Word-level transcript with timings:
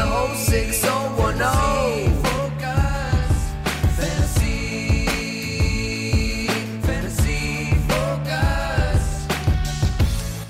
the 0.00 0.06
whole 0.06 0.34
6010. 0.34 2.22
Focus, 2.22 3.52
fantasy, 3.98 5.06
fantasy 6.80 7.74
focus. 7.86 9.26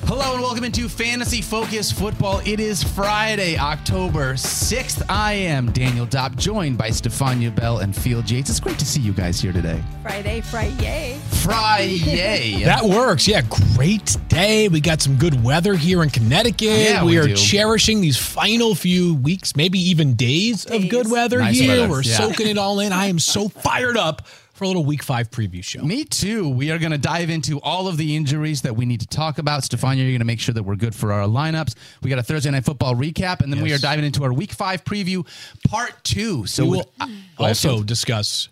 Hello 0.04 0.34
and 0.34 0.42
welcome 0.42 0.62
into 0.62 0.88
Fantasy 0.88 1.42
Focus 1.42 1.90
Football. 1.90 2.40
It 2.44 2.60
is 2.60 2.84
Friday, 2.84 3.58
October 3.58 4.34
6th. 4.34 5.02
I 5.08 5.32
am 5.32 5.72
Daniel 5.72 6.06
Dopp, 6.06 6.36
joined 6.36 6.78
by 6.78 6.90
Stephania 6.90 7.50
Bell 7.50 7.78
and 7.78 7.96
Field 7.96 8.30
Yates. 8.30 8.50
It's 8.50 8.60
great 8.60 8.78
to 8.78 8.86
see 8.86 9.00
you 9.00 9.12
guys 9.12 9.40
here 9.40 9.52
today. 9.52 9.82
Friday, 10.02 10.42
Friday. 10.42 11.18
Friday. 11.42 12.64
That 12.70 12.84
works. 12.84 13.26
Yeah, 13.26 13.42
great 13.74 14.16
day. 14.28 14.68
We 14.68 14.80
got 14.80 15.00
some 15.00 15.16
good 15.16 15.42
weather 15.42 15.74
here 15.74 16.02
in 16.02 16.10
Connecticut. 16.10 16.68
Yeah, 16.68 17.04
we, 17.04 17.12
we 17.12 17.18
are 17.18 17.26
do. 17.26 17.34
cherishing 17.34 18.00
these 18.00 18.16
final 18.16 18.74
few 18.74 19.14
weeks, 19.14 19.56
maybe 19.56 19.78
even 19.78 20.14
days, 20.14 20.66
of 20.66 20.88
good 20.88 21.10
weather 21.10 21.38
Nice 21.38 21.58
here. 21.58 21.68
weather, 21.80 21.88
We're 21.88 22.02
yeah. 22.02 22.16
soaking 22.16 22.46
it 22.46 22.58
all 22.58 22.80
in. 22.80 22.92
I 22.92 23.06
am 23.06 23.18
so 23.18 23.48
fired 23.48 23.96
up 23.96 24.26
for 24.52 24.64
a 24.64 24.66
little 24.66 24.84
week 24.84 25.02
five 25.02 25.30
preview 25.30 25.64
show. 25.64 25.82
Me 25.82 26.04
too. 26.04 26.48
We 26.48 26.70
are 26.70 26.78
going 26.78 26.92
to 26.92 26.98
dive 26.98 27.30
into 27.30 27.58
all 27.60 27.88
of 27.88 27.96
the 27.96 28.14
injuries 28.14 28.62
that 28.62 28.76
we 28.76 28.84
need 28.84 29.00
to 29.00 29.06
talk 29.06 29.38
about. 29.38 29.64
Stephania, 29.64 30.02
you're 30.04 30.12
going 30.12 30.18
to 30.20 30.26
make 30.26 30.38
sure 30.40 30.52
that 30.52 30.62
we're 30.62 30.76
good 30.76 30.94
for 30.94 31.12
our 31.12 31.26
lineups. 31.26 31.74
We 32.02 32.10
got 32.10 32.18
a 32.18 32.22
Thursday 32.22 32.50
night 32.50 32.64
football 32.66 32.94
recap, 32.94 33.40
and 33.40 33.50
then 33.52 33.62
we 33.62 33.72
are 33.72 33.78
diving 33.78 34.04
into 34.04 34.22
our 34.22 34.32
week 34.32 34.52
five 34.52 34.84
preview, 34.84 35.26
part 35.66 36.04
two. 36.04 36.44
So 36.46 36.64
we 36.64 36.70
will 36.76 36.92
uh, 37.00 37.08
also 37.38 37.82
discuss 37.82 38.48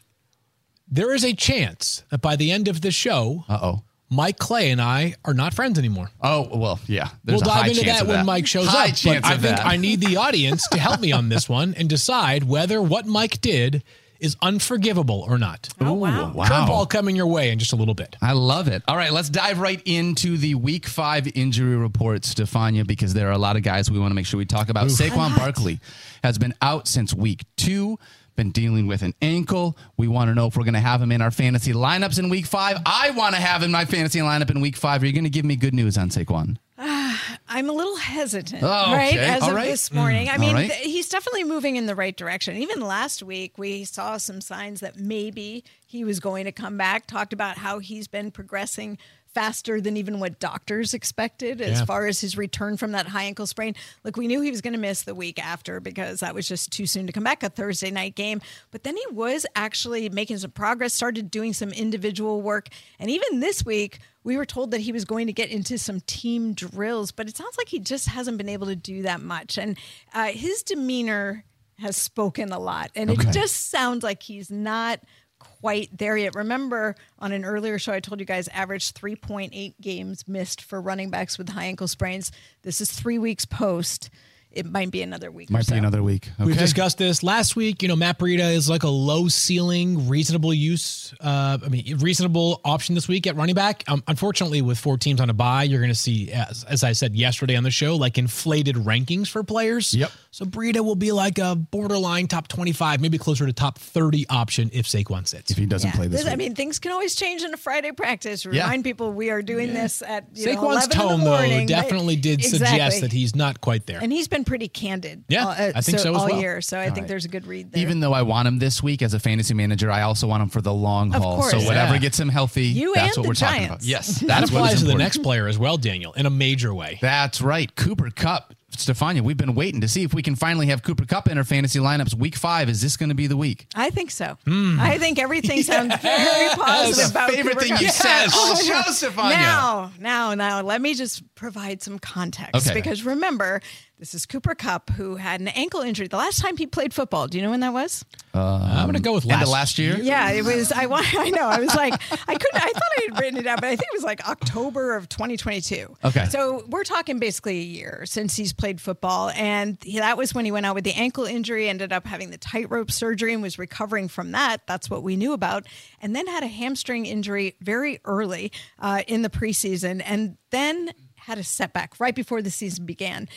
there 0.91 1.15
is 1.15 1.25
a 1.25 1.33
chance 1.35 2.05
that 2.11 2.21
by 2.21 2.37
the 2.37 2.51
end 2.51 2.69
of 2.69 2.81
the 2.81 2.91
show, 2.91 3.45
Uh-oh. 3.49 3.83
Mike 4.11 4.39
Clay 4.39 4.71
and 4.71 4.81
I 4.81 5.15
are 5.25 5.35
not 5.35 5.53
friends 5.53 5.79
anymore. 5.79 6.11
Oh, 6.23 6.49
well, 6.57 6.81
yeah. 6.87 7.11
There's 7.25 7.43
we'll 7.43 7.51
a 7.51 7.53
high 7.53 7.61
dive 7.63 7.71
into 7.73 7.85
chance 7.85 7.99
that 7.99 8.03
of 8.03 8.09
when 8.09 8.17
that. 8.19 8.27
Mike 8.27 8.47
shows 8.47 8.67
high 8.67 8.89
up. 8.89 8.95
Chance 8.95 9.21
but 9.21 9.25
I 9.25 9.37
think 9.37 9.57
that. 9.57 9.67
I 9.67 9.77
need 9.77 10.01
the 10.01 10.17
audience 10.17 10.67
to 10.69 10.79
help 10.79 11.01
me 11.01 11.13
on 11.13 11.29
this 11.29 11.49
one 11.49 11.75
and 11.75 11.89
decide 11.89 12.45
whether 12.45 12.81
what 12.81 13.07
Mike 13.07 13.41
did 13.43 13.83
is 14.19 14.37
unforgivable 14.43 15.25
or 15.29 15.39
not. 15.39 15.69
Oh, 15.81 15.93
wow. 15.93 16.33
wow. 16.33 16.47
Curveball 16.47 16.89
coming 16.89 17.15
your 17.15 17.27
way 17.27 17.51
in 17.51 17.59
just 17.59 17.73
a 17.73 17.77
little 17.77 17.95
bit. 17.95 18.17
I 18.21 18.33
love 18.33 18.67
it. 18.67 18.83
All 18.89 18.97
right, 18.97 19.13
let's 19.13 19.29
dive 19.29 19.61
right 19.61 19.81
into 19.85 20.37
the 20.37 20.55
week 20.57 20.87
five 20.87 21.29
injury 21.37 21.77
report, 21.77 22.25
Stephania, 22.25 22.85
because 22.85 23.15
there 23.15 23.29
are 23.29 23.33
a 23.33 23.39
lot 23.39 23.57
of 23.57 23.63
guys 23.63 23.91
we 23.91 23.99
want 23.99 24.11
to 24.11 24.17
make 24.17 24.27
sure 24.27 24.39
we 24.39 24.45
talk 24.45 24.71
about. 24.71 24.87
Saquon 24.89 25.37
Barkley 25.37 25.79
has 26.25 26.37
been 26.39 26.55
out 26.63 26.89
since 26.89 27.15
week 27.15 27.45
two, 27.57 27.99
been 28.39 28.51
dealing 28.53 28.87
with 28.87 29.03
an 29.03 29.13
ankle. 29.21 29.77
We 29.97 30.07
want 30.07 30.29
to 30.29 30.35
know 30.35 30.47
if 30.47 30.57
we're 30.57 30.63
going 30.65 30.75
to 30.75 30.81
have 30.81 31.03
him 31.03 31.11
in 31.11 31.21
our 31.21 31.33
fantasy 31.33 31.73
lineups 31.73 32.21
in 32.21 32.29
week 32.29 32.47
five. 32.47 32.79
I 32.87 33.11
want 33.11 33.35
to 33.35 33.41
have 33.41 33.63
him 33.63 33.67
in 33.67 33.73
my 33.73 33.85
fantasy 33.85 34.21
lineup 34.21 34.49
in 34.51 34.61
week 34.61 34.77
five. 34.77 35.03
Are 35.03 35.07
you 35.07 35.13
going 35.13 35.25
to 35.25 35.31
give 35.31 35.45
me 35.45 35.57
good 35.57 35.75
news 35.75 35.99
on 35.99 36.09
Saquon? 36.09 36.57
Ah, 36.79 37.39
I'm 37.49 37.69
a 37.69 37.73
little 37.73 37.97
hesitant, 37.97 38.63
Oh, 38.63 38.93
right? 38.93 39.17
As 39.17 39.43
All 39.43 39.51
of 39.51 39.57
right. 39.57 39.67
this 39.69 39.93
morning. 39.93 40.29
Mm, 40.29 40.35
I 40.35 40.39
mean, 40.39 40.55
right. 40.55 40.71
th- 40.71 40.85
he's 40.85 41.09
definitely 41.09 41.43
moving 41.43 41.75
in 41.75 41.87
the 41.87 41.97
right 41.97 42.17
direction. 42.17 42.57
Even 42.57 42.81
last 42.81 43.21
week, 43.25 43.59
we 43.59 43.83
saw 43.83 44.17
some 44.19 44.41
signs 44.41 44.79
that 44.81 44.97
maybe 44.97 45.65
he 45.85 46.05
was 46.05 46.21
going 46.21 46.45
to 46.45 46.53
come 46.53 46.77
back, 46.77 47.09
talked 47.09 47.33
about 47.33 47.59
how 47.59 47.81
he's 47.81 48.07
been 48.07 48.31
progressing 48.31 48.97
faster 49.35 49.81
than 49.81 49.97
even 49.97 50.19
what 50.21 50.41
doctors 50.41 50.95
expected 50.95 51.61
as 51.61 51.79
Yeah. 51.81 51.85
far 51.85 52.07
as 52.07 52.21
his 52.21 52.37
return 52.37 52.77
from 52.77 52.93
that 52.93 53.07
high 53.09 53.25
ankle 53.25 53.47
sprain. 53.47 53.75
Look, 54.05 54.17
we 54.17 54.27
knew 54.27 54.41
he 54.41 54.51
was 54.51 54.61
going 54.61 54.73
to 54.75 54.79
miss 54.81 55.03
the 55.03 55.15
week 55.15 55.39
after 55.45 55.81
because 55.81 56.21
that 56.21 56.35
was 56.35 56.49
just 56.49 56.71
too 56.73 56.87
soon 56.87 57.07
to 57.07 57.13
come 57.13 57.25
back, 57.25 57.43
a 57.43 57.49
Thursday 57.49 57.91
night 57.91 58.15
game. 58.15 58.41
But 58.71 58.85
then 58.85 58.97
he 58.97 59.05
was 59.13 59.47
actually 59.55 60.09
making 60.09 60.39
some 60.39 60.51
progress, 60.51 60.95
started 60.95 61.31
doing 61.31 61.53
some 61.53 61.71
individual 61.71 62.41
work. 62.43 62.69
And 62.99 63.11
even 63.11 63.41
this 63.41 63.65
week, 63.65 63.99
we 64.25 64.37
were 64.37 64.47
told 64.47 64.71
that 64.73 64.81
he 64.81 64.93
was 64.93 65.05
going 65.05 65.27
to 65.27 65.33
get 65.33 65.51
into 65.51 65.79
some 65.79 66.01
team 66.01 66.53
drills, 66.55 67.13
but 67.13 67.29
it 67.29 67.37
sounds 67.37 67.57
like 67.57 67.69
he 67.69 67.79
just 67.79 68.09
hasn't 68.09 68.39
been 68.39 68.49
able 68.49 68.67
to 68.67 68.77
do 68.77 69.03
that 69.03 69.21
much. 69.23 69.57
And 69.59 69.79
uh, 70.13 70.27
his 70.29 70.63
demeanor 70.63 71.45
has 71.79 71.97
spoken 71.97 72.51
a 72.53 72.59
lot. 72.59 72.91
And 72.97 73.11
Okay. 73.11 73.29
it 73.29 73.33
just 73.33 73.69
sounds 73.71 74.03
like 74.03 74.23
he's 74.23 74.51
not 74.51 75.01
quite 75.39 75.97
there 75.97 76.17
yet. 76.17 76.35
Remember 76.35 76.95
on 77.19 77.33
an 77.33 77.45
earlier 77.45 77.79
show, 77.79 77.93
I 77.93 78.01
told 78.01 78.21
you 78.21 78.27
guys 78.27 78.49
average 78.49 78.93
3.8 78.93 79.75
games 79.81 80.27
missed 80.27 80.63
for 80.63 80.81
running 80.81 81.11
backs 81.11 81.39
with 81.39 81.49
high 81.49 81.67
ankle 81.67 81.89
sprains. 81.89 82.33
This 82.63 82.81
is 82.81 82.91
three 82.91 83.19
weeks 83.19 83.45
post. 83.45 84.11
It 84.51 84.67
might 84.67 84.91
be 84.91 85.03
another 85.03 85.31
week. 85.31 85.51
or 85.51 85.53
Might 85.53 85.67
so. 85.67 85.73
be 85.73 85.79
another 85.79 86.03
week. 86.03 86.31
Okay. 86.35 86.45
We've 86.47 86.59
discussed 86.59 86.99
this 86.99 87.23
last 87.23 87.55
week. 87.55 87.83
You 87.83 87.89
know, 87.89 87.97
Matt 87.97 88.19
Breida 88.19 88.53
is 88.55 88.69
like 88.69 88.83
a 88.83 88.89
low 88.89 89.29
ceiling, 89.29 90.09
reasonable 90.09 90.53
use. 90.55 91.15
Uh, 91.21 91.59
I 91.65 91.69
mean, 91.69 91.99
reasonable 91.99 92.61
option 92.65 92.95
this 92.95 93.07
week 93.07 93.27
at 93.27 93.37
running 93.37 93.55
back. 93.55 93.85
Um, 93.89 94.03
unfortunately, 94.09 94.63
with 94.63 94.79
four 94.79 94.97
teams 94.97 95.21
on 95.21 95.29
a 95.31 95.35
bye, 95.35 95.65
you're 95.65 95.81
going 95.81 95.91
to 95.91 95.95
see, 95.95 96.33
as, 96.33 96.65
as 96.65 96.83
I 96.83 96.93
said 96.93 97.15
yesterday 97.15 97.57
on 97.57 97.63
the 97.63 97.71
show, 97.71 97.95
like 97.97 98.19
inflated 98.19 98.77
rankings 98.77 99.29
for 99.29 99.45
players. 99.45 99.95
Yep. 99.95 100.11
So 100.31 100.45
Breida 100.45 100.85
will 100.85 100.97
be 100.97 101.13
like 101.13 101.39
a 101.39 101.55
borderline 101.55 102.27
top 102.27 102.49
25, 102.49 103.01
maybe 103.01 103.19
closer 103.19 103.47
to 103.47 103.53
top 103.53 103.79
30 103.79 104.27
option 104.29 104.71
if 104.73 104.87
Saquon 104.87 105.27
sits. 105.29 105.51
if 105.51 105.59
he 105.59 105.67
doesn't 105.67 105.91
Yeah. 105.91 105.97
play 105.97 106.09
this, 106.09 106.25
This- 106.25 106.33
I 106.33 106.37
mean, 106.37 106.55
things 106.55 106.79
can 106.79 106.91
always 106.93 107.15
change 107.15 107.43
in 107.43 107.53
a 107.53 107.57
Friday 107.59 107.93
practice. 107.93 108.45
Yeah. 108.45 108.63
Remind 108.65 108.83
people 108.85 109.13
we 109.13 109.31
are 109.31 109.43
doing 109.43 109.73
this 109.75 110.03
at 110.03 110.25
you 110.35 110.47
know, 110.47 110.53
Saquon's 110.53 110.63
11 110.63 110.83
in 110.85 110.89
the 110.89 110.95
tone, 110.95 111.21
morning. 111.21 111.67
though, 111.67 111.67
definitely 111.67 112.17
did 112.17 112.43
suggest 112.43 113.03
that 113.03 113.13
he's 113.13 113.37
not 113.37 113.61
quite 113.61 113.87
there. 113.87 114.01
And 114.03 114.11
he's 114.13 114.27
been 114.27 114.38
pretty 114.45 114.69
candid. 114.69 115.25
Yeah, 115.29 115.45
all- 115.45 115.51
uh, 115.51 115.73
I 115.75 115.81
think 115.81 115.99
so 115.99 116.11
as 116.15 116.23
all 116.23 116.29
well. 116.29 116.41
year. 116.41 116.61
So 116.61 116.79
I 116.79 116.91
think 116.91 117.09
there's 117.09 117.25
a 117.25 117.29
good 117.29 117.47
read 117.47 117.73
there. 117.73 117.83
even 117.83 118.01
though 118.01 118.13
I 118.13 118.23
want 118.23 118.49
him 118.49 118.59
this 118.59 118.83
week 118.83 119.03
as 119.03 119.15
a 119.15 119.19
fantasy 119.21 119.55
manager, 119.55 119.91
I 119.91 120.03
also 120.03 120.27
want 120.27 120.43
him 120.43 120.49
for 120.49 120.61
the 120.61 120.73
long 120.75 121.15
Of 121.15 121.23
haul. 121.23 121.43
So 121.43 121.59
whatever 121.61 121.95
Yeah. 121.95 121.99
gets 122.01 122.19
him 122.21 122.29
healthy, 122.29 122.67
You 122.67 122.95
that's 122.95 123.17
what 123.17 123.27
we're 123.27 123.35
talking 123.35 123.65
about. 123.67 123.83
Yes, 123.83 124.21
that 124.27 124.45
applies 124.45 124.81
to 124.81 124.87
the 124.87 124.95
next 124.95 125.19
player 125.23 125.47
as 125.49 125.59
well, 125.59 125.77
Daniel, 125.77 126.13
in 126.15 126.27
a 126.27 126.31
major 126.31 126.75
way. 126.75 126.99
That's 127.01 127.41
right. 127.41 127.75
Cooper 127.77 128.11
Kupp. 128.11 128.55
Stephania, 128.77 129.23
we've 129.23 129.37
been 129.37 129.55
waiting 129.57 129.81
to 129.81 129.89
see 129.89 130.05
if 130.05 130.15
we 130.15 130.23
can 130.23 130.37
finally 130.37 130.67
have 130.67 130.83
Cooper 130.85 131.05
Kupp 131.05 131.27
in 131.29 131.37
our 131.39 131.43
fantasy 131.43 131.81
lineups. 131.81 132.15
Week 132.15 132.37
five, 132.37 132.69
is 132.69 132.81
this 132.81 132.97
going 132.97 133.09
to 133.09 133.15
be 133.15 133.27
the 133.27 133.37
week? 133.37 133.67
I 133.75 133.91
think 133.91 134.11
so. 134.13 134.37
I 134.47 134.99
think 134.99 135.19
everything 135.19 135.63
sounds 135.65 135.97
very 136.01 136.51
positive 136.51 137.11
about. 137.11 137.31
Favorite 137.31 137.55
Cooper 137.55 137.61
thing 137.65 137.73
Kupp. 137.73 137.81
you 137.81 137.89
said 137.89 138.27
Yes. 138.27 138.37
all 138.37 138.55
show, 138.55 138.83
Stephania. 138.93 139.31
Now, 139.37 139.93
now, 139.99 140.35
now, 140.35 140.61
let 140.61 140.81
me 140.81 140.95
just 140.95 141.23
provide 141.35 141.83
some 141.83 141.99
context 141.99 142.55
Okay. 142.69 142.75
because 142.79 143.03
remember, 143.05 143.63
this 143.99 144.15
is 144.15 144.27
Cooper 144.27 144.55
Kupp 144.55 144.91
who 144.91 145.17
had 145.17 145.41
an 145.41 145.49
ankle 145.49 145.81
injury. 145.81 146.07
The 146.07 146.17
last 146.17 146.41
time 146.41 146.57
he 146.57 146.67
played 146.67 146.95
football, 146.95 147.27
do 147.27 147.37
you 147.37 147.43
know 147.43 147.51
when 147.51 147.61
that 147.61 147.73
was? 147.73 148.05
I'm 148.33 148.85
going 148.85 148.95
to 148.95 149.01
go 149.01 149.13
with 149.13 149.25
End 149.25 149.33
last, 149.33 149.43
of 149.43 149.49
last 149.49 149.79
year? 149.79 149.99
Yeah, 149.99 150.31
it 150.31 150.45
was. 150.45 150.71
I 150.71 150.85
I 150.89 151.31
know. 151.31 151.47
I 151.49 151.59
was 151.59 151.75
like, 151.75 151.95
I 152.29 152.35
couldn't. 152.35 152.55
I 152.55 152.73
thought 152.73 152.83
I 152.99 153.07
had 153.09 153.19
written 153.21 153.39
it 153.41 153.43
down, 153.43 153.57
but 153.57 153.65
I 153.65 153.71
think 153.71 153.83
it 153.93 153.97
was 153.97 154.05
like 154.05 154.27
October 154.29 154.95
of 154.95 155.09
2022. 155.09 155.97
Okay. 156.05 156.27
So 156.27 156.65
we're 156.69 156.85
talking 156.85 157.19
basically 157.19 157.59
a 157.59 157.63
year 157.65 158.03
since 158.07 158.37
he's 158.37 158.53
played 158.53 158.81
football, 158.81 159.31
and 159.31 159.77
he- 159.83 159.99
that 159.99 160.17
was 160.17 160.33
when 160.33 160.45
he 160.45 160.53
went 160.53 160.67
out 160.67 160.77
with 160.77 160.85
the 160.85 160.93
ankle 160.95 161.25
injury. 161.25 161.69
Ended 161.69 161.93
up 161.93 162.07
having 162.07 162.31
the 162.31 162.39
tightrope 162.39 162.93
surgery 162.93 163.33
and 163.33 163.43
was 163.43 163.59
recovering 163.59 164.07
from 164.07 164.33
that. 164.33 164.67
That's 164.67 164.89
what 164.89 165.03
we 165.03 165.17
knew 165.17 165.33
about, 165.33 165.67
and 166.01 166.15
then 166.15 166.27
had 166.29 166.45
a 166.45 166.49
hamstring 166.49 167.07
injury 167.07 167.57
very 167.61 167.99
early 168.05 168.53
uh, 168.79 169.03
in 169.09 169.23
the 169.23 169.31
preseason, 169.31 170.03
and 170.05 170.37
then 170.51 170.93
had 171.17 171.39
a 171.39 171.45
setback 171.45 171.99
right 171.99 172.15
before 172.15 172.41
the 172.41 172.51
season 172.51 172.87
began. 172.87 173.29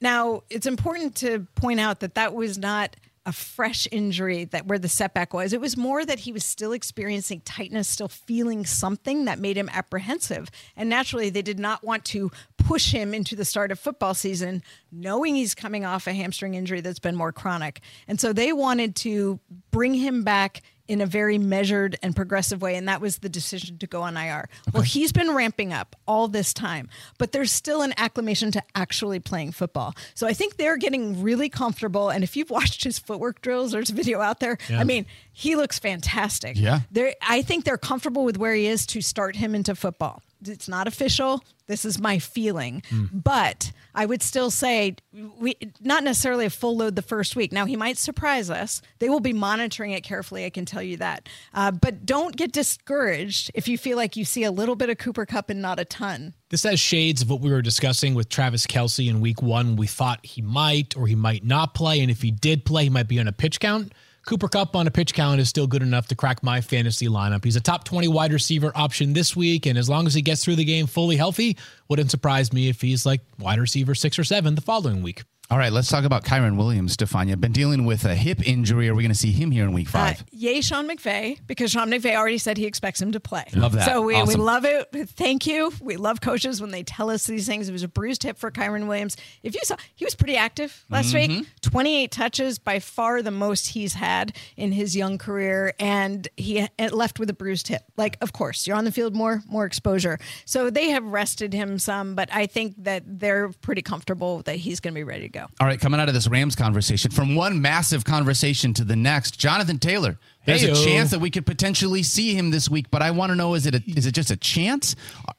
Now, 0.00 0.42
it's 0.50 0.66
important 0.66 1.14
to 1.16 1.46
point 1.54 1.80
out 1.80 2.00
that 2.00 2.14
that 2.14 2.34
was 2.34 2.58
not 2.58 2.96
a 3.26 3.32
fresh 3.32 3.88
injury 3.90 4.44
that 4.44 4.66
where 4.66 4.78
the 4.78 4.88
setback 4.88 5.32
was. 5.32 5.52
It 5.52 5.60
was 5.60 5.76
more 5.76 6.04
that 6.04 6.20
he 6.20 6.32
was 6.32 6.44
still 6.44 6.72
experiencing 6.72 7.40
tightness, 7.40 7.88
still 7.88 8.08
feeling 8.08 8.66
something 8.66 9.24
that 9.24 9.38
made 9.38 9.56
him 9.56 9.70
apprehensive. 9.72 10.50
And 10.76 10.90
naturally, 10.90 11.30
they 11.30 11.40
did 11.40 11.58
not 11.58 11.82
want 11.82 12.04
to 12.06 12.30
push 12.58 12.92
him 12.92 13.14
into 13.14 13.34
the 13.34 13.44
start 13.44 13.72
of 13.72 13.78
football 13.78 14.12
season, 14.12 14.62
knowing 14.92 15.34
he's 15.34 15.54
coming 15.54 15.86
off 15.86 16.06
a 16.06 16.12
hamstring 16.12 16.54
injury 16.54 16.82
that's 16.82 16.98
been 16.98 17.16
more 17.16 17.32
chronic. 17.32 17.80
And 18.06 18.20
so 18.20 18.32
they 18.32 18.52
wanted 18.52 18.94
to 18.96 19.40
bring 19.70 19.94
him 19.94 20.22
back 20.22 20.60
in 20.86 21.00
a 21.00 21.06
very 21.06 21.38
measured 21.38 21.96
and 22.02 22.14
progressive 22.14 22.60
way. 22.60 22.76
And 22.76 22.88
that 22.88 23.00
was 23.00 23.18
the 23.18 23.28
decision 23.28 23.78
to 23.78 23.86
go 23.86 24.02
on 24.02 24.16
IR. 24.16 24.48
Well, 24.72 24.82
he's 24.82 25.12
been 25.12 25.34
ramping 25.34 25.72
up 25.72 25.96
all 26.06 26.28
this 26.28 26.52
time, 26.52 26.88
but 27.18 27.32
there's 27.32 27.52
still 27.52 27.82
an 27.82 27.94
acclimation 27.96 28.50
to 28.52 28.62
actually 28.74 29.20
playing 29.20 29.52
football. 29.52 29.94
So 30.14 30.26
I 30.26 30.32
think 30.32 30.56
they're 30.56 30.76
getting 30.76 31.22
really 31.22 31.48
comfortable. 31.48 32.10
And 32.10 32.22
if 32.22 32.36
you've 32.36 32.50
watched 32.50 32.84
his 32.84 32.98
footwork 32.98 33.40
drills, 33.40 33.72
there's 33.72 33.90
a 33.90 33.94
video 33.94 34.20
out 34.20 34.40
there. 34.40 34.58
I 34.70 34.84
mean, 34.84 35.06
he 35.32 35.56
looks 35.56 35.78
fantastic. 35.78 36.56
Yeah. 36.58 36.80
They're, 36.90 37.14
I 37.22 37.42
think 37.42 37.64
they're 37.64 37.78
comfortable 37.78 38.24
with 38.24 38.36
where 38.36 38.54
he 38.54 38.66
is 38.66 38.86
to 38.86 39.00
start 39.00 39.36
him 39.36 39.54
into 39.54 39.74
football. 39.74 40.22
It's 40.48 40.68
not 40.68 40.86
official. 40.86 41.42
This 41.66 41.84
is 41.84 41.98
my 41.98 42.18
feeling. 42.18 42.82
But 43.12 43.72
I 43.94 44.04
would 44.06 44.22
still 44.22 44.50
say 44.50 44.96
we 45.38 45.56
not 45.80 46.04
necessarily 46.04 46.44
a 46.44 46.50
full 46.50 46.76
load 46.76 46.94
the 46.96 47.02
first 47.02 47.36
week. 47.36 47.52
Now 47.52 47.64
he 47.64 47.76
might 47.76 47.96
surprise 47.96 48.50
us. 48.50 48.82
They 48.98 49.08
will 49.08 49.20
be 49.20 49.32
monitoring 49.32 49.92
it 49.92 50.02
carefully. 50.02 50.44
I 50.44 50.50
can 50.50 50.64
tell 50.66 50.82
you 50.82 50.98
that. 50.98 51.28
Uh, 51.54 51.70
but 51.70 52.04
don't 52.04 52.36
get 52.36 52.52
discouraged 52.52 53.50
if 53.54 53.66
you 53.66 53.78
feel 53.78 53.96
like 53.96 54.16
you 54.16 54.24
see 54.24 54.44
a 54.44 54.50
little 54.50 54.76
bit 54.76 54.90
of 54.90 54.98
Cooper 54.98 55.24
Kupp 55.24 55.48
and 55.48 55.62
not 55.62 55.78
a 55.78 55.84
ton. 55.84 56.34
This 56.50 56.64
has 56.64 56.78
shades 56.78 57.22
of 57.22 57.30
what 57.30 57.40
we 57.40 57.50
were 57.50 57.62
discussing 57.62 58.14
with 58.14 58.28
Travis 58.28 58.66
Kelce 58.66 59.08
in 59.08 59.20
week 59.20 59.40
one. 59.40 59.76
We 59.76 59.86
thought 59.86 60.24
he 60.24 60.42
might 60.42 60.96
or 60.96 61.06
he 61.06 61.14
might 61.14 61.44
not 61.44 61.74
play. 61.74 62.00
And 62.00 62.10
if 62.10 62.20
he 62.22 62.30
did 62.30 62.64
play, 62.64 62.84
he 62.84 62.90
might 62.90 63.08
be 63.08 63.18
on 63.18 63.26
a 63.26 63.32
pitch 63.32 63.58
count. 63.58 63.92
Cooper 64.26 64.48
Kupp 64.48 64.74
on 64.74 64.86
a 64.86 64.90
pitch 64.90 65.12
count 65.12 65.38
is 65.38 65.50
still 65.50 65.66
good 65.66 65.82
enough 65.82 66.06
to 66.08 66.16
crack 66.16 66.42
my 66.42 66.62
fantasy 66.62 67.08
lineup. 67.08 67.44
He's 67.44 67.56
a 67.56 67.60
top 67.60 67.84
20 67.84 68.08
wide 68.08 68.32
receiver 68.32 68.72
option 68.74 69.12
this 69.12 69.36
week. 69.36 69.66
And 69.66 69.76
as 69.78 69.88
long 69.88 70.06
as 70.06 70.14
he 70.14 70.22
gets 70.22 70.42
through 70.42 70.56
the 70.56 70.64
game 70.64 70.86
fully 70.86 71.16
healthy, 71.16 71.58
wouldn't 71.88 72.10
surprise 72.10 72.52
me 72.52 72.68
if 72.68 72.80
he's 72.80 73.04
like 73.04 73.20
wide 73.38 73.58
receiver 73.58 73.94
six 73.94 74.18
or 74.18 74.24
seven 74.24 74.54
the 74.54 74.62
following 74.62 75.02
week. 75.02 75.24
All 75.50 75.58
right, 75.58 75.70
let's 75.70 75.88
talk 75.88 76.04
about 76.04 76.24
Kyren 76.24 76.56
Williams, 76.56 76.94
Stephania. 76.94 77.36
Been 77.38 77.52
dealing 77.52 77.84
with 77.84 78.06
a 78.06 78.14
hip 78.14 78.48
injury. 78.48 78.88
Are 78.88 78.94
we 78.94 79.02
going 79.02 79.12
to 79.12 79.18
see 79.18 79.30
him 79.30 79.50
here 79.50 79.64
in 79.64 79.72
week 79.72 79.88
Uh, 79.88 79.90
five? 79.90 80.24
yay, 80.32 80.62
Sean 80.62 80.88
McVay, 80.88 81.38
because 81.46 81.70
Sean 81.70 81.90
McVay 81.90 82.16
already 82.16 82.38
said 82.38 82.56
he 82.56 82.64
expects 82.64 83.00
him 83.00 83.12
to 83.12 83.20
play. 83.20 83.44
Love 83.54 83.72
that. 83.72 83.84
So 83.84 84.00
we, 84.00 84.20
we 84.22 84.36
love 84.36 84.64
it. 84.64 84.88
Thank 85.10 85.46
you. 85.46 85.70
We 85.82 85.96
love 85.96 86.22
coaches 86.22 86.62
when 86.62 86.70
they 86.70 86.82
tell 86.82 87.10
us 87.10 87.26
these 87.26 87.46
things. 87.46 87.68
It 87.68 87.72
was 87.72 87.82
a 87.82 87.88
bruised 87.88 88.22
hip 88.22 88.38
for 88.38 88.50
Kyren 88.50 88.86
Williams. 88.88 89.18
If 89.42 89.54
you 89.54 89.60
saw, 89.64 89.76
he 89.94 90.06
was 90.06 90.14
pretty 90.14 90.34
active 90.36 90.82
last 90.88 91.14
Mm-hmm. 91.14 91.40
week. 91.40 91.46
28 91.60 92.10
touches, 92.10 92.58
by 92.58 92.78
far 92.78 93.20
the 93.20 93.30
most 93.30 93.68
he's 93.68 93.92
had 93.94 94.34
in 94.56 94.72
his 94.72 94.96
young 94.96 95.18
career, 95.18 95.74
and 95.78 96.26
he 96.38 96.66
left 96.90 97.18
with 97.18 97.28
a 97.28 97.34
bruised 97.34 97.68
hip. 97.68 97.82
Like, 97.98 98.16
of 98.22 98.32
course, 98.32 98.66
you're 98.66 98.76
on 98.76 98.84
the 98.86 98.92
field 98.92 99.14
more, 99.14 99.42
more 99.46 99.66
exposure. 99.66 100.18
So 100.46 100.70
they 100.70 100.88
have 100.88 101.04
rested 101.04 101.52
him 101.52 101.78
some, 101.78 102.14
but 102.14 102.30
I 102.32 102.46
think 102.46 102.74
that 102.84 103.02
they're 103.06 103.50
pretty 103.60 103.82
comfortable 103.82 104.40
that 104.44 104.56
he's 104.56 104.80
going 104.80 104.94
to 104.94 104.98
be 104.98 105.04
ready 105.04 105.28
to 105.34 105.40
go. 105.40 105.46
All 105.60 105.66
right, 105.66 105.80
coming 105.80 106.00
out 106.00 106.08
of 106.08 106.14
this 106.14 106.28
Rams 106.28 106.56
conversation, 106.56 107.10
from 107.10 107.34
one 107.34 107.60
massive 107.60 108.04
conversation 108.04 108.72
to 108.74 108.84
the 108.84 108.96
next, 108.96 109.38
Jonathan 109.38 109.78
Taylor. 109.78 110.18
There's 110.46 110.62
a 110.62 110.68
Heyo. 110.68 110.84
chance 110.84 111.10
that 111.12 111.20
we 111.20 111.30
could 111.30 111.46
potentially 111.46 112.02
see 112.02 112.34
him 112.34 112.50
this 112.50 112.68
week, 112.68 112.90
but 112.90 113.00
I 113.00 113.12
want 113.12 113.30
to 113.30 113.36
know: 113.36 113.54
is 113.54 113.64
it 113.66 113.74
a, 113.74 113.82
is 113.86 114.04
it 114.04 114.12
just 114.12 114.30
a 114.30 114.36
chance? 114.36 114.94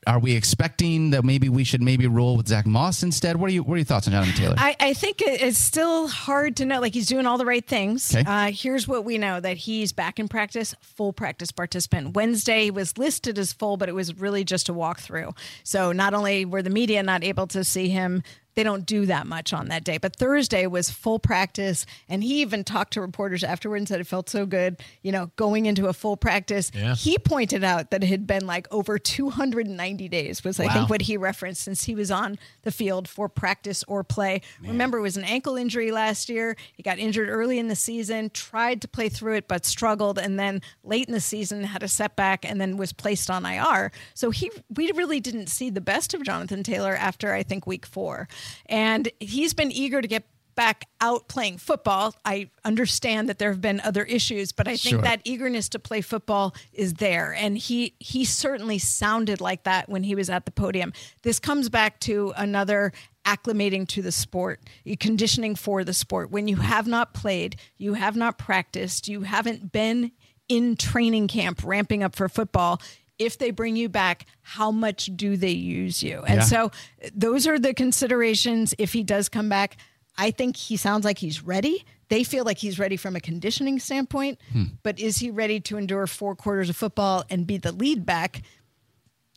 Are 0.07 0.17
we 0.17 0.35
expecting 0.35 1.11
that 1.11 1.23
maybe 1.23 1.47
we 1.47 1.63
should 1.63 1.81
maybe 1.81 2.07
roll 2.07 2.37
with 2.37 2.47
Zack 2.47 2.65
Moss 2.65 3.03
instead? 3.03 3.35
What 3.35 3.51
are 3.51 3.53
you 3.53 3.61
What 3.61 3.75
are 3.75 3.77
your 3.77 3.85
thoughts 3.85 4.07
on 4.07 4.13
Jonathan 4.13 4.33
Taylor? 4.33 4.55
I, 4.57 4.75
I 4.79 4.93
think 4.93 5.21
it's 5.21 5.59
still 5.59 6.07
hard 6.07 6.57
to 6.57 6.65
know. 6.65 6.79
Like 6.79 6.93
he's 6.95 7.05
doing 7.05 7.27
all 7.27 7.37
the 7.37 7.45
right 7.45 7.65
things. 7.65 8.15
Okay. 8.15 8.23
Uh, 8.27 8.51
here's 8.51 8.87
what 8.87 9.05
we 9.05 9.19
know: 9.19 9.39
that 9.39 9.57
he's 9.57 9.93
back 9.93 10.19
in 10.19 10.27
practice, 10.27 10.73
full 10.81 11.13
practice 11.13 11.51
participant. 11.51 12.15
Wednesday 12.15 12.63
he 12.63 12.71
was 12.71 12.97
listed 12.97 13.37
as 13.37 13.53
full, 13.53 13.77
but 13.77 13.89
it 13.89 13.93
was 13.93 14.17
really 14.17 14.43
just 14.43 14.69
a 14.69 14.73
walkthrough. 14.73 15.37
So 15.63 15.91
not 15.91 16.15
only 16.15 16.45
were 16.45 16.63
the 16.63 16.71
media 16.71 17.03
not 17.03 17.23
able 17.23 17.45
to 17.47 17.63
see 17.63 17.89
him. 17.89 18.23
They 18.55 18.63
don't 18.63 18.85
do 18.85 19.05
that 19.05 19.27
much 19.27 19.53
on 19.53 19.67
that 19.67 19.83
day. 19.83 19.97
But 19.97 20.15
Thursday 20.15 20.67
was 20.67 20.89
full 20.89 21.19
practice. 21.19 21.85
And 22.09 22.23
he 22.23 22.41
even 22.41 22.63
talked 22.63 22.93
to 22.93 23.01
reporters 23.01 23.43
afterward 23.43 23.77
and 23.77 23.87
said 23.87 23.99
it 23.99 24.07
felt 24.07 24.29
so 24.29 24.45
good, 24.45 24.77
you 25.01 25.11
know, 25.11 25.31
going 25.35 25.65
into 25.65 25.87
a 25.87 25.93
full 25.93 26.17
practice. 26.17 26.71
Yeah. 26.73 26.95
He 26.95 27.17
pointed 27.17 27.63
out 27.63 27.91
that 27.91 28.03
it 28.03 28.07
had 28.07 28.25
been 28.25 28.47
like 28.47 28.67
over 28.71 28.97
290 28.97 30.07
days, 30.09 30.43
was 30.43 30.59
I 30.59 30.67
think 30.73 30.89
what 30.89 31.01
he 31.03 31.17
referenced 31.17 31.61
since 31.61 31.83
he 31.83 31.95
was 31.95 32.11
on 32.11 32.37
the 32.63 32.71
field 32.71 33.07
for 33.07 33.29
practice 33.29 33.83
or 33.87 34.03
play. 34.03 34.41
Remember, 34.61 34.97
it 34.97 35.01
was 35.01 35.17
an 35.17 35.23
ankle 35.23 35.55
injury 35.55 35.91
last 35.91 36.29
year. 36.29 36.55
He 36.73 36.83
got 36.83 36.97
injured 36.97 37.29
early 37.29 37.59
in 37.59 37.67
the 37.67 37.75
season, 37.75 38.29
tried 38.29 38.81
to 38.81 38.87
play 38.87 39.09
through 39.09 39.35
it, 39.35 39.47
but 39.47 39.65
struggled, 39.65 40.17
and 40.17 40.39
then 40.39 40.61
late 40.83 41.07
in 41.07 41.13
the 41.13 41.19
season 41.19 41.63
had 41.63 41.83
a 41.83 41.87
setback 41.87 42.45
and 42.45 42.59
then 42.59 42.77
was 42.77 42.93
placed 42.93 43.29
on 43.29 43.45
IR. 43.45 43.91
So 44.13 44.31
he, 44.31 44.51
we 44.75 44.91
really 44.93 45.19
didn't 45.19 45.47
see 45.47 45.69
the 45.69 45.81
best 45.81 46.13
of 46.13 46.23
Jonathan 46.23 46.63
Taylor 46.63 46.95
after 46.95 47.33
I 47.33 47.43
think 47.43 47.67
week 47.67 47.85
four, 47.85 48.27
and 48.67 49.09
he's 49.19 49.53
been 49.53 49.71
eager 49.71 50.01
to 50.01 50.07
get 50.07 50.23
back 50.55 50.85
out 51.01 51.27
playing 51.27 51.57
football. 51.57 52.15
I 52.23 52.49
understand 52.63 53.27
that 53.27 53.39
there 53.39 53.51
have 53.51 53.59
been 53.59 53.81
other 53.81 54.03
issues, 54.05 54.53
but 54.53 54.69
I 54.69 54.77
think 54.77 54.93
Sure. 54.95 55.01
that 55.01 55.19
eagerness 55.25 55.67
to 55.69 55.79
play 55.79 55.99
football 55.99 56.55
is 56.71 56.93
there 56.93 57.33
and 57.33 57.57
he 57.57 57.93
he 57.99 58.23
certainly 58.23 58.77
sounded 58.77 59.41
like 59.41 59.63
that 59.63 59.89
when 59.89 60.03
he 60.03 60.15
was 60.15 60.29
at 60.29 60.45
the 60.45 60.51
podium 60.51 60.93
this 61.23 61.39
comes 61.39 61.67
back 61.67 61.99
to 62.01 62.31
another 62.37 62.93
acclimating 63.25 63.85
to 63.89 64.01
the 64.01 64.11
sport 64.11 64.61
conditioning 64.99 65.55
for 65.55 65.83
the 65.83 65.93
sport 65.93 66.31
when 66.31 66.47
you 66.47 66.57
have 66.57 66.87
not 66.87 67.13
played 67.13 67.55
you 67.77 67.95
have 67.95 68.15
not 68.15 68.37
practiced 68.37 69.07
you 69.07 69.21
haven't 69.23 69.71
been 69.71 70.11
in 70.47 70.75
training 70.75 71.27
camp 71.27 71.61
ramping 71.65 72.03
up 72.03 72.15
for 72.15 72.29
football 72.29 72.79
if 73.19 73.37
they 73.37 73.51
bring 73.51 73.75
you 73.75 73.87
back 73.89 74.25
how 74.41 74.71
much 74.71 75.09
do 75.15 75.37
they 75.37 75.51
use 75.51 76.03
you 76.03 76.21
and 76.27 76.37
Yeah. 76.41 76.43
so 76.43 76.71
those 77.13 77.47
are 77.47 77.57
the 77.59 77.73
considerations 77.73 78.73
if 78.77 78.93
he 78.93 79.03
does 79.03 79.29
come 79.29 79.49
back 79.49 79.77
I 80.17 80.31
think 80.31 80.55
he 80.55 80.77
sounds 80.77 81.03
like 81.03 81.17
he's 81.17 81.43
ready. 81.43 81.83
They 82.07 82.23
feel 82.23 82.45
like 82.45 82.57
he's 82.57 82.79
ready 82.79 82.95
from 82.95 83.17
a 83.17 83.19
conditioning 83.19 83.79
standpoint, 83.79 84.39
Hmm. 84.53 84.63
but 84.81 84.97
is 84.97 85.17
he 85.17 85.29
ready 85.29 85.59
to 85.59 85.75
endure 85.77 86.07
four 86.07 86.37
quarters 86.37 86.69
of 86.69 86.77
football 86.77 87.25
and 87.29 87.45
be 87.45 87.57
the 87.57 87.73
lead 87.73 88.05
back? 88.05 88.41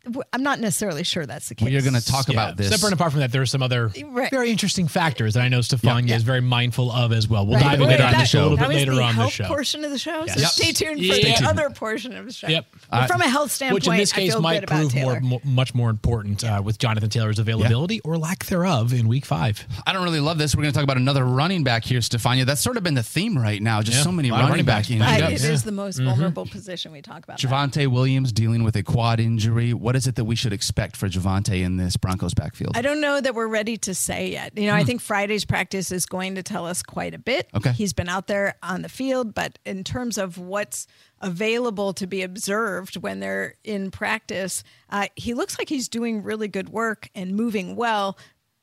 W- 0.04 0.22
I'm 0.32 0.42
not 0.42 0.58
necessarily 0.60 1.02
sure 1.04 1.26
that's 1.26 1.48
the 1.48 1.54
case. 1.54 1.66
we 1.68 1.76
are 1.76 1.82
going 1.82 1.94
to 1.94 2.04
talk 2.04 2.28
Yeah. 2.28 2.32
about 2.34 2.56
this. 2.56 2.68
Separate 2.70 2.92
and 2.92 2.94
apart 2.94 3.12
from 3.12 3.20
that, 3.20 3.30
there 3.32 3.42
are 3.42 3.46
some 3.46 3.62
other 3.62 3.88
Right. 4.06 4.30
very 4.30 4.50
interesting 4.50 4.88
factors 4.88 5.34
that 5.34 5.42
I 5.42 5.48
know 5.48 5.60
Stephania 5.60 6.10
Yeah. 6.10 6.16
is 6.16 6.22
very 6.22 6.40
mindful 6.40 6.90
of 6.90 7.12
as 7.12 7.28
well. 7.28 7.44
We'll 7.46 7.56
Right, 7.56 7.64
dive 7.64 7.78
but 7.78 7.84
into 7.84 7.86
later 7.88 8.02
wait, 8.04 8.06
on 8.06 8.12
the 8.12 8.18
that 8.18 8.28
show. 8.28 8.38
a 8.38 8.42
little 8.42 8.56
that 8.58 8.62
bit 8.62 8.68
was 8.68 8.76
later 8.76 8.94
the 8.94 9.02
on 9.02 9.08
the 9.16 9.20
health 9.22 9.32
show. 9.32 9.44
portion 9.48 9.84
of 9.84 9.90
the 9.90 9.98
show. 9.98 10.24
So 10.26 10.34
Yes. 10.40 10.54
stay 10.54 10.72
tuned 10.72 10.98
for 11.00 11.04
Yeah. 11.04 11.14
the 11.14 11.20
tuned. 11.34 11.46
other 11.46 11.70
portion 11.70 12.16
of 12.16 12.24
the 12.26 12.32
show. 12.32 12.46
Yep. 12.48 12.66
Uh, 12.90 13.06
from 13.06 13.20
a 13.20 13.28
health 13.28 13.50
standpoint, 13.52 13.74
Which 13.74 13.88
in 13.88 13.96
this 13.98 14.12
case 14.12 14.38
might 14.38 14.66
prove 14.66 14.94
more, 14.94 15.14
Taylor. 15.14 15.20
mo- 15.20 15.40
much 15.44 15.74
more 15.74 15.90
important 15.90 16.42
uh, 16.44 16.62
with 16.64 16.78
Jonathan 16.78 17.10
Taylor's 17.10 17.38
availability 17.38 18.00
or 18.00 18.16
lack 18.16 18.46
thereof 18.46 18.92
in 18.94 19.08
week 19.08 19.26
five. 19.26 19.66
I 19.86 19.92
don't 19.92 20.04
really 20.04 20.20
love 20.20 20.38
this. 20.38 20.54
We're 20.54 20.62
going 20.62 20.72
to 20.72 20.76
talk 20.76 20.84
about 20.84 20.96
another 20.96 21.24
running 21.24 21.64
back 21.64 21.84
here, 21.84 22.00
Stephania. 22.00 22.46
That's 22.46 22.62
sort 22.62 22.76
of 22.78 22.82
been 22.82 22.94
the 22.94 23.02
theme 23.02 23.36
right 23.36 23.60
now. 23.60 23.82
Just 23.82 23.98
Yeah. 23.98 24.04
so 24.04 24.12
many 24.12 24.28
A 24.28 24.32
lot 24.32 24.38
of 24.38 24.42
running, 24.44 24.50
running 24.52 24.66
back 24.66 24.76
backs. 24.84 24.90
injuries. 24.90 25.10
I- 25.10 25.18
Yeah. 25.18 25.28
it 25.28 25.44
is 25.44 25.64
the 25.64 25.72
most 25.72 25.98
vulnerable 25.98 26.46
position 26.46 26.92
we 26.92 27.02
talk 27.02 27.24
about. 27.24 27.40
that. 27.40 27.48
Javonte 27.48 27.88
Williams 27.88 28.32
dealing 28.32 28.62
with 28.62 28.76
a 28.76 28.82
quad 28.82 29.20
injury. 29.20 29.74
What 29.74 29.96
is 29.98 30.06
it 30.06 30.14
that 30.14 30.24
we 30.24 30.36
should 30.36 30.52
expect 30.52 30.96
for 30.96 31.08
Javonte 31.08 31.60
in 31.62 31.76
this 31.76 31.96
Broncos 31.96 32.32
backfield? 32.32 32.76
I 32.76 32.82
don't 32.82 33.00
know 33.00 33.20
that 33.20 33.34
we're 33.34 33.48
ready 33.48 33.76
to 33.78 33.94
say 33.94 34.30
yet. 34.30 34.56
You 34.56 34.68
know, 34.68 34.74
I 34.74 34.84
think 34.84 35.00
Friday's 35.00 35.44
practice 35.44 35.90
is 35.90 36.06
going 36.06 36.36
to 36.36 36.42
tell 36.44 36.66
us 36.66 36.84
quite 36.84 37.14
a 37.14 37.18
bit. 37.18 37.48
Okay. 37.54 37.72
He's 37.72 37.92
been 37.92 38.08
out 38.08 38.28
there 38.28 38.54
on 38.62 38.82
the 38.82 38.88
field, 38.88 39.34
but 39.34 39.58
in 39.66 39.82
terms 39.82 40.16
of 40.16 40.38
what's 40.38 40.86
available 41.20 41.92
to 41.94 42.06
be 42.06 42.22
observed 42.22 42.96
when 42.96 43.18
they're 43.18 43.56
in 43.64 43.90
practice, 43.90 44.62
uh, 44.88 45.08
he 45.16 45.34
looks 45.34 45.58
like 45.58 45.68
he's 45.68 45.88
doing 45.88 46.22
really 46.22 46.46
good 46.46 46.68
work 46.68 47.10
and 47.14 47.34
moving 47.34 47.74
well, 47.74 48.16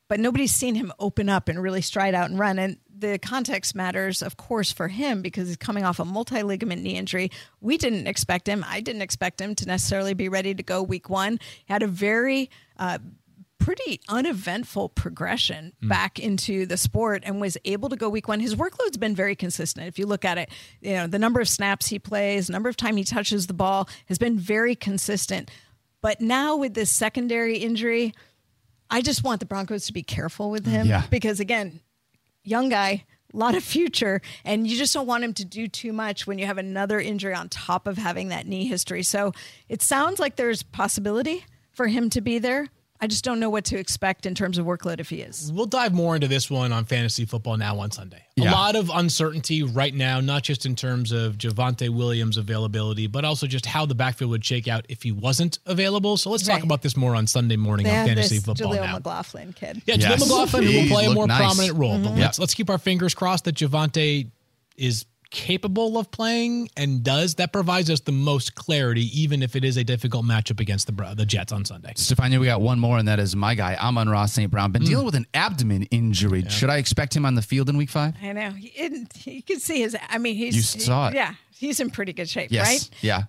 but 0.08 0.20
nobody's 0.20 0.54
seen 0.54 0.74
him 0.74 0.92
open 0.98 1.28
up 1.28 1.48
and 1.48 1.62
really 1.62 1.82
stride 1.82 2.14
out 2.14 2.30
and 2.30 2.38
run. 2.38 2.58
And 2.58 2.78
the 2.98 3.18
context 3.18 3.74
matters, 3.74 4.22
of 4.22 4.36
course, 4.36 4.72
for 4.72 4.88
him 4.88 5.22
because 5.22 5.48
he's 5.48 5.56
coming 5.56 5.84
off 5.84 5.98
a 5.98 6.04
multi 6.04 6.42
ligament 6.42 6.82
knee 6.82 6.96
injury. 6.96 7.30
We 7.60 7.76
didn't 7.76 8.06
expect 8.06 8.48
him. 8.48 8.64
I 8.66 8.80
didn't 8.80 9.02
expect 9.02 9.40
him 9.40 9.54
to 9.56 9.66
necessarily 9.66 10.14
be 10.14 10.28
ready 10.28 10.54
to 10.54 10.62
go 10.62 10.82
week 10.82 11.10
one. 11.10 11.38
He 11.64 11.72
had 11.72 11.82
a 11.82 11.88
very 11.88 12.50
uh, 12.78 12.98
pretty 13.58 14.00
uneventful 14.08 14.90
progression 14.90 15.72
back 15.82 16.20
into 16.20 16.66
the 16.66 16.76
sport 16.76 17.24
and 17.26 17.40
was 17.40 17.58
able 17.64 17.88
to 17.88 17.96
go 17.96 18.08
week 18.08 18.28
one. 18.28 18.38
His 18.38 18.54
workload's 18.54 18.96
been 18.96 19.14
very 19.14 19.34
consistent. 19.34 19.88
If 19.88 19.98
you 19.98 20.06
look 20.06 20.24
at 20.24 20.38
it, 20.38 20.50
you 20.80 20.92
know, 20.92 21.06
the 21.06 21.18
number 21.18 21.40
of 21.40 21.48
snaps 21.48 21.88
he 21.88 21.98
plays, 21.98 22.48
number 22.48 22.68
of 22.68 22.76
time 22.76 22.96
he 22.96 23.02
touches 23.04 23.46
the 23.46 23.54
ball 23.54 23.88
has 24.06 24.18
been 24.18 24.38
very 24.38 24.76
consistent. 24.76 25.50
But 26.00 26.20
now 26.20 26.56
with 26.56 26.74
this 26.74 26.90
secondary 26.90 27.58
injury, 27.58 28.14
I 28.90 29.02
just 29.02 29.24
want 29.24 29.40
the 29.40 29.46
Broncos 29.46 29.86
to 29.86 29.92
be 29.92 30.02
careful 30.02 30.50
with 30.50 30.66
him 30.66 30.86
Yeah. 30.86 31.02
because 31.10 31.40
again, 31.40 31.80
young 32.44 32.68
guy, 32.68 33.04
a 33.34 33.36
lot 33.36 33.54
of 33.56 33.64
future, 33.64 34.22
and 34.44 34.66
you 34.66 34.76
just 34.76 34.94
don't 34.94 35.06
want 35.06 35.24
him 35.24 35.34
to 35.34 35.44
do 35.44 35.66
too 35.68 35.92
much 35.92 36.26
when 36.26 36.38
you 36.38 36.46
have 36.46 36.58
another 36.58 37.00
injury 37.00 37.34
on 37.34 37.48
top 37.48 37.86
of 37.86 37.98
having 37.98 38.28
that 38.28 38.46
knee 38.46 38.66
history. 38.66 39.02
So 39.02 39.32
it 39.68 39.82
sounds 39.82 40.18
like 40.20 40.36
there's 40.36 40.62
possibility 40.62 41.44
for 41.72 41.88
him 41.88 42.08
to 42.10 42.20
be 42.20 42.38
there. 42.38 42.68
I 43.00 43.06
just 43.06 43.24
don't 43.24 43.38
know 43.40 43.50
what 43.50 43.64
to 43.66 43.78
expect 43.78 44.26
in 44.26 44.34
terms 44.34 44.58
of 44.58 44.66
workload 44.66 45.00
if 45.00 45.10
he 45.10 45.20
is. 45.20 45.52
We'll 45.52 45.66
dive 45.66 45.92
more 45.92 46.14
into 46.14 46.28
this 46.28 46.50
one 46.50 46.72
on 46.72 46.84
Fantasy 46.84 47.24
Football 47.24 47.56
Now 47.58 47.78
on 47.78 47.90
Sunday. 47.90 48.22
Yeah. 48.36 48.50
A 48.50 48.52
lot 48.52 48.76
of 48.76 48.90
uncertainty 48.92 49.62
right 49.62 49.94
now, 49.94 50.20
not 50.20 50.42
just 50.42 50.66
in 50.66 50.74
terms 50.76 51.12
of 51.12 51.36
Javonte 51.38 51.88
Williams' 51.88 52.36
availability, 52.36 53.06
but 53.06 53.24
also 53.24 53.46
just 53.46 53.66
how 53.66 53.86
the 53.86 53.94
backfield 53.94 54.30
would 54.30 54.44
shake 54.44 54.68
out 54.68 54.86
if 54.88 55.02
he 55.02 55.12
wasn't 55.12 55.58
available. 55.66 56.16
So 56.16 56.30
let's 56.30 56.46
talk 56.46 56.62
about 56.62 56.82
this 56.82 56.96
more 56.96 57.14
on 57.14 57.26
Sunday 57.26 57.56
morning 57.56 57.84
They 57.86 57.96
on 57.96 58.06
Fantasy 58.06 58.36
this 58.36 58.44
Football 58.44 58.72
Jaleel 58.74 58.82
Now. 58.82 58.94
McLaughlin 58.96 59.52
kid. 59.52 59.82
Yeah, 59.86 59.96
Yes. 59.98 60.04
Jaleel 60.14 60.20
McLaughlin, 60.28 60.64
will 60.66 60.88
play 60.88 61.06
a 61.06 61.10
more 61.14 61.26
nice. 61.26 61.38
prominent 61.38 61.78
role. 61.78 61.98
But 61.98 62.10
Mm-hmm. 62.10 62.20
let's 62.20 62.38
let's 62.38 62.54
keep 62.54 62.70
our 62.70 62.78
fingers 62.78 63.14
crossed 63.14 63.44
that 63.44 63.54
Javonte 63.56 64.30
is 64.76 65.06
capable 65.30 65.98
of 65.98 66.10
playing 66.10 66.68
and 66.76 67.02
does. 67.02 67.34
That 67.36 67.52
provides 67.52 67.90
us 67.90 68.00
the 68.00 68.12
most 68.12 68.54
clarity, 68.54 69.02
even 69.20 69.42
if 69.42 69.56
it 69.56 69.64
is 69.64 69.76
a 69.76 69.84
difficult 69.84 70.24
matchup 70.24 70.60
against 70.60 70.86
the 70.86 71.14
the 71.16 71.26
Jets 71.26 71.52
on 71.52 71.64
Sunday. 71.64 71.92
Stephania, 71.96 72.38
we 72.40 72.46
got 72.46 72.60
one 72.60 72.78
more, 72.80 72.98
and 72.98 73.06
that 73.08 73.18
is 73.18 73.36
my 73.36 73.54
guy, 73.54 73.74
Amon-Ra 73.76 74.26
St. 74.26 74.50
Brown. 74.50 74.70
Mm. 74.70 74.72
Been 74.74 74.84
dealing 74.84 75.06
with 75.06 75.14
an 75.14 75.26
abdomen 75.34 75.82
injury. 75.84 76.44
Should 76.48 76.70
I 76.70 76.76
expect 76.78 77.14
him 77.14 77.24
on 77.26 77.34
the 77.34 77.42
field 77.42 77.68
in 77.68 77.76
week 77.76 77.90
five? 77.90 78.14
I 78.22 78.32
know. 78.32 78.50
He, 78.50 78.68
it, 78.68 79.26
you 79.26 79.42
can 79.42 79.60
see 79.60 79.80
his, 79.80 79.96
I 80.08 80.18
mean, 80.18 80.34
he's. 80.36 80.56
You 80.56 80.62
saw 80.62 81.08
it. 81.08 81.14
Yeah. 81.14 81.34
He's 81.50 81.80
in 81.80 81.90
pretty 81.90 82.12
good 82.12 82.28
shape, 82.28 82.50
Yes. 82.50 82.66
right? 82.66 82.90
Yeah. 83.00 83.22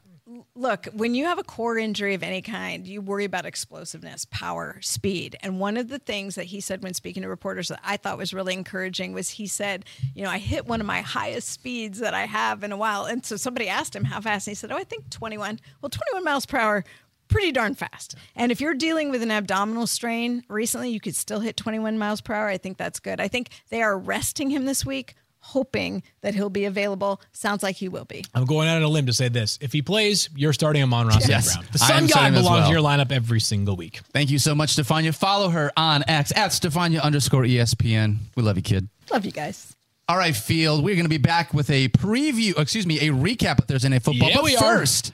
Look, 0.55 0.87
when 0.93 1.15
you 1.15 1.25
have 1.25 1.39
a 1.39 1.43
core 1.43 1.77
injury 1.77 2.13
of 2.13 2.23
any 2.23 2.41
kind, 2.41 2.87
you 2.87 3.01
worry 3.01 3.25
about 3.25 3.45
explosiveness, 3.45 4.25
power, 4.29 4.77
speed. 4.81 5.35
And 5.41 5.59
one 5.59 5.77
of 5.77 5.89
the 5.89 5.99
things 5.99 6.35
that 6.35 6.45
he 6.45 6.61
said 6.61 6.83
when 6.83 6.93
speaking 6.93 7.23
to 7.23 7.29
reporters 7.29 7.69
that 7.69 7.79
I 7.83 7.97
thought 7.97 8.17
was 8.17 8.33
really 8.33 8.53
encouraging 8.53 9.13
was 9.13 9.29
he 9.29 9.47
said, 9.47 9.85
you 10.13 10.23
know, 10.23 10.29
I 10.29 10.37
hit 10.37 10.65
one 10.65 10.81
of 10.81 10.87
my 10.87 11.01
highest 11.01 11.49
speeds 11.49 11.99
that 11.99 12.13
I 12.13 12.25
have 12.25 12.63
in 12.63 12.71
a 12.71 12.77
while. 12.77 13.05
And 13.05 13.25
so 13.25 13.37
somebody 13.37 13.67
asked 13.67 13.95
him 13.95 14.03
how 14.03 14.21
fast, 14.21 14.47
and 14.47 14.51
he 14.51 14.55
said, 14.55 14.71
Oh, 14.71 14.77
I 14.77 14.83
think 14.83 15.09
21. 15.09 15.59
Well, 15.81 15.89
21 15.89 16.23
miles 16.23 16.45
per 16.45 16.57
hour. 16.57 16.83
Pretty 17.27 17.51
darn 17.51 17.75
fast. 17.75 18.15
And 18.35 18.51
if 18.51 18.61
you're 18.61 18.73
dealing 18.73 19.09
with 19.09 19.21
an 19.21 19.31
abdominal 19.31 19.85
strain 19.85 20.43
recently, 20.47 20.91
you 20.91 21.01
could 21.01 21.15
still 21.15 21.41
hit 21.41 21.57
21 21.57 21.97
miles 21.97 22.21
per 22.21 22.33
hour. 22.33 22.47
I 22.47 22.57
think 22.57 22.77
that's 22.77 23.01
good. 23.01 23.19
I 23.19 23.27
think 23.27 23.49
they 23.69 23.81
are 23.81 23.97
resting 23.97 24.49
him 24.49 24.65
this 24.65 24.85
week 24.85 25.15
hoping 25.47 26.03
that 26.21 26.35
he'll 26.35 26.49
be 26.49 26.65
available. 26.65 27.21
Sounds 27.31 27.63
like 27.63 27.75
he 27.77 27.87
will 27.89 28.05
be. 28.05 28.23
I'm 28.35 28.45
going 28.45 28.67
out 28.67 28.77
on 28.77 28.83
a 28.83 28.87
limb 28.87 29.05
to 29.07 29.13
say 29.13 29.29
this. 29.29 29.57
If 29.61 29.71
he 29.73 29.81
plays, 29.81 30.29
you're 30.35 30.53
starting 30.53 30.81
him 30.81 30.93
on 30.93 31.07
Ross 31.07 31.27
Yes. 31.27 31.55
Brown. 31.55 31.65
The 31.71 31.77
Sun 31.79 32.01
guy 32.01 32.07
starting 32.07 32.33
him 32.33 32.35
as 32.35 32.41
belongs 32.41 32.59
well. 32.61 32.67
in 32.67 32.71
your 32.73 32.81
lineup 32.81 33.11
every 33.11 33.39
single 33.39 33.75
week. 33.75 34.01
Thank 34.13 34.29
you 34.29 34.39
so 34.39 34.53
much, 34.53 34.71
Stephania. 34.75 35.13
Follow 35.13 35.49
her 35.49 35.71
on 35.77 36.03
X 36.07 36.31
at 36.35 36.51
Stephania 36.51 37.01
underscore 37.01 37.43
ESPN. 37.43 38.17
We 38.35 38.43
love 38.43 38.57
you, 38.57 38.63
kid. 38.63 38.89
Love 39.11 39.25
you 39.25 39.31
guys. 39.31 39.73
All 40.09 40.17
right, 40.17 40.35
Field. 40.35 40.83
We're 40.85 40.95
going 40.95 41.05
to 41.05 41.09
be 41.09 41.17
back 41.17 41.53
with 41.53 41.69
a 41.69 41.89
preview, 41.89 42.57
excuse 42.57 42.85
me, 42.87 42.99
a 43.07 43.11
recap 43.11 43.59
of 43.59 43.65
Thursday 43.65 43.89
Night 43.89 44.03
Football. 44.03 44.29
yeah, 44.29 44.35
but 44.35 44.43
we 44.45 44.55
first, 44.55 45.09
are. 45.09 45.13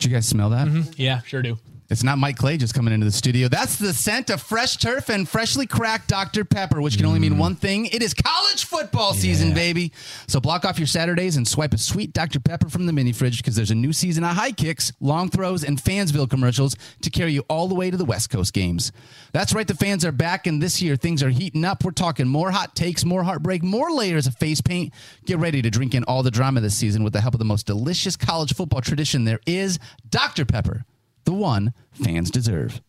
Did 0.00 0.10
you 0.10 0.16
guys 0.16 0.26
smell 0.26 0.48
that? 0.50 0.66
Mm-hmm. 0.66 0.92
Yeah, 0.96 1.20
sure 1.20 1.42
do. 1.42 1.58
It's 1.90 2.04
not 2.04 2.18
Mike 2.18 2.36
Clay 2.36 2.56
just 2.56 2.72
coming 2.72 2.94
into 2.94 3.04
the 3.04 3.10
studio. 3.10 3.48
That's 3.48 3.74
the 3.74 3.92
scent 3.92 4.30
of 4.30 4.40
fresh 4.40 4.76
turf 4.76 5.08
and 5.08 5.28
freshly 5.28 5.66
cracked 5.66 6.06
Dr. 6.06 6.44
Pepper, 6.44 6.80
which 6.80 6.96
can 6.96 7.04
only 7.04 7.18
mean 7.18 7.34
mm. 7.34 7.38
one 7.38 7.56
thing. 7.56 7.86
It 7.86 8.00
is 8.00 8.14
college 8.14 8.64
football 8.64 9.12
season, 9.12 9.54
baby. 9.54 9.90
So 10.28 10.38
block 10.38 10.64
off 10.64 10.78
your 10.78 10.86
Saturdays 10.86 11.36
and 11.36 11.48
swipe 11.48 11.74
a 11.74 11.78
sweet 11.78 12.12
Dr. 12.12 12.38
Pepper 12.38 12.68
from 12.68 12.86
the 12.86 12.92
mini 12.92 13.10
fridge 13.10 13.38
because 13.38 13.56
there's 13.56 13.72
a 13.72 13.74
new 13.74 13.92
season 13.92 14.22
of 14.22 14.36
high 14.36 14.52
kicks, 14.52 14.92
long 15.00 15.30
throws, 15.30 15.64
and 15.64 15.78
Fansville 15.78 16.30
commercials 16.30 16.76
to 17.02 17.10
carry 17.10 17.32
you 17.32 17.44
all 17.48 17.66
the 17.66 17.74
way 17.74 17.90
to 17.90 17.96
the 17.96 18.04
West 18.04 18.30
Coast 18.30 18.52
games. 18.52 18.92
That's 19.32 19.52
right, 19.52 19.66
the 19.66 19.74
fans 19.74 20.04
are 20.04 20.12
back, 20.12 20.46
and 20.46 20.62
this 20.62 20.80
year 20.80 20.94
things 20.94 21.24
are 21.24 21.30
heating 21.30 21.64
up. 21.64 21.84
We're 21.84 21.90
talking 21.90 22.28
more 22.28 22.52
hot 22.52 22.76
takes, 22.76 23.04
more 23.04 23.24
heartbreak, 23.24 23.64
more 23.64 23.90
layers 23.90 24.28
of 24.28 24.36
face 24.36 24.60
paint. 24.60 24.92
Get 25.26 25.38
ready 25.38 25.60
to 25.60 25.70
drink 25.70 25.96
in 25.96 26.04
all 26.04 26.22
the 26.22 26.30
drama 26.30 26.60
this 26.60 26.76
season 26.76 27.02
with 27.02 27.14
the 27.14 27.20
help 27.20 27.34
of 27.34 27.40
the 27.40 27.44
most 27.44 27.66
delicious 27.66 28.16
college 28.16 28.54
football 28.54 28.80
tradition 28.80 29.24
there 29.24 29.40
is, 29.44 29.80
Dr. 30.08 30.44
Pepper 30.44 30.84
the 31.30 31.34
one 31.36 31.72
fans 31.92 32.28
deserve. 32.28 32.80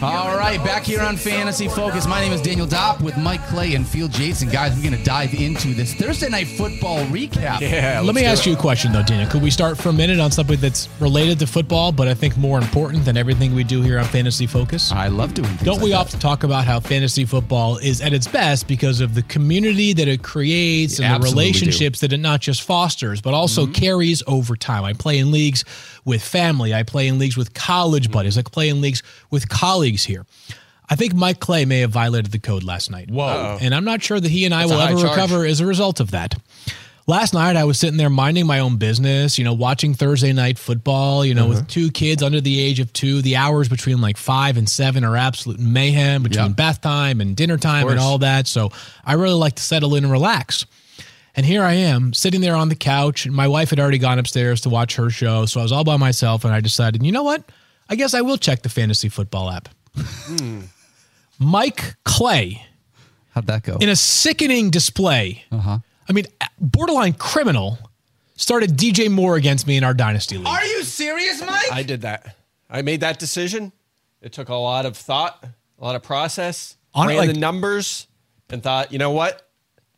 All 0.00 0.36
right, 0.36 0.62
back 0.62 0.84
here 0.84 1.00
on 1.00 1.16
Fantasy 1.16 1.66
Focus. 1.66 2.06
My 2.06 2.20
name 2.20 2.32
is 2.32 2.40
Daniel 2.40 2.68
Dopp 2.68 3.00
with 3.00 3.16
Mike 3.16 3.44
Clay 3.48 3.74
and 3.74 3.84
Field 3.84 4.12
Jason. 4.12 4.48
Guys, 4.48 4.76
we're 4.76 4.88
going 4.88 4.96
to 4.96 5.02
dive 5.02 5.34
into 5.34 5.74
this 5.74 5.92
Thursday 5.92 6.28
night 6.28 6.46
football 6.46 6.98
recap. 7.06 7.60
Yeah. 7.60 8.00
Let 8.04 8.14
me 8.14 8.24
ask 8.24 8.46
you 8.46 8.52
a 8.52 8.56
question, 8.56 8.92
though, 8.92 9.02
Daniel. 9.02 9.28
Could 9.28 9.42
we 9.42 9.50
start 9.50 9.76
for 9.76 9.88
a 9.88 9.92
minute 9.92 10.20
on 10.20 10.30
something 10.30 10.60
that's 10.60 10.88
related 11.00 11.40
to 11.40 11.48
football, 11.48 11.90
but 11.90 12.06
I 12.06 12.14
think 12.14 12.36
more 12.36 12.58
important 12.58 13.04
than 13.04 13.16
everything 13.16 13.56
we 13.56 13.64
do 13.64 13.82
here 13.82 13.98
on 13.98 14.04
Fantasy 14.04 14.46
Focus? 14.46 14.92
I 14.92 15.08
love 15.08 15.34
doing 15.34 15.48
things 15.48 15.62
Don't 15.62 15.82
we 15.82 15.90
like 15.90 16.06
often 16.06 16.20
talk 16.20 16.44
about 16.44 16.64
how 16.64 16.78
fantasy 16.78 17.24
football 17.24 17.78
is 17.78 18.00
at 18.00 18.12
its 18.12 18.28
best 18.28 18.68
because 18.68 19.00
of 19.00 19.16
the 19.16 19.22
community 19.22 19.94
that 19.94 20.06
it 20.06 20.22
creates 20.22 21.00
and 21.00 21.06
the 21.06 21.14
Absolutely 21.14 21.30
do. 21.30 21.34
relationships 21.34 22.00
that 22.00 22.12
it 22.12 22.18
not 22.18 22.40
just 22.40 22.62
fosters, 22.62 23.20
but 23.20 23.34
also 23.34 23.64
mm-hmm. 23.64 23.72
carries 23.72 24.22
over 24.28 24.54
time? 24.54 24.84
I 24.84 24.92
play 24.92 25.18
in 25.18 25.32
leagues 25.32 25.64
with 26.04 26.22
family, 26.22 26.72
I 26.72 26.84
play 26.84 27.08
in 27.08 27.18
leagues 27.18 27.36
with 27.36 27.52
college 27.52 28.04
mm-hmm. 28.04 28.12
buddies, 28.12 28.38
I 28.38 28.42
play 28.42 28.68
in 28.68 28.80
leagues 28.80 29.02
with 29.32 29.48
colleagues 29.48 29.87
here. 30.04 30.26
I 30.90 30.96
think 30.96 31.14
Mike 31.14 31.38
Clay 31.40 31.64
may 31.66 31.80
have 31.80 31.90
violated 31.90 32.32
the 32.32 32.38
code 32.38 32.64
last 32.64 32.90
night. 32.90 33.10
Whoa. 33.10 33.58
And 33.60 33.74
I'm 33.74 33.84
not 33.84 34.02
sure 34.02 34.18
that 34.18 34.30
he 34.30 34.44
and 34.46 34.54
I 34.54 34.60
That's 34.66 34.72
will 34.72 34.80
ever 34.80 35.00
charge. 35.00 35.10
recover 35.16 35.44
as 35.44 35.60
a 35.60 35.66
result 35.66 36.00
of 36.00 36.12
that. 36.12 36.34
Last 37.06 37.32
night, 37.32 37.56
I 37.56 37.64
was 37.64 37.78
sitting 37.78 37.96
there 37.96 38.10
minding 38.10 38.46
my 38.46 38.58
own 38.58 38.76
business, 38.76 39.38
you 39.38 39.44
know, 39.44 39.54
watching 39.54 39.94
Thursday 39.94 40.32
night 40.34 40.58
football, 40.58 41.24
you 41.24 41.34
know, 41.34 41.44
Uh-huh. 41.44 41.60
with 41.60 41.68
two 41.68 41.90
kids 41.90 42.22
under 42.22 42.38
the 42.40 42.60
age 42.60 42.80
of 42.80 42.92
two. 42.92 43.22
The 43.22 43.36
hours 43.36 43.68
between 43.68 44.00
like 44.02 44.18
five 44.18 44.58
and 44.58 44.68
seven 44.68 45.04
are 45.04 45.16
absolute 45.16 45.58
mayhem 45.58 46.22
between 46.22 46.46
Yeah. 46.48 46.52
bath 46.52 46.82
time 46.82 47.22
and 47.22 47.34
dinner 47.34 47.56
time 47.56 47.88
and 47.88 47.98
all 47.98 48.18
that. 48.18 48.46
So 48.46 48.72
I 49.06 49.14
really 49.14 49.34
like 49.34 49.54
to 49.54 49.62
settle 49.62 49.94
in 49.94 50.04
and 50.04 50.12
relax. 50.12 50.66
And 51.34 51.46
here 51.46 51.62
I 51.62 51.74
am 51.74 52.12
sitting 52.12 52.40
there 52.42 52.56
on 52.56 52.68
the 52.68 52.74
couch, 52.74 53.24
and 53.24 53.34
my 53.34 53.46
wife 53.48 53.70
had 53.70 53.78
already 53.80 53.98
gone 53.98 54.18
upstairs 54.18 54.60
to 54.62 54.68
watch 54.68 54.96
her 54.96 55.08
show. 55.08 55.46
So 55.46 55.60
I 55.60 55.62
was 55.62 55.72
all 55.72 55.84
by 55.84 55.96
myself, 55.96 56.44
and 56.44 56.52
I 56.52 56.60
decided, 56.60 57.02
you 57.02 57.12
know 57.12 57.22
what? 57.22 57.42
I 57.88 57.94
guess 57.94 58.12
I 58.12 58.20
will 58.22 58.36
check 58.36 58.62
the 58.62 58.68
fantasy 58.68 59.08
football 59.08 59.50
app. 59.50 59.68
Mike 61.38 61.96
Clay 62.04 62.64
How'd 63.34 63.46
that 63.46 63.62
go? 63.62 63.76
in 63.76 63.88
a 63.88 63.96
sickening 63.96 64.70
display. 64.70 65.44
Uh-huh. 65.52 65.78
I 66.08 66.12
mean, 66.12 66.26
borderline 66.60 67.12
criminal 67.12 67.78
started 68.36 68.76
DJ 68.76 69.10
Moore 69.10 69.36
against 69.36 69.66
me 69.66 69.76
in 69.76 69.84
our 69.84 69.94
dynasty 69.94 70.36
league. 70.38 70.46
Are 70.46 70.64
you 70.64 70.82
serious, 70.84 71.40
Mike? 71.44 71.70
I 71.72 71.82
did 71.82 72.02
that. 72.02 72.34
I 72.70 72.82
made 72.82 73.00
that 73.00 73.18
decision. 73.18 73.72
It 74.20 74.32
took 74.32 74.48
a 74.48 74.54
lot 74.54 74.86
of 74.86 74.96
thought, 74.96 75.44
a 75.78 75.84
lot 75.84 75.94
of 75.94 76.02
process. 76.02 76.76
On- 76.94 77.06
ran 77.08 77.16
like- 77.18 77.32
the 77.32 77.38
numbers 77.38 78.06
and 78.50 78.62
thought, 78.62 78.92
you 78.92 78.98
know 78.98 79.10
what? 79.10 79.44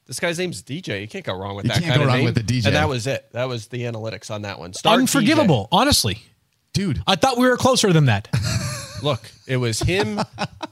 This 0.07 0.19
guy's 0.19 0.39
name's 0.41 0.61
DJ. 0.63 1.01
You 1.03 1.07
can't 1.09 1.25
go 1.25 1.35
wrong 1.35 1.55
with 1.55 1.65
You 1.67 1.69
that 1.69 1.75
can't 1.75 1.87
kind 1.87 1.99
go 1.99 2.03
of 2.03 2.09
wrong 2.09 2.17
name. 2.17 2.25
with 2.25 2.35
the 2.35 2.43
DJ. 2.43 2.67
And 2.67 2.75
that 2.75 2.89
was 2.89 3.07
it. 3.07 3.29
That 3.33 3.49
was 3.49 3.69
the 3.69 3.83
analytics 3.83 4.29
on 4.31 4.43
that 4.43 4.59
one. 4.59 4.73
Start 4.73 4.99
Unforgivable, 4.99 5.69
honestly. 5.71 6.21
Dude, 6.73 7.01
I 7.07 7.15
thought 7.15 7.39
we 7.39 7.47
were 7.49 7.57
closer 7.57 7.93
than 7.93 8.07
that. 8.07 8.29
DJ. 9.01 9.03
Look, 9.05 9.31
it 9.47 9.57
was 9.57 9.81
him. 9.81 10.21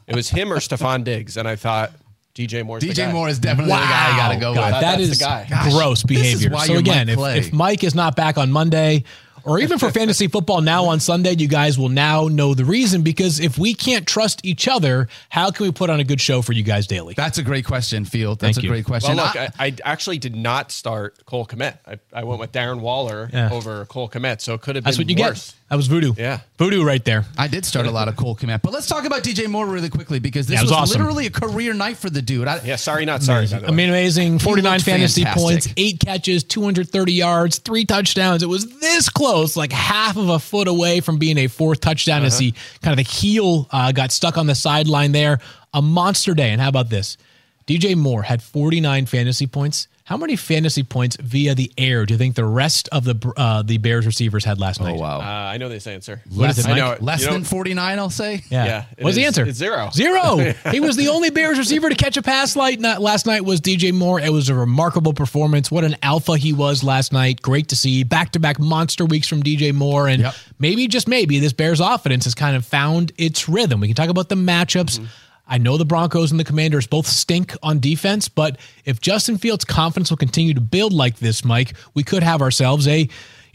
it 0.06 0.14
was 0.14 0.28
him 0.30 0.52
or 0.52 0.56
Stefon 0.56 1.04
Diggs, 1.04 1.36
and 1.36 1.48
I 1.48 1.56
thought 1.56 1.92
DJ 2.34 2.64
Moore's 2.64 2.82
the 2.82 2.90
DJ 2.90 3.06
guy. 3.06 3.12
Moore 3.12 3.28
is 3.28 3.38
definitely 3.38 3.72
the 3.72 3.78
guy 3.78 4.14
I 4.14 4.16
got 4.16 4.28
to 4.34 4.40
go 4.40 4.54
God, 4.54 4.72
with. 4.72 4.80
that 4.80 4.96
That's 4.98 5.02
is 5.02 5.18
the 5.18 5.24
guy. 5.24 5.46
gross 5.70 6.02
this 6.02 6.18
is 6.18 6.40
behavior. 6.44 6.58
so 6.60 6.76
again, 6.78 7.08
if, 7.08 7.18
if 7.18 7.52
Mike 7.52 7.82
is 7.84 7.94
not 7.94 8.14
back 8.16 8.38
on 8.38 8.52
Monday, 8.52 9.04
or 9.44 9.58
even 9.60 9.78
for 9.78 9.90
fantasy 9.90 10.28
football 10.28 10.60
now 10.60 10.84
on 10.86 11.00
Sunday, 11.00 11.34
you 11.38 11.48
guys 11.48 11.78
will 11.78 11.88
now 11.88 12.28
know 12.28 12.52
the 12.54 12.66
reason. 12.66 13.00
Because 13.02 13.40
if 13.40 13.56
we 13.56 13.72
can't 13.72 14.06
trust 14.06 14.44
each 14.44 14.68
other, 14.68 15.08
how 15.30 15.50
can 15.50 15.64
we 15.64 15.72
put 15.72 15.88
on 15.88 16.00
a 16.00 16.04
good 16.04 16.20
show 16.20 16.42
for 16.42 16.52
you 16.52 16.62
guys 16.62 16.86
daily? 16.86 17.14
That's 17.14 17.38
a 17.38 17.42
great 17.42 17.64
question, 17.64 18.04
Field. 18.04 18.40
That's 18.40 18.56
Thank 18.58 18.64
a 18.64 18.66
you. 18.66 18.72
great 18.72 18.84
question. 18.84 19.16
Well, 19.16 19.26
look, 19.26 19.36
I- 19.36 19.48
I, 19.58 19.66
I 19.66 19.74
actually 19.84 20.18
did 20.18 20.36
not 20.36 20.70
start 20.70 21.24
Cole 21.24 21.46
Kmet. 21.46 21.78
I, 21.86 21.98
I 22.12 22.24
went 22.24 22.40
with 22.40 22.52
Darren 22.52 22.80
Waller 22.80 23.30
Yeah. 23.32 23.50
over 23.50 23.84
Cole 23.86 24.08
Kmet, 24.10 24.40
so 24.42 24.52
it 24.54 24.60
could 24.60 24.74
have 24.76 24.84
That's 24.84 24.98
been 24.98 25.06
what 25.06 25.18
you 25.18 25.24
worse. 25.24 25.50
get. 25.52 25.57
That 25.70 25.76
was 25.76 25.86
voodoo. 25.86 26.14
Yeah. 26.16 26.40
voodoo 26.56 26.82
right 26.82 27.04
there. 27.04 27.26
I 27.36 27.46
did 27.46 27.66
start 27.66 27.84
a 27.84 27.90
lot 27.90 28.08
of 28.08 28.16
Cole 28.16 28.34
Kmet, 28.34 28.62
but 28.62 28.72
let's 28.72 28.86
talk 28.86 29.04
about 29.04 29.22
DJ 29.22 29.48
Moore 29.48 29.66
really 29.66 29.90
quickly 29.90 30.18
because 30.18 30.46
this 30.46 30.54
Yeah, 30.56 30.62
was, 30.62 30.70
was 30.70 30.78
awesome. 30.78 31.00
literally 31.02 31.26
a 31.26 31.30
career 31.30 31.74
night 31.74 31.98
for 31.98 32.08
the 32.08 32.22
dude. 32.22 32.48
I, 32.48 32.62
Yeah, 32.62 32.76
sorry, 32.76 33.04
not 33.04 33.22
sorry. 33.22 33.46
By 33.48 33.58
I 33.66 33.70
mean, 33.70 33.90
amazing. 33.90 34.38
49 34.38 34.80
fantasy 34.80 35.24
fantastic. 35.24 35.42
points, 35.42 35.68
eight 35.76 36.00
catches, 36.00 36.42
230 36.44 37.12
yards, 37.12 37.58
three 37.58 37.84
touchdowns. 37.84 38.42
It 38.42 38.48
was 38.48 38.66
this 38.80 39.10
close, 39.10 39.56
like 39.56 39.70
half 39.72 40.16
of 40.16 40.30
a 40.30 40.38
foot 40.38 40.68
away 40.68 41.00
from 41.00 41.18
being 41.18 41.36
a 41.36 41.48
fourth 41.48 41.80
touchdown 41.80 42.24
as 42.24 42.38
he 42.38 42.52
kind 42.80 42.98
of 42.98 43.04
the 43.04 43.10
heel 43.10 43.68
uh, 43.70 43.92
got 43.92 44.10
stuck 44.10 44.38
on 44.38 44.46
the 44.46 44.54
sideline 44.54 45.12
there. 45.12 45.38
A 45.74 45.82
monster 45.82 46.32
day. 46.32 46.50
And 46.50 46.62
how 46.62 46.68
about 46.70 46.88
this? 46.88 47.18
DJ 47.66 47.94
Moore 47.94 48.22
had 48.22 48.42
49 48.42 49.04
fantasy 49.04 49.46
points. 49.46 49.86
How 50.08 50.16
many 50.16 50.36
fantasy 50.36 50.82
points 50.84 51.18
via 51.20 51.54
the 51.54 51.70
air 51.76 52.06
do 52.06 52.14
you 52.14 52.18
think 52.18 52.34
the 52.34 52.46
rest 52.46 52.88
of 52.92 53.04
the 53.04 53.32
uh, 53.36 53.60
the 53.60 53.76
Bears 53.76 54.06
receivers 54.06 54.42
had 54.42 54.58
last 54.58 54.80
night? 54.80 54.94
oh, 54.96 55.00
wow. 55.00 55.18
uh, 55.18 55.22
I 55.22 55.58
know 55.58 55.68
this 55.68 55.86
answer. 55.86 56.22
What 56.34 56.48
is 56.48 56.58
it, 56.60 56.64
I 56.64 56.70
Mike? 56.70 56.78
know. 57.00 57.04
Less 57.04 57.22
You 57.22 57.30
than 57.30 57.44
49, 57.44 57.98
I'll 57.98 58.08
say. 58.08 58.42
Yeah. 58.48 58.64
Yeah, 58.64 58.84
it 58.96 59.04
What's 59.04 59.16
the 59.16 59.26
answer? 59.26 59.44
it's 59.44 59.58
zero. 59.58 59.90
Zero. 59.92 60.38
he 60.70 60.80
was 60.80 60.96
the 60.96 61.08
only 61.08 61.28
Bears 61.28 61.58
receiver 61.58 61.90
to 61.90 61.94
catch 61.94 62.16
a 62.16 62.22
pass 62.22 62.56
light 62.56 62.80
not, 62.80 63.02
last 63.02 63.26
night 63.26 63.44
was 63.44 63.60
DJ 63.60 63.92
Moore. 63.92 64.18
It 64.18 64.32
was 64.32 64.48
a 64.48 64.54
remarkable 64.54 65.12
performance. 65.12 65.70
What 65.70 65.84
an 65.84 65.96
alpha 66.02 66.38
he 66.38 66.54
was 66.54 66.82
last 66.82 67.12
night. 67.12 67.42
Great 67.42 67.68
to 67.68 67.76
see. 67.76 68.02
Back 68.02 68.32
to 68.32 68.40
back 68.40 68.58
monster 68.58 69.04
weeks 69.04 69.28
from 69.28 69.42
DJ 69.42 69.74
Moore. 69.74 70.08
And 70.08 70.22
Yep. 70.22 70.34
maybe, 70.58 70.88
just 70.88 71.06
maybe, 71.06 71.38
this 71.38 71.52
Bears 71.52 71.80
offense 71.80 72.24
has 72.24 72.34
kind 72.34 72.56
of 72.56 72.64
found 72.64 73.12
its 73.18 73.46
rhythm. 73.46 73.80
We 73.80 73.88
can 73.88 73.94
talk 73.96 74.08
about 74.08 74.30
the 74.30 74.36
matchups. 74.36 75.06
I 75.48 75.58
know 75.58 75.78
the 75.78 75.86
Broncos 75.86 76.30
and 76.30 76.38
the 76.38 76.44
Commanders 76.44 76.86
both 76.86 77.06
stink 77.06 77.56
on 77.62 77.80
defense, 77.80 78.28
but 78.28 78.58
if 78.84 79.00
Justin 79.00 79.38
Fields' 79.38 79.64
confidence 79.64 80.10
will 80.10 80.18
continue 80.18 80.52
to 80.52 80.60
build 80.60 80.92
like 80.92 81.18
this, 81.18 81.44
Mike, 81.44 81.74
we 81.94 82.04
could 82.04 82.22
have 82.22 82.42
ourselves 82.42 82.86
a 82.86 83.08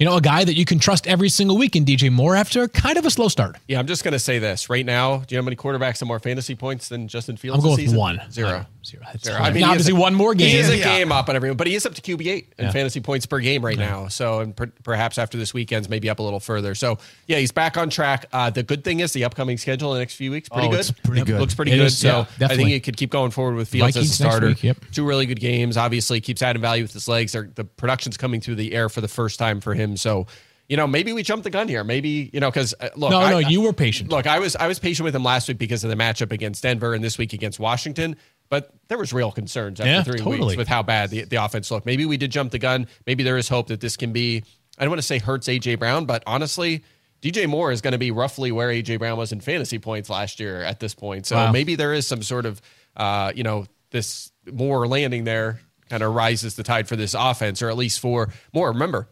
you 0.04 0.10
know, 0.10 0.18
a 0.18 0.22
guy 0.22 0.44
that 0.44 0.58
you 0.58 0.66
can 0.66 0.80
trust 0.80 1.08
every 1.08 1.30
single 1.30 1.58
week 1.58 1.78
in 1.78 1.86
DJ 1.86 2.12
Moore 2.12 2.36
after 2.36 2.68
kind 2.68 2.98
of 2.98 3.06
a 3.06 3.10
slow 3.10 3.30
start. 3.30 3.56
Yeah, 3.70 3.80
I'm 3.80 3.88
just 3.88 4.04
going 4.04 4.12
to 4.12 4.20
say 4.20 4.38
this 4.38 4.70
right 4.70 4.86
now. 4.86 5.20
Do 5.20 5.34
you 5.34 5.38
know 5.38 5.44
how 5.44 5.46
many 5.46 5.56
quarterbacks 5.56 6.02
have 6.02 6.08
more 6.10 6.20
fantasy 6.20 6.56
points 6.56 6.90
than 6.90 7.08
Justin 7.08 7.38
Fields? 7.38 7.56
I'm 7.60 7.64
going 7.64 7.78
this 7.78 7.84
with 7.84 7.92
season? 7.92 8.00
one. 8.00 8.22
Zero. 8.30 8.66
Zero. 8.86 9.06
Zero. 9.18 9.38
I 9.40 9.50
mean, 9.52 9.60
he 9.60 9.64
obviously 9.64 9.94
one 9.94 10.14
more 10.14 10.36
game. 10.36 10.50
He 10.50 10.58
is 10.58 10.68
a 10.70 10.76
Yeah. 10.78 10.84
game 10.84 11.14
up 11.14 11.30
on 11.30 11.38
everyone, 11.38 11.56
but 11.56 11.68
he 11.68 11.76
is 11.76 11.86
up 11.86 11.94
to 11.94 12.02
QB8 12.02 12.48
in 12.60 12.66
Yeah. 12.66 12.72
fantasy 12.72 13.00
points 13.00 13.26
per 13.26 13.40
game 13.40 13.64
right 13.64 13.78
now. 13.78 14.10
So, 14.10 14.42
and 14.42 14.54
per, 14.54 14.66
perhaps 14.84 15.18
after 15.18 15.38
this 15.38 15.54
weekend's 15.54 15.88
maybe 15.88 16.10
up 16.10 16.20
a 16.20 16.22
little 16.22 16.42
further. 16.42 16.76
So, 16.76 16.98
yeah, 17.26 17.38
he's 17.38 17.54
back 17.54 17.78
on 17.78 17.90
track. 17.90 18.26
Uh, 18.34 18.50
the 18.50 18.62
good 18.62 18.84
thing 18.84 19.00
is 19.00 19.14
the 19.14 19.24
upcoming 19.24 19.58
schedule 19.58 19.92
in 19.94 19.96
the 19.96 20.02
next 20.02 20.16
few 20.16 20.32
weeks 20.32 20.50
pretty 20.50 20.68
Oh, 20.68 20.72
good. 20.72 20.92
pretty 21.06 21.24
good. 21.24 21.40
Looks 21.40 21.56
pretty 21.56 21.72
It 21.72 21.78
good. 21.78 21.86
is, 21.86 21.98
so, 21.98 22.28
yeah, 22.42 22.48
I 22.50 22.58
think 22.58 22.68
he 22.68 22.80
could 22.82 22.98
keep 22.98 23.10
going 23.10 23.32
forward 23.32 23.56
with 23.56 23.70
Fields 23.70 23.96
Vikings 23.96 24.12
as 24.12 24.20
a 24.20 24.24
starter. 24.24 24.48
week, 24.48 24.64
yep. 24.64 24.78
Two 24.92 25.06
really 25.06 25.28
good 25.28 25.40
games. 25.40 25.78
Obviously, 25.78 26.20
keeps 26.20 26.42
adding 26.42 26.62
value 26.62 26.84
with 26.84 26.92
his 26.92 27.08
legs. 27.08 27.32
They're, 27.32 27.50
the 27.56 27.64
production's 27.64 28.18
coming 28.18 28.42
through 28.42 28.56
the 28.56 28.74
air 28.74 28.90
for 28.90 29.00
the 29.00 29.08
first 29.08 29.40
time 29.40 29.62
for 29.62 29.74
him. 29.76 29.93
So. 29.98 30.28
You 30.70 30.78
know, 30.78 30.88
maybe 30.88 31.12
we 31.12 31.24
jumped 31.24 31.44
the 31.44 31.50
gun 31.50 31.68
here. 31.68 31.84
Maybe 31.84 32.30
you 32.32 32.40
know, 32.40 32.50
because 32.50 32.74
uh, 32.80 32.88
look, 32.96 33.12
No, 33.12 33.20
I- 33.20 33.30
no, 33.32 33.38
you 33.40 33.60
were 33.62 33.74
patient. 33.74 34.10
Look, 34.10 34.26
I 34.26 34.40
was 34.40 34.56
I 34.56 34.68
was 34.68 34.80
patient 34.80 35.04
with 35.04 35.14
him 35.14 35.22
last 35.24 35.50
week 35.50 35.58
because 35.58 35.84
of 35.84 35.90
the 35.90 35.98
matchup 35.98 36.32
against 36.32 36.64
Denver 36.64 36.94
and 36.94 37.04
this 37.04 37.18
week 37.18 37.34
against 37.34 37.60
Washington. 37.60 38.16
but 38.50 38.72
there 38.88 38.98
was 38.98 39.12
real 39.12 39.30
concerns 39.32 39.82
after 39.82 39.92
Yeah, 39.92 40.04
three 40.04 40.20
totally. 40.20 40.40
weeks 40.40 40.56
with 40.58 40.70
how 40.70 40.82
bad 40.82 41.10
the, 41.10 41.26
the 41.26 41.36
offense 41.36 41.70
looked. 41.70 41.86
Maybe 41.86 42.06
we 42.06 42.16
did 42.16 42.32
jump 42.32 42.52
the 42.54 42.60
gun. 42.60 42.88
Maybe 43.06 43.24
there 43.24 43.38
is 43.38 43.50
hope 43.50 43.68
that 43.68 43.82
this 43.82 43.98
can 43.98 44.14
be. 44.14 44.44
I 44.78 44.84
don't 44.86 44.90
want 44.90 45.02
to 45.02 45.06
say 45.08 45.20
hurts 45.20 45.50
AJ 45.50 45.80
Brown, 45.80 46.06
but 46.06 46.24
honestly, 46.26 46.84
DJ 47.22 47.46
Moore 47.46 47.74
is 47.74 47.82
going 47.82 47.92
to 47.92 47.98
be 48.00 48.12
roughly 48.12 48.52
where 48.54 48.70
AJ 48.70 49.00
Brown 49.00 49.18
was 49.18 49.34
in 49.34 49.42
fantasy 49.42 49.80
points 49.80 50.10
last 50.10 50.40
year 50.40 50.62
at 50.64 50.80
this 50.80 50.96
point. 50.96 51.26
So 51.26 51.36
Wow. 51.36 51.52
maybe 51.52 51.76
there 51.76 51.94
is 51.94 52.08
some 52.08 52.24
sort 52.24 52.46
of, 52.46 52.62
uh, 52.96 53.34
you 53.36 53.44
know, 53.44 53.66
this 53.92 54.32
Moore 54.52 54.88
landing 54.88 55.26
there 55.26 55.60
kind 55.90 56.02
of 56.04 56.16
rises 56.16 56.56
the 56.56 56.64
tide 56.64 56.88
for 56.88 56.96
this 56.96 57.14
offense, 57.14 57.62
or 57.62 57.70
at 57.70 57.76
least 57.78 58.00
for 58.00 58.30
Moore. 58.54 58.70
Remember, 58.72 59.10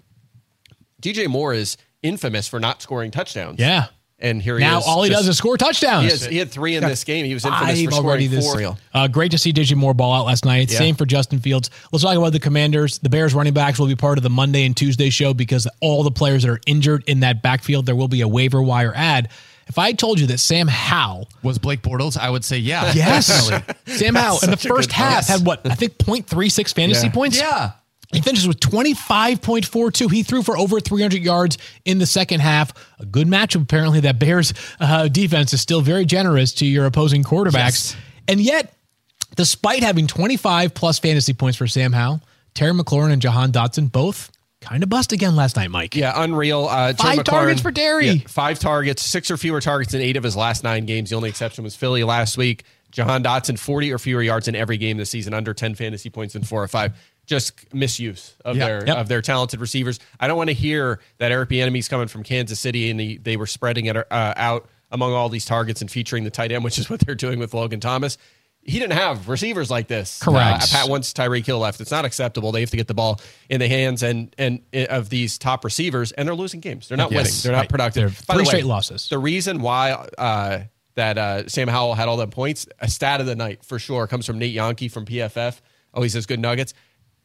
DJ 1.02 1.28
Moore 1.28 1.54
is 1.54 1.78
infamous 2.04 2.48
for 2.48 2.60
not 2.60 2.82
scoring 2.82 3.12
touchdowns. 3.12 3.60
Yeah. 3.60 3.88
And 4.24 4.40
here 4.40 4.56
he 4.60 4.64
Now 4.64 4.78
is. 4.78 4.86
all 4.86 5.02
he 5.02 5.10
just- 5.10 5.22
does 5.22 5.28
is 5.30 5.38
score 5.38 5.58
touchdowns. 5.58 6.04
He, 6.06 6.10
has, 6.12 6.26
he 6.28 6.38
had 6.38 6.52
three 6.52 6.76
in 6.76 6.84
this 6.84 7.04
game. 7.04 7.26
He 7.26 7.34
was 7.34 7.44
infamous 7.44 7.80
Five 7.80 7.86
for 7.86 7.92
scoring 7.92 8.30
this 8.30 8.46
four. 8.54 8.78
Uh, 8.94 9.08
great 9.08 9.32
to 9.32 9.40
see 9.40 9.52
DJ 9.52 9.76
Moore 9.76 9.96
ball 9.96 10.14
out 10.14 10.28
last 10.28 10.46
night. 10.46 10.72
Yeah. 10.72 10.78
Same 10.78 10.94
for 10.96 11.08
Justin 11.08 11.40
Fields. 11.40 11.72
Let's 11.92 12.04
talk 12.04 12.16
about 12.16 12.32
the 12.32 12.40
Commanders. 12.40 13.00
The 13.00 13.10
Bears 13.10 13.34
running 13.34 13.54
backs 13.54 13.80
will 13.80 13.88
be 13.88 13.96
part 13.96 14.20
of 14.20 14.24
the 14.24 14.30
Monday 14.30 14.64
and 14.64 14.78
Tuesday 14.78 15.10
show 15.10 15.34
because 15.34 15.68
all 15.80 16.04
the 16.04 16.12
players 16.12 16.44
that 16.44 16.52
are 16.52 16.60
injured 16.68 17.04
in 17.08 17.22
that 17.22 17.42
backfield, 17.42 17.88
there 17.88 17.96
will 17.96 18.08
be 18.08 18.22
a 18.22 18.28
waiver 18.28 18.62
wire 18.62 18.94
ad. 18.96 19.30
If 19.68 19.80
I 19.80 19.94
told 19.94 20.20
you 20.20 20.28
that 20.28 20.40
Sam 20.40 20.68
Howell, 20.68 21.28
Was 21.42 21.58
Blake 21.58 21.82
Bortles? 21.82 22.16
I 22.16 22.30
would 22.30 22.44
say 22.46 22.58
yeah. 22.58 22.92
yes, 22.94 23.50
Definitely. 23.50 23.96
Sam 23.96 24.14
Howell 24.14 24.40
in 24.44 24.52
the 24.52 24.58
such 24.58 24.66
a 24.66 24.68
good 24.68 24.76
first 24.76 24.92
half 24.92 25.26
point. 25.28 25.40
had 25.40 25.48
what 25.48 25.66
I 25.66 25.74
think 25.74 25.98
0.36 25.98 26.74
fantasy 26.76 27.08
Yeah. 27.08 27.14
points. 27.14 27.38
Yeah. 27.40 27.72
He 28.14 28.22
finishes 28.22 28.48
with 28.48 28.60
25.42. 28.60 30.12
He 30.12 30.24
threw 30.24 30.44
for 30.44 30.58
over 30.58 30.80
300 30.80 31.22
yards 31.22 31.58
in 31.86 31.98
the 31.98 32.06
second 32.06 32.42
half. 32.42 32.74
A 33.00 33.06
good 33.06 33.28
matchup, 33.28 33.64
apparently. 33.64 34.02
That 34.02 34.20
Bears 34.20 34.54
uh, 34.80 35.08
defense 35.08 35.54
is 35.54 35.62
still 35.62 35.82
very 35.82 36.06
generous 36.06 36.54
to 36.56 36.66
your 36.66 36.86
opposing 36.86 37.24
quarterbacks. 37.24 37.54
Yes. 37.94 37.96
And 38.28 38.42
yet, 38.42 38.74
despite 39.36 39.84
having 39.84 40.08
25 40.08 40.74
plus 40.74 41.00
fantasy 41.00 41.34
points 41.34 41.58
for 41.58 41.68
Sam 41.68 41.94
Howell, 41.94 42.22
Terry 42.54 42.74
McLaurin 42.74 43.12
and 43.12 43.22
Jahan 43.22 43.52
Dotson 43.52 43.92
both 43.92 44.32
kind 44.60 44.84
of 44.84 44.90
bust 44.90 45.12
again 45.12 45.36
last 45.36 45.56
night, 45.56 45.72
Mike. 45.72 45.96
Yeah, 45.96 46.14
unreal. 46.16 46.68
Uh, 46.70 46.94
Five 46.94 47.24
targets 47.24 47.62
for 47.62 47.72
Terry. 47.72 48.08
Yeah, 48.08 48.28
five 48.28 48.60
targets, 48.60 49.02
six 49.02 49.32
or 49.32 49.38
fewer 49.38 49.60
targets 49.60 49.94
in 49.94 50.02
eight 50.02 50.18
of 50.18 50.24
his 50.24 50.36
last 50.36 50.64
nine 50.64 50.86
games. 50.86 51.10
The 51.10 51.16
only 51.16 51.30
exception 51.30 51.64
was 51.64 51.76
Philly 51.76 52.04
last 52.04 52.38
week. 52.38 52.64
Jahan 52.92 53.24
Dotson, 53.24 53.58
40 53.58 53.94
or 53.94 53.98
fewer 53.98 54.22
yards 54.22 54.48
in 54.50 54.56
every 54.56 54.78
game 54.78 54.98
this 54.98 55.10
season, 55.10 55.34
under 55.34 55.54
10 55.54 55.76
fantasy 55.76 56.10
points 56.10 56.36
in 56.36 56.44
four 56.44 56.62
or 56.62 56.68
five. 56.68 56.94
Just 57.32 57.74
misuse 57.74 58.36
of 58.44 58.58
Yeah. 58.58 58.66
their 58.68 58.86
Yep. 58.88 58.98
of 58.98 59.08
their 59.08 59.22
talented 59.22 59.62
receivers. 59.62 60.00
I 60.20 60.28
don't 60.28 60.36
want 60.36 60.50
to 60.50 60.54
hear 60.54 61.00
that 61.20 61.32
Eric 61.32 61.48
Bieniemy's 61.50 61.88
coming 61.88 62.10
from 62.10 62.24
Kansas 62.24 62.60
City 62.60 62.92
and 62.92 63.00
he, 63.00 63.16
they 63.18 63.38
were 63.38 63.48
spreading 63.48 63.86
it 63.86 63.96
uh, 63.96 64.04
out 64.12 64.68
among 64.92 65.14
all 65.14 65.30
these 65.30 65.46
targets 65.46 65.80
and 65.80 65.90
featuring 65.90 66.26
the 66.26 66.30
tight 66.30 66.52
end, 66.52 66.66
which 66.66 66.78
is 66.78 66.90
what 66.90 67.00
they're 67.00 67.16
doing 67.16 67.40
with 67.40 67.54
Logan 67.54 67.80
Thomas. 67.80 68.18
He 68.64 68.80
didn't 68.80 68.98
have 68.98 69.30
receivers 69.30 69.72
like 69.72 69.88
this. 69.88 70.20
Correct. 70.22 70.64
Uh, 70.64 70.68
Pat 70.70 70.90
once 70.90 71.14
Tyreek 71.14 71.46
Hill 71.46 71.60
left. 71.60 71.80
It's 71.80 71.90
not 71.90 72.04
acceptable. 72.04 72.52
They 72.52 72.60
have 72.60 72.70
to 72.72 72.78
get 72.78 72.88
the 72.88 72.94
ball 72.94 73.22
in 73.50 73.62
the 73.62 73.70
hands 73.70 74.04
and 74.04 74.36
and 74.38 74.60
uh, 74.76 74.88
of 74.90 75.08
these 75.10 75.38
top 75.38 75.64
receivers, 75.64 76.12
and 76.12 76.28
they're 76.28 76.36
losing 76.36 76.60
games. 76.60 76.90
They're 76.90 76.98
not 76.98 77.12
Yes. 77.14 77.18
winning. 77.18 77.34
They're 77.44 77.52
not 77.54 77.60
Right. 77.60 77.70
productive. 77.70 78.18
They're 78.18 78.26
By 78.28 78.34
the 78.34 78.40
three 78.40 78.48
way, 78.48 78.60
straight 78.60 78.66
losses. 78.66 79.08
The 79.08 79.18
reason 79.20 79.62
why 79.62 79.92
uh, 80.18 80.64
that 80.96 81.18
uh, 81.18 81.48
Sam 81.48 81.70
Howell 81.70 81.96
had 81.96 82.10
all 82.10 82.18
them 82.18 82.30
points, 82.30 82.68
a 82.80 82.90
stat 82.90 83.22
of 83.22 83.26
the 83.26 83.36
night 83.38 83.64
for 83.64 83.80
sure, 83.80 84.06
comes 84.06 84.26
from 84.26 84.38
Nate 84.38 84.54
Jahnke 84.56 84.92
from 84.92 85.06
PFF. 85.06 85.62
Oh, 85.94 86.02
he 86.04 86.10
says 86.10 86.26
good 86.26 86.40
nuggets. 86.40 86.74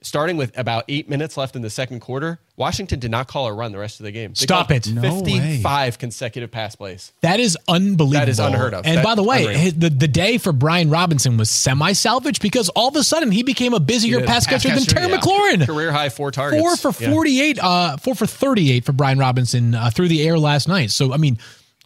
Starting 0.06 0.36
with 0.36 0.56
about 0.56 0.84
eight 0.86 1.08
minutes 1.08 1.36
left 1.36 1.56
in 1.56 1.62
the 1.62 1.68
second 1.68 1.98
quarter, 1.98 2.38
Washington 2.54 3.00
did 3.00 3.10
not 3.10 3.26
call 3.26 3.48
a 3.48 3.52
run 3.52 3.72
the 3.72 3.78
rest 3.78 3.98
of 3.98 4.04
the 4.04 4.12
game. 4.12 4.30
They 4.38 4.44
Stop 4.44 4.70
it. 4.70 4.86
No 4.86 5.02
way. 5.20 5.40
55 5.40 5.98
consecutive 5.98 6.52
pass 6.52 6.76
plays. 6.76 7.12
That 7.22 7.40
is 7.40 7.58
unbelievable. 7.66 8.12
That 8.12 8.28
is 8.28 8.38
unheard 8.38 8.72
of. 8.72 8.86
And 8.86 8.98
That- 8.98 9.04
by 9.04 9.16
the 9.16 9.25
way, 9.25 9.52
his- 9.56 9.75
the, 9.75 9.90
the 9.90 10.06
day 10.06 10.38
for 10.38 10.52
Brian 10.52 10.90
Robinson 10.90 11.36
was 11.36 11.50
semi 11.50 11.90
salvage 11.92 12.38
because 12.38 12.68
all 12.68 12.86
of 12.86 12.94
a 12.94 13.02
sudden 13.02 13.32
he 13.32 13.42
became 13.42 13.75
a 13.75 13.80
busier 13.80 14.20
pass 14.20 14.46
Pass 14.46 14.62
catcher 14.62 14.68
than 14.76 14.84
Terry 14.84 15.10
yeah. 15.10 15.18
McLaurin. 15.18 15.66
Career 15.66 15.90
high 15.90 16.08
four 16.08 16.30
targets. 16.30 16.62
Four 16.62 16.92
for 16.92 17.02
Yeah. 17.02 17.10
48, 17.10 17.58
uh, 17.60 17.96
four 17.96 18.14
for 18.14 18.26
38 18.26 18.84
for 18.84 18.92
Brian 18.92 19.18
Robinson 19.18 19.75
uh, 19.75 19.90
through 19.90 20.06
the 20.08 20.25
air 20.25 20.38
last 20.38 20.68
night. 20.68 20.92
So, 20.92 21.12
I 21.12 21.16
mean, 21.16 21.36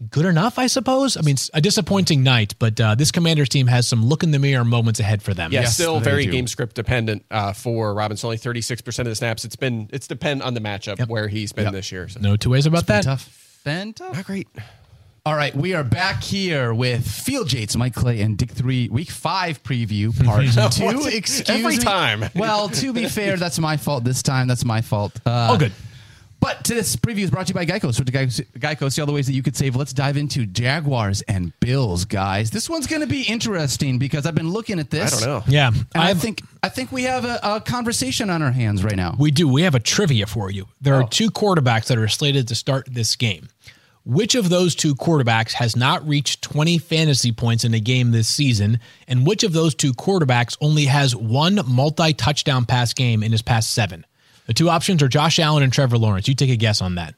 good 0.08 0.24
enough, 0.24 0.58
I 0.58 0.66
suppose. 0.66 1.16
I 1.16 1.20
mean, 1.22 1.36
a 1.52 1.60
disappointing 1.60 2.22
night, 2.22 2.54
but 2.58 2.80
uh, 2.80 2.94
this 2.94 3.10
Commanders 3.12 3.48
team 3.48 3.66
has 3.66 3.86
some 3.86 4.04
look 4.04 4.22
in 4.22 4.30
the 4.30 4.38
mirror 4.38 4.64
moments 4.64 5.00
ahead 5.00 5.22
for 5.22 5.34
them. 5.34 5.52
Yeah, 5.52 5.60
Yes, 5.62 5.74
still 5.74 6.00
very 6.00 6.24
do. 6.26 6.32
game 6.32 6.46
script 6.46 6.74
dependent 6.76 7.24
uh, 7.30 7.52
for 7.52 7.92
Robinson. 7.92 8.28
Only 8.28 8.38
thirty 8.38 8.60
six 8.62 8.80
percent 8.80 9.06
of 9.06 9.10
the 9.10 9.16
snaps. 9.16 9.44
It's 9.44 9.56
been 9.56 9.88
it's 9.92 10.06
depend 10.06 10.42
on 10.42 10.54
the 10.54 10.60
matchup 10.60 11.06
where 11.08 11.28
he's 11.28 11.52
been 11.52 11.72
this 11.72 11.92
year. 11.92 12.08
So. 12.08 12.20
No 12.20 12.36
two 12.36 12.50
ways 12.50 12.66
about 12.66 12.86
that. 12.86 13.04
Tough. 13.04 13.60
Been 13.64 13.92
tough. 13.92 14.16
Not 14.16 14.24
great. 14.24 14.48
All 15.26 15.34
right, 15.36 15.54
we 15.54 15.74
are 15.74 15.84
back 15.84 16.22
here 16.22 16.72
with 16.72 17.06
Field 17.06 17.52
Yates, 17.52 17.76
Mike 17.76 17.94
Clay, 17.94 18.22
and 18.22 18.38
Dick 18.38 18.50
Three, 18.50 18.88
Week 18.88 19.10
Five 19.10 19.62
preview, 19.62 20.16
part 20.24 20.46
two. 20.72 20.82
What? 20.86 21.12
Excuse 21.12 21.50
Every 21.50 21.76
me. 21.76 21.82
time. 21.82 22.24
Well, 22.34 22.70
to 22.70 22.94
be 22.94 23.04
fair, 23.06 23.36
that's 23.36 23.58
my 23.58 23.76
fault 23.76 24.02
this 24.02 24.22
time. 24.22 24.48
That's 24.48 24.64
my 24.64 24.80
fault. 24.80 25.20
Uh, 25.26 25.48
Oh, 25.52 25.58
good. 25.58 25.72
But 26.40 26.64
this 26.64 26.96
preview 26.96 27.18
is 27.24 27.30
brought 27.30 27.46
to 27.48 27.50
you 27.50 27.54
by 27.54 27.66
Geico. 27.66 27.92
So 27.94 28.02
to 28.02 28.10
Geico, 28.10 28.44
Geico, 28.58 28.90
see 28.90 29.02
all 29.02 29.06
the 29.06 29.12
ways 29.12 29.26
that 29.26 29.34
you 29.34 29.42
could 29.42 29.54
save. 29.56 29.76
Let's 29.76 29.92
dive 29.92 30.16
into 30.16 30.46
Jaguars 30.46 31.20
and 31.22 31.52
Bills, 31.60 32.06
guys. 32.06 32.50
This 32.50 32.68
one's 32.70 32.86
going 32.86 33.02
to 33.02 33.06
be 33.06 33.22
interesting 33.22 33.98
because 33.98 34.24
I've 34.24 34.34
been 34.34 34.50
looking 34.50 34.78
at 34.78 34.88
this. 34.90 35.22
I 35.22 35.26
don't 35.26 35.28
know. 35.46 35.52
Yeah. 35.52 35.70
I 35.94 36.14
think 36.14 36.42
I 36.62 36.70
think 36.70 36.92
we 36.92 37.02
have 37.04 37.24
a, 37.26 37.38
a 37.42 37.60
conversation 37.60 38.30
on 38.30 38.40
our 38.42 38.52
hands 38.52 38.82
right 38.82 38.96
now. 38.96 39.16
We 39.18 39.30
do. 39.30 39.46
We 39.48 39.62
have 39.62 39.74
a 39.74 39.80
trivia 39.80 40.26
for 40.26 40.50
you. 40.50 40.66
There 40.80 40.94
Oh. 40.94 41.00
are 41.04 41.08
two 41.08 41.30
quarterbacks 41.30 41.86
that 41.88 41.98
are 41.98 42.08
slated 42.08 42.48
to 42.48 42.54
start 42.54 42.88
this 42.90 43.16
game. 43.16 43.48
Which 44.06 44.34
of 44.34 44.48
those 44.48 44.74
two 44.74 44.94
quarterbacks 44.94 45.52
has 45.52 45.76
not 45.76 46.08
reached 46.08 46.40
20 46.40 46.78
fantasy 46.78 47.32
points 47.32 47.64
in 47.64 47.74
a 47.74 47.80
game 47.80 48.12
this 48.12 48.28
season? 48.28 48.80
And 49.06 49.26
which 49.26 49.42
of 49.44 49.52
those 49.52 49.74
two 49.74 49.92
quarterbacks 49.92 50.56
only 50.62 50.86
has 50.86 51.14
one 51.14 51.60
multi 51.66 52.14
touchdown 52.14 52.64
pass 52.64 52.94
game 52.94 53.22
in 53.22 53.30
his 53.30 53.42
past 53.42 53.72
seven? 53.74 54.06
The 54.50 54.54
two 54.54 54.68
options 54.68 55.00
are 55.00 55.06
Josh 55.06 55.38
Allen 55.38 55.62
and 55.62 55.72
Trevor 55.72 55.96
Lawrence. 55.96 56.26
You 56.26 56.34
take 56.34 56.50
a 56.50 56.56
guess 56.56 56.82
on 56.82 56.96
that. 56.96 57.14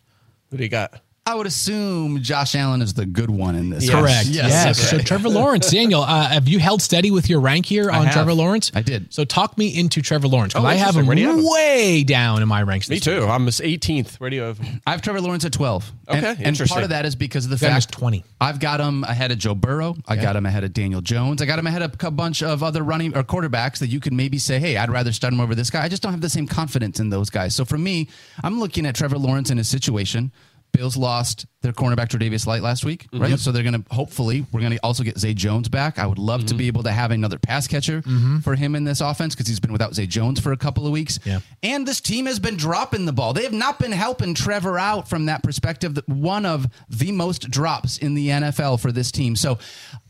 Who 0.51 0.59
do 0.59 0.65
you 0.65 0.69
got? 0.69 1.01
I 1.25 1.37
would 1.37 1.47
assume 1.47 2.21
Josh 2.21 2.57
Allen 2.57 2.83
is 2.83 2.95
the 2.95 3.07
good 3.07 3.31
one 3.31 3.55
in 3.55 3.71
this. 3.71 3.85
Yes. 3.85 3.95
Correct. 3.95 4.27
Yes. 4.27 4.51
Yes. 4.51 4.91
So 4.91 4.99
Trevor 4.99 5.29
Lawrence, 5.29 5.71
Daniel, 5.71 6.03
uh, 6.03 6.29
have 6.29 6.49
you 6.49 6.59
held 6.59 6.83
steady 6.83 7.13
with 7.13 7.31
your 7.31 7.39
rank 7.39 7.65
here 7.65 7.93
on. 7.93 8.11
Trevor 8.11 8.35
Lawrence? 8.35 8.73
I 8.75 8.83
did. 8.83 9.15
So 9.15 9.25
talk 9.25 9.57
me 9.57 9.69
into 9.79 10.03
Trevor 10.03 10.27
Lawrence 10.27 10.53
because 10.53 10.65
Oh, 10.65 10.69
I 10.69 10.75
have 10.75 10.97
him 10.97 11.07
Where 11.07 11.15
do 11.15 11.23
you 11.23 11.29
have 11.29 11.39
him? 11.39 11.45
way 11.49 12.03
down 12.03 12.43
in 12.43 12.49
my 12.49 12.65
ranks. 12.65 12.89
Me 12.91 12.97
this 12.97 13.05
too. 13.05 13.25
I'm 13.25 13.47
18th. 13.47 14.19
Where 14.19 14.31
do 14.31 14.37
you 14.37 14.43
have? 14.43 14.59
I 14.85 14.91
have 14.91 15.01
Trevor 15.01 15.21
Lawrence 15.21 15.45
at 15.45 15.53
12. 15.53 15.93
Okay, 16.09 16.19
and, 16.41 16.61
and 16.61 16.69
part 16.69 16.83
of 16.83 16.89
that 16.91 17.07
is 17.07 17.15
because 17.15 17.45
of 17.45 17.53
the 17.53 17.57
Got 17.57 17.71
fact 17.71 17.93
20. 17.93 18.25
I've 18.41 18.59
got 18.59 18.81
him 18.81 19.05
ahead 19.05 19.31
of 19.31 19.39
Joe 19.39 19.55
Burrow. 19.55 19.95
I 20.09 20.17
got 20.17 20.35
him 20.35 20.45
ahead 20.45 20.65
of 20.65 20.73
Daniel 20.73 21.01
Jones. 21.01 21.41
I 21.41 21.47
got 21.47 21.57
him 21.61 21.69
ahead 21.69 21.83
of 21.83 21.95
a 22.03 22.11
bunch 22.11 22.43
of 22.43 22.65
other 22.65 22.83
running 22.83 23.17
or 23.17 23.23
quarterbacks 23.23 23.79
that 23.79 23.87
you 23.91 24.01
could 24.01 24.13
maybe 24.13 24.39
say, 24.39 24.59
hey, 24.59 24.77
I'd 24.77 24.91
rather 24.91 25.13
start 25.13 25.33
him 25.33 25.39
over 25.41 25.55
this 25.55 25.71
guy. 25.71 25.85
I 25.85 25.89
just 25.89 26.03
don't 26.03 26.11
have 26.13 26.21
the 26.21 26.29
same 26.29 26.49
confidence 26.49 26.99
in 26.99 27.11
those 27.11 27.31
guys. 27.31 27.55
So 27.55 27.65
for 27.65 27.79
me, 27.79 28.09
I'm 28.43 28.59
looking 28.59 28.87
at 28.87 28.97
Trevor 28.97 29.19
Lawrence 29.19 29.51
in 29.51 29.57
his 29.59 29.69
situation. 29.69 30.33
Bills 30.73 30.97
lost 30.97 31.47
their 31.61 31.73
cornerback 31.73 32.09
Tre'Davious 32.09 32.47
White 32.47 32.63
last 32.63 32.85
week, 32.85 33.05
Mm-hmm. 33.13 33.23
right? 33.23 33.39
So 33.39 33.53
they're 33.53 33.63
going 33.63 33.83
to 33.83 33.95
hopefully 33.95 34.47
we're 34.53 34.61
going 34.61 34.73
to 34.73 34.79
also 34.83 35.03
get 35.05 35.19
Zay 35.19 35.35
Jones 35.35 35.69
back. 35.69 35.99
I 35.99 36.07
would 36.07 36.19
love 36.19 36.41
Mm-hmm. 36.41 36.47
to 36.49 36.55
be 36.55 36.67
able 36.67 36.83
to 36.85 36.91
have 36.93 37.11
another 37.11 37.39
pass 37.39 37.67
catcher 37.69 38.03
for 38.43 38.55
him 38.57 38.75
in 38.75 38.85
this 38.85 39.01
offense 39.01 39.35
because 39.35 39.47
he's 39.47 39.61
been 39.61 39.73
without 39.73 39.95
Zay 39.95 40.07
Jones 40.07 40.41
for 40.41 40.53
a 40.53 40.57
couple 40.57 40.87
of 40.87 40.93
weeks. 40.93 41.19
Yeah. 41.25 41.41
And 41.63 41.87
this 41.87 42.01
team 42.01 42.27
has 42.27 42.39
been 42.41 42.57
dropping 42.57 43.05
the 43.05 43.13
ball. 43.13 43.33
They 43.33 43.45
have 43.45 43.53
not 43.53 43.79
been 43.79 43.93
helping 43.93 44.35
Trevor 44.35 44.79
out 44.79 45.09
from 45.09 45.27
that 45.27 45.43
perspective. 45.43 45.99
One 46.07 46.47
of 46.47 46.67
the 46.89 47.13
most 47.13 47.51
drops 47.51 47.99
in 47.99 48.15
the 48.15 48.29
NFL 48.29 48.81
for 48.81 48.91
this 48.93 49.13
team. 49.13 49.37
So 49.37 49.59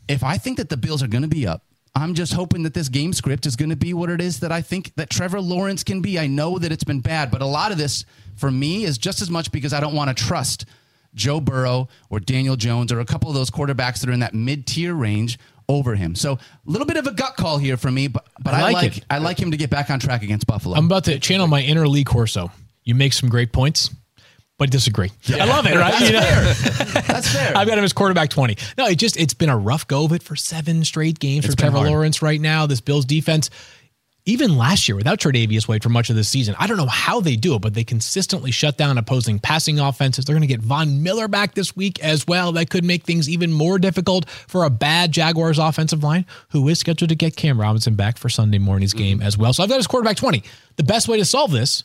if 0.07 0.23
I 0.23 0.37
think 0.37 0.57
that 0.57 0.69
the 0.69 0.77
Bills 0.77 1.03
are 1.03 1.07
going 1.07 1.21
to 1.23 1.27
be 1.27 1.45
up, 1.45 1.63
I'm 1.95 2.15
just 2.15 2.33
hoping 2.33 2.63
that 2.63 2.73
this 2.73 2.89
game 2.89 3.13
script 3.13 3.45
is 3.45 3.55
going 3.55 3.69
to 3.69 3.75
be 3.75 3.93
what 3.93 4.09
it 4.09 4.19
is 4.19 4.39
that 4.39 4.51
I 4.51 4.61
think 4.61 4.95
that 4.95 5.09
Trevor 5.09 5.39
Lawrence 5.39 5.83
can 5.83 6.01
be. 6.01 6.17
I 6.17 6.27
know 6.27 6.57
that 6.57 6.71
it's 6.71 6.83
been 6.83 7.01
bad, 7.01 7.29
but 7.29 7.41
a 7.41 7.45
lot 7.45 7.71
of 7.71 7.77
this 7.77 8.05
for 8.35 8.49
me 8.49 8.83
is 8.83 8.97
just 8.97 9.21
as 9.21 9.29
much 9.29 9.51
because 9.51 9.73
I 9.73 9.79
don't 9.79 9.93
want 9.93 10.15
to 10.15 10.23
trust 10.23 10.65
Joe 11.13 11.39
Burrow 11.39 11.87
or 12.09 12.19
Daniel 12.19 12.55
Jones 12.55 12.91
or 12.91 12.99
a 12.99 13.05
couple 13.05 13.29
of 13.29 13.35
those 13.35 13.51
quarterbacks 13.51 13.99
that 13.99 14.09
are 14.09 14.13
in 14.13 14.21
that 14.21 14.33
mid-tier 14.33 14.95
range 14.95 15.37
over 15.69 15.95
him. 15.95 16.15
So 16.15 16.33
a 16.33 16.39
little 16.65 16.87
bit 16.87 16.97
of 16.97 17.05
a 17.05 17.11
gut 17.11 17.35
call 17.37 17.59
here 17.59 17.77
for 17.77 17.91
me, 17.91 18.07
but 18.07 18.25
but 18.41 18.53
I 18.53 18.59
I, 18.59 18.61
like 18.63 18.75
like. 18.75 19.03
I 19.09 19.17
like 19.19 19.39
him 19.39 19.51
to 19.51 19.57
get 19.57 19.69
back 19.69 19.89
on 19.89 19.99
track 19.99 20.23
against 20.23 20.47
Buffalo. 20.47 20.75
I'm 20.75 20.85
about 20.87 21.03
to 21.05 21.19
channel 21.19 21.47
my 21.47 21.61
inner 21.61 21.87
Lee 21.87 22.03
Corso. 22.03 22.51
You 22.83 22.95
make 22.95 23.13
some 23.13 23.29
great 23.29 23.53
points, 23.53 23.91
but 24.63 24.71
disagree. 24.71 25.11
I 25.27 25.43
love 25.43 25.65
it, 25.67 25.75
right? 25.75 25.99
You 25.99 26.13
know? 26.13 26.19
That's 27.05 27.27
fair. 27.33 27.51
I've 27.53 27.67
got 27.67 27.77
him 27.77 27.83
as 27.83 27.91
quarterback 27.91 28.29
20. 28.29 28.55
No, 28.77 28.85
it 28.85 28.95
just 28.95 29.17
it's 29.17 29.33
been 29.33 29.49
a 29.49 29.57
rough 29.57 29.85
go 29.89 30.05
of 30.05 30.13
it 30.13 30.23
for 30.23 30.37
seven 30.37 30.85
straight 30.85 31.19
games 31.19 31.45
for 31.45 31.53
Trevor 31.53 31.79
hard. 31.79 31.89
Lawrence 31.89 32.21
right 32.21 32.39
now. 32.39 32.65
This 32.65 32.79
Bills 32.79 33.03
defense, 33.03 33.49
even 34.23 34.57
last 34.57 34.87
year 34.87 34.95
without 34.95 35.19
Tre'Davious 35.19 35.67
White 35.67 35.83
for 35.83 35.89
much 35.89 36.09
of 36.09 36.15
the 36.15 36.23
season, 36.23 36.55
I 36.57 36.67
don't 36.67 36.77
know 36.77 36.85
how 36.85 37.19
they 37.19 37.35
do 37.35 37.55
it, 37.55 37.61
but 37.61 37.73
they 37.73 37.83
consistently 37.83 38.51
shut 38.51 38.77
down 38.77 38.97
opposing 38.97 39.37
passing 39.37 39.81
offenses. 39.81 40.23
They're 40.23 40.33
going 40.33 40.47
to 40.47 40.47
get 40.47 40.61
Von 40.61 41.03
Miller 41.03 41.27
back 41.27 41.55
this 41.55 41.75
week 41.75 42.01
as 42.01 42.25
well. 42.25 42.53
That 42.53 42.69
could 42.69 42.85
make 42.85 43.03
things 43.03 43.27
even 43.27 43.51
more 43.51 43.77
difficult 43.77 44.29
for 44.29 44.63
a 44.63 44.69
bad 44.69 45.11
Jaguars 45.11 45.59
offensive 45.59 46.05
line, 46.05 46.25
who 46.51 46.69
is 46.69 46.79
scheduled 46.79 47.09
to 47.09 47.15
get 47.15 47.35
Cam 47.35 47.59
Robinson 47.59 47.95
back 47.95 48.17
for 48.17 48.29
Sunday 48.29 48.59
morning's 48.59 48.93
game 48.93 49.17
mm-hmm. 49.17 49.27
as 49.27 49.37
well. 49.37 49.51
So 49.51 49.61
I've 49.61 49.67
got 49.67 49.75
his 49.75 49.87
quarterback 49.87 50.15
20. 50.15 50.41
The 50.77 50.83
best 50.83 51.09
way 51.09 51.17
to 51.17 51.25
solve 51.25 51.51
this 51.51 51.83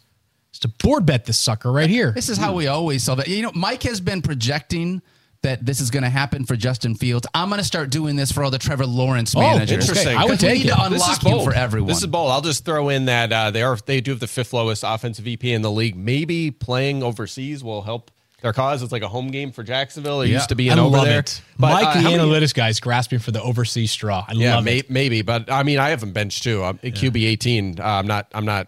is 0.64 0.70
to 0.70 0.86
board 0.86 1.06
bet 1.06 1.24
this 1.24 1.38
sucker 1.38 1.70
right 1.72 1.88
here. 1.90 2.10
This 2.12 2.28
is 2.28 2.38
how 2.38 2.52
we 2.54 2.66
always 2.66 3.04
solve 3.04 3.20
it. 3.20 3.28
You 3.28 3.42
know, 3.42 3.52
Mike 3.54 3.82
has 3.84 4.00
been 4.00 4.22
projecting 4.22 5.02
that 5.42 5.64
this 5.64 5.80
is 5.80 5.90
going 5.90 6.02
to 6.02 6.08
happen 6.08 6.44
for 6.44 6.56
Justin 6.56 6.96
Fields. 6.96 7.24
I'm 7.32 7.48
going 7.48 7.60
to 7.60 7.64
start 7.64 7.90
doing 7.90 8.16
this 8.16 8.32
for 8.32 8.42
all 8.42 8.50
the 8.50 8.58
Trevor 8.58 8.86
Lawrence 8.86 9.34
Oh, 9.36 9.40
managers. 9.40 9.88
interesting. 9.88 10.16
I 10.16 10.24
would 10.24 10.40
take 10.40 10.58
need 10.58 10.66
it. 10.66 10.74
to 10.74 10.82
unlock 10.82 11.22
you 11.22 11.44
for 11.44 11.54
everyone. 11.54 11.88
This 11.88 11.98
is 11.98 12.06
bold. 12.08 12.32
I'll 12.32 12.40
just 12.40 12.64
throw 12.64 12.88
in 12.88 13.04
that 13.04 13.32
uh, 13.32 13.50
they 13.52 13.62
are 13.62 13.76
they 13.86 14.00
do 14.00 14.10
have 14.10 14.20
the 14.20 14.26
fifth 14.26 14.52
lowest 14.52 14.82
offensive 14.84 15.24
VP 15.24 15.52
in 15.52 15.62
the 15.62 15.70
league. 15.70 15.96
Maybe 15.96 16.50
playing 16.50 17.04
overseas 17.04 17.62
will 17.62 17.82
help 17.82 18.10
their 18.42 18.52
cause. 18.52 18.82
It's 18.82 18.90
like 18.90 19.02
a 19.02 19.08
home 19.08 19.30
game 19.30 19.52
for 19.52 19.62
Jacksonville. 19.62 20.22
It 20.22 20.28
Yeah. 20.28 20.34
used 20.38 20.48
to 20.48 20.56
be 20.56 20.70
I 20.70 20.72
an 20.72 20.80
over 20.80 20.96
love 20.96 21.06
there. 21.06 21.20
it. 21.20 21.40
But, 21.56 21.72
Mike, 21.72 21.86
uh, 21.86 22.02
the 22.02 22.16
how 22.16 22.36
guy, 22.52 22.68
is 22.70 22.80
grasping 22.80 23.20
for 23.20 23.30
the 23.30 23.40
overseas 23.42 23.92
straw. 23.92 24.24
I 24.26 24.32
Yeah, 24.32 24.56
love 24.56 24.64
may, 24.64 24.78
it. 24.78 24.90
maybe, 24.90 25.22
but 25.22 25.50
I 25.52 25.62
mean, 25.62 25.78
I 25.78 25.90
have 25.90 26.02
him 26.02 26.12
benched 26.12 26.42
too. 26.42 26.64
I'm 26.64 26.80
at 26.82 26.94
QB 26.94 27.24
18. 27.26 27.78
Uh, 27.78 27.84
I'm 27.84 28.08
not. 28.08 28.26
I'm 28.34 28.44
not 28.44 28.66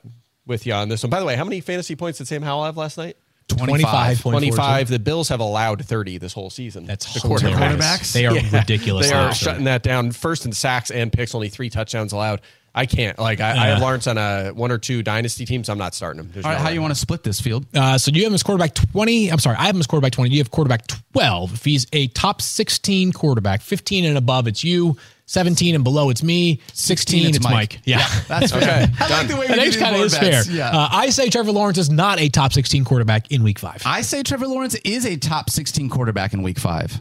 with 0.50 0.66
you 0.66 0.74
on 0.74 0.90
this 0.90 1.02
one. 1.02 1.08
By 1.08 1.20
the 1.20 1.24
way, 1.26 1.36
how 1.36 1.44
many 1.44 1.60
fantasy 1.62 1.96
points 1.96 2.18
did 2.18 2.28
Sam 2.28 2.42
Howell 2.42 2.64
have 2.64 2.76
last 2.76 2.98
night? 2.98 3.16
25. 3.48 4.20
25. 4.20 4.88
The 4.88 4.98
Bills 4.98 5.28
have 5.30 5.40
allowed 5.40 5.84
30 5.84 6.18
this 6.18 6.32
whole 6.32 6.50
season. 6.50 6.84
That's 6.86 7.12
the 7.14 7.20
hilarious. 7.20 7.58
quarterbacks? 7.58 8.12
They 8.12 8.26
are 8.26 8.36
Yeah. 8.36 8.58
ridiculous. 8.58 9.08
They 9.08 9.14
are 9.14 9.24
last 9.26 9.40
shutting 9.42 9.64
that 9.64 9.82
down. 9.82 10.12
First 10.12 10.44
in 10.46 10.52
sacks 10.52 10.90
and 10.90 11.12
picks, 11.12 11.34
only 11.34 11.48
three 11.48 11.70
touchdowns 11.70 12.12
allowed. 12.12 12.42
I 12.72 12.86
can't. 12.86 13.18
Like 13.18 13.40
I, 13.40 13.50
I 13.50 13.66
have 13.70 13.80
Lawrence 13.80 14.06
on 14.06 14.16
a 14.16 14.50
one 14.50 14.70
or 14.70 14.78
two 14.78 15.02
dynasty 15.02 15.44
teams. 15.44 15.68
I'm 15.68 15.78
not 15.78 15.92
starting 15.92 16.20
him. 16.22 16.30
There's 16.32 16.44
all 16.44 16.52
right, 16.52 16.58
no 16.58 16.62
how 16.62 16.68
do 16.68 16.74
you 16.74 16.80
want 16.80 16.94
to 16.94 17.00
split 17.00 17.24
this 17.24 17.40
field? 17.40 17.66
Uh, 17.74 17.98
so 17.98 18.12
you 18.12 18.22
have 18.22 18.30
him 18.30 18.34
as 18.34 18.44
quarterback 18.44 18.74
20. 18.74 19.28
I'm 19.32 19.40
sorry, 19.40 19.56
I 19.56 19.64
have 19.64 19.74
him 19.74 19.80
as 19.80 19.88
quarterback 19.88 20.12
20. 20.12 20.30
You 20.30 20.38
have 20.38 20.52
quarterback 20.52 20.86
12. 21.12 21.54
If 21.54 21.64
he's 21.64 21.86
a 21.92 22.06
top 22.08 22.40
16 22.40 23.10
quarterback, 23.12 23.60
15 23.62 24.04
and 24.04 24.16
above, 24.16 24.46
it's 24.46 24.62
you. 24.62 24.96
17 25.30 25.76
and 25.76 25.84
below, 25.84 26.10
it's 26.10 26.24
me. 26.24 26.58
16, 26.72 27.36
it's, 27.36 27.44
Mike. 27.44 27.78
Yeah. 27.84 28.04
That's 28.26 28.52
Okay. 28.60 28.66
I 28.66 29.08
done. 29.08 29.10
like 29.10 29.28
the 29.28 29.36
way 29.36 29.46
we 29.48 29.54
That 29.54 29.72
do 29.72 29.78
kind 29.78 29.94
of 29.94 30.02
is 30.02 30.18
bets. 30.18 30.48
fair. 30.48 30.56
Yeah. 30.56 30.70
Uh, 30.70 30.88
I 30.90 31.10
say 31.10 31.30
Trevor 31.30 31.52
Lawrence 31.52 31.78
is 31.78 31.88
not 31.88 32.18
a 32.18 32.28
top 32.28 32.52
16 32.52 32.84
quarterback 32.84 33.30
in 33.30 33.44
week 33.44 33.60
five. 33.60 33.80
I 33.86 34.00
say 34.00 34.24
Trevor 34.24 34.48
Lawrence 34.48 34.74
is 34.84 35.06
a 35.06 35.16
top 35.16 35.48
16 35.48 35.88
quarterback 35.88 36.32
in 36.34 36.42
week 36.42 36.58
five. 36.58 37.00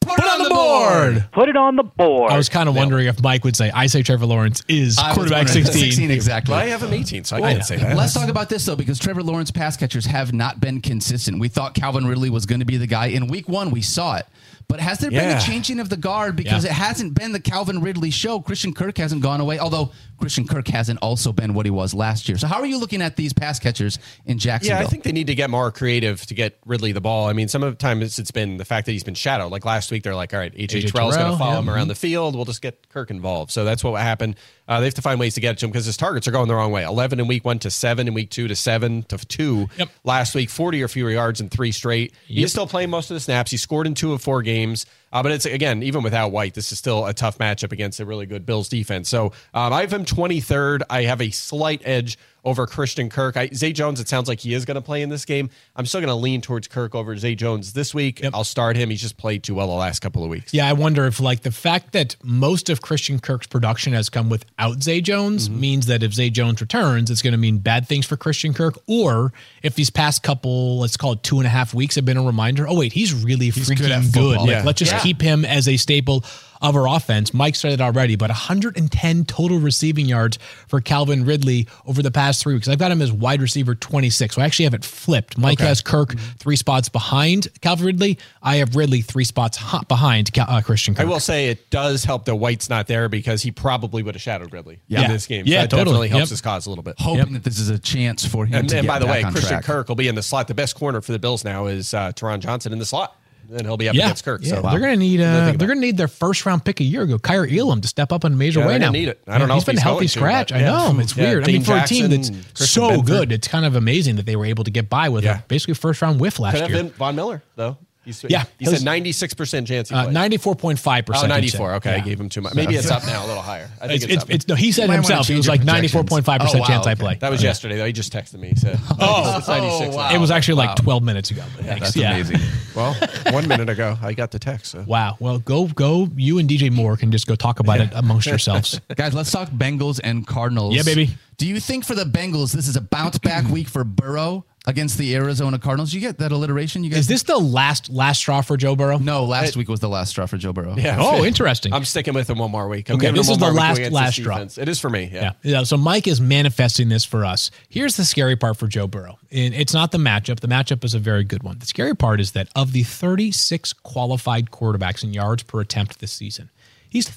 Put 0.00 0.18
it 0.18 0.24
on 0.26 0.42
the 0.42 0.50
board. 0.50 1.28
Put 1.30 1.48
it 1.48 1.56
on 1.56 1.76
the 1.76 1.84
board. 1.84 2.32
I 2.32 2.36
was 2.36 2.48
kind 2.48 2.68
of 2.68 2.74
wondering 2.74 3.06
if 3.06 3.22
Mike 3.22 3.44
would 3.44 3.54
say, 3.54 3.70
I 3.70 3.86
say 3.86 4.02
Trevor 4.02 4.26
Lawrence 4.26 4.64
is 4.68 4.98
I 4.98 5.14
quarterback 5.14 5.48
16. 5.48 5.80
16 5.80 6.10
exactly. 6.10 6.52
Well, 6.52 6.60
I 6.60 6.66
have 6.66 6.82
him 6.82 6.92
18, 6.92 7.22
so 7.22 7.36
I 7.36 7.40
can't 7.40 7.64
say 7.64 7.76
that. 7.76 7.96
Let's 7.96 8.14
talk 8.14 8.28
about 8.28 8.48
this 8.48 8.66
though, 8.66 8.74
because 8.76 8.98
Trevor 8.98 9.22
Lawrence 9.22 9.52
pass 9.52 9.76
catchers 9.76 10.06
have 10.06 10.32
not 10.32 10.60
been 10.60 10.80
consistent. 10.80 11.38
We 11.38 11.48
thought 11.48 11.74
Calvin 11.74 12.04
Ridley 12.06 12.30
was 12.30 12.46
going 12.46 12.58
to 12.58 12.66
be 12.66 12.76
the 12.78 12.88
guy 12.88 13.06
in 13.06 13.28
Week 13.28 13.48
One. 13.48 13.70
We 13.70 13.80
saw 13.80 14.16
it, 14.16 14.26
but 14.68 14.80
has 14.80 14.98
there 14.98 15.10
been 15.10 15.36
a 15.36 15.40
changing 15.40 15.80
of 15.80 15.88
the 15.88 15.96
guard? 15.96 16.36
Because 16.36 16.64
Yeah. 16.64 16.70
it 16.70 16.74
hasn't 16.74 17.14
been 17.14 17.32
the 17.32 17.40
Calvin 17.40 17.80
Ridley 17.80 18.10
show. 18.10 18.40
Christian 18.40 18.72
Kirk 18.72 18.98
hasn't 18.98 19.22
gone 19.22 19.40
away, 19.40 19.58
although 19.58 19.92
Christian 20.18 20.46
Kirk 20.46 20.68
hasn't 20.68 20.98
also 21.02 21.32
been 21.32 21.54
what 21.54 21.66
he 21.66 21.70
was 21.70 21.92
last 21.92 22.28
year. 22.28 22.38
So 22.38 22.46
how 22.46 22.60
are 22.60 22.66
you 22.66 22.78
looking 22.78 23.02
at 23.02 23.16
these 23.16 23.32
pass 23.32 23.58
catchers 23.58 23.98
in 24.24 24.38
Jacksonville? 24.38 24.78
Yeah, 24.80 24.84
I 24.84 24.88
think 24.88 25.02
they 25.02 25.12
need 25.12 25.26
to 25.26 25.34
get 25.34 25.50
more 25.50 25.70
creative 25.70 26.24
to 26.26 26.34
get 26.34 26.58
Ridley 26.64 26.92
the 26.92 27.00
ball. 27.00 27.28
I 27.28 27.32
mean, 27.32 27.48
some 27.48 27.62
of 27.62 27.72
the 27.72 27.76
times 27.76 28.18
it's 28.18 28.30
been 28.30 28.56
the 28.56 28.64
fact 28.64 28.86
that 28.86 28.92
he's 28.92 29.04
been 29.04 29.14
shadowed. 29.14 29.52
Like 29.52 29.64
last 29.64 29.90
week, 29.90 30.02
they're 30.02 30.14
like, 30.14 30.32
all 30.32 30.40
right, 30.40 30.54
AJ, 30.54 30.82
AJ 30.82 30.92
Terrell's 30.92 31.16
going 31.16 31.32
to 31.32 31.38
follow 31.38 31.52
yeah. 31.52 31.58
him 31.58 31.68
around 31.70 31.78
mm-hmm. 31.80 31.88
the 31.88 31.94
field. 31.96 32.34
We'll 32.34 32.44
just 32.44 32.62
get 32.62 32.88
Kirk 32.88 33.10
involved. 33.10 33.50
So 33.50 33.64
that's 33.64 33.84
what 33.84 34.00
happened. 34.00 34.36
Uh, 34.66 34.80
they 34.80 34.86
have 34.86 34.94
to 34.94 35.02
find 35.02 35.20
ways 35.20 35.34
to 35.34 35.40
get 35.40 35.52
it 35.52 35.58
to 35.58 35.66
him 35.66 35.70
because 35.72 35.84
his 35.84 35.96
targets 35.96 36.26
are 36.26 36.30
going 36.30 36.48
the 36.48 36.54
wrong 36.54 36.72
way. 36.72 36.84
11 36.84 37.20
in 37.20 37.26
week 37.26 37.44
one 37.44 37.58
to 37.58 37.70
seven 37.70 38.08
in 38.08 38.14
week 38.14 38.30
two 38.30 38.48
to 38.48 38.56
seven 38.56 39.02
to 39.04 39.18
two 39.18 39.68
Yep. 39.76 39.90
last 40.04 40.34
week, 40.34 40.48
40 40.48 40.82
or 40.82 40.88
fewer 40.88 41.10
yards 41.10 41.40
in 41.40 41.50
three 41.50 41.70
straight. 41.72 42.14
He's 42.26 42.50
still 42.50 42.66
playing 42.66 42.88
most 42.90 43.10
of 43.10 43.14
the 43.14 43.20
snaps. 43.20 43.50
He 43.50 43.56
scored 43.58 43.86
in 43.86 43.94
two 43.94 44.12
of 44.14 44.22
four 44.22 44.40
games. 44.42 44.86
Uh, 45.14 45.22
but 45.22 45.32
it's 45.32 45.46
again, 45.46 45.82
even 45.82 46.02
without 46.02 46.32
White, 46.32 46.52
this 46.54 46.72
is 46.72 46.78
still 46.78 47.06
a 47.06 47.14
tough 47.14 47.38
matchup 47.38 47.72
against 47.72 48.00
a 48.00 48.04
really 48.04 48.26
good 48.26 48.44
Bills 48.44 48.68
defense. 48.68 49.08
So 49.08 49.26
um, 49.54 49.72
I 49.72 49.80
have 49.82 49.92
him 49.92 50.04
23rd. 50.04 50.82
I 50.90 51.02
have 51.04 51.22
a 51.22 51.30
slight 51.30 51.80
edge 51.84 52.18
over 52.46 52.66
Christian 52.66 53.08
Kirk. 53.08 53.38
I, 53.38 53.48
Zay 53.54 53.72
Jones, 53.72 54.00
it 54.00 54.08
sounds 54.08 54.28
like 54.28 54.38
he 54.40 54.52
is 54.52 54.66
going 54.66 54.74
to 54.74 54.82
play 54.82 55.00
in 55.00 55.08
this 55.08 55.24
game. 55.24 55.48
I'm 55.76 55.86
still 55.86 56.00
going 56.02 56.08
to 56.10 56.14
lean 56.14 56.42
towards 56.42 56.68
Kirk 56.68 56.94
over 56.94 57.16
Zay 57.16 57.34
Jones 57.34 57.72
this 57.72 57.94
week. 57.94 58.22
I'll 58.34 58.44
start 58.44 58.76
him. 58.76 58.90
He's 58.90 59.00
just 59.00 59.16
played 59.16 59.42
too 59.42 59.54
well 59.54 59.68
the 59.68 59.72
last 59.72 60.00
couple 60.00 60.22
of 60.22 60.28
weeks. 60.28 60.52
Yeah, 60.52 60.68
I 60.68 60.74
wonder 60.74 61.06
if 61.06 61.20
like 61.20 61.40
the 61.40 61.50
fact 61.50 61.92
that 61.92 62.16
most 62.22 62.68
of 62.68 62.82
Christian 62.82 63.18
Kirk's 63.18 63.46
production 63.46 63.94
has 63.94 64.10
come 64.10 64.28
without 64.28 64.82
Zay 64.82 65.00
Jones 65.00 65.48
Mm-hmm. 65.48 65.60
means 65.60 65.86
that 65.86 66.02
if 66.02 66.12
Zay 66.12 66.28
Jones 66.28 66.60
returns, 66.60 67.10
it's 67.10 67.22
going 67.22 67.32
to 67.32 67.38
mean 67.38 67.58
bad 67.58 67.88
things 67.88 68.04
for 68.04 68.16
Christian 68.18 68.52
Kirk. 68.52 68.74
Or 68.86 69.32
if 69.62 69.74
these 69.74 69.88
past 69.88 70.22
couple, 70.22 70.80
let's 70.80 70.98
call 70.98 71.12
it 71.12 71.22
two 71.22 71.38
and 71.38 71.46
a 71.46 71.50
half 71.50 71.72
weeks, 71.72 71.94
have 71.94 72.04
been 72.04 72.18
a 72.18 72.22
reminder. 72.22 72.68
Oh 72.68 72.76
wait, 72.78 72.92
he's 72.92 73.14
really 73.24 73.48
freaking 73.52 73.78
good 73.78 74.12
good. 74.12 74.36
Like, 74.40 74.50
Yeah. 74.50 74.62
let's 74.64 74.80
just 74.80 74.92
Yeah. 74.92 74.98
Keep 75.04 75.22
him 75.22 75.44
as 75.44 75.68
a 75.68 75.76
staple 75.76 76.24
of 76.62 76.74
our 76.76 76.88
offense. 76.88 77.34
Mike 77.34 77.54
said 77.56 77.72
it 77.72 77.80
already, 77.82 78.16
but 78.16 78.30
110 78.30 79.24
total 79.26 79.58
receiving 79.58 80.06
yards 80.06 80.38
for 80.66 80.80
Calvin 80.80 81.24
Ridley 81.26 81.68
over 81.86 82.02
the 82.02 82.10
past 82.10 82.42
three 82.42 82.54
weeks. 82.54 82.68
I've 82.68 82.78
got 82.78 82.90
him 82.90 83.02
as 83.02 83.12
wide 83.12 83.42
receiver 83.42 83.74
26. 83.74 84.34
So 84.36 84.40
I 84.42 84.46
actually 84.46 84.64
have 84.64 84.72
it 84.74 84.82
flipped. 84.84 85.36
Mike 85.36 85.58
has 85.60 85.80
Kirk 85.82 86.04
Mm-hmm. 86.14 86.36
three 86.38 86.56
spots 86.56 86.88
behind 86.88 87.48
Calvin 87.60 87.86
Ridley. 87.86 88.18
I 88.42 88.56
have 88.56 88.76
Ridley 88.76 89.02
three 89.02 89.24
spots 89.24 89.56
hot 89.58 89.88
behind 89.88 90.32
Cal- 90.32 90.46
uh, 90.48 90.62
Christian 90.62 90.94
Kirk. 90.94 91.04
I 91.06 91.08
will 91.08 91.20
say 91.20 91.48
it 91.50 91.68
does 91.70 92.04
help 92.04 92.24
that 92.26 92.36
White's 92.36 92.70
not 92.70 92.86
there 92.86 93.08
because 93.10 93.42
he 93.42 93.50
probably 93.50 94.02
would 94.02 94.14
have 94.14 94.22
shadowed 94.22 94.52
Ridley 94.52 94.80
Yeah. 94.88 95.02
in 95.04 95.10
this 95.10 95.26
game. 95.26 95.44
Yeah, 95.46 95.56
so 95.56 95.62
that 95.62 95.70
totally. 95.70 95.84
definitely 95.84 96.08
helps 96.08 96.20
Yep. 96.22 96.28
his 96.30 96.40
cause 96.40 96.66
a 96.66 96.70
little 96.70 96.84
bit. 96.84 96.94
hoping 96.98 97.32
that 97.34 97.44
this 97.44 97.58
is 97.58 97.68
a 97.68 97.78
chance 97.78 98.24
for 98.24 98.46
him 98.46 98.54
And, 98.60 98.68
to 98.70 98.78
and 98.78 98.86
get 98.86 98.88
by 98.88 98.98
the 98.98 99.06
back 99.06 99.24
way, 99.24 99.30
Christian 99.32 99.48
track. 99.50 99.64
Kirk 99.64 99.88
will 99.88 99.96
be 99.96 100.08
in 100.08 100.14
the 100.14 100.22
slot. 100.22 100.48
The 100.48 100.54
best 100.54 100.76
corner 100.76 101.00
for 101.02 101.12
the 101.12 101.18
Bills 101.18 101.44
now 101.44 101.66
is 101.66 101.92
uh, 101.92 102.12
Taron 102.12 102.38
Johnson 102.38 102.72
in 102.72 102.78
the 102.78 102.86
slot. 102.86 103.14
And 103.50 103.62
he'll 103.62 103.76
be 103.76 103.88
up 103.88 103.94
Yeah, 103.94 104.04
against 104.06 104.24
Kirk. 104.24 104.40
Yeah. 104.42 104.56
So 104.56 104.62
they're 104.62 104.80
going 104.80 104.92
to 104.92 104.96
need 104.98 105.20
uh, 105.20 105.52
they're 105.56 105.68
going 105.68 105.78
to 105.80 105.86
need 105.86 105.96
their 105.96 106.08
first 106.08 106.44
round 106.46 106.64
pick 106.64 106.80
a 106.80 106.84
year 106.84 107.02
ago, 107.02 107.18
Kaiir 107.18 107.46
Elam, 107.58 107.80
to 107.80 107.88
step 107.88 108.12
up 108.12 108.24
in 108.24 108.32
a 108.32 108.36
major 108.36 108.60
Yeah, 108.60 108.66
way 108.66 108.78
now. 108.78 108.90
need 108.90 109.08
it. 109.08 109.20
I 109.26 109.38
don't 109.38 109.48
know 109.48 109.54
He's 109.54 109.62
if 109.62 109.66
been 109.66 109.76
he's 109.76 109.82
healthy 109.82 110.06
to, 110.06 110.08
scratch. 110.10 110.48
but 110.50 110.56
I 110.56 110.60
yeah. 110.60 110.66
know 110.92 110.98
it's 111.00 111.16
Yeah, 111.16 111.24
weird. 111.24 111.44
I 111.44 111.46
mean, 111.48 111.62
for 111.62 111.76
a 111.76 111.86
team 111.86 112.08
that's 112.10 112.30
Christian 112.30 112.66
so 112.66 112.90
Benford. 112.90 113.06
good, 113.06 113.32
it's 113.32 113.48
kind 113.48 113.64
of 113.64 113.76
amazing 113.76 114.16
that 114.16 114.26
they 114.26 114.36
were 114.36 114.46
able 114.46 114.64
to 114.64 114.70
get 114.70 114.88
by 114.88 115.08
with 115.08 115.24
Yeah. 115.24 115.38
a 115.40 115.42
basically 115.42 115.74
first 115.74 116.00
round 116.02 116.20
whiff 116.20 116.38
last 116.38 116.54
year. 116.56 116.66
Could 116.66 116.74
have 116.76 116.84
been 116.86 116.92
Von 116.92 117.16
Miller 117.16 117.42
though. 117.56 117.76
He's, 118.04 118.24
Yeah, 118.28 118.44
he 118.58 118.66
said 118.66 118.82
ninety 118.82 119.12
six 119.12 119.34
percent 119.34 119.66
chance 119.66 119.88
he 119.88 119.94
Uh, 119.94 120.04
plays. 120.04 120.14
Ninety 120.14 120.36
four 120.36 120.54
point 120.54 120.78
five 120.78 121.04
Oh, 121.08 121.12
percent. 121.12 121.28
94. 121.28 121.74
Okay, 121.74 121.94
I 121.94 122.00
gave 122.00 122.20
him 122.20 122.28
too 122.28 122.40
much. 122.40 122.54
Maybe 122.54 122.76
it's 122.76 122.90
up 122.90 123.04
now 123.06 123.24
a 123.24 123.26
little 123.26 123.42
higher. 123.42 123.70
I 123.80 123.86
think 123.88 124.02
It's, 124.02 124.04
it's, 124.04 124.12
it's, 124.14 124.22
up. 124.24 124.30
it's, 124.30 124.48
no, 124.48 124.54
he 124.54 124.72
said 124.72 124.90
himself. 124.90 125.26
He 125.26 125.34
was 125.34 125.48
like 125.48 125.60
projections. 125.60 125.66
ninety 125.74 125.88
four 125.88 126.04
point 126.04 126.24
five 126.24 126.40
Oh, 126.40 126.44
percent 126.44 126.60
wow, 126.62 126.66
chance 126.68 126.86
I 126.86 126.94
play. 126.94 127.16
that 127.20 127.30
was 127.30 127.42
yesterday 127.42 127.76
though. 127.76 127.86
He 127.86 127.92
just 127.92 128.12
texted 128.12 128.38
me. 128.38 128.48
He 128.48 128.56
said, 128.56 128.78
"Oh, 129.00 129.38
it's 129.38 129.48
96." 129.48 129.94
wow. 129.96 130.10
It 130.14 130.18
was 130.18 130.30
actually 130.30 130.54
like 130.54 130.68
Wow. 130.70 130.74
twelve 130.76 131.02
minutes 131.02 131.30
ago. 131.30 131.42
But 131.56 131.64
thanks. 131.66 131.80
That's 131.80 131.96
Yeah. 131.96 132.14
amazing. 132.14 132.40
Well, 132.74 132.92
one 133.30 133.46
minute 133.46 133.68
ago 133.68 133.96
I 134.02 134.14
got 134.14 134.32
the 134.32 134.38
text. 134.40 134.72
So. 134.72 134.82
Wow. 134.84 135.16
Well, 135.20 135.38
go 135.38 135.68
go. 135.68 136.08
You 136.16 136.40
and 136.40 136.48
DJ 136.50 136.72
Moore 136.72 136.96
can 136.96 137.12
just 137.12 137.28
go 137.28 137.36
talk 137.36 137.60
about 137.60 137.80
it 137.80 137.90
amongst 137.94 138.26
yourselves. 138.26 138.80
Guys, 138.96 139.14
let's 139.14 139.30
talk 139.30 139.48
Bengals 139.50 140.00
and 140.02 140.26
Cardinals. 140.26 140.74
Yeah, 140.74 140.82
baby. 140.82 141.10
Do 141.36 141.46
you 141.46 141.60
think 141.60 141.84
for 141.84 141.94
the 141.94 142.04
Bengals 142.04 142.52
this 142.52 142.68
is 142.68 142.76
a 142.76 142.80
bounce 142.80 143.18
back 143.18 143.48
week 143.50 143.68
for 143.68 143.82
Burrow 143.84 144.44
against 144.66 144.98
the 144.98 145.14
Arizona 145.16 145.58
Cardinals? 145.58 145.92
You 145.92 146.00
get 146.00 146.18
that 146.18 146.30
alliteration? 146.32 146.84
You 146.84 146.90
guys 146.90 147.00
Is 147.00 147.06
this 147.08 147.22
the 147.24 147.36
last 147.38 147.90
last 147.90 148.18
straw 148.18 148.40
for 148.40 148.56
Joe 148.56 148.76
Burrow? 148.76 148.98
No, 148.98 149.24
last 149.24 149.56
week 149.56 149.68
was 149.68 149.80
the 149.80 149.88
last 149.88 150.10
straw 150.10 150.26
for 150.26 150.36
Joe 150.36 150.52
Burrow. 150.52 150.76
Yeah. 150.76 150.96
Oh, 151.00 151.24
interesting. 151.24 151.72
I'm 151.72 151.84
sticking 151.84 152.14
with 152.14 152.30
him 152.30 152.38
one 152.38 152.50
more 152.50 152.68
week. 152.68 152.88
I'm 152.88 152.96
Okay, 152.96 153.10
this 153.10 153.28
is 153.28 153.38
the 153.38 153.50
last- 153.50 153.90
last 153.90 154.14
straw. 154.16 154.38
It 154.38 154.68
is 154.68 154.78
for 154.80 154.90
me. 154.90 155.10
Yeah. 155.12 155.22
Yeah. 155.22 155.32
yeah. 155.42 155.62
So 155.64 155.76
Mike 155.76 156.06
is 156.06 156.20
manifesting 156.20 156.88
this 156.88 157.04
for 157.04 157.24
us. 157.24 157.50
Here's 157.68 157.96
the 157.96 158.04
scary 158.04 158.36
part 158.36 158.56
for 158.56 158.68
Joe 158.68 158.86
Burrow. 158.86 159.18
And 159.32 159.54
it's 159.54 159.74
not 159.74 159.90
the 159.92 159.98
matchup. 159.98 160.40
The 160.40 160.48
matchup 160.48 160.84
is 160.84 160.94
a 160.94 160.98
very 160.98 161.24
good 161.24 161.42
one. 161.42 161.58
The 161.58 161.66
scary 161.66 161.94
part 161.96 162.20
is 162.20 162.32
that 162.32 162.48
of 162.54 162.72
the 162.72 162.84
36 162.84 163.72
qualified 163.72 164.50
quarterbacks 164.50 165.02
in 165.02 165.12
yards 165.12 165.42
per 165.42 165.60
attempt 165.60 165.98
this 166.00 166.12
season, 166.12 166.50
he's 166.88 167.08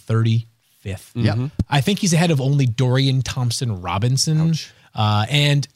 35th. 0.84 1.12
Yep. 1.16 1.52
I 1.70 1.82
think 1.82 2.00
he's 2.00 2.14
ahead 2.14 2.32
of 2.32 2.42
only 2.42 2.66
Dorian 2.66 3.22
Thompson 3.22 3.82
Robinson. 3.82 4.54
Uh, 4.94 5.26
and 5.30 5.68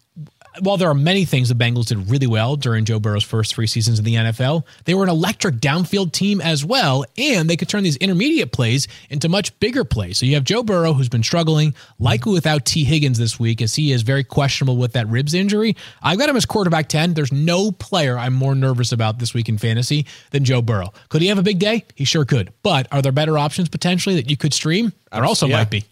while 0.59 0.77
there 0.77 0.89
are 0.89 0.93
many 0.93 1.23
things 1.25 1.49
the 1.49 1.55
Bengals 1.55 1.85
did 1.87 2.09
really 2.09 2.27
well 2.27 2.55
during 2.55 2.83
Joe 2.85 2.99
Burrow's 2.99 3.23
first 3.23 3.53
three 3.55 3.67
seasons 3.67 3.99
in 3.99 4.05
the 4.05 4.15
NFL, 4.15 4.63
they 4.85 4.93
were 4.93 5.03
an 5.03 5.09
electric 5.09 5.55
downfield 5.55 6.11
team 6.11 6.41
as 6.41 6.65
well, 6.65 7.05
and 7.17 7.49
they 7.49 7.55
could 7.55 7.69
turn 7.69 7.83
these 7.83 7.95
intermediate 7.97 8.51
plays 8.51 8.87
into 9.09 9.29
much 9.29 9.57
bigger 9.59 9.83
plays. 9.83 10.17
So 10.17 10.25
you 10.25 10.35
have 10.35 10.43
Joe 10.43 10.63
Burrow, 10.63 10.93
who's 10.93 11.09
been 11.09 11.23
struggling, 11.23 11.73
likely 11.99 12.33
without 12.33 12.65
Tee 12.65 12.83
Higgins 12.83 13.17
this 13.17 13.39
week, 13.39 13.61
as 13.61 13.75
he 13.75 13.91
is 13.91 14.01
very 14.01 14.23
questionable 14.23 14.77
with 14.77 14.93
that 14.93 15.07
ribs 15.07 15.33
injury. 15.33 15.75
I've 16.03 16.19
got 16.19 16.29
him 16.29 16.35
as 16.35 16.45
quarterback 16.45 16.89
10. 16.89 17.13
There's 17.13 17.31
no 17.31 17.71
player 17.71 18.17
I'm 18.17 18.33
more 18.33 18.55
nervous 18.55 18.91
about 18.91 19.19
this 19.19 19.33
week 19.33 19.47
in 19.49 19.57
fantasy 19.57 20.05
than 20.31 20.43
Joe 20.43 20.61
Burrow. 20.61 20.91
Could 21.09 21.21
he 21.21 21.29
have 21.29 21.37
a 21.37 21.43
big 21.43 21.59
day? 21.59 21.85
He 21.95 22.03
sure 22.05 22.25
could. 22.25 22.51
But 22.63 22.87
are 22.91 23.01
there 23.01 23.11
better 23.11 23.37
options 23.37 23.69
potentially 23.69 24.15
that 24.15 24.29
you 24.29 24.35
could 24.37 24.53
stream? 24.53 24.91
There 25.11 25.23
also 25.25 25.47
Yeah. 25.47 25.57
might 25.57 25.69
be. 25.69 25.85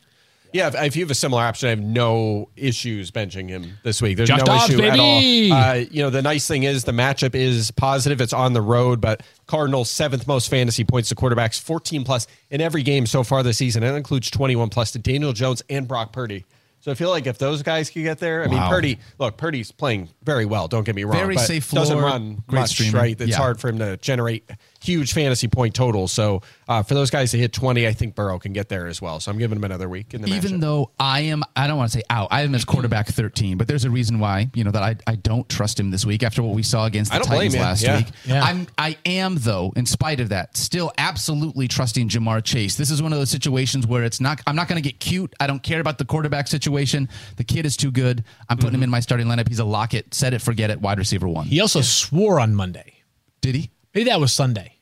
Yeah, 0.51 0.83
if, 0.83 0.95
you 0.95 1.03
have 1.03 1.12
a 1.12 1.15
similar 1.15 1.43
option, 1.43 1.67
I 1.67 1.69
have 1.71 1.79
no 1.81 2.49
issues 2.55 3.12
benching 3.12 3.49
him 3.49 3.77
this 3.83 4.01
week. 4.01 4.17
There's 4.17 4.29
Josh 4.29 4.39
no 4.39 4.45
Dobbs, 4.45 4.69
issue 4.69 4.77
baby! 4.79 5.51
at 5.51 5.55
all. 5.55 5.69
Uh, 5.71 5.73
you 5.91 6.01
know, 6.01 6.09
the 6.09 6.21
nice 6.21 6.47
thing 6.47 6.63
is 6.63 6.83
the 6.85 6.91
matchup 6.91 7.35
is 7.35 7.69
positive. 7.71 8.19
It's 8.21 8.33
on 8.33 8.53
the 8.53 8.62
road, 8.62 8.99
but 8.99 9.21
Cardinals 9.47 9.89
seventh 9.91 10.25
most 10.27 10.49
fantasy 10.49 10.83
points 10.83 11.09
to 11.09 11.15
quarterbacks, 11.15 11.59
14 11.59 12.03
plus 12.03 12.27
in 12.49 12.62
every 12.62 12.81
game 12.83 13.05
so 13.05 13.23
far 13.23 13.43
this 13.43 13.57
season. 13.57 13.81
That 13.83 13.95
includes 13.95 14.31
21 14.31 14.69
plus 14.69 14.91
to 14.91 14.99
Daniel 14.99 15.33
Jones 15.33 15.62
and 15.69 15.88
Brock 15.88 16.13
Purdy. 16.13 16.45
So 16.81 16.91
I 16.91 16.95
feel 16.95 17.09
like 17.09 17.27
if 17.27 17.38
those 17.38 17.62
guys 17.62 17.89
could 17.89 18.03
get 18.03 18.19
there, 18.19 18.41
I 18.41 18.47
mean, 18.47 18.57
Wow. 18.57 18.69
Purdy. 18.69 18.99
Look, 19.17 19.35
Purdy's 19.35 19.69
playing 19.69 20.07
very 20.23 20.45
well. 20.45 20.69
Don't 20.69 20.85
get 20.85 20.95
me 20.95 21.03
wrong. 21.03 21.17
Very 21.17 21.35
but 21.35 21.41
safe 21.45 21.69
Doesn't 21.71 21.97
run 21.97 22.41
great 22.47 22.62
much, 22.62 22.69
streamer. 22.69 22.97
right? 22.99 23.19
It's 23.19 23.31
Yeah. 23.31 23.35
hard 23.38 23.59
for 23.59 23.67
him 23.67 23.79
to 23.79 23.97
generate 23.97 24.49
huge 24.81 25.13
fantasy 25.13 25.47
point 25.47 25.73
totals. 25.75 26.11
So 26.11 26.41
uh, 26.67 26.83
for 26.83 26.93
those 26.93 27.09
guys 27.09 27.31
to 27.31 27.37
hit 27.37 27.51
20, 27.53 27.85
I 27.87 27.93
think 27.93 28.15
Burrow 28.15 28.39
can 28.39 28.53
get 28.53 28.69
there 28.69 28.87
as 28.87 29.01
well. 29.01 29.19
So 29.19 29.31
I'm 29.31 29.37
giving 29.37 29.57
him 29.57 29.63
another 29.63 29.89
week 29.89 30.13
in 30.13 30.21
the 30.21 30.29
Even 30.29 30.53
matchup. 30.53 30.61
though 30.61 30.91
I 30.99 31.21
am, 31.21 31.43
I 31.55 31.67
don't 31.67 31.77
want 31.77 31.91
to 31.91 31.97
say 31.97 32.03
out. 32.09 32.29
I 32.31 32.41
am 32.41 32.49
him 32.49 32.55
as 32.55 32.65
quarterback 32.65 33.07
13, 33.07 33.57
but 33.57 33.67
there's 33.67 33.85
a 33.85 33.89
reason 33.89 34.19
why, 34.19 34.49
you 34.53 34.63
know, 34.63 34.71
that 34.71 34.81
I, 34.83 34.95
I 35.05 35.15
don't 35.15 35.47
trust 35.49 35.79
him 35.79 35.91
this 35.91 36.05
week 36.05 36.23
after 36.23 36.41
what 36.41 36.55
we 36.55 36.63
saw 36.63 36.85
against 36.85 37.11
the 37.11 37.15
I 37.15 37.19
don't 37.19 37.27
blame 37.29 37.51
Titans 37.51 37.55
last 37.55 37.83
Yeah. 37.83 37.97
week. 37.97 38.07
Yeah. 38.25 38.43
I'm, 38.43 38.67
I 38.77 38.97
am 39.05 39.35
though, 39.35 39.73
in 39.75 39.85
spite 39.85 40.19
of 40.19 40.29
that, 40.29 40.55
still 40.57 40.91
absolutely 40.97 41.67
trusting 41.67 42.09
Ja'Marr 42.09 42.43
Chase. 42.43 42.75
This 42.75 42.89
is 42.91 43.01
one 43.01 43.11
of 43.13 43.19
those 43.19 43.29
situations 43.29 43.85
where 43.85 44.03
it's 44.03 44.21
not, 44.21 44.41
I'm 44.47 44.55
not 44.55 44.67
going 44.67 44.81
to 44.81 44.87
get 44.89 44.99
cute. 44.99 45.33
I 45.39 45.47
don't 45.47 45.61
care 45.61 45.81
about 45.81 45.97
the 45.97 46.05
quarterback 46.05 46.47
situation. 46.47 47.09
The 47.35 47.43
kid 47.43 47.65
is 47.65 47.75
too 47.77 47.91
good. 47.91 48.23
I'm 48.49 48.57
putting 48.57 48.69
Mm-hmm. 48.69 48.75
him 48.75 48.83
in 48.83 48.89
my 48.91 48.99
starting 48.99 49.27
lineup. 49.27 49.47
He's 49.49 49.59
a 49.59 49.65
lock 49.65 49.93
it, 49.93 50.13
set 50.13 50.33
it, 50.33 50.41
forget 50.41 50.69
it, 50.69 50.79
wide 50.79 50.99
receiver 50.99 51.27
one. 51.27 51.47
He 51.47 51.59
also 51.59 51.81
swore 51.81 52.39
on 52.39 52.53
Monday. 52.55 52.93
Did 53.41 53.55
he? 53.55 53.71
Maybe 53.93 54.10
that 54.10 54.19
was 54.19 54.34
Sunday. 54.34 54.75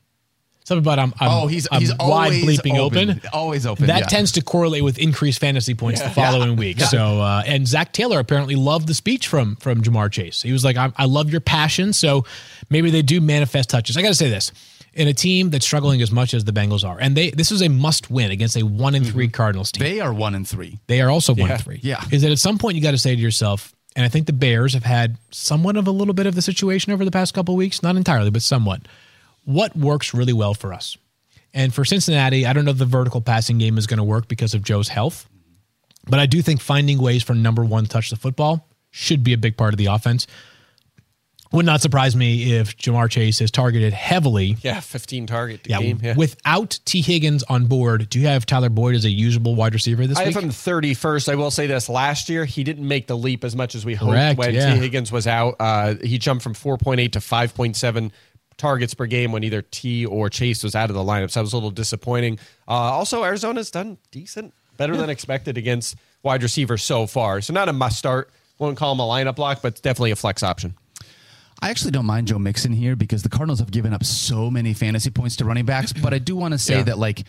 Something 0.68 0.84
about 0.84 0.98
I'm, 0.98 1.14
I'm 1.18 1.30
Oh, 1.30 1.46
he's 1.46 1.66
I'm 1.72 1.80
he's 1.80 1.94
wide 1.98 2.32
bleeping 2.42 2.76
open. 2.76 3.22
Always 3.32 3.64
open. 3.64 3.86
That 3.86 4.00
yeah. 4.00 4.06
tends 4.06 4.32
to 4.32 4.42
correlate 4.42 4.84
with 4.84 4.98
increased 4.98 5.40
fantasy 5.40 5.74
points 5.74 6.02
the 6.02 6.10
following 6.10 6.56
week. 6.56 6.78
So, 6.80 7.22
uh, 7.22 7.42
and 7.46 7.66
Zac 7.66 7.94
Taylor 7.94 8.18
apparently 8.18 8.54
loved 8.54 8.86
the 8.86 8.92
speech 8.92 9.28
from 9.28 9.56
from 9.56 9.82
Ja'Marr 9.82 10.12
Chase. 10.12 10.42
He 10.42 10.52
was 10.52 10.64
like, 10.64 10.76
I, 10.76 10.92
"I 10.96 11.06
love 11.06 11.30
your 11.30 11.40
passion." 11.40 11.94
So 11.94 12.26
maybe 12.68 12.90
they 12.90 13.00
do 13.00 13.22
manifest 13.22 13.70
touches. 13.70 13.96
I 13.96 14.02
got 14.02 14.08
to 14.08 14.14
say 14.14 14.28
this: 14.28 14.52
in 14.92 15.08
a 15.08 15.14
team 15.14 15.48
that's 15.48 15.64
struggling 15.64 16.02
as 16.02 16.12
much 16.12 16.34
as 16.34 16.44
the 16.44 16.52
Bengals 16.52 16.86
are, 16.86 16.98
and 17.00 17.16
they 17.16 17.30
this 17.30 17.50
is 17.50 17.62
a 17.62 17.68
must 17.68 18.10
win 18.10 18.30
against 18.30 18.54
a 18.54 18.62
one 18.62 18.94
in 18.94 19.04
three 19.04 19.28
Cardinals 19.28 19.72
team. 19.72 19.84
They 19.84 20.00
are 20.00 20.12
one 20.12 20.34
and 20.34 20.46
three. 20.46 20.80
They 20.86 21.00
are 21.00 21.08
also 21.08 21.34
one 21.34 21.50
and 21.50 21.62
three. 21.62 21.80
Yeah. 21.82 22.04
Is 22.10 22.20
that 22.20 22.30
at 22.30 22.38
some 22.38 22.58
point 22.58 22.76
you 22.76 22.82
got 22.82 22.90
to 22.90 22.98
say 22.98 23.14
to 23.14 23.20
yourself, 23.20 23.74
and 23.96 24.04
I 24.04 24.08
think 24.08 24.26
the 24.26 24.32
Bears 24.32 24.74
have 24.74 24.84
had 24.84 25.18
somewhat 25.30 25.76
of 25.76 25.86
a 25.86 25.90
little 25.90 26.14
bit 26.14 26.26
of 26.26 26.34
the 26.34 26.42
situation 26.42 26.92
over 26.92 27.04
the 27.04 27.10
past 27.10 27.34
couple 27.34 27.56
weeks, 27.56 27.82
not 27.82 27.96
entirely, 27.96 28.30
but 28.30 28.42
somewhat. 28.42 28.82
What 29.44 29.76
works 29.76 30.14
really 30.14 30.32
well 30.32 30.54
for 30.54 30.72
us? 30.72 30.96
And 31.54 31.72
for 31.72 31.84
Cincinnati, 31.84 32.46
I 32.46 32.52
don't 32.52 32.64
know 32.64 32.70
if 32.70 32.78
the 32.78 32.84
vertical 32.84 33.20
passing 33.20 33.58
game 33.58 33.78
is 33.78 33.86
going 33.86 33.98
to 33.98 34.04
work 34.04 34.28
because 34.28 34.54
of 34.54 34.62
Joe's 34.62 34.88
health, 34.88 35.28
but 36.06 36.20
I 36.20 36.26
do 36.26 36.42
think 36.42 36.60
finding 36.60 37.00
ways 37.00 37.22
for 37.22 37.34
number 37.34 37.64
one 37.64 37.84
to 37.84 37.90
touch 37.90 38.10
the 38.10 38.16
football 38.16 38.68
should 38.90 39.24
be 39.24 39.32
a 39.32 39.38
big 39.38 39.56
part 39.56 39.74
of 39.74 39.78
the 39.78 39.86
offense. 39.86 40.26
Would 41.52 41.64
not 41.64 41.80
surprise 41.80 42.14
me 42.14 42.52
if 42.58 42.76
Ja'Marr 42.76 43.10
Chase 43.10 43.40
is 43.40 43.50
targeted 43.50 43.94
heavily 43.94 44.56
yeah, 44.60 44.80
15 44.80 45.26
target 45.26 45.66
yeah, 45.66 45.80
game. 45.80 45.98
Yeah. 46.02 46.14
without 46.14 46.78
Tee 46.84 47.00
Higgins 47.00 47.42
on 47.44 47.66
board, 47.66 48.10
do 48.10 48.20
you 48.20 48.26
have 48.26 48.44
Tyler 48.44 48.68
Boyd 48.68 48.94
as 48.94 49.04
a 49.06 49.10
usable 49.10 49.54
wide 49.54 49.72
receiver 49.72 50.06
this 50.06 50.18
I 50.18 50.26
week? 50.26 50.34
have 50.34 50.44
him 50.44 50.50
31st. 50.50 51.28
I 51.30 51.34
will 51.36 51.50
say 51.50 51.66
this: 51.66 51.88
last 51.88 52.28
year 52.28 52.44
he 52.44 52.64
didn't 52.64 52.86
make 52.86 53.06
the 53.06 53.16
leap 53.16 53.44
as 53.44 53.56
much 53.56 53.74
as 53.74 53.84
we 53.86 53.94
hoped 53.94 54.12
Correct, 54.12 54.38
when 54.38 54.54
yeah. 54.54 54.74
Tee 54.74 54.80
Higgins 54.80 55.10
was 55.10 55.26
out. 55.26 55.56
Uh, 55.58 55.94
he 56.02 56.18
jumped 56.18 56.42
from 56.42 56.54
4.8 56.54 57.12
to 57.12 57.18
5.7 57.18 58.10
targets 58.58 58.92
per 58.92 59.06
game 59.06 59.32
when 59.32 59.42
either 59.44 59.62
T 59.62 60.04
or 60.04 60.28
Chase 60.28 60.62
was 60.62 60.74
out 60.74 60.90
of 60.90 60.96
the 60.96 61.02
lineup. 61.02 61.30
So 61.30 61.40
that 61.40 61.44
was 61.44 61.52
a 61.54 61.56
little 61.56 61.70
disappointing. 61.70 62.38
Uh, 62.66 62.72
also, 62.72 63.24
Arizona's 63.24 63.70
done 63.70 63.96
decent, 64.10 64.52
better 64.76 64.96
than 64.96 65.08
expected 65.08 65.56
against 65.56 65.96
wide 66.22 66.42
receivers 66.42 66.82
so 66.82 67.06
far. 67.06 67.40
So 67.40 67.54
not 67.54 67.68
a 67.68 67.72
must 67.72 67.98
start. 67.98 68.30
Won't 68.58 68.76
call 68.76 68.92
him 68.92 69.00
a 69.00 69.04
lineup 69.04 69.36
block, 69.36 69.62
but 69.62 69.80
definitely 69.80 70.10
a 70.10 70.16
flex 70.16 70.42
option. 70.42 70.74
I 71.60 71.70
actually 71.70 71.90
don't 71.90 72.06
mind 72.06 72.28
Joe 72.28 72.38
Mixon 72.38 72.72
here 72.72 72.94
because 72.96 73.22
the 73.22 73.28
Cardinals 73.28 73.58
have 73.58 73.70
given 73.70 73.92
up 73.92 74.04
so 74.04 74.50
many 74.50 74.74
fantasy 74.74 75.10
points 75.10 75.36
to 75.36 75.44
running 75.44 75.64
backs. 75.66 75.92
But 75.92 76.14
I 76.14 76.18
do 76.18 76.36
want 76.36 76.52
to 76.52 76.58
say 76.58 76.76
Yeah. 76.78 76.82
that 76.84 76.98
like 76.98 77.24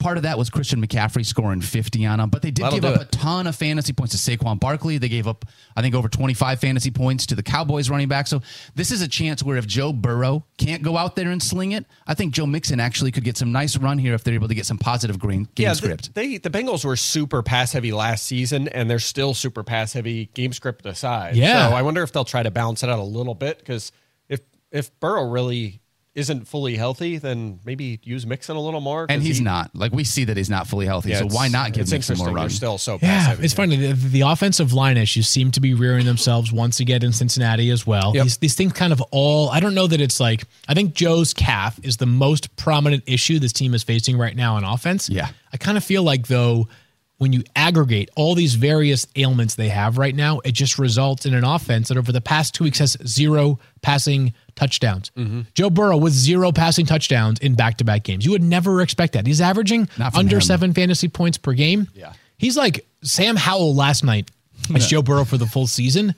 part 0.00 0.16
of 0.16 0.24
that 0.24 0.36
was 0.38 0.50
Christian 0.50 0.84
McCaffrey 0.84 1.24
scoring 1.24 1.60
50 1.60 2.04
on 2.06 2.18
them. 2.18 2.30
But 2.30 2.42
they 2.42 2.50
did 2.50 2.64
That'll 2.64 2.80
give 2.80 2.84
up 2.84 3.00
it. 3.00 3.14
a 3.14 3.18
ton 3.18 3.46
of 3.46 3.54
fantasy 3.54 3.92
points 3.92 4.20
to 4.20 4.36
Saquon 4.36 4.58
Barkley. 4.58 4.98
They 4.98 5.08
gave 5.08 5.28
up, 5.28 5.44
I 5.76 5.82
think, 5.82 5.94
over 5.94 6.08
25 6.08 6.60
fantasy 6.60 6.90
points 6.90 7.26
to 7.26 7.34
the 7.34 7.42
Cowboys 7.42 7.88
running 7.88 8.08
back. 8.08 8.26
So 8.26 8.40
this 8.74 8.90
is 8.90 9.02
a 9.02 9.08
chance 9.08 9.42
where 9.42 9.56
if 9.56 9.66
Joe 9.66 9.92
Burrow 9.92 10.44
can't 10.58 10.82
go 10.82 10.96
out 10.96 11.14
there 11.14 11.30
and 11.30 11.42
sling 11.42 11.72
it, 11.72 11.86
I 12.06 12.14
think 12.14 12.34
Joe 12.34 12.46
Mixon 12.46 12.80
actually 12.80 13.12
could 13.12 13.24
get 13.24 13.36
some 13.36 13.52
nice 13.52 13.76
run 13.76 13.98
here 13.98 14.14
if 14.14 14.24
they're 14.24 14.34
able 14.34 14.48
to 14.48 14.54
get 14.54 14.66
some 14.66 14.78
positive 14.78 15.18
green, 15.18 15.48
game 15.54 15.64
yeah, 15.64 15.72
script. 15.74 16.14
They 16.14 16.38
the 16.38 16.50
Bengals 16.50 16.84
were 16.84 16.96
super 16.96 17.42
pass 17.42 17.72
heavy 17.72 17.92
last 17.92 18.26
season, 18.26 18.68
and 18.68 18.90
they're 18.90 18.98
still 18.98 19.34
super 19.34 19.62
pass 19.62 19.92
heavy 19.92 20.26
game 20.34 20.52
script 20.52 20.86
aside. 20.86 21.36
Yeah. 21.36 21.68
So 21.68 21.76
I 21.76 21.82
wonder 21.82 22.02
if 22.02 22.12
they'll 22.12 22.24
try 22.24 22.42
to 22.42 22.50
balance 22.50 22.82
it 22.82 22.88
out 22.88 22.98
a 22.98 23.04
little 23.04 23.34
bit 23.34 23.58
because 23.58 23.92
if 24.28 24.40
if 24.72 24.98
Burrow 25.00 25.28
really 25.30 25.80
isn't 26.14 26.48
fully 26.48 26.74
healthy, 26.76 27.18
then 27.18 27.60
maybe 27.64 28.00
use 28.02 28.26
Mixon 28.26 28.56
a 28.56 28.60
little 28.60 28.80
more. 28.80 29.06
and 29.08 29.22
he's 29.22 29.38
he- 29.38 29.44
not. 29.44 29.70
Like 29.76 29.92
we 29.92 30.02
see 30.02 30.24
that 30.24 30.36
he's 30.36 30.50
not 30.50 30.66
fully 30.66 30.84
healthy. 30.86 31.10
Yeah, 31.10 31.20
so 31.20 31.26
why 31.28 31.46
not 31.48 31.72
give 31.72 31.82
it's 31.82 31.92
Mixon 31.92 32.18
more 32.18 32.28
interesting. 32.28 32.34
run? 32.34 32.42
They're 32.48 32.50
still 32.50 32.78
so 32.78 32.98
pass 32.98 33.02
Yeah, 33.06 33.28
heavy. 33.30 33.44
it's 33.44 33.54
funny. 33.54 33.76
The, 33.76 33.92
the 33.92 34.20
offensive 34.22 34.72
line 34.72 34.96
issues 34.96 35.28
seem 35.28 35.52
to 35.52 35.60
be 35.60 35.72
rearing 35.74 36.06
themselves 36.06 36.52
once 36.52 36.80
again 36.80 37.04
in 37.04 37.12
Cincinnati 37.12 37.70
as 37.70 37.86
well. 37.86 38.12
Yep. 38.14 38.24
These, 38.24 38.36
these 38.38 38.54
things 38.56 38.72
kind 38.72 38.92
of 38.92 39.00
all, 39.12 39.50
I 39.50 39.60
don't 39.60 39.74
know 39.74 39.86
that 39.86 40.00
it's 40.00 40.18
like, 40.18 40.44
I 40.66 40.74
think 40.74 40.94
Joe's 40.94 41.32
calf 41.32 41.78
is 41.84 41.98
the 41.98 42.06
most 42.06 42.56
prominent 42.56 43.04
issue 43.06 43.38
this 43.38 43.52
team 43.52 43.72
is 43.72 43.84
facing 43.84 44.18
right 44.18 44.34
now 44.34 44.56
on 44.56 44.64
offense. 44.64 45.08
Yeah. 45.08 45.28
I 45.52 45.58
kind 45.58 45.76
of 45.76 45.84
feel 45.84 46.02
like, 46.02 46.26
though, 46.26 46.66
when 47.20 47.34
you 47.34 47.44
aggregate 47.54 48.08
all 48.16 48.34
these 48.34 48.54
various 48.54 49.06
ailments 49.14 49.54
they 49.54 49.68
have 49.68 49.98
right 49.98 50.14
now, 50.14 50.38
it 50.38 50.52
just 50.52 50.78
results 50.78 51.26
in 51.26 51.34
an 51.34 51.44
offense 51.44 51.88
that 51.88 51.98
over 51.98 52.12
the 52.12 52.20
past 52.22 52.54
two 52.54 52.64
weeks 52.64 52.78
has 52.78 52.96
zero 53.06 53.58
passing 53.82 54.32
touchdowns. 54.54 55.10
Mm-hmm. 55.18 55.42
Joe 55.52 55.68
Burrow 55.68 55.98
with 55.98 56.14
zero 56.14 56.50
passing 56.50 56.86
touchdowns 56.86 57.38
in 57.40 57.56
back 57.56 57.76
to 57.76 57.84
back 57.84 58.04
games. 58.04 58.24
You 58.24 58.30
would 58.30 58.42
never 58.42 58.80
expect 58.80 59.12
that. 59.12 59.26
He's 59.26 59.42
averaging 59.42 59.86
under 60.14 60.36
him. 60.36 60.40
seven 60.40 60.72
fantasy 60.72 61.08
points 61.08 61.36
per 61.36 61.52
game. 61.52 61.88
Yeah. 61.94 62.14
He's 62.38 62.56
like 62.56 62.86
Sam 63.02 63.36
Howell 63.36 63.74
last 63.74 64.02
night 64.02 64.30
as 64.74 64.86
Joe 64.86 65.02
Burrow 65.02 65.26
for 65.26 65.36
the 65.36 65.46
full 65.46 65.66
season. 65.66 66.14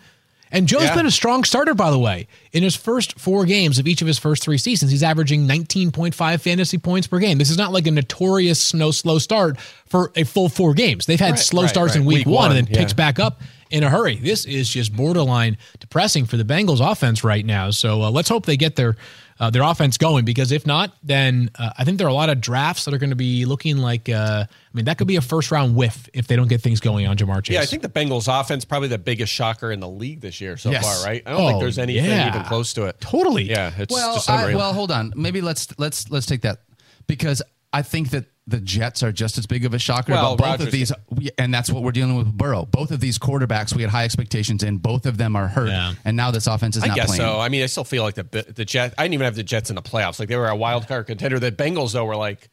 And 0.53 0.69
Joe's 0.69 0.83
Yeah. 0.83 0.95
been 0.95 1.07
a 1.07 1.11
strong 1.11 1.45
starter, 1.45 1.75
by 1.75 1.91
the 1.91 1.99
way. 1.99 2.27
In 2.53 2.63
his 2.63 2.77
first 2.77 3.19
four 3.19 3.47
games 3.47 3.79
of 3.79 3.89
each 3.89 4.03
of 4.03 4.07
his 4.07 4.19
first 4.19 4.43
three 4.45 4.59
seasons, 4.59 4.91
he's 4.93 5.03
averaging 5.03 5.47
19.5 5.49 6.43
fantasy 6.43 6.77
points 6.79 7.07
per 7.07 7.19
game. 7.19 7.39
This 7.39 7.49
is 7.51 7.57
not 7.57 7.73
like 7.73 7.87
a 7.87 7.91
notorious 7.91 8.61
snow 8.61 8.91
slow 8.91 9.19
start 9.19 9.59
for 9.87 10.13
a 10.15 10.25
full 10.25 10.49
four 10.51 10.75
games. 10.75 11.07
They've 11.07 11.19
had 11.19 11.31
Right, 11.33 11.39
slow 11.39 11.63
right, 11.63 11.71
starts 11.71 11.97
in 11.97 12.05
week, 12.05 12.19
Week 12.19 12.27
one, 12.27 12.51
and 12.53 12.59
one, 12.59 12.65
then 12.67 12.67
picks 12.77 12.93
back 12.93 13.19
up 13.19 13.41
in 13.71 13.83
a 13.83 13.89
hurry. 13.89 14.17
This 14.17 14.45
is 14.45 14.69
just 14.69 14.95
borderline 14.95 15.57
depressing 15.81 16.27
for 16.27 16.37
the 16.37 16.45
Bengals 16.45 16.81
offense 16.87 17.25
right 17.25 17.45
now. 17.47 17.71
So 17.71 18.03
uh, 18.03 18.11
let's 18.11 18.29
hope 18.29 18.45
they 18.45 18.59
get 18.59 18.77
their 18.77 18.97
uh, 19.43 19.51
their 19.51 19.63
offense 19.65 19.99
going 19.99 20.25
because 20.25 20.53
if 20.53 20.65
not, 20.69 20.95
then 21.03 21.51
uh, 21.59 21.71
I 21.77 21.83
think 21.85 21.99
there 21.99 22.07
are 22.07 22.11
a 22.11 22.15
lot 22.15 22.31
of 22.31 22.41
drafts 22.41 22.85
that 22.85 22.95
are 22.95 22.99
going 22.99 23.11
to 23.11 23.17
be 23.17 23.45
looking 23.45 23.79
like. 23.79 24.09
Uh, 24.09 24.45
I 24.49 24.73
mean, 24.73 24.85
that 24.85 24.99
could 24.99 25.09
be 25.09 25.17
a 25.17 25.21
first 25.21 25.51
round 25.51 25.75
whiff 25.75 26.09
if 26.15 26.29
they 26.29 26.37
don't 26.37 26.47
get 26.47 26.61
things 26.61 26.79
going 26.79 27.09
on 27.09 27.17
Ja'Marr 27.17 27.43
Chase. 27.43 27.55
Yeah, 27.55 27.61
I 27.61 27.67
think 27.67 27.83
the 27.83 27.89
Bengals 27.89 28.29
offense 28.29 28.65
probably 28.65 28.87
the 28.89 28.99
biggest 28.99 29.33
shocker 29.33 29.73
in 29.73 29.81
the 29.81 29.89
league 29.89 30.21
this 30.21 30.41
year 30.41 30.57
so 30.57 30.71
Yes. 30.71 30.85
far, 30.85 31.05
right? 31.11 31.23
I 31.27 31.33
don't 31.33 31.41
Oh, 31.41 31.49
think 31.49 31.61
there's 31.61 31.79
anything 31.79 32.05
yeah. 32.05 32.29
even 32.29 32.45
close 32.45 32.73
to 32.75 32.85
it. 32.85 33.01
Totally. 33.01 33.43
Yeah, 33.43 33.73
it's 33.77 33.93
well, 33.93 34.15
just 34.15 34.31
I, 34.31 34.43
unreal. 34.43 34.59
well, 34.59 34.73
hold 34.73 34.93
on. 34.93 35.13
Maybe 35.17 35.41
let's 35.41 35.67
let's 35.77 36.09
let's 36.09 36.27
take 36.27 36.43
that 36.43 36.61
because 37.09 37.43
I 37.73 37.83
think 37.83 38.11
that 38.11 38.27
the 38.47 38.61
Jets 38.61 39.03
are 39.05 39.13
just 39.13 39.39
as 39.39 39.47
big 39.47 39.65
of 39.65 39.73
a 39.73 39.79
shocker 39.79 40.13
Well, 40.13 40.33
about 40.35 40.39
both 40.39 40.47
Rodgers- 40.61 40.67
of 40.67 40.73
these, 40.73 40.93
and 41.39 41.55
that's 41.55 41.71
what 41.71 41.83
we're 41.85 41.93
dealing 41.93 42.17
with. 42.17 42.27
Burrow. 42.33 42.65
Both 42.67 42.91
of 42.91 42.99
these 42.99 43.17
quarterbacks, 43.19 43.73
we 43.75 43.83
had 43.83 43.91
high 43.93 44.05
expectations 44.05 44.65
in. 44.65 44.79
Both 44.79 45.07
of 45.07 45.17
them 45.17 45.37
are 45.37 45.47
hurt, 45.47 45.69
Yeah. 45.69 45.95
and 46.05 46.17
now 46.17 46.33
this 46.33 46.49
offense 46.49 46.77
is 46.77 46.83
I 46.83 46.89
not 46.89 46.97
guess 46.97 47.07
playing. 47.07 47.23
so. 47.23 47.39
I 47.39 47.49
mean, 47.49 47.63
I 47.63 47.67
still 47.67 47.85
feel 47.85 48.03
like 48.03 48.15
the 48.17 48.25
the 48.55 48.65
Jets. 48.65 48.95
I 48.99 49.05
didn't 49.05 49.15
even 49.15 49.25
have 49.27 49.37
the 49.37 49.45
Jets 49.45 49.71
in 49.71 49.77
the 49.77 49.83
playoffs. 49.83 50.19
Like 50.19 50.29
they 50.29 50.37
were 50.37 50.49
a 50.49 50.57
wild 50.57 50.89
card 50.89 51.07
contender. 51.07 51.39
The 51.39 51.53
Bengals 51.53 51.93
though 51.93 52.05
were 52.05 52.17
like 52.17 52.49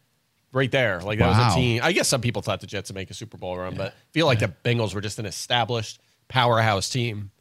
right 0.52 0.70
there. 0.72 1.00
Like 1.02 1.18
that 1.20 1.28
was 1.30 1.54
a 1.54 1.56
team. 1.56 1.82
I 1.84 1.92
guess 1.92 2.08
some 2.08 2.22
people 2.22 2.42
thought 2.44 2.62
the 2.62 2.68
Jets 2.68 2.90
would 2.92 2.96
make 2.96 3.10
a 3.10 3.16
Super 3.16 3.38
Bowl 3.38 3.58
run, 3.58 3.74
but 3.76 3.88
I 3.94 3.94
feel 4.12 4.28
like 4.28 4.40
the 4.40 4.54
Bengals 4.64 4.94
were 4.94 5.02
just 5.02 5.18
an 5.18 5.26
established 5.26 6.00
powerhouse 6.28 6.88
team, 6.90 7.32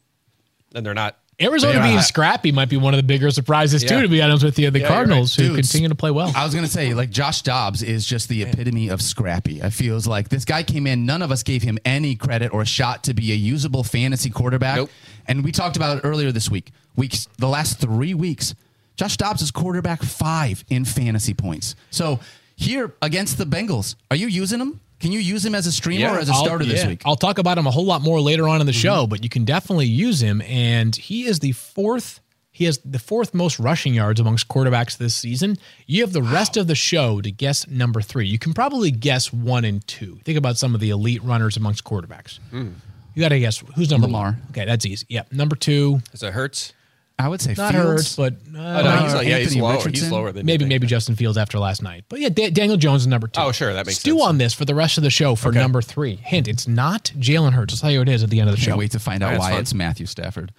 and 0.74 0.86
they're 0.86 0.94
not. 0.94 1.18
Arizona 1.40 1.74
Yeah. 1.74 1.86
being 1.86 2.00
scrappy 2.00 2.50
might 2.50 2.68
be 2.68 2.76
one 2.76 2.94
of 2.94 2.98
the 2.98 3.04
bigger 3.04 3.30
surprises 3.30 3.82
too. 3.84 4.02
To 4.02 4.08
be 4.08 4.20
honest 4.20 4.42
with 4.44 4.58
you, 4.58 4.70
the 4.70 4.80
Yeah, 4.80 4.88
Cardinals 4.88 5.38
right. 5.38 5.46
who 5.48 5.54
continue 5.54 5.88
to 5.88 5.94
play 5.94 6.10
well. 6.10 6.32
I 6.34 6.44
was 6.44 6.52
gonna 6.54 6.66
say, 6.66 6.94
like 6.94 7.10
Josh 7.10 7.42
Dobbs 7.42 7.82
is 7.82 8.04
just 8.06 8.28
the 8.28 8.42
epitome 8.42 8.88
of 8.88 9.00
scrappy. 9.00 9.62
I 9.62 9.70
feels 9.70 10.06
like 10.06 10.30
this 10.30 10.44
guy 10.44 10.64
came 10.64 10.86
in. 10.86 11.06
None 11.06 11.22
of 11.22 11.30
us 11.30 11.42
gave 11.44 11.62
him 11.62 11.78
any 11.84 12.16
credit 12.16 12.52
or 12.52 12.62
a 12.62 12.66
shot 12.66 13.04
to 13.04 13.14
be 13.14 13.30
a 13.32 13.36
usable 13.36 13.84
fantasy 13.84 14.30
quarterback. 14.30 14.76
Nope. 14.78 14.90
And 15.26 15.44
we 15.44 15.52
talked 15.52 15.76
about 15.76 15.98
it 15.98 16.00
earlier 16.04 16.32
this 16.32 16.50
week. 16.50 16.72
Weeks, 16.96 17.28
the 17.38 17.48
last 17.48 17.78
three 17.78 18.14
weeks, 18.14 18.54
Josh 18.96 19.16
Dobbs 19.16 19.40
is 19.42 19.52
quarterback 19.52 20.02
five 20.02 20.64
in 20.68 20.84
fantasy 20.84 21.34
points. 21.34 21.76
So 21.90 22.18
here 22.56 22.94
against 23.00 23.38
the 23.38 23.44
Bengals, 23.46 23.94
are 24.10 24.16
you 24.16 24.26
using 24.26 24.58
him? 24.58 24.80
Can 25.00 25.12
you 25.12 25.20
use 25.20 25.44
him 25.44 25.54
as 25.54 25.66
a 25.66 25.72
streamer 25.72 26.00
Yeah, 26.00 26.16
or 26.16 26.18
as 26.18 26.28
a 26.28 26.32
I'll- 26.32 26.44
starter 26.44 26.64
this 26.64 26.82
yeah, 26.82 26.88
week? 26.88 27.02
I'll 27.04 27.16
talk 27.16 27.38
about 27.38 27.58
him 27.58 27.66
a 27.66 27.70
whole 27.70 27.84
lot 27.84 28.02
more 28.02 28.20
later 28.20 28.48
on 28.48 28.60
in 28.60 28.66
the 28.66 28.72
mm-hmm. 28.72 28.80
show, 28.80 29.06
but 29.06 29.22
you 29.22 29.28
can 29.28 29.44
definitely 29.44 29.86
use 29.86 30.20
him. 30.20 30.42
And 30.42 30.94
he 30.94 31.26
is 31.26 31.38
the 31.38 31.52
fourth. 31.52 32.20
He 32.50 32.64
has 32.64 32.78
the 32.78 32.98
fourth 32.98 33.34
most 33.34 33.60
rushing 33.60 33.94
yards 33.94 34.18
amongst 34.18 34.48
quarterbacks 34.48 34.96
this 34.96 35.14
season. 35.14 35.58
You 35.86 36.02
have 36.02 36.12
the 36.12 36.22
rest 36.22 36.56
of 36.56 36.66
the 36.66 36.74
show 36.74 37.20
to 37.20 37.30
guess 37.30 37.68
number 37.68 38.00
three. 38.00 38.26
You 38.26 38.38
can 38.38 38.52
probably 38.52 38.90
guess 38.90 39.32
one 39.32 39.64
and 39.64 39.86
two. 39.86 40.18
Think 40.24 40.36
about 40.36 40.58
some 40.58 40.74
of 40.74 40.80
the 40.80 40.90
elite 40.90 41.22
runners 41.22 41.56
amongst 41.56 41.84
quarterbacks. 41.84 42.40
Hmm. 42.50 42.70
You 43.14 43.22
got 43.22 43.28
to 43.28 43.38
guess 43.38 43.62
who's 43.76 43.90
number 43.90 44.08
Lamar. 44.08 44.24
one. 44.24 44.42
Okay, 44.50 44.64
that's 44.64 44.84
easy. 44.86 45.06
Yeah, 45.08 45.22
number 45.30 45.54
two. 45.54 46.00
Is 46.12 46.22
it 46.22 46.32
Hurts? 46.32 46.72
I 47.20 47.26
would 47.28 47.40
say 47.40 47.54
Not 47.58 47.72
Fields. 47.72 47.86
Hurts, 47.86 48.16
but 48.16 48.34
uh, 48.56 48.58
Oh, 48.58 48.82
no, 48.84 48.96
he's 49.02 49.14
like, 49.14 49.26
yeah, 49.26 49.38
he's 49.38 49.46
Anthony 49.56 49.60
lower. 49.62 49.88
He's 49.88 50.10
lower 50.12 50.30
than 50.32 50.46
maybe 50.46 50.64
maybe 50.64 50.86
Justin 50.86 51.16
Fields 51.16 51.36
after 51.36 51.58
last 51.58 51.82
night. 51.82 52.04
But 52.08 52.20
yeah, 52.20 52.28
Da- 52.28 52.50
Daniel 52.50 52.76
Jones 52.76 53.02
is 53.02 53.06
number 53.08 53.26
two. 53.26 53.40
Oh, 53.40 53.50
sure, 53.50 53.72
that 53.72 53.86
makes 53.86 53.98
Stew 53.98 54.12
sense. 54.18 54.22
on 54.22 54.38
this 54.38 54.54
for 54.54 54.64
the 54.64 54.74
rest 54.74 54.98
of 54.98 55.04
the 55.04 55.10
show 55.10 55.34
for 55.34 55.50
number 55.50 55.82
three. 55.82 56.14
Hint: 56.16 56.46
It's 56.46 56.68
not 56.68 57.12
Jalen 57.18 57.52
Hurts. 57.54 57.74
I'll 57.74 57.78
tell 57.80 57.90
you 57.90 57.98
what 57.98 58.08
it 58.08 58.12
is 58.12 58.22
at 58.22 58.30
the 58.30 58.38
end 58.40 58.48
of 58.50 58.54
the 58.54 58.60
show. 58.60 58.70
Can't 58.70 58.78
wait 58.78 58.92
to 58.92 59.00
find 59.00 59.22
out 59.24 59.30
That's 59.30 59.40
why 59.40 59.50
fun. 59.50 59.60
it's 59.60 59.74
Matthew 59.74 60.06
Stafford. 60.06 60.52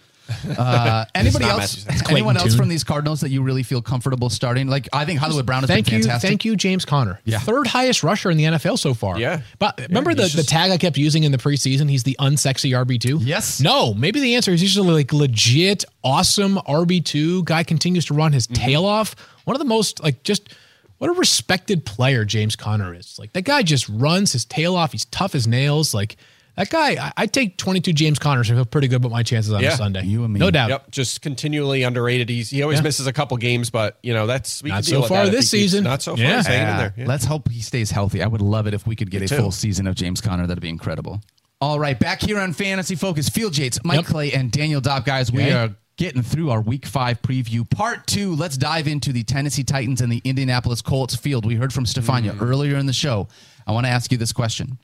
Uh, 0.58 1.06
anybody 1.16 1.46
else? 1.46 1.86
Anyone 1.88 2.36
Clayton 2.36 2.38
else 2.38 2.56
from 2.56 2.70
these 2.70 2.84
Cardinals 2.84 3.22
that 3.22 3.30
you 3.30 3.42
really 3.42 3.64
feel 3.64 3.82
comfortable 3.82 4.30
starting? 4.30 4.68
Like 4.68 4.88
I 4.94 5.06
think 5.06 5.20
Hollywood 5.20 5.46
Brown 5.46 5.62
has 5.64 5.68
Thank 5.70 5.86
been 5.88 5.96
you, 5.96 6.04
fantastic. 6.04 6.28
thank 6.30 6.46
you, 6.46 6.56
James 6.56 6.86
Conner. 6.86 7.20
Yeah. 7.26 7.40
third 7.40 7.68
highest 7.68 8.04
rusher 8.04 8.30
in 8.32 8.38
the 8.38 8.44
NFL 8.46 8.80
so 8.80 8.94
far. 8.94 9.20
Yeah. 9.20 9.42
but 9.60 9.80
remember 9.80 10.14
the, 10.14 10.24
he's 10.24 10.34
the 10.34 10.44
tag 10.44 10.72
I 10.72 10.78
kept 10.78 10.98
using 10.98 11.24
in 11.24 11.32
the 11.32 11.38
preseason? 11.38 11.90
He's 11.90 12.04
the 12.04 12.16
unsexy 12.20 12.72
RB 12.72 13.00
two. 13.00 13.18
Yes. 13.22 13.60
No, 13.62 13.94
maybe 13.94 14.20
the 14.20 14.36
answer 14.36 14.52
is 14.52 14.62
he's 14.62 14.74
just 14.74 14.86
a, 14.88 14.92
like 14.92 15.12
legit 15.14 15.86
awesome 16.04 16.56
RB 16.68 17.04
two 17.04 17.44
guy. 17.44 17.64
Continues 17.64 18.06
to 18.06 18.14
run 18.14 18.34
his 18.34 18.48
Mm-hmm. 18.48 18.64
tail 18.66 18.86
off. 18.86 19.16
One 19.46 19.56
of 19.56 19.60
the 19.60 19.66
most 19.66 20.02
like 20.04 20.24
just. 20.24 20.54
What 20.98 21.10
a 21.10 21.14
respected 21.14 21.86
player 21.86 22.26
James 22.26 22.58
Conner 22.58 22.94
is. 22.94 23.18
Like 23.18 23.32
that 23.32 23.44
guy 23.44 23.64
just 23.64 23.88
runs 23.88 24.34
his 24.34 24.44
tail 24.44 24.76
off. 24.76 24.92
He's 24.92 25.06
tough 25.06 25.34
as 25.34 25.48
nails. 25.48 25.94
Like 25.94 26.18
that 26.58 26.70
guy, 26.70 26.92
I, 27.08 27.14
I 27.18 27.26
take 27.26 27.58
22 27.58 27.94
James 27.94 28.20
Conner, 28.20 28.44
so 28.44 28.54
I 28.54 28.58
feel 28.58 28.66
pretty 28.66 28.88
good 28.88 28.98
about 28.98 29.12
my 29.12 29.24
chances 29.24 29.54
on 29.54 29.62
Yeah. 29.62 29.74
a 29.74 29.78
Sunday. 29.78 30.04
You 30.04 30.24
and 30.26 30.34
me. 30.34 30.40
No 30.40 30.52
doubt. 30.52 30.70
Yep, 30.70 30.92
just 30.92 31.22
continually 31.22 31.84
underrated. 31.84 32.28
He's 32.30 32.50
he 32.50 32.62
always 32.64 32.80
Yeah. 32.80 32.84
misses 32.84 33.08
a 33.08 33.14
couple 33.14 33.38
games, 33.38 33.70
but 33.70 33.98
you 34.04 34.14
know 34.14 34.28
that's 34.28 34.62
we 34.62 34.70
Not 34.70 34.84
can 34.84 34.84
so 34.84 35.02
far 35.04 35.26
that 35.26 35.32
this 35.32 35.50
he 35.52 35.60
keeps- 35.60 35.72
season. 35.72 35.84
Not 35.86 36.02
so 36.02 36.16
far. 36.16 36.24
Yeah. 36.26 36.38
He's 36.38 36.48
hanging 36.48 36.86
in 36.86 36.94
Yeah. 36.98 37.06
Let's 37.08 37.26
hope 37.26 37.50
he 37.50 37.62
stays 37.62 37.92
healthy. 37.92 38.22
I 38.22 38.28
would 38.28 38.42
love 38.42 38.68
it 38.68 38.74
if 38.74 38.86
we 38.86 38.96
could 38.96 39.10
get 39.12 39.22
a 39.22 39.28
too. 39.28 39.38
full 39.38 39.52
season 39.52 39.88
of 39.88 39.96
James 39.96 40.20
Conner. 40.22 40.48
That'd 40.48 40.62
be 40.62 40.70
incredible. 40.70 41.22
All 41.62 41.80
right, 41.80 42.00
back 42.00 42.22
here 42.22 42.40
on 42.40 42.54
Fantasy 42.54 42.96
Focus, 42.96 43.28
Field 43.30 43.58
Yates, 43.58 43.80
Mike 43.84 43.98
Yep. 43.98 44.06
Clay, 44.06 44.32
and 44.32 44.50
Daniel 44.52 44.80
Dopp. 44.82 45.04
Guys, 45.06 45.30
we 45.32 45.44
Okay. 45.44 45.52
are 45.52 45.76
getting 45.98 46.22
through 46.22 46.50
our 46.52 46.62
Week 46.62 46.86
Five 46.86 47.22
preview, 47.22 47.70
Part 47.70 48.08
Two. 48.08 48.34
Let's 48.36 48.56
dive 48.58 48.88
into 48.88 49.12
the 49.12 49.24
Tennessee 49.24 49.64
Titans 49.66 50.00
and 50.02 50.10
the 50.12 50.22
Indianapolis 50.24 50.82
Colts 50.82 51.16
field. 51.16 51.46
We 51.46 51.56
heard 51.56 51.74
from 51.74 51.86
Stephania 51.86 52.34
Mm. 52.34 52.42
earlier 52.42 52.78
in 52.78 52.86
the 52.86 52.94
show. 52.94 53.28
I 53.68 53.74
want 53.74 53.86
to 53.86 53.90
ask 53.90 54.10
you 54.12 54.18
this 54.18 54.32
question. 54.32 54.78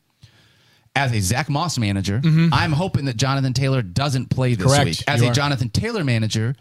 As 0.96 1.12
a 1.12 1.20
Zack 1.20 1.50
Moss 1.50 1.78
manager, 1.78 2.22
I'm 2.24 2.72
hoping 2.72 3.06
that 3.06 3.18
Jonathan 3.18 3.54
Taylor 3.54 3.82
doesn't 3.82 4.30
play 4.30 4.56
this 4.56 4.66
Mm-hmm. 4.66 4.74
Correct. 4.76 4.86
week. 4.86 5.04
As 5.08 5.22
You 5.22 5.28
a 5.28 5.32
are. 5.32 5.34
Jonathan 5.34 5.70
Taylor 5.70 6.04
manager, 6.06 6.56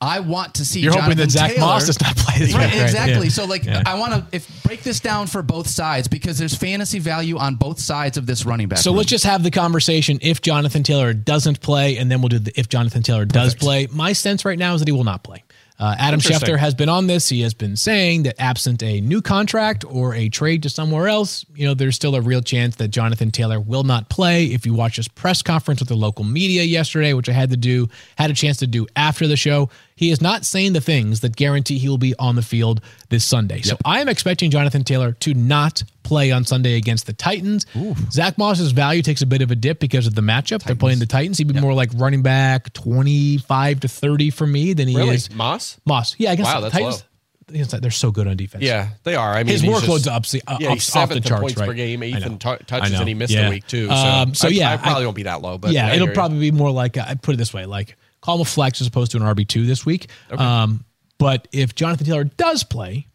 I 0.00 0.20
want 0.20 0.56
to 0.56 0.64
see. 0.66 0.80
You're 0.80 0.92
hoping 0.92 1.16
Jonathan 1.16 1.24
that 1.24 1.30
Zack 1.30 1.50
Taylor- 1.52 1.60
Moss 1.66 1.86
does 1.86 2.00
not 2.02 2.16
play 2.16 2.38
this 2.40 2.52
right? 2.54 2.66
exactly. 2.82 3.26
Yeah. 3.26 3.32
So, 3.32 3.44
like, 3.46 3.64
Yeah. 3.64 3.82
I 3.86 3.98
want 3.98 4.12
to 4.12 4.26
if 4.36 4.62
break 4.64 4.82
this 4.82 5.00
down 5.00 5.26
for 5.26 5.40
both 5.42 5.68
sides 5.68 6.06
because 6.08 6.36
there's 6.36 6.54
fantasy 6.54 6.98
value 6.98 7.38
on 7.38 7.54
both 7.54 7.78
sides 7.80 8.18
of 8.18 8.26
this 8.26 8.44
running 8.44 8.68
back. 8.68 8.80
So 8.80 8.90
room. 8.90 8.98
let's 8.98 9.08
just 9.08 9.24
have 9.24 9.42
the 9.42 9.50
conversation 9.50 10.18
if 10.20 10.42
Jonathan 10.42 10.82
Taylor 10.82 11.14
doesn't 11.14 11.60
play, 11.60 11.96
and 11.96 12.10
then 12.10 12.20
we'll 12.20 12.28
do 12.28 12.40
the 12.40 12.52
if 12.60 12.68
Jonathan 12.68 13.02
Taylor 13.02 13.24
does 13.24 13.54
play. 13.54 13.86
My 13.90 14.12
sense 14.12 14.44
right 14.44 14.58
now 14.58 14.74
is 14.74 14.80
that 14.82 14.88
he 14.88 14.92
will 14.92 15.04
not 15.04 15.22
play. 15.22 15.44
Uh, 15.78 15.94
Adam. 15.98 16.20
Schefter 16.20 16.58
has 16.58 16.74
been 16.74 16.88
on 16.88 17.06
this. 17.06 17.28
He 17.28 17.42
has 17.42 17.52
been 17.52 17.76
saying 17.76 18.22
that 18.22 18.40
absent 18.40 18.82
a 18.82 19.00
new 19.02 19.20
contract 19.20 19.84
or 19.84 20.14
a 20.14 20.28
trade 20.28 20.62
to 20.62 20.70
somewhere 20.70 21.06
else, 21.08 21.44
you 21.54 21.66
know, 21.66 21.74
there's 21.74 21.94
still 21.96 22.14
a 22.14 22.20
real 22.20 22.40
chance 22.40 22.76
that 22.76 22.88
Jonathan 22.88 23.30
Taylor 23.30 23.60
will 23.60 23.84
not 23.84 24.08
play. 24.08 24.46
If 24.46 24.64
you 24.64 24.72
watch 24.72 24.96
his 24.96 25.08
press 25.08 25.42
conference 25.42 25.80
with 25.80 25.88
the 25.88 25.96
local 25.96 26.24
media 26.24 26.62
yesterday, 26.62 27.12
which 27.12 27.28
I 27.28 27.32
had 27.32 27.50
to 27.50 27.56
do, 27.56 27.88
had 28.16 28.30
a 28.30 28.34
chance 28.34 28.56
to 28.58 28.66
do 28.66 28.86
after 28.96 29.26
the 29.26 29.36
show, 29.36 29.68
he 29.96 30.10
is 30.10 30.20
not 30.20 30.44
saying 30.44 30.72
the 30.72 30.80
things 30.80 31.20
that 31.20 31.36
guarantee 31.36 31.78
he 31.78 31.88
will 31.88 31.98
be 31.98 32.14
on 32.18 32.36
the 32.36 32.42
field 32.42 32.80
this 33.08 33.24
Sunday. 33.24 33.62
So 33.62 33.76
I 33.84 34.00
am 34.00 34.08
expecting 34.08 34.50
Jonathan 34.50 34.84
Taylor 34.84 35.12
to 35.12 35.34
not 35.34 35.82
play 36.02 36.30
on 36.32 36.44
Sunday 36.44 36.76
against 36.76 37.06
the 37.06 37.12
Titans. 37.12 37.66
Zack 38.10 38.38
Moss's 38.38 38.72
value 38.72 39.02
takes 39.02 39.22
a 39.22 39.26
bit 39.26 39.42
of 39.42 39.50
a 39.50 39.54
dip 39.56 39.78
because 39.80 40.06
of 40.06 40.14
the 40.14 40.20
matchup. 40.22 40.62
They're 40.62 40.74
playing 40.76 40.98
the 40.98 41.06
Titans. 41.06 41.38
He'd 41.38 41.52
be 41.52 41.60
more 41.60 41.74
like 41.74 41.90
running 41.94 42.22
back 42.22 42.72
25 43.10 43.80
to 43.80 43.88
30 43.88 44.30
for 44.30 44.46
me 44.46 44.72
than 44.72 44.88
he 44.88 44.96
Really, 44.96 45.16
is. 45.16 45.32
Moss? 45.34 45.78
Moss. 45.84 46.14
Yeah, 46.18 46.30
I 46.32 46.36
guess 46.36 46.46
Wow, 46.46 46.60
the 46.60 46.68
that's 46.68 46.72
Titans. 46.74 47.04
Against- 47.48 47.80
They're 47.80 47.90
so 47.92 48.10
good 48.10 48.26
on 48.26 48.36
defense. 48.36 48.64
Yeah, 48.64 48.88
they 49.04 49.14
are. 49.14 49.32
I 49.34 49.44
mean, 49.44 49.52
His 49.52 49.62
workload's 49.62 50.04
just- 50.04 50.36
up, 50.36 50.42
uh, 50.52 50.56
yeah, 50.60 50.70
he's 50.72 50.88
off 50.96 51.08
the 51.08 51.14
seventh 51.14 51.16
in 51.18 51.22
charts, 51.22 51.42
points 51.42 51.60
per 51.60 51.72
game, 51.74 52.02
eighth 52.02 52.26
in 52.26 52.38
touches, 52.38 52.92
and 52.92 53.06
he 53.08 53.14
missed 53.14 53.32
Yeah. 53.32 53.46
a 53.46 53.50
week 53.50 53.66
too. 53.68 53.86
So, 53.86 53.94
Um, 53.94 54.34
so 54.34 54.48
I, 54.48 54.50
yeah, 54.50 54.72
I 54.72 54.76
probably 54.78 55.02
I- 55.02 55.06
won't 55.06 55.16
be 55.16 55.22
that 55.24 55.42
low, 55.42 55.56
but 55.56 55.70
yeah, 55.70 55.92
it'll 55.94 56.08
probably 56.08 56.40
be 56.40 56.50
more 56.50 56.72
like 56.72 56.96
I 56.98 57.14
put 57.14 57.34
it 57.34 57.38
this 57.38 57.54
way, 57.54 57.64
like 57.66 57.96
call 58.20 58.34
him 58.36 58.40
a 58.40 58.44
flex 58.44 58.80
as 58.80 58.88
opposed 58.88 59.12
to 59.12 59.18
an 59.18 59.22
RB 59.22 59.44
two 59.46 59.64
this 59.64 59.86
week. 59.86 60.08
Um, 60.36 60.84
but 61.18 61.48
if 61.52 61.74
Jonathan 61.74 62.06
Taylor 62.06 62.24
does 62.24 62.64
play, 62.64 63.06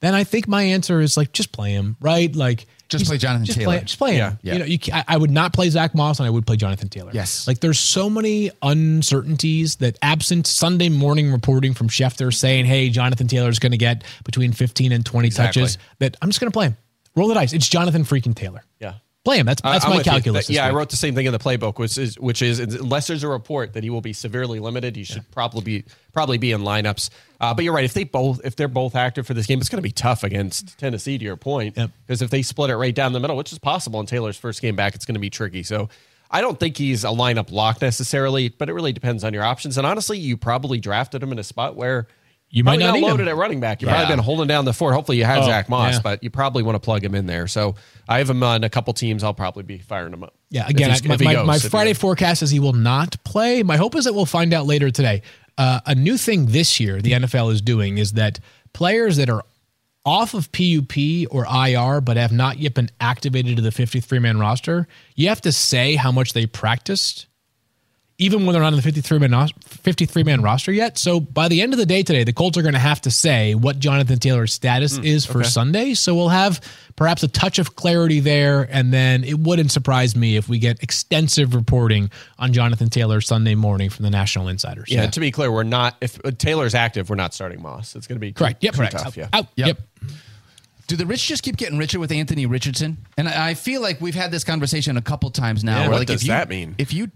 then 0.00 0.14
I 0.14 0.24
think 0.24 0.46
my 0.48 0.62
answer 0.62 1.00
is 1.00 1.16
like 1.16 1.32
just 1.32 1.52
play 1.52 1.70
him, 1.72 1.96
right? 2.00 2.34
Like 2.34 2.66
Just 2.88 3.06
play 3.06 3.16
Jonathan 3.18 3.46
just 3.46 3.58
Taylor. 3.58 3.76
Play, 3.78 3.84
just 3.84 3.98
play 3.98 4.14
him. 4.16 4.38
Yeah. 4.42 4.52
You 4.52 4.58
know, 4.58 4.64
you, 4.66 4.78
I, 4.92 5.04
I 5.08 5.16
would 5.16 5.30
not 5.30 5.52
play 5.52 5.68
Zack 5.70 5.94
Moss, 5.94 6.18
and 6.20 6.26
I 6.26 6.30
would 6.30 6.46
play 6.46 6.56
Jonathan 6.56 6.88
Taylor. 6.88 7.10
Yes. 7.14 7.46
like 7.48 7.60
there's 7.60 7.78
so 7.80 8.10
many 8.10 8.50
uncertainties 8.62 9.76
that 9.76 9.98
absent 10.02 10.46
Sunday 10.46 10.88
morning 10.88 11.32
reporting 11.32 11.74
from 11.74 11.88
Schefter 11.88 12.32
saying, 12.34 12.64
"Hey, 12.66 12.88
Jonathan 12.90 13.26
Taylor 13.28 13.48
is 13.48 13.58
going 13.58 13.72
to 13.72 13.78
get 13.78 14.04
between 14.24 14.52
15 14.52 14.92
and 14.92 15.04
20 15.04 15.26
Exactly. 15.28 15.62
touches," 15.62 15.78
that 15.98 16.16
I'm 16.22 16.28
just 16.28 16.40
going 16.40 16.50
to 16.50 16.56
play 16.56 16.66
him. 16.66 16.76
Roll 17.14 17.28
the 17.28 17.34
dice. 17.34 17.52
It's 17.52 17.68
Jonathan 17.68 18.04
freaking 18.04 18.34
Taylor. 18.34 18.62
Yeah. 18.80 18.94
Play 19.26 19.38
him. 19.40 19.46
That's 19.46 19.60
that's 19.60 19.84
I'm 19.84 19.90
my 19.90 20.04
calculus. 20.04 20.46
That- 20.46 20.52
yeah, 20.52 20.64
I 20.66 20.70
wrote 20.70 20.90
the 20.90 20.96
same 20.96 21.16
thing 21.16 21.26
in 21.26 21.32
the 21.32 21.40
playbook, 21.40 21.80
which 21.80 21.98
is 21.98 22.16
which 22.16 22.42
is 22.42 22.60
unless 22.60 23.08
there's 23.08 23.24
a 23.24 23.28
report 23.28 23.72
that 23.72 23.82
he 23.82 23.90
will 23.90 24.00
be 24.00 24.12
severely 24.12 24.60
limited, 24.60 24.94
he 24.94 25.02
should 25.02 25.28
probably 25.32 25.62
be 25.62 25.84
probably 26.12 26.38
be 26.38 26.52
in 26.52 26.60
lineups. 26.60 27.10
Uh, 27.40 27.52
but 27.52 27.64
you're 27.64 27.74
right. 27.74 27.84
If 27.84 27.92
they 27.92 28.04
both 28.04 28.40
if 28.44 28.54
they're 28.54 28.68
both 28.68 28.94
active 28.94 29.26
for 29.26 29.34
this 29.34 29.46
game, 29.46 29.58
it's 29.58 29.68
going 29.68 29.78
to 29.78 29.82
be 29.82 29.90
tough 29.90 30.22
against 30.22 30.78
Tennessee. 30.78 31.18
To 31.18 31.24
your 31.24 31.36
point, 31.36 31.76
Yep. 31.76 31.90
because 32.06 32.22
if 32.22 32.30
they 32.30 32.42
split 32.42 32.70
it 32.70 32.76
right 32.76 32.94
down 32.94 33.12
the 33.14 33.18
middle, 33.18 33.36
which 33.36 33.50
is 33.52 33.58
possible 33.58 33.98
in 33.98 34.06
Taylor's 34.06 34.36
first 34.36 34.62
game 34.62 34.76
back, 34.76 34.94
it's 34.94 35.04
going 35.04 35.14
to 35.16 35.20
be 35.20 35.30
tricky. 35.30 35.64
So. 35.64 35.88
I 36.28 36.40
don't 36.40 36.58
think 36.58 36.76
he's 36.76 37.04
a 37.04 37.08
lineup 37.08 37.52
lock 37.52 37.80
necessarily, 37.80 38.48
but 38.48 38.68
it 38.68 38.72
really 38.72 38.92
depends 38.92 39.22
on 39.22 39.32
your 39.32 39.44
options. 39.44 39.78
And 39.78 39.86
honestly, 39.86 40.18
you 40.18 40.36
probably 40.36 40.80
drafted 40.80 41.22
him 41.22 41.30
in 41.30 41.38
a 41.38 41.44
spot 41.44 41.76
where 41.76 42.08
You 42.56 42.64
might 42.64 42.80
probably 42.80 43.02
not 43.02 43.10
loaded 43.10 43.28
at 43.28 43.36
running 43.36 43.60
back. 43.60 43.82
You've 43.82 43.90
Yeah. 43.90 43.96
probably 43.98 44.16
been 44.16 44.24
holding 44.24 44.46
down 44.46 44.64
the 44.64 44.72
fort. 44.72 44.94
Hopefully, 44.94 45.18
you 45.18 45.24
had 45.24 45.40
Oh, 45.40 45.46
Zack 45.46 45.68
Moss, 45.68 45.94
yeah. 45.94 46.00
but 46.02 46.22
you 46.24 46.30
probably 46.30 46.62
want 46.62 46.74
to 46.76 46.80
plug 46.80 47.04
him 47.04 47.14
in 47.14 47.26
there. 47.26 47.46
So 47.46 47.74
I 48.08 48.16
have 48.18 48.30
him 48.30 48.42
on 48.42 48.64
a 48.64 48.70
couple 48.70 48.94
teams. 48.94 49.22
I'll 49.22 49.34
probably 49.34 49.62
be 49.62 49.76
firing 49.78 50.14
him 50.14 50.22
up. 50.24 50.34
Yeah, 50.50 50.66
again, 50.66 50.90
I- 50.90 50.98
my, 51.06 51.16
my, 51.18 51.32
goes, 51.34 51.46
my 51.46 51.58
Friday 51.58 51.92
forecast 51.92 52.42
is 52.42 52.50
he 52.50 52.58
will 52.58 52.72
not 52.72 53.22
play. 53.24 53.62
My 53.62 53.76
hope 53.76 53.94
is 53.94 54.04
that 54.06 54.14
we'll 54.14 54.24
find 54.24 54.54
out 54.54 54.64
later 54.66 54.90
today. 54.90 55.20
Uh, 55.58 55.80
a 55.84 55.94
new 55.94 56.16
thing 56.16 56.46
this 56.46 56.80
year 56.80 57.02
the 57.02 57.12
NFL 57.12 57.50
is 57.52 57.60
doing 57.60 57.98
is 57.98 58.12
that 58.12 58.40
players 58.72 59.16
that 59.18 59.28
are 59.28 59.44
off 60.06 60.32
of 60.34 60.50
PUP 60.52 61.26
or 61.30 61.44
IR 61.46 62.00
but 62.00 62.16
have 62.16 62.32
not 62.32 62.58
yet 62.58 62.72
been 62.74 62.88
activated 63.00 63.56
to 63.56 63.62
the 63.62 63.70
53 63.72 64.18
man 64.18 64.38
roster, 64.38 64.86
you 65.14 65.28
have 65.28 65.40
to 65.42 65.52
say 65.52 65.94
how 65.96 66.10
much 66.12 66.32
they 66.32 66.46
practiced 66.46 67.26
even 68.18 68.46
when 68.46 68.54
they're 68.54 68.62
not 68.62 68.72
in 68.72 68.76
the 68.76 68.82
53 68.82 69.18
man 69.18 69.48
53 69.60 70.22
man 70.24 70.40
roster 70.42 70.72
yet. 70.72 70.96
So 70.96 71.20
by 71.20 71.48
the 71.48 71.60
end 71.60 71.74
of 71.74 71.78
the 71.78 71.86
day 71.86 72.02
today, 72.02 72.24
the 72.24 72.32
Colts 72.32 72.56
are 72.56 72.62
going 72.62 72.74
to 72.74 72.80
have 72.80 73.00
to 73.02 73.10
say 73.10 73.54
what 73.54 73.78
Jonathan 73.78 74.18
Taylor's 74.18 74.52
status 74.52 74.98
is 74.98 75.26
for 75.26 75.44
Sunday. 75.44 75.94
So 75.94 76.14
we'll 76.14 76.30
have 76.30 76.60
perhaps 76.96 77.22
a 77.22 77.28
touch 77.28 77.58
of 77.58 77.76
clarity 77.76 78.20
there, 78.20 78.66
and 78.70 78.92
then 78.92 79.22
it 79.22 79.38
wouldn't 79.38 79.70
surprise 79.70 80.16
me 80.16 80.36
if 80.36 80.48
we 80.48 80.58
get 80.58 80.82
extensive 80.82 81.54
reporting 81.54 82.10
on 82.38 82.52
Jonathan 82.52 82.88
Taylor 82.88 83.20
Sunday 83.20 83.54
morning 83.54 83.90
from 83.90 84.04
the 84.04 84.10
National 84.10 84.48
Insiders. 84.48 84.90
Yeah, 84.90 85.06
to 85.06 85.20
be 85.20 85.30
clear, 85.30 85.52
we're 85.52 85.62
not. 85.62 85.96
If 86.00 86.18
uh, 86.24 86.30
Taylor's 86.30 86.74
active, 86.74 87.10
we're 87.10 87.16
not 87.16 87.34
starting 87.34 87.60
Moss. 87.60 87.94
It's 87.94 88.06
going 88.06 88.16
to 88.16 88.20
be 88.20 88.32
too- 88.32 88.38
correct. 88.38 88.64
Yep, 88.64 88.72
too 88.72 88.78
correct. 88.78 88.92
tough. 88.98 89.16
Yeah, 89.16 89.28
Out. 89.32 89.46
Yep. 89.56 89.66
Yep. 89.66 89.78
Do 90.86 90.94
the 90.94 91.04
rich 91.04 91.26
just 91.26 91.42
keep 91.42 91.56
getting 91.56 91.78
richer 91.78 91.98
with 91.98 92.12
Anthony 92.12 92.46
Richardson? 92.46 92.98
And 93.18 93.28
I 93.28 93.48
I 93.50 93.54
feel 93.54 93.82
like 93.82 94.00
we've 94.00 94.14
had 94.14 94.30
this 94.30 94.44
conversation 94.44 94.96
a 94.96 95.02
couple 95.02 95.30
times 95.30 95.64
now. 95.64 95.78
Yeah, 95.78 95.82
where 95.82 95.90
what 95.90 95.98
like 95.98 96.06
does 96.06 96.22
if 96.22 96.28
you, 96.28 96.32
that 96.32 96.48
mean? 96.48 96.76
If 96.78 96.92
you 96.92 97.10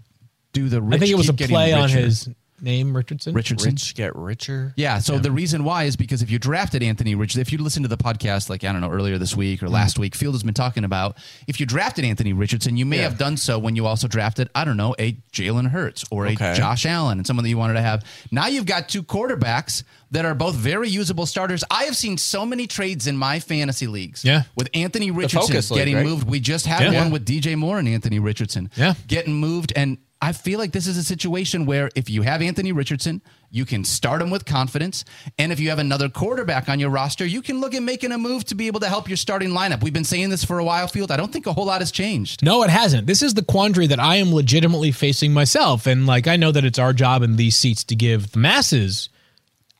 do 0.53 0.69
the 0.69 0.81
rich 0.81 0.95
I 0.95 0.99
think 0.99 1.11
it 1.11 1.15
was 1.15 1.29
a 1.29 1.33
play 1.33 1.73
on 1.73 1.83
richer- 1.83 1.99
his 1.99 2.29
name, 2.63 2.95
Richardson. 2.95 3.33
Richardson. 3.33 3.71
rich 3.71 3.95
get 3.95 4.15
richer. 4.15 4.71
Yeah. 4.77 4.99
So 4.99 5.17
the 5.17 5.31
reason 5.31 5.63
why 5.63 5.85
is 5.85 5.95
because 5.95 6.21
if 6.21 6.29
you 6.29 6.37
drafted 6.37 6.83
Anthony 6.83 7.15
Richardson, 7.15 7.41
if 7.41 7.51
you 7.51 7.57
listen 7.57 7.81
to 7.81 7.89
the 7.89 7.97
podcast, 7.97 8.51
like, 8.51 8.63
I 8.63 8.71
don't 8.71 8.81
know, 8.81 8.91
earlier 8.91 9.17
this 9.17 9.35
week 9.35 9.63
or 9.63 9.65
Mm-hmm. 9.65 9.73
last 9.73 9.97
week, 9.97 10.13
Field 10.13 10.35
has 10.35 10.43
been 10.43 10.53
talking 10.53 10.83
about 10.83 11.17
if 11.47 11.59
you 11.59 11.65
drafted 11.65 12.05
Anthony 12.05 12.33
Richardson, 12.33 12.77
you 12.77 12.85
may 12.85 12.97
Yeah. 12.97 13.03
have 13.09 13.17
done 13.17 13.35
so 13.37 13.57
when 13.57 13.75
you 13.75 13.87
also 13.87 14.07
drafted, 14.07 14.47
I 14.53 14.63
don't 14.63 14.77
know, 14.77 14.93
a 14.99 15.13
Jalen 15.33 15.71
Hurts 15.71 16.05
or 16.11 16.27
a 16.27 16.35
Josh 16.35 16.85
Allen 16.85 17.17
and 17.17 17.25
someone 17.25 17.41
that 17.45 17.49
you 17.49 17.57
wanted 17.57 17.73
to 17.73 17.81
have. 17.81 18.03
Now 18.29 18.45
you've 18.45 18.67
got 18.67 18.87
two 18.89 19.01
quarterbacks 19.01 19.81
that 20.11 20.25
are 20.25 20.35
both 20.35 20.53
very 20.53 20.87
usable 20.87 21.25
starters. 21.25 21.63
I 21.71 21.85
have 21.85 21.97
seen 21.97 22.19
so 22.19 22.45
many 22.45 22.67
trades 22.67 23.07
in 23.07 23.17
my 23.17 23.39
fantasy 23.39 23.87
leagues 23.87 24.23
Yeah. 24.23 24.43
with 24.55 24.69
Anthony 24.75 25.09
Richardson 25.09 25.41
Focus 25.41 25.71
League, 25.71 25.79
getting 25.79 25.95
right? 25.95 26.05
moved. 26.05 26.29
We 26.29 26.39
just 26.39 26.67
had 26.67 26.93
Yeah. 26.93 27.01
one 27.01 27.09
with 27.11 27.25
DJ 27.25 27.55
Moore 27.55 27.79
and 27.79 27.87
Anthony 27.87 28.19
Richardson 28.19 28.69
Yeah. 28.75 28.93
getting 29.07 29.33
moved. 29.39 29.73
And 29.75 29.97
I 30.23 30.33
feel 30.33 30.59
like 30.59 30.71
this 30.71 30.85
is 30.85 30.97
a 30.97 31.03
situation 31.03 31.65
where 31.65 31.89
if 31.95 32.07
you 32.07 32.21
have 32.21 32.43
Anthony 32.43 32.71
Richardson, 32.71 33.23
you 33.49 33.65
can 33.65 33.83
start 33.83 34.21
him 34.21 34.29
with 34.29 34.45
confidence. 34.45 35.03
And 35.39 35.51
if 35.51 35.59
you 35.59 35.69
have 35.69 35.79
another 35.79 36.09
quarterback 36.09 36.69
on 36.69 36.79
your 36.79 36.91
roster, 36.91 37.25
you 37.25 37.41
can 37.41 37.59
look 37.59 37.73
at 37.73 37.81
making 37.81 38.11
a 38.11 38.19
move 38.19 38.45
to 38.45 38.55
be 38.55 38.67
able 38.67 38.79
to 38.81 38.87
help 38.87 39.09
your 39.09 39.17
starting 39.17 39.49
lineup. 39.49 39.81
We've 39.81 39.91
been 39.91 40.03
saying 40.03 40.29
this 40.29 40.43
for 40.43 40.59
a 40.59 40.63
while, 40.63 40.87
Field. 40.87 41.09
I 41.11 41.17
don't 41.17 41.33
think 41.33 41.47
a 41.47 41.53
whole 41.53 41.65
lot 41.65 41.81
has 41.81 41.91
changed. 41.91 42.43
No, 42.43 42.61
it 42.61 42.69
hasn't. 42.69 43.07
This 43.07 43.23
is 43.23 43.33
the 43.33 43.43
quandary 43.43 43.87
that 43.87 43.99
I 43.99 44.17
am 44.17 44.31
legitimately 44.31 44.91
facing 44.91 45.33
myself. 45.33 45.87
And 45.87 46.05
like, 46.05 46.27
I 46.27 46.35
know 46.35 46.51
that 46.51 46.65
it's 46.65 46.79
our 46.79 46.93
job 46.93 47.23
in 47.23 47.35
these 47.37 47.57
seats 47.57 47.83
to 47.85 47.95
give 47.95 48.31
the 48.31 48.39
masses 48.39 49.09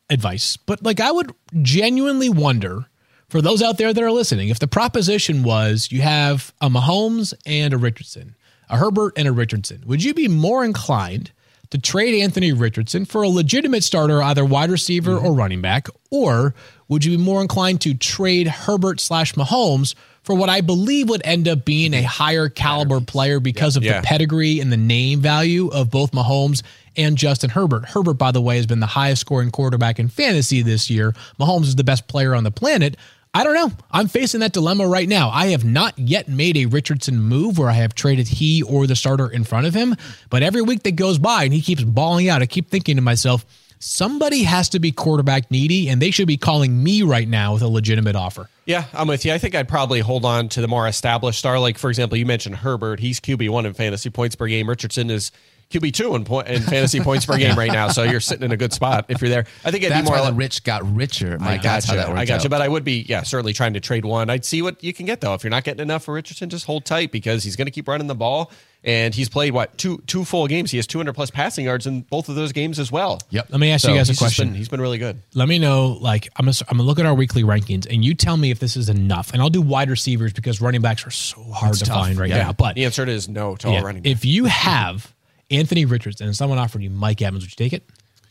advice, 0.09 0.57
but 0.57 0.81
like, 0.83 0.99
I 0.99 1.11
would 1.11 1.31
genuinely 1.61 2.29
wonder 2.29 2.87
for 3.29 3.41
those 3.41 3.61
out 3.61 3.77
there 3.77 3.93
that 3.93 4.03
are 4.03 4.11
listening 4.11 4.49
if 4.49 4.59
the 4.59 4.67
proposition 4.67 5.43
was 5.43 5.89
you 5.91 6.01
have 6.01 6.51
a 6.59 6.67
Mahomes 6.67 7.33
and 7.45 7.73
a 7.73 7.77
Richardson, 7.77 8.35
a 8.71 8.77
Herbert 8.77 9.13
and 9.17 9.27
a 9.27 9.31
Richardson, 9.31 9.83
would 9.85 10.03
you 10.03 10.13
be 10.15 10.27
more 10.27 10.65
inclined 10.65 11.31
to 11.69 11.77
trade 11.77 12.21
Anthony 12.21 12.51
Richardson 12.51 13.05
for 13.05 13.21
a 13.21 13.29
legitimate 13.29 13.83
starter, 13.83 14.21
either 14.23 14.43
wide 14.43 14.71
receiver 14.71 15.15
or 15.15 15.33
running 15.33 15.61
back? 15.61 15.87
Or 16.09 16.53
would 16.87 17.05
you 17.05 17.17
be 17.17 17.23
more 17.23 17.41
inclined 17.41 17.81
to 17.81 17.93
trade 17.93 18.47
Herbert 18.47 18.99
slash 18.99 19.33
Mahomes 19.35 19.93
for 20.23 20.35
what 20.35 20.49
I 20.49 20.61
believe 20.61 21.09
would 21.09 21.21
end 21.25 21.47
up 21.47 21.63
being 21.65 21.93
a 21.93 22.01
higher 22.03 22.49
caliber 22.49 22.99
player 23.01 23.39
because 23.39 23.75
of 23.77 23.83
Yeah. 23.83 24.01
the 24.01 24.05
pedigree 24.07 24.59
and 24.59 24.71
the 24.71 24.77
name 24.77 25.21
value 25.21 25.67
of 25.69 25.89
both 25.89 26.11
Mahomes 26.11 26.61
and 26.97 27.17
Justin 27.17 27.49
Herbert. 27.51 27.85
Herbert, 27.85 28.15
by 28.15 28.31
the 28.31 28.41
way, 28.41 28.57
has 28.57 28.65
been 28.65 28.81
the 28.81 28.85
highest 28.85 29.21
scoring 29.21 29.49
quarterback 29.49 29.97
in 29.97 30.09
fantasy 30.09 30.61
this 30.61 30.89
year. 30.89 31.15
Mahomes 31.39 31.63
is 31.63 31.75
the 31.77 31.83
best 31.85 32.07
player 32.07 32.35
on 32.35 32.43
the 32.43 32.51
planet. 32.51 32.97
I 33.33 33.45
don't 33.45 33.53
know. 33.53 33.71
I'm 33.89 34.09
facing 34.09 34.41
that 34.41 34.51
dilemma 34.51 34.85
right 34.85 35.07
now. 35.07 35.29
I 35.29 35.47
have 35.47 35.63
not 35.63 35.97
yet 35.97 36.27
made 36.27 36.57
a 36.57 36.65
Richardson 36.65 37.17
move 37.17 37.57
where 37.57 37.69
I 37.69 37.73
have 37.73 37.95
traded 37.95 38.27
he 38.27 38.61
or 38.61 38.87
the 38.87 38.95
starter 38.95 39.29
in 39.29 39.45
front 39.45 39.67
of 39.67 39.73
him, 39.73 39.95
but 40.29 40.43
every 40.43 40.61
week 40.61 40.83
that 40.83 40.97
goes 40.97 41.17
by 41.17 41.45
and 41.45 41.53
he 41.53 41.61
keeps 41.61 41.81
balling 41.83 42.27
out, 42.27 42.41
I 42.41 42.45
keep 42.45 42.69
thinking 42.69 42.97
to 42.97 43.01
myself, 43.01 43.45
somebody 43.79 44.43
has 44.43 44.67
to 44.69 44.79
be 44.79 44.91
quarterback 44.91 45.49
needy, 45.49 45.87
and 45.89 46.01
they 46.01 46.11
should 46.11 46.27
be 46.27 46.35
calling 46.35 46.83
me 46.83 47.03
right 47.03 47.27
now 47.27 47.53
with 47.53 47.61
a 47.61 47.67
legitimate 47.69 48.17
offer. 48.17 48.49
Yeah, 48.65 48.85
I'm 48.93 49.07
with 49.07 49.25
you. 49.25 49.33
I 49.33 49.37
think 49.37 49.55
I'd 49.55 49.69
probably 49.69 50.01
hold 50.01 50.25
on 50.25 50.49
to 50.49 50.61
the 50.61 50.67
more 50.67 50.85
established 50.87 51.39
star. 51.39 51.57
Like, 51.57 51.77
for 51.77 51.89
example, 51.89 52.17
you 52.17 52.25
mentioned 52.25 52.57
Herbert. 52.57 52.99
He's 52.99 53.21
QB1 53.21 53.65
in 53.65 53.73
fantasy 53.73 54.09
points 54.09 54.35
per 54.35 54.47
game. 54.47 54.67
Richardson 54.69 55.09
is 55.09 55.31
QB2 55.71 56.15
in, 56.15 56.25
point, 56.25 56.47
in 56.47 56.61
fantasy 56.61 56.99
points 56.99 57.25
per 57.25 57.37
game 57.37 57.57
right 57.57 57.71
now. 57.71 57.87
So 57.89 58.03
you're 58.03 58.19
sitting 58.19 58.43
in 58.45 58.51
a 58.51 58.57
good 58.57 58.73
spot 58.73 59.05
if 59.09 59.21
you're 59.21 59.29
there. 59.29 59.45
I 59.65 59.71
think 59.71 59.83
it'd 59.83 59.91
That's 59.95 60.01
be 60.03 60.11
more 60.11 60.19
why 60.19 60.25
like, 60.25 60.31
the 60.33 60.37
rich 60.37 60.63
got 60.63 60.95
richer. 60.95 61.37
I 61.39 61.43
Mike. 61.43 61.61
That's 61.63 61.85
got 61.85 61.91
how 61.91 61.93
you. 61.95 61.99
that 62.05 62.09
worked 62.09 62.19
I 62.19 62.25
got 62.25 62.33
out. 62.39 62.43
you. 62.43 62.49
But 62.49 62.61
I 62.61 62.67
would 62.67 62.83
be, 62.83 63.05
yeah, 63.07 63.23
certainly 63.23 63.53
trying 63.53 63.73
to 63.73 63.79
trade 63.79 64.05
one. 64.05 64.29
I'd 64.29 64.45
see 64.45 64.61
what 64.61 64.83
you 64.83 64.93
can 64.93 65.05
get 65.05 65.21
though. 65.21 65.33
If 65.33 65.43
you're 65.43 65.51
not 65.51 65.63
getting 65.63 65.81
enough 65.81 66.03
for 66.03 66.13
Richardson, 66.13 66.49
just 66.49 66.65
hold 66.65 66.85
tight 66.85 67.11
because 67.11 67.43
he's 67.43 67.55
going 67.55 67.65
to 67.67 67.71
keep 67.71 67.87
running 67.87 68.07
the 68.07 68.15
ball. 68.15 68.51
And 68.83 69.13
he's 69.13 69.29
played 69.29 69.53
what 69.53 69.77
two 69.77 70.01
two 70.07 70.25
full 70.25 70.47
games. 70.47 70.71
He 70.71 70.77
has 70.77 70.87
200 70.87 71.13
plus 71.13 71.29
passing 71.29 71.65
yards 71.65 71.85
in 71.85 72.01
both 72.01 72.29
of 72.29 72.35
those 72.35 72.51
games 72.51 72.79
as 72.79 72.91
well. 72.91 73.19
Yep. 73.29 73.49
Let 73.51 73.59
me 73.59 73.69
ask 73.69 73.83
So 73.85 73.91
you 73.91 73.97
guys 73.97 74.09
a 74.09 74.15
question. 74.15 74.47
been- 74.47 74.55
he's 74.55 74.69
been 74.69 74.81
really 74.81 74.97
good. 74.97 75.21
Let 75.35 75.47
me 75.47 75.59
know, 75.59 75.89
like, 76.01 76.27
I'm 76.35 76.45
gonna, 76.45 76.55
I'm 76.67 76.77
gonna 76.77 76.87
look 76.87 76.97
at 76.97 77.05
our 77.05 77.13
weekly 77.13 77.43
rankings 77.43 77.85
and 77.87 78.03
you 78.03 78.15
tell 78.15 78.37
me 78.37 78.49
if 78.49 78.57
this 78.57 78.75
is 78.75 78.89
enough. 78.89 79.33
And 79.33 79.41
I'll 79.43 79.51
do 79.51 79.61
wide 79.61 79.91
receivers 79.91 80.33
because 80.33 80.61
running 80.61 80.81
backs 80.81 81.05
are 81.05 81.11
so 81.11 81.43
hard 81.43 81.75
to 81.75 81.85
tough. 81.85 82.05
find 82.07 82.17
right 82.19 82.31
Yeah. 82.31 82.37
now. 82.45 82.53
But 82.53 82.73
The 82.73 82.85
answer 82.85 83.07
is 83.07 83.29
no 83.29 83.55
to 83.57 83.67
all 83.67 83.73
yeah, 83.75 83.81
running. 83.81 84.01
backs. 84.01 84.13
if 84.13 84.25
you 84.25 84.45
have 84.45 85.13
Anthony 85.51 85.85
Richardson 85.85 86.27
and 86.27 86.35
someone 86.35 86.57
offered 86.59 86.81
you 86.83 86.89
Mike 86.89 87.21
Evans, 87.21 87.43
would 87.43 87.51
you 87.51 87.55
take 87.63 87.73
it? 87.73 87.83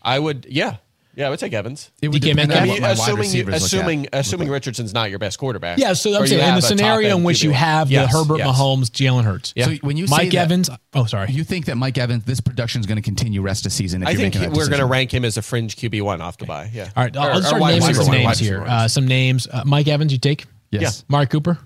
I 0.02 0.18
would, 0.18 0.46
yeah, 0.48 0.76
yeah, 1.14 1.26
I 1.26 1.30
would 1.30 1.38
take 1.40 1.52
Evans. 1.52 1.90
It 2.00 2.08
would 2.08 2.22
DK 2.22 2.28
depend 2.30 2.48
Metcalf? 2.48 2.62
on 2.62 2.62
I 2.62 2.68
what 2.68 2.74
mean, 2.74 2.82
my 2.82 2.88
wide 2.88 2.98
assuming 2.98 3.20
receivers 3.20 3.54
look 3.54 3.62
assuming 3.62 4.06
at. 4.06 4.14
assuming 4.14 4.48
Richardson's 4.48 4.94
not 4.94 5.10
your 5.10 5.18
best 5.18 5.38
quarterback. 5.38 5.78
Yeah, 5.78 5.92
so 5.92 6.10
Or 6.12 6.16
I'm 6.16 6.22
you 6.22 6.28
saying 6.28 6.40
in 6.40 6.46
have 6.46 6.54
the 6.60 6.64
a 6.64 6.68
scenario 6.68 7.08
top-end 7.08 7.18
in 7.20 7.24
which 7.24 7.42
you 7.42 7.50
QB. 7.50 7.54
have 7.54 7.90
Yes, 7.90 8.10
the 8.12 8.18
Herbert, 8.18 8.38
yes. 8.38 8.46
Mahomes, 8.48 8.84
Jalen 8.90 9.24
Hurts. 9.24 9.52
Yeah. 9.56 9.64
So 9.66 9.72
when 9.82 9.96
you 9.96 10.06
say 10.06 10.16
Mike 10.16 10.30
that, 10.30 10.36
Evans. 10.38 10.70
Oh, 10.94 11.04
sorry. 11.06 11.30
you 11.32 11.44
think 11.44 11.66
that 11.66 11.76
Mike 11.76 11.98
Evans, 11.98 12.24
this 12.24 12.40
production 12.40 12.80
is 12.80 12.86
going 12.86 12.96
to 12.96 13.02
continue 13.02 13.42
rest 13.42 13.66
of 13.66 13.72
season? 13.72 14.02
If 14.02 14.08
I 14.08 14.12
you're 14.12 14.20
think 14.20 14.34
making 14.36 14.50
that 14.50 14.56
we're 14.56 14.64
going 14.68 14.70
to 14.70 14.76
decision? 14.76 14.88
rank 14.90 15.12
him 15.12 15.24
as 15.24 15.36
a 15.36 15.42
fringe 15.42 15.76
QB 15.76 16.00
one 16.02 16.20
off 16.22 16.38
the 16.38 16.46
buy. 16.46 16.70
Yeah. 16.72 16.88
All 16.96 17.02
right, 17.04 17.16
I'll, 17.16 17.26
Or- 17.26 17.30
I'll 17.32 17.38
or 17.38 17.42
start 17.42 17.60
wide 17.60 17.70
naming 17.72 17.88
receiver 17.88 18.04
some 18.04 18.06
one, 18.12 18.16
wide 18.16 18.22
names 18.24 18.30
receiver 18.40 18.54
here. 18.56 18.60
one. 18.60 18.70
Uh, 18.70 18.88
some 18.88 19.06
names. 19.06 19.46
Uh, 19.50 19.62
Mike 19.66 19.88
Evans, 19.88 20.12
you 20.12 20.18
take? 20.18 20.46
Yes. 20.70 21.04
Mari 21.08 21.26
Cooper. 21.26 21.58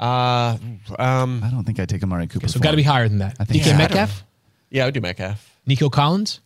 Uh, 0.00 0.56
um, 0.98 1.42
I 1.44 1.50
don't 1.50 1.64
think 1.64 1.78
I 1.78 1.84
take 1.86 2.02
Amari 2.02 2.26
Cooper. 2.26 2.48
So 2.48 2.58
for 2.58 2.64
got 2.64 2.72
to 2.72 2.76
be 2.76 2.82
higher 2.82 3.08
than 3.08 3.18
that. 3.18 3.36
I 3.38 3.44
think 3.44 3.62
DK 3.62 3.70
so. 3.70 3.76
Metcalf, 3.76 4.24
yeah, 4.72 4.82
I 4.82 4.86
would 4.86 4.94
do 4.94 5.00
Metcalf. 5.00 5.56
Nico 5.66 5.88
Collins. 5.88 6.40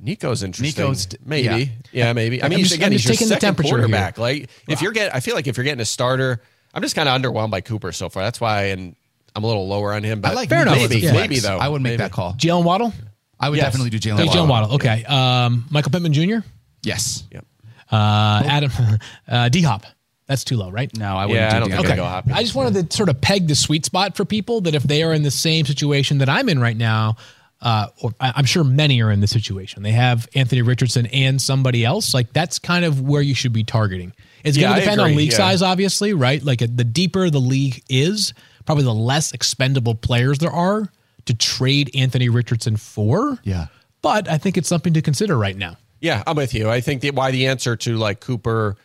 Nico's 0.00 0.42
interesting. 0.42 0.82
Nico's- 0.84 1.08
maybe, 1.24 1.44
yeah. 1.92 2.06
yeah, 2.06 2.12
maybe. 2.12 2.40
I 2.42 2.46
I'm 2.46 2.50
mean, 2.50 2.60
just- 2.60 2.74
again, 2.74 2.86
I'm 2.86 2.92
he's 2.92 3.02
just 3.02 3.08
your 3.08 3.14
taking 3.14 3.28
the 3.28 3.34
second 3.34 3.46
temperature 3.46 3.68
here. 3.68 3.78
quarterback. 3.78 4.18
Like, 4.18 4.48
if 4.68 4.80
you're 4.82 4.92
getting, 4.92 5.12
I 5.14 5.20
feel 5.20 5.34
like 5.34 5.46
if 5.46 5.56
you're 5.56 5.64
getting 5.64 5.80
a 5.80 5.84
starter, 5.84 6.40
I'm 6.74 6.82
just 6.82 6.94
kind 6.96 7.08
of 7.08 7.20
underwhelmed 7.20 7.50
by 7.50 7.60
Cooper 7.60 7.90
so 7.92 8.08
far. 8.08 8.22
That's 8.22 8.40
why, 8.40 8.64
and 8.66 8.94
I'm 9.34 9.42
a 9.42 9.46
little 9.46 9.66
lower 9.68 9.92
on 9.92 10.02
him. 10.04 10.20
But 10.20 10.32
I 10.32 10.34
like 10.34 10.48
Fair 10.48 10.62
enough. 10.62 10.76
maybe, 10.76 10.98
Yeah. 11.00 11.12
maybe 11.12 11.38
though. 11.40 11.58
I 11.58 11.68
would 11.68 11.82
make 11.82 11.92
Maybe. 11.92 12.02
that 12.02 12.12
call. 12.12 12.34
Jalen 12.34 12.64
Waddle. 12.64 12.92
I 13.40 13.48
would 13.50 13.56
Yes. 13.56 13.66
definitely 13.66 13.90
do 13.90 13.98
Jalen 13.98 14.18
Waddle. 14.26 14.34
Jalen 14.34 14.48
Waddle. 14.48 14.74
Okay. 14.74 15.04
Um, 15.04 15.66
Michael 15.70 15.90
Pittman 15.92 16.12
Jr. 16.12 16.46
Yes. 16.84 17.24
Yep. 17.32 17.44
Uh, 17.90 18.42
Adam 18.46 18.70
uh, 19.28 19.48
D 19.48 19.62
Hop. 19.62 19.84
That's 20.26 20.44
too 20.44 20.56
low, 20.58 20.70
right? 20.70 20.94
No, 20.96 21.16
I 21.16 21.24
wouldn't. 21.26 21.40
Yeah, 21.40 21.50
do 21.50 21.56
I 21.56 21.58
don't 21.60 21.70
think 21.70 21.86
Okay. 21.86 21.96
Go 21.96 22.04
Hopkins. 22.04 22.36
I 22.36 22.42
just 22.42 22.54
wanted 22.54 22.90
to 22.90 22.96
sort 22.96 23.08
of 23.08 23.20
peg 23.20 23.48
the 23.48 23.54
sweet 23.54 23.84
spot 23.86 24.14
for 24.16 24.24
people 24.26 24.60
that 24.62 24.74
if 24.74 24.82
they 24.82 25.02
are 25.02 25.14
in 25.14 25.22
the 25.22 25.30
same 25.30 25.64
situation 25.64 26.18
that 26.18 26.28
I'm 26.28 26.48
in 26.50 26.58
right 26.60 26.76
now, 26.76 27.16
uh, 27.60 27.88
or 28.02 28.12
I'm 28.20 28.44
sure 28.44 28.62
many 28.64 29.02
are 29.02 29.10
in 29.10 29.20
this 29.20 29.30
situation. 29.30 29.82
They 29.82 29.92
have 29.92 30.28
Anthony 30.34 30.62
Richardson 30.62 31.06
and 31.06 31.40
somebody 31.42 31.84
else. 31.84 32.14
Like 32.14 32.32
that's 32.32 32.58
kind 32.58 32.84
of 32.84 33.00
where 33.00 33.22
you 33.22 33.34
should 33.34 33.52
be 33.52 33.64
targeting. 33.64 34.12
It's 34.44 34.56
Yeah, 34.56 34.68
going 34.68 34.74
to 34.76 34.80
depend 34.82 35.00
on 35.00 35.16
league 35.16 35.32
yeah. 35.32 35.36
size, 35.38 35.62
obviously, 35.62 36.12
right? 36.12 36.42
Like 36.42 36.60
the 36.60 36.84
deeper 36.84 37.28
the 37.30 37.40
league 37.40 37.82
is, 37.88 38.32
probably 38.64 38.84
the 38.84 38.94
less 38.94 39.32
expendable 39.32 39.94
players 39.94 40.38
there 40.38 40.52
are 40.52 40.88
to 41.24 41.34
trade 41.34 41.90
Anthony 41.94 42.28
Richardson 42.28 42.76
for. 42.76 43.38
Yeah. 43.42 43.66
But 44.02 44.28
I 44.28 44.38
think 44.38 44.56
it's 44.56 44.68
something 44.68 44.94
to 44.94 45.02
consider 45.02 45.36
right 45.36 45.56
now. 45.56 45.76
Yeah, 46.00 46.22
I'm 46.26 46.36
with 46.36 46.54
you. 46.54 46.70
I 46.70 46.80
think 46.80 47.02
that 47.02 47.14
why 47.14 47.32
the 47.32 47.48
answer 47.48 47.74
to 47.76 47.96
like 47.96 48.20
Cooper, 48.20 48.76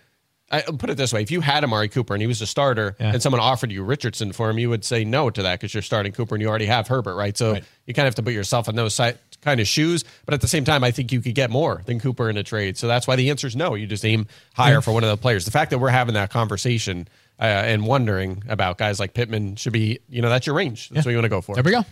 I 0.53 0.63
I'll 0.67 0.77
put 0.77 0.89
it 0.89 0.95
this 0.97 1.11
way: 1.11 1.21
if 1.21 1.31
you 1.31 1.41
had 1.41 1.63
Amari 1.63 1.89
Cooper 1.89 2.13
and 2.13 2.21
he 2.21 2.27
was 2.27 2.41
a 2.41 2.47
starter, 2.47 2.95
Yeah. 2.99 3.11
and 3.13 3.21
someone 3.21 3.41
offered 3.41 3.71
you 3.71 3.83
Richardson 3.83 4.31
for 4.31 4.49
him, 4.49 4.57
you 4.59 4.69
would 4.69 4.85
say 4.85 5.03
no 5.03 5.29
to 5.29 5.43
that 5.43 5.59
because 5.59 5.73
you're 5.73 5.81
starting 5.83 6.11
Cooper 6.13 6.35
and 6.35 6.41
you 6.41 6.47
already 6.47 6.67
have 6.67 6.87
Herbert, 6.87 7.15
right? 7.15 7.37
So 7.37 7.53
Right. 7.53 7.63
you 7.85 7.93
kind 7.93 8.05
of 8.05 8.11
have 8.11 8.15
to 8.15 8.23
put 8.23 8.33
yourself 8.33 8.69
in 8.69 8.75
those 8.75 8.95
kind 9.41 9.59
of 9.59 9.67
shoes. 9.67 10.05
But 10.25 10.33
at 10.33 10.41
the 10.41 10.47
same 10.47 10.63
time, 10.63 10.83
I 10.83 10.91
think 10.91 11.11
you 11.11 11.19
could 11.19 11.35
get 11.35 11.49
more 11.49 11.81
than 11.85 11.99
Cooper 11.99 12.29
in 12.29 12.37
a 12.37 12.43
trade. 12.43 12.77
So 12.77 12.87
that's 12.87 13.07
why 13.07 13.15
the 13.17 13.29
answer 13.29 13.47
is 13.47 13.55
no. 13.55 13.73
You 13.75 13.87
just 13.87 14.05
aim 14.05 14.27
higher 14.53 14.79
for 14.79 14.91
one 14.93 15.03
of 15.03 15.09
the 15.09 15.17
players. 15.17 15.43
The 15.43 15.51
fact 15.51 15.71
that 15.71 15.79
we're 15.79 15.89
having 15.89 16.13
that 16.13 16.29
conversation 16.29 17.07
uh, 17.39 17.43
and 17.45 17.85
wondering 17.85 18.43
about 18.47 18.77
guys 18.77 18.99
like 18.99 19.13
Pittman 19.15 19.55
should 19.55 19.73
be, 19.73 19.99
you 20.07 20.21
know, 20.21 20.29
that's 20.29 20.45
your 20.45 20.55
range. 20.55 20.89
That's 20.89 21.05
what 21.05 21.11
you 21.11 21.17
want 21.17 21.25
to 21.25 21.29
go 21.29 21.41
for. 21.41 21.55
There 21.55 21.63
we 21.63 21.71
go. 21.71 21.83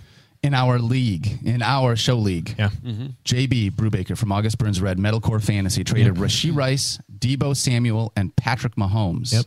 In 0.44 0.56
our 0.56 0.80
league, 0.80 1.38
in 1.46 1.62
our 1.62 1.96
show 1.96 2.16
league, 2.18 2.56
Yeah. 2.58 2.70
Mm-hmm. 2.84 3.08
JB 3.24 3.72
Brubaker 3.74 4.18
from 4.18 4.32
August 4.32 4.58
Burns 4.58 4.82
Red 4.82 4.98
Metalcore 4.98 5.42
Fantasy 5.44 5.84
traded 5.84 6.16
Rashee 6.16 6.56
Rice, 6.56 6.98
Deebo 7.20 7.56
Samuel, 7.56 8.12
and 8.16 8.36
Patrick 8.36 8.76
Mahomes. 8.76 9.32
Yep. 9.34 9.46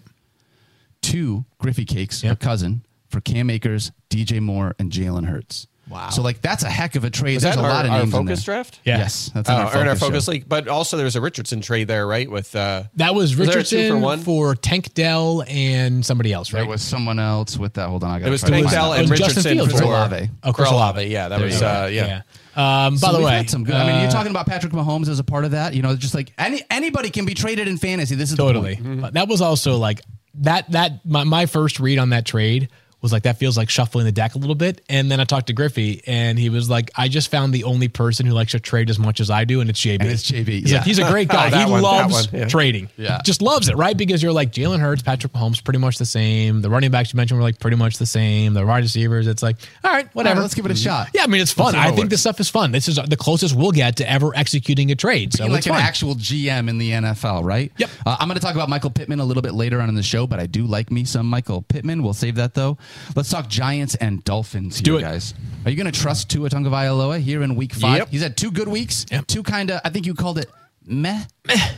To 1.03 1.45
Griffey 1.59 1.85
Cakes, 1.85 2.23
a 2.23 2.37
cousin, 2.37 2.85
for 3.09 3.21
Cam 3.21 3.51
Akers, 3.51 3.91
DJ 4.09 4.41
Moore, 4.41 4.75
and 4.79 4.91
Jalen 4.93 5.27
Hurts. 5.27 5.67
Wow. 5.89 6.09
So 6.11 6.22
like 6.22 6.41
that's 6.41 6.62
a 6.64 6.68
heck 6.70 6.95
of 6.97 7.05
a 7.05 7.11
trade. 7.11 7.37
Is 7.37 7.43
There's 7.43 7.57
that 7.57 7.61
a 7.61 7.64
our, 7.64 7.70
lot 7.72 7.85
of 7.85 7.93
our 7.93 7.99
names 8.01 8.14
in 8.14 8.20
focus 8.26 8.45
there. 8.47 8.55
draft? 8.57 8.80
Yeah. 8.85 8.99
Yes, 8.99 9.30
that's 9.35 9.51
Oh, 9.51 9.53
in 9.55 9.59
or 9.61 9.64
our 9.64 9.72
in 9.82 9.89
our 9.89 9.95
focus, 9.97 10.01
focus 10.01 10.24
show. 10.24 10.30
league, 10.32 10.49
but 10.49 10.66
also 10.68 10.97
there's 10.97 11.14
a 11.16 11.20
Richardson 11.20 11.61
trade 11.61 11.89
there, 11.89 12.07
right? 12.07 12.30
With 12.30 12.57
uh, 12.57 12.85
That 12.97 13.14
was 13.14 13.37
Was 13.37 13.49
there 13.49 13.57
a 13.57 13.59
Richardson 13.59 13.78
two 13.80 13.89
for 13.91 13.99
one? 13.99 14.20
for 14.20 14.55
Tank 14.55 14.95
Dell 14.95 15.45
and 15.47 16.05
somebody 16.05 16.32
else, 16.32 16.53
right? 16.53 16.61
There 16.61 16.68
was 16.68 16.80
someone 16.82 17.18
else 17.18 17.59
with 17.59 17.74
that. 17.74 17.89
Hold 17.89 18.03
on, 18.05 18.11
I 18.12 18.18
got 18.20 18.28
It 18.28 18.30
was 18.30 18.41
try 18.41 18.51
to 18.51 18.57
Tank 18.57 18.70
Dell 18.70 18.93
and 18.95 19.05
It 19.07 19.11
was 19.11 19.18
Justin 19.20 19.59
Richardson 19.59 19.59
Fields, 19.68 19.80
for? 19.80 19.85
Olave. 19.87 20.30
Oh, 20.43 20.53
Chris 20.53 20.70
Olave. 20.70 21.01
Olave. 21.01 21.12
Yeah, 21.12 21.28
that 21.28 21.37
There 21.39 21.47
was 21.47 21.62
uh, 21.62 21.89
yeah. 21.93 22.22
yeah. 22.57 22.87
Um, 22.87 22.95
by 22.95 22.99
So 23.09 23.18
the 23.18 23.24
way, 23.24 23.32
had 23.37 23.51
some 23.51 23.64
good. 23.64 23.74
I 23.74 23.85
mean, 23.87 24.01
you're 24.01 24.09
uh, 24.09 24.12
talking 24.12 24.30
about 24.30 24.47
Patrick 24.47 24.72
Mahomes 24.72 25.09
as 25.09 25.18
a 25.18 25.24
part 25.24 25.45
of 25.45 25.51
that. 25.51 25.74
You 25.74 25.82
know, 25.82 25.97
just 25.97 26.14
like 26.14 26.32
any 26.39 26.62
anybody 26.70 27.11
can 27.11 27.24
be 27.26 27.35
traded 27.35 27.66
in 27.68 27.78
fantasy. 27.78 28.14
This 28.14 28.30
is 28.30 28.37
the 28.37 28.43
totally. 28.43 28.76
point. 28.76 29.01
But 29.01 29.14
that 29.14 29.28
was 29.28 29.41
also 29.43 29.76
like 29.76 30.01
that. 30.35 30.70
That 30.70 31.05
my, 31.05 31.24
my 31.24 31.47
first 31.47 31.80
read 31.80 31.99
on 31.99 32.11
that 32.11 32.24
trade 32.24 32.68
was 33.05 33.13
like 33.13 33.25
that 33.25 33.37
feels 33.37 33.57
like 33.59 33.69
shuffling 33.69 34.07
the 34.07 34.13
deck 34.13 34.35
a 34.35 34.39
little 34.39 34.55
bit. 34.55 34.81
And 34.89 35.11
then 35.11 35.21
I 35.21 35.25
talked 35.25 35.49
to 35.49 35.53
Griffey, 35.53 36.03
and 36.07 36.39
he 36.39 36.49
was 36.49 36.71
like, 36.71 36.91
"I 36.97 37.07
just 37.09 37.31
found 37.31 37.53
the 37.53 37.65
only 37.65 37.87
person 37.89 38.25
who 38.25 38.33
likes 38.33 38.53
to 38.53 38.61
trade 38.61 38.89
as 38.89 38.99
much 38.99 39.21
as 39.21 39.29
I 39.29 39.45
do, 39.45 39.61
and 39.61 39.69
it's 39.69 39.79
JB. 39.81 40.01
And 40.01 40.11
it's 40.11 40.31
JB, 40.31 40.49
He's 40.49 40.71
yeah. 40.73 40.79
like, 40.79 40.87
he's 40.87 40.99
a 40.99 41.09
great 41.11 41.29
guy. 41.39 41.51
Oh, 41.53 41.67
he 41.67 41.71
one, 41.71 41.83
loves 41.83 42.33
yeah. 42.33 42.49
trading. 42.49 42.89
Yeah. 42.97 43.21
just 43.23 43.43
loves 43.43 43.69
it, 43.69 43.77
right? 43.77 43.95
Because 43.95 44.23
you're 44.23 44.33
like 44.33 44.53
Jalen 44.53 44.81
Hurts, 44.81 45.03
Patrick 45.03 45.35
Mahomes, 45.35 45.63
pretty 45.63 45.79
much 45.79 45.99
the 45.99 46.07
same. 46.07 46.63
The 46.63 46.71
running 46.71 46.91
backs 46.91 47.13
you 47.13 47.19
mentioned 47.19 47.39
were 47.39 47.45
like 47.45 47.59
pretty 47.61 47.77
much 47.77 47.99
the 47.99 48.07
same. 48.07 48.55
The 48.55 48.65
wide 48.65 48.83
receivers, 48.83 49.27
it's 49.27 49.43
like, 49.43 49.57
all 49.85 49.93
right, 49.93 50.09
whatever. 50.15 50.37
right, 50.37 50.43
let's 50.43 50.55
give 50.55 50.65
it 50.65 50.73
a 50.73 50.75
shot. 50.75 51.11
Yeah, 51.13 51.25
I 51.25 51.27
mean 51.27 51.43
it's 51.43 51.53
fun. 51.53 51.75
I 51.75 51.89
think 51.89 51.99
works. 51.99 52.09
this 52.09 52.21
stuff 52.23 52.41
is 52.41 52.49
fun. 52.49 52.73
This 52.73 52.89
is 52.89 52.97
the 52.97 53.19
closest 53.19 53.55
we'll 53.55 53.71
get 53.73 53.97
to 53.97 54.11
ever 54.11 54.35
executing 54.35 54.91
a 54.91 54.95
trade. 54.95 55.35
So 55.35 55.45
Being 55.45 55.55
it's 55.57 55.67
like 55.67 55.75
an 55.75 55.79
fun. 55.79 55.87
actual 55.87 56.15
GM 56.15 56.71
in 56.71 56.79
the 56.79 56.91
NFL, 56.93 57.45
right? 57.45 57.71
Yep. 57.77 57.91
Uh, 58.07 58.17
I'm 58.19 58.29
going 58.29 58.41
to 58.41 58.45
talk 58.45 58.55
about 58.55 58.71
Michael 58.71 58.89
Pittman 58.91 59.21
a 59.21 59.25
little 59.27 59.43
bit 59.43 59.53
later 59.53 59.79
on 59.83 59.91
in 59.91 59.95
the 59.95 60.03
show, 60.03 60.27
but 60.27 60.41
I 60.41 60.47
do 60.47 60.65
like 60.65 60.91
me 60.91 61.05
some 61.05 61.27
Michael 61.27 61.61
Pittman. 61.61 62.03
We'll 62.03 62.15
save 62.15 62.37
that 62.37 62.55
though. 62.55 62.79
Let's 63.17 63.31
talk 63.31 63.49
Giants 63.49 63.95
and 63.97 64.23
Dolphins 64.25 64.77
here, 64.79 64.85
do 64.85 64.97
it. 64.99 65.03
guys. 65.03 65.35
Are 65.65 65.71
you 65.71 65.77
going 65.77 65.91
to 65.91 65.99
trust 66.01 66.31
Tua 66.31 66.51
Tagovailoa 66.51 67.21
here 67.21 67.43
in 67.43 67.55
Week 67.57 67.73
Five? 67.73 67.99
Yep. 67.99 68.09
He's 68.11 68.23
had 68.23 68.37
two 68.37 68.51
good 68.51 68.69
weeks, 68.69 69.07
Yep. 69.11 69.27
two 69.27 69.43
kind 69.43 69.71
of. 69.71 69.81
I 69.85 69.91
think 69.91 70.07
you 70.07 70.15
called 70.15 70.39
it 70.39 70.51
meh, 70.87 71.23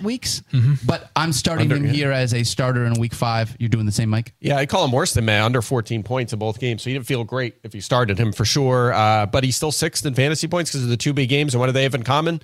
weeks, 0.02 0.42
Mm-hmm. 0.52 0.74
but 0.84 1.10
I'm 1.14 1.32
starting 1.32 1.70
Under- 1.70 1.76
him 1.76 1.86
yeah. 1.86 1.92
here 1.92 2.12
as 2.12 2.34
a 2.34 2.42
starter 2.42 2.84
in 2.86 2.94
Week 2.98 3.14
Five. 3.14 3.54
You're 3.60 3.68
doing 3.68 3.86
the 3.86 3.92
same, 3.92 4.08
Mike. 4.10 4.34
Yeah, 4.40 4.56
I 4.56 4.66
call 4.66 4.84
him 4.84 4.90
worse 4.92 5.14
than 5.14 5.24
Matt, 5.26 5.44
under 5.44 5.62
14 5.62 6.02
points 6.02 6.32
in 6.32 6.38
both 6.40 6.58
games. 6.58 6.82
So 6.82 6.90
he 6.90 6.94
didn't 6.94 7.06
feel 7.06 7.22
great 7.22 7.54
if 7.62 7.74
you 7.74 7.80
started 7.80 8.18
him 8.18 8.32
for 8.32 8.44
sure. 8.44 8.92
Uh, 8.92 9.26
but 9.26 9.44
he's 9.44 9.54
still 9.56 9.70
sixth 9.72 10.04
in 10.06 10.14
fantasy 10.14 10.48
points 10.48 10.70
because 10.72 10.82
of 10.82 10.88
the 10.90 10.96
two 10.96 11.12
big 11.12 11.28
games. 11.28 11.54
And 11.54 11.60
what 11.60 11.66
do 11.66 11.72
they 11.72 11.84
have 11.84 11.94
in 11.94 12.02
common? 12.02 12.40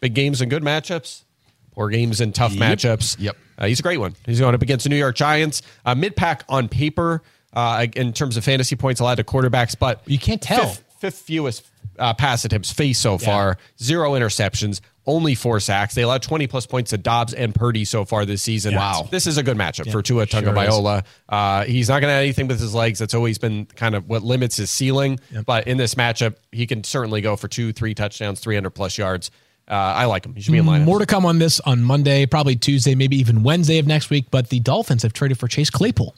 Big 0.00 0.12
games 0.12 0.42
and 0.42 0.50
good 0.50 0.62
matchups, 0.62 1.24
poor 1.74 1.88
games 1.88 2.20
and 2.20 2.34
tough 2.34 2.52
matchups. 2.52 3.16
Yep. 3.18 3.36
Uh, 3.56 3.66
he's 3.66 3.80
a 3.80 3.82
great 3.82 3.96
one. 3.96 4.14
He's 4.26 4.38
going 4.38 4.54
up 4.54 4.60
against 4.60 4.82
the 4.82 4.90
New 4.90 4.96
York 4.96 5.16
Giants. 5.16 5.62
Uh, 5.86 5.94
Mid 5.94 6.14
pack 6.14 6.44
on 6.50 6.68
paper 6.68 7.22
uh, 7.56 7.86
in 7.96 8.12
terms 8.12 8.36
of 8.36 8.44
fantasy 8.44 8.76
points 8.76 9.00
allowed 9.00 9.16
to 9.16 9.24
quarterbacks, 9.24 9.76
but 9.76 10.02
You 10.06 10.18
can't 10.18 10.40
tell. 10.40 10.68
Fifth, 10.68 10.84
fifth 10.98 11.18
fewest 11.20 11.66
uh, 11.98 12.14
pass 12.14 12.44
attempts 12.44 12.70
faced 12.72 13.02
so 13.02 13.18
far, 13.18 13.56
zero 13.82 14.12
interceptions. 14.12 14.80
Only 15.08 15.36
four 15.36 15.60
sacks. 15.60 15.94
They 15.94 16.02
allowed 16.02 16.22
20 16.22 16.48
plus 16.48 16.66
points 16.66 16.90
to 16.90 16.98
Dobbs 16.98 17.32
and 17.32 17.54
Purdy 17.54 17.84
so 17.84 18.04
far 18.04 18.24
this 18.26 18.42
season. 18.42 18.74
Wow. 18.74 19.06
This 19.08 19.28
is 19.28 19.38
a 19.38 19.42
good 19.44 19.56
matchup 19.56 19.92
for 19.92 20.02
Tua 20.02 20.26
sure. 20.26 20.52
Uh, 21.28 21.64
he's 21.64 21.88
not 21.88 22.00
going 22.00 22.10
to 22.10 22.14
have 22.14 22.22
anything 22.22 22.48
with 22.48 22.58
his 22.58 22.74
legs. 22.74 22.98
That's 22.98 23.14
always 23.14 23.38
been 23.38 23.66
kind 23.66 23.94
of 23.94 24.08
what 24.08 24.24
limits 24.24 24.56
his 24.56 24.68
ceiling. 24.68 25.20
But 25.46 25.68
in 25.68 25.76
this 25.76 25.94
matchup, 25.94 26.34
he 26.50 26.66
can 26.66 26.82
certainly 26.82 27.20
go 27.20 27.36
for 27.36 27.46
two, 27.46 27.72
three 27.72 27.94
touchdowns, 27.94 28.40
300 28.40 28.70
plus 28.70 28.98
yards. 28.98 29.30
Uh, 29.68 29.74
I 29.74 30.04
like 30.04 30.24
him. 30.24 30.34
He 30.34 30.42
should 30.42 30.52
be 30.52 30.58
in 30.58 30.64
lineup. 30.64 30.84
More 30.84 31.00
to 31.00 31.06
come 31.06 31.26
on 31.26 31.40
this 31.40 31.58
on 31.60 31.82
Monday, 31.82 32.24
probably 32.26 32.54
Tuesday, 32.54 32.94
maybe 32.94 33.16
even 33.16 33.42
Wednesday 33.42 33.78
of 33.78 33.86
next 33.86 34.10
week. 34.10 34.26
But 34.30 34.48
the 34.50 34.60
Dolphins 34.60 35.02
have 35.02 35.12
traded 35.12 35.38
for 35.38 35.48
Chase 35.48 35.70
Claypool. 35.70 36.14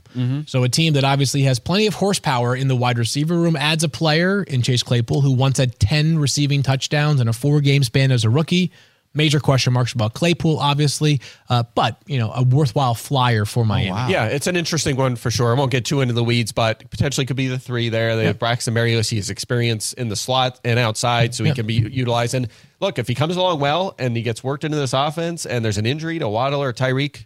So 0.47 0.65
a 0.65 0.69
team 0.69 0.93
that 0.95 1.05
obviously 1.05 1.43
has 1.43 1.59
plenty 1.59 1.87
of 1.87 1.95
horsepower 1.95 2.55
in 2.55 2.69
the 2.69 2.77
wide 2.77 2.99
receiver 2.99 3.37
room 3.39 3.57
adds 3.57 3.85
a 3.85 3.89
player 3.89 4.43
in 4.43 4.61
Chase 4.63 4.83
Claypool 4.83 5.23
who 5.23 5.33
once 5.33 5.57
had 5.59 5.79
10 5.79 6.19
receiving 6.19 6.63
touchdowns 6.63 7.21
in 7.21 7.29
a 7.29 7.33
four 7.33 7.61
game 7.63 7.83
span 7.85 8.11
as 8.11 8.25
a 8.25 8.31
rookie. 8.31 8.71
Major 9.15 9.41
question 9.41 9.73
marks 9.73 9.95
about 9.95 10.13
Claypool, 10.13 10.59
obviously, 10.59 11.23
uh, 11.49 11.63
but 11.75 11.97
you 12.07 12.19
know 12.19 12.31
a 12.31 12.43
worthwhile 12.43 12.95
flyer 12.95 13.47
for 13.47 13.65
Miami. 13.65 14.13
Yeah, 14.13 14.27
it's 14.27 14.47
an 14.47 14.55
interesting 14.55 14.97
one 14.97 15.17
for 15.17 15.31
sure. 15.31 15.51
I 15.51 15.59
won't 15.59 15.71
get 15.73 15.87
too 15.87 16.03
into 16.03 16.13
the 16.13 16.23
weeds, 16.23 16.53
but 16.53 16.89
potentially 16.91 17.25
could 17.25 17.35
be 17.37 17.49
the 17.49 17.59
three 17.59 17.89
there. 17.89 18.15
They 18.17 18.27
have 18.27 18.39
Braxton 18.39 18.75
Berrios. 18.75 19.09
He 19.09 19.17
has 19.17 19.31
experience 19.31 19.95
in 19.95 20.09
the 20.09 20.15
slot 20.15 20.61
and 20.63 20.79
outside, 20.79 21.35
so 21.35 21.43
he 21.43 21.49
Yeah. 21.49 21.55
can 21.55 21.67
be 21.67 21.75
utilized. 21.75 22.35
And 22.35 22.49
look, 22.81 22.99
if 22.99 23.09
he 23.09 23.15
comes 23.15 23.37
along 23.37 23.61
well 23.61 23.95
and 23.99 24.17
he 24.17 24.23
gets 24.23 24.43
worked 24.45 24.65
into 24.65 24.77
this 24.77 24.93
offense 24.93 25.47
and 25.47 25.65
there's 25.65 25.79
an 25.79 25.87
injury 25.87 26.19
to 26.19 26.29
Waddle 26.29 26.63
or 26.63 26.73
Tyreek, 26.73 27.25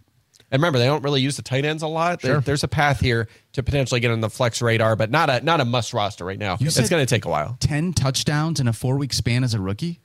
and 0.51 0.61
remember, 0.61 0.77
they 0.79 0.85
don't 0.85 1.03
really 1.03 1.21
use 1.21 1.35
the 1.35 1.41
tight 1.41 1.65
ends 1.65 1.81
a 1.81 1.87
lot. 1.87 2.21
There- 2.21 2.39
there's 2.39 2.63
a 2.63 2.67
path 2.67 2.99
here 2.99 3.27
to 3.53 3.63
potentially 3.63 3.99
get 3.99 4.11
on 4.11 4.21
the 4.21 4.29
flex 4.29 4.61
radar, 4.61 4.95
but 4.95 5.09
not 5.09 5.29
a 5.29 5.41
not 5.41 5.59
a 5.61 5.65
must 5.65 5.93
roster 5.93 6.25
right 6.25 6.37
now. 6.37 6.57
It's 6.59 6.89
going 6.89 7.01
to 7.03 7.05
take 7.09 7.25
a 7.25 7.29
while. 7.29 7.57
10 7.59 7.93
touchdowns 7.93 8.59
in 8.59 8.67
a 8.67 8.73
four 8.73 8.97
week 8.97 9.13
span 9.13 9.43
as 9.43 9.53
a 9.53 9.59
rookie. 9.59 9.99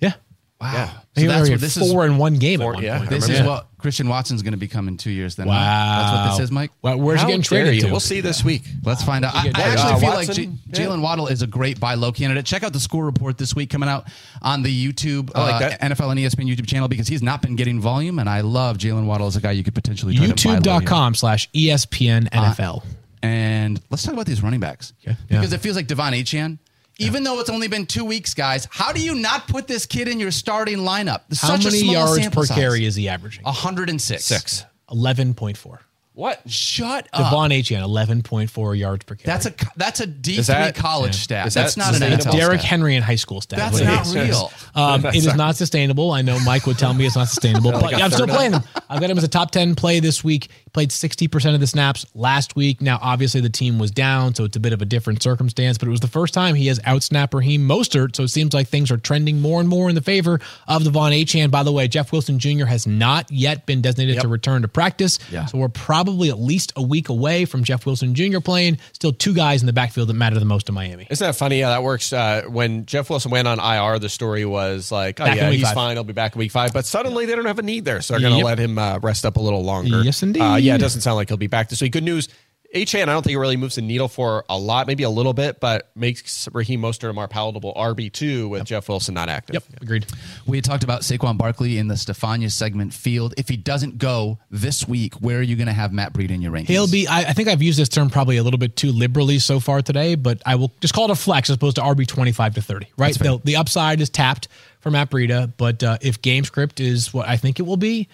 yeah. 0.00 0.14
Wow. 0.60 0.72
Yeah. 0.72 0.88
So 0.90 1.20
He 1.20 1.26
that's 1.26 1.40
what 1.42 1.50
had 1.50 1.60
this 1.60 1.76
is. 1.76 1.90
four 1.92 2.06
in 2.06 2.16
one 2.18 2.34
game 2.36 2.60
Four- 2.60 2.72
at 2.72 2.74
one 2.76 2.84
yeah. 2.84 2.98
point. 2.98 3.10
This 3.10 3.28
is 3.28 3.42
what 3.42 3.66
Christian 3.84 4.08
Watson's 4.08 4.40
going 4.40 4.54
to 4.54 4.58
become 4.58 4.88
in 4.88 4.96
two 4.96 5.10
years. 5.10 5.36
Then, 5.36 5.46
huh? 5.46 5.52
Wow. 5.52 5.98
That's 6.00 6.12
what 6.30 6.36
this 6.38 6.44
is, 6.44 6.50
Mike. 6.50 6.70
Well, 6.80 6.98
where's 6.98 7.20
How 7.20 7.26
he 7.26 7.32
getting 7.34 7.42
traded 7.42 7.82
to? 7.82 7.90
We'll 7.90 8.00
see 8.00 8.22
this 8.22 8.42
week. 8.42 8.62
Let's 8.82 9.04
find 9.04 9.26
out. 9.26 9.34
I, 9.34 9.48
I 9.54 9.60
actually 9.62 9.92
Uh, 9.92 9.98
feel 9.98 10.08
Watson, 10.14 10.26
like 10.52 10.72
J- 10.72 10.82
Jalen 10.84 11.02
Waddle 11.02 11.26
is 11.26 11.42
a 11.42 11.46
great 11.46 11.78
buy 11.78 11.92
low 11.92 12.10
candidate. 12.10 12.46
Check 12.46 12.62
out 12.62 12.72
the 12.72 12.80
score 12.80 13.04
report 13.04 13.36
this 13.36 13.54
week 13.54 13.68
coming 13.68 13.90
out 13.90 14.08
on 14.40 14.62
the 14.62 14.72
YouTube 14.92 15.30
I 15.34 15.42
like 15.42 15.54
uh, 15.56 15.58
that. 15.68 15.80
NFL 15.82 16.10
and 16.12 16.18
ESPN 16.18 16.48
YouTube 16.50 16.66
channel 16.66 16.88
because 16.88 17.08
he's 17.08 17.22
not 17.22 17.42
been 17.42 17.56
getting 17.56 17.78
volume, 17.78 18.18
and 18.18 18.26
I 18.26 18.40
love 18.40 18.78
Jalen 18.78 19.04
Waddle 19.04 19.26
as 19.26 19.36
a 19.36 19.40
guy 19.42 19.50
you 19.50 19.62
could 19.62 19.74
potentially 19.74 20.14
try 20.16 20.28
to 20.28 20.34
buy 20.34 20.50
low 20.54 20.60
here. 20.78 20.80
YouTube.com 20.80 21.14
slash 21.14 21.50
E 21.52 21.68
ESPN 21.68 22.30
NFL. 22.30 22.82
And 23.22 23.80
let's 23.90 24.02
talk 24.02 24.12
about 24.14 24.26
these 24.26 24.42
running 24.42 24.60
backs 24.60 24.92
Yeah. 25.06 25.14
because 25.28 25.52
it 25.52 25.60
feels 25.60 25.76
like 25.76 25.86
De'Von 25.88 26.12
Achane. 26.12 26.58
Even 26.98 27.24
though 27.24 27.40
it's 27.40 27.50
only 27.50 27.68
been 27.68 27.86
two 27.86 28.04
weeks, 28.04 28.34
guys, 28.34 28.68
how 28.70 28.92
do 28.92 29.00
you 29.02 29.14
not 29.14 29.48
put 29.48 29.66
this 29.66 29.84
kid 29.86 30.08
in 30.08 30.20
your 30.20 30.30
starting 30.30 30.78
lineup? 30.78 31.22
There's 31.28 31.40
How 31.40 31.48
such 31.56 31.62
a 31.62 31.68
many 31.68 31.78
small 31.80 31.94
yards 31.94 32.22
sample 32.22 32.42
per 32.42 32.46
size. 32.46 32.56
carry 32.56 32.84
is 32.84 32.94
he 32.94 33.08
averaging? 33.08 33.42
106. 33.44 34.24
Six. 34.24 34.64
11.4. 34.90 35.78
What? 36.12 36.48
Shut 36.48 37.08
up. 37.12 37.32
De'Von 37.32 37.50
Achane, 37.50 37.82
11.4 38.22 38.78
yards 38.78 39.04
per 39.04 39.16
carry. 39.16 39.26
That's 39.26 39.46
a 39.46 39.54
that's 39.76 39.98
a 39.98 40.06
D 40.06 40.38
Is 40.38 40.46
three 40.46 40.54
that- 40.54 40.76
college 40.76 41.16
yeah. 41.16 41.20
stat. 41.22 41.46
Is 41.48 41.54
That's 41.54 41.74
that 41.74 41.80
not 41.80 41.88
an 41.88 41.94
sustainable? 41.94 42.24
NFL 42.26 42.38
Derrick 42.38 42.60
stat. 42.60 42.70
Henry 42.70 42.94
in 42.94 43.02
high 43.02 43.16
school 43.16 43.40
stat. 43.40 43.58
That's 43.58 43.80
not 43.80 44.06
is. 44.06 44.14
real. 44.14 44.52
Um, 44.76 45.04
it 45.06 45.16
is 45.16 45.34
not 45.34 45.56
sustainable. 45.56 46.12
I 46.12 46.22
know 46.22 46.38
Mike 46.44 46.66
would 46.66 46.78
tell 46.78 46.94
me 46.94 47.04
it's 47.04 47.16
not 47.16 47.26
sustainable, 47.26 47.72
but 47.80 47.92
I'm 48.00 48.12
still 48.12 48.28
third 48.28 48.28
playing 48.32 48.52
him. 48.52 48.62
I've 48.88 49.00
got 49.00 49.10
him 49.10 49.18
as 49.18 49.24
a 49.24 49.28
top 49.28 49.50
10 49.50 49.74
play 49.74 49.98
this 49.98 50.22
week. 50.22 50.50
Played 50.74 50.90
60% 50.90 51.54
of 51.54 51.60
the 51.60 51.66
snaps 51.68 52.04
last 52.14 52.56
week. 52.56 52.82
Now, 52.82 52.98
obviously, 53.00 53.40
the 53.40 53.48
team 53.48 53.78
was 53.78 53.92
down, 53.92 54.34
so 54.34 54.42
it's 54.44 54.56
a 54.56 54.60
bit 54.60 54.72
of 54.72 54.82
a 54.82 54.84
different 54.84 55.22
circumstance, 55.22 55.78
but 55.78 55.86
it 55.86 55.90
was 55.92 56.00
the 56.00 56.08
first 56.08 56.34
time 56.34 56.56
he 56.56 56.66
has 56.66 56.80
outsnapped 56.80 57.32
Raheem 57.32 57.66
Mostert, 57.66 58.16
so 58.16 58.24
it 58.24 58.28
seems 58.28 58.52
like 58.52 58.66
things 58.66 58.90
are 58.90 58.96
trending 58.96 59.40
more 59.40 59.60
and 59.60 59.68
more 59.68 59.88
in 59.88 59.94
the 59.94 60.02
favor 60.02 60.40
of 60.66 60.82
the 60.82 60.90
De'Von 60.90 61.12
Achane. 61.22 61.48
By 61.50 61.62
the 61.62 61.70
way, 61.72 61.86
Jeff 61.86 62.10
Wilson 62.10 62.40
Jr. 62.40 62.64
has 62.66 62.86
not 62.88 63.30
yet 63.30 63.66
been 63.66 63.82
designated 63.82 64.20
to 64.22 64.26
return 64.28 64.62
to 64.62 64.68
practice, 64.68 65.20
Yeah. 65.30 65.46
so 65.46 65.58
we're 65.58 65.68
probably 65.68 66.28
at 66.28 66.40
least 66.40 66.72
a 66.74 66.82
week 66.82 67.08
away 67.08 67.44
from 67.44 67.62
Jeff 67.62 67.86
Wilson 67.86 68.12
Jr. 68.16 68.40
playing. 68.40 68.78
Still 68.94 69.12
two 69.12 69.32
guys 69.32 69.62
in 69.62 69.66
the 69.66 69.72
backfield 69.72 70.08
that 70.08 70.14
matter 70.14 70.40
the 70.40 70.44
most 70.44 70.66
to 70.66 70.72
Miami. 70.72 71.06
Isn't 71.08 71.24
that 71.24 71.36
funny 71.36 71.60
how 71.60 71.68
that 71.70 71.84
works? 71.84 72.12
Uh, 72.12 72.42
when 72.48 72.84
Jeff 72.84 73.10
Wilson 73.10 73.30
went 73.30 73.46
on 73.46 73.60
IR, 73.60 74.00
the 74.00 74.08
story 74.08 74.44
was 74.44 74.90
like, 74.90 75.20
oh, 75.20 75.24
Back 75.24 75.36
yeah, 75.36 75.50
he's 75.52 75.62
five. 75.62 75.74
fine. 75.74 75.96
He'll 75.96 76.02
be 76.02 76.12
back 76.12 76.34
in 76.34 76.40
week 76.40 76.50
five. 76.50 76.72
But 76.72 76.84
suddenly 76.84 77.26
they 77.26 77.36
don't 77.36 77.44
have 77.46 77.60
a 77.60 77.62
need 77.62 77.84
there. 77.84 78.00
So 78.02 78.14
they're 78.14 78.20
going 78.22 78.32
to 78.32 78.38
Yep. 78.38 78.44
let 78.44 78.58
him 78.58 78.76
uh, 78.76 78.98
rest 78.98 79.24
up 79.24 79.36
a 79.36 79.40
little 79.40 79.62
longer. 79.62 80.02
Yes, 80.02 80.20
indeed. 80.24 80.42
Uh, 80.42 80.56
yeah, 80.64 80.74
it 80.74 80.78
doesn't 80.78 81.02
sound 81.02 81.16
like 81.16 81.28
he'll 81.28 81.36
be 81.36 81.46
back 81.46 81.68
this 81.68 81.80
week. 81.80 81.92
Good 81.92 82.04
news. 82.04 82.28
HN, 82.74 83.02
I 83.02 83.04
don't 83.04 83.22
think 83.22 83.34
it 83.34 83.38
really 83.38 83.56
moves 83.56 83.76
the 83.76 83.82
needle 83.82 84.08
for 84.08 84.44
a 84.48 84.58
lot, 84.58 84.88
maybe 84.88 85.04
a 85.04 85.10
little 85.10 85.32
bit, 85.32 85.60
but 85.60 85.90
makes 85.94 86.48
Raheem 86.52 86.82
Mostert 86.82 87.10
a 87.10 87.12
more 87.12 87.28
palatable 87.28 87.72
RB2 87.74 88.48
with 88.48 88.64
Jeff 88.64 88.88
Wilson 88.88 89.14
not 89.14 89.28
active. 89.28 89.54
Yep, 89.54 89.80
agreed. 89.80 90.06
We 90.44 90.56
had 90.56 90.64
talked 90.64 90.82
about 90.82 91.02
Saquon 91.02 91.38
Barkley 91.38 91.78
in 91.78 91.86
the 91.86 91.96
Stephania 91.96 92.50
segment 92.50 92.92
field. 92.92 93.34
If 93.36 93.48
he 93.48 93.56
doesn't 93.56 93.98
go 93.98 94.40
this 94.50 94.88
week, 94.88 95.14
where 95.14 95.38
are 95.38 95.42
you 95.42 95.54
going 95.54 95.68
to 95.68 95.72
have 95.72 95.92
Matt 95.92 96.14
Breida 96.14 96.32
in 96.32 96.42
your 96.42 96.50
rankings? 96.50 96.66
He'll 96.66 96.90
be. 96.90 97.06
I, 97.06 97.20
I 97.20 97.32
think 97.32 97.48
I've 97.48 97.62
used 97.62 97.78
this 97.78 97.88
term 97.88 98.10
probably 98.10 98.38
a 98.38 98.42
little 98.42 98.58
bit 98.58 98.74
too 98.74 98.90
liberally 98.90 99.38
so 99.38 99.60
far 99.60 99.80
today, 99.80 100.16
but 100.16 100.42
I 100.44 100.56
will 100.56 100.72
just 100.80 100.94
call 100.94 101.04
it 101.04 101.10
a 101.12 101.14
flex 101.14 101.50
as 101.50 101.56
opposed 101.56 101.76
to 101.76 101.82
RB 101.82 102.08
twenty 102.08 102.32
five 102.32 102.54
to 102.56 102.62
thirty. 102.62 102.88
Right. 102.98 103.16
The, 103.16 103.40
the 103.44 103.54
upside 103.54 104.00
is 104.00 104.10
tapped 104.10 104.48
for 104.80 104.90
Matt 104.90 105.10
Breida, 105.10 105.52
but 105.56 105.82
uh, 105.84 105.98
if 106.00 106.20
game 106.22 106.42
script 106.42 106.80
is 106.80 107.14
what 107.14 107.28
I 107.28 107.36
think 107.36 107.60
it 107.60 107.62
will 107.62 107.76
be, 107.76 108.08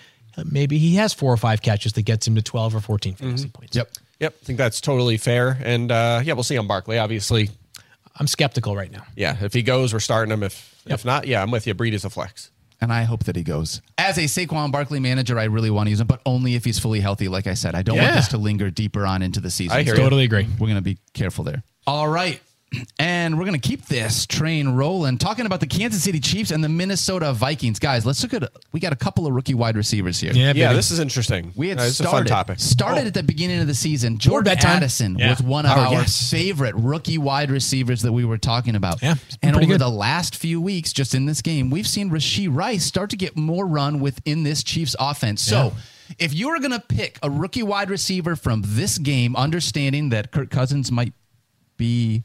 maybe 0.50 0.78
he 0.78 0.96
has 0.96 1.12
four 1.12 1.32
or 1.32 1.36
five 1.36 1.62
catches 1.62 1.92
that 1.94 2.02
gets 2.02 2.26
him 2.26 2.34
to 2.36 2.42
twelve 2.42 2.74
or 2.74 2.80
fourteen 2.80 3.14
fantasy 3.14 3.48
points. 3.48 3.76
Yep. 3.76 3.90
Yep. 4.20 4.34
I 4.42 4.44
think 4.44 4.58
that's 4.58 4.80
totally 4.80 5.16
fair. 5.16 5.58
And 5.62 5.90
uh, 5.90 6.20
yeah, 6.24 6.34
we'll 6.34 6.42
see 6.42 6.58
on 6.58 6.66
Barkley. 6.66 6.98
Obviously, 6.98 7.50
I'm 8.18 8.26
skeptical 8.26 8.76
right 8.76 8.90
now. 8.90 9.04
yeah, 9.16 9.36
if 9.40 9.52
he 9.54 9.62
goes, 9.62 9.92
we're 9.92 10.00
starting 10.00 10.32
him. 10.32 10.42
If 10.42 10.82
if 10.86 11.04
not, 11.04 11.26
yeah, 11.26 11.42
I'm 11.42 11.50
with 11.50 11.66
you. 11.66 11.74
Breed 11.74 11.94
is 11.94 12.04
a 12.04 12.10
flex. 12.10 12.50
And 12.82 12.90
I 12.90 13.02
hope 13.02 13.24
that 13.24 13.36
he 13.36 13.42
goes. 13.42 13.82
As 13.98 14.16
a 14.16 14.22
Saquon 14.22 14.72
Barkley 14.72 15.00
manager, 15.00 15.38
I 15.38 15.44
really 15.44 15.68
want 15.68 15.88
to 15.88 15.90
use 15.90 16.00
him, 16.00 16.06
but 16.06 16.22
only 16.24 16.54
if 16.54 16.64
he's 16.64 16.78
fully 16.78 17.00
healthy. 17.00 17.28
Like 17.28 17.46
I 17.46 17.52
said, 17.52 17.74
I 17.74 17.82
don't 17.82 17.96
want 17.98 18.08
Yeah. 18.08 18.14
this 18.16 18.28
to 18.28 18.38
linger 18.38 18.70
deeper 18.70 19.04
on 19.04 19.20
into 19.20 19.38
the 19.38 19.50
season. 19.50 19.76
I 19.76 19.82
hear 19.82 19.94
So 19.94 19.98
you. 20.00 20.04
Totally 20.06 20.24
agree. 20.24 20.46
We're 20.58 20.66
going 20.66 20.76
to 20.76 20.80
be 20.80 20.96
careful 21.12 21.44
there. 21.44 21.62
All 21.86 22.08
right. 22.08 22.40
And 23.00 23.36
we're 23.36 23.46
going 23.46 23.60
to 23.60 23.68
keep 23.68 23.86
this 23.86 24.26
train 24.26 24.68
rolling. 24.68 25.18
Talking 25.18 25.44
about 25.44 25.58
the 25.58 25.66
Kansas 25.66 26.04
City 26.04 26.20
Chiefs 26.20 26.52
and 26.52 26.62
the 26.62 26.68
Minnesota 26.68 27.32
Vikings. 27.32 27.80
Guys, 27.80 28.06
let's 28.06 28.22
look 28.22 28.32
at 28.32 28.48
we 28.70 28.78
got 28.78 28.92
a 28.92 28.96
couple 28.96 29.26
of 29.26 29.32
rookie 29.32 29.54
wide 29.54 29.76
receivers 29.76 30.20
here. 30.20 30.32
Yeah, 30.32 30.52
baby. 30.52 30.74
this 30.76 30.92
is 30.92 31.00
interesting. 31.00 31.52
We 31.56 31.68
had 31.70 31.78
Uh, 31.78 31.82
this 31.86 31.98
a 31.98 32.04
started, 32.04 32.16
fun 32.16 32.26
topic. 32.26 32.60
started 32.60 33.06
at 33.08 33.14
the 33.14 33.24
beginning 33.24 33.58
of 33.60 33.66
the 33.66 33.74
season. 33.74 34.18
Jordan 34.18 34.54
bedtime. 34.54 34.76
Addison 34.76 35.18
Yeah. 35.18 35.30
was 35.30 35.42
one 35.42 35.66
of 35.66 35.76
Oh, 35.76 35.80
our 35.80 35.92
yes. 35.94 36.30
favorite 36.30 36.76
rookie 36.76 37.18
wide 37.18 37.50
receivers 37.50 38.02
that 38.02 38.12
we 38.12 38.24
were 38.24 38.38
talking 38.38 38.76
about. 38.76 39.02
Yeah, 39.02 39.16
and 39.42 39.56
over 39.56 39.66
good. 39.66 39.80
the 39.80 39.88
last 39.90 40.36
few 40.36 40.60
weeks, 40.60 40.92
just 40.92 41.12
in 41.12 41.26
this 41.26 41.42
game, 41.42 41.70
we've 41.70 41.88
seen 41.88 42.08
Rashee 42.10 42.48
Rice 42.54 42.84
start 42.84 43.10
to 43.10 43.16
get 43.16 43.36
more 43.36 43.66
run 43.66 43.98
within 43.98 44.44
this 44.44 44.62
Chiefs 44.62 44.94
offense. 45.00 45.42
So 45.42 45.74
if 46.20 46.32
you 46.32 46.48
were 46.48 46.60
going 46.60 46.70
to 46.70 46.78
pick 46.80 47.18
a 47.20 47.30
rookie 47.30 47.64
wide 47.64 47.90
receiver 47.90 48.36
from 48.36 48.62
this 48.64 48.98
game, 48.98 49.34
understanding 49.34 50.10
that 50.10 50.30
Kirk 50.30 50.50
Cousins 50.50 50.92
might 50.92 51.14
be. 51.76 52.22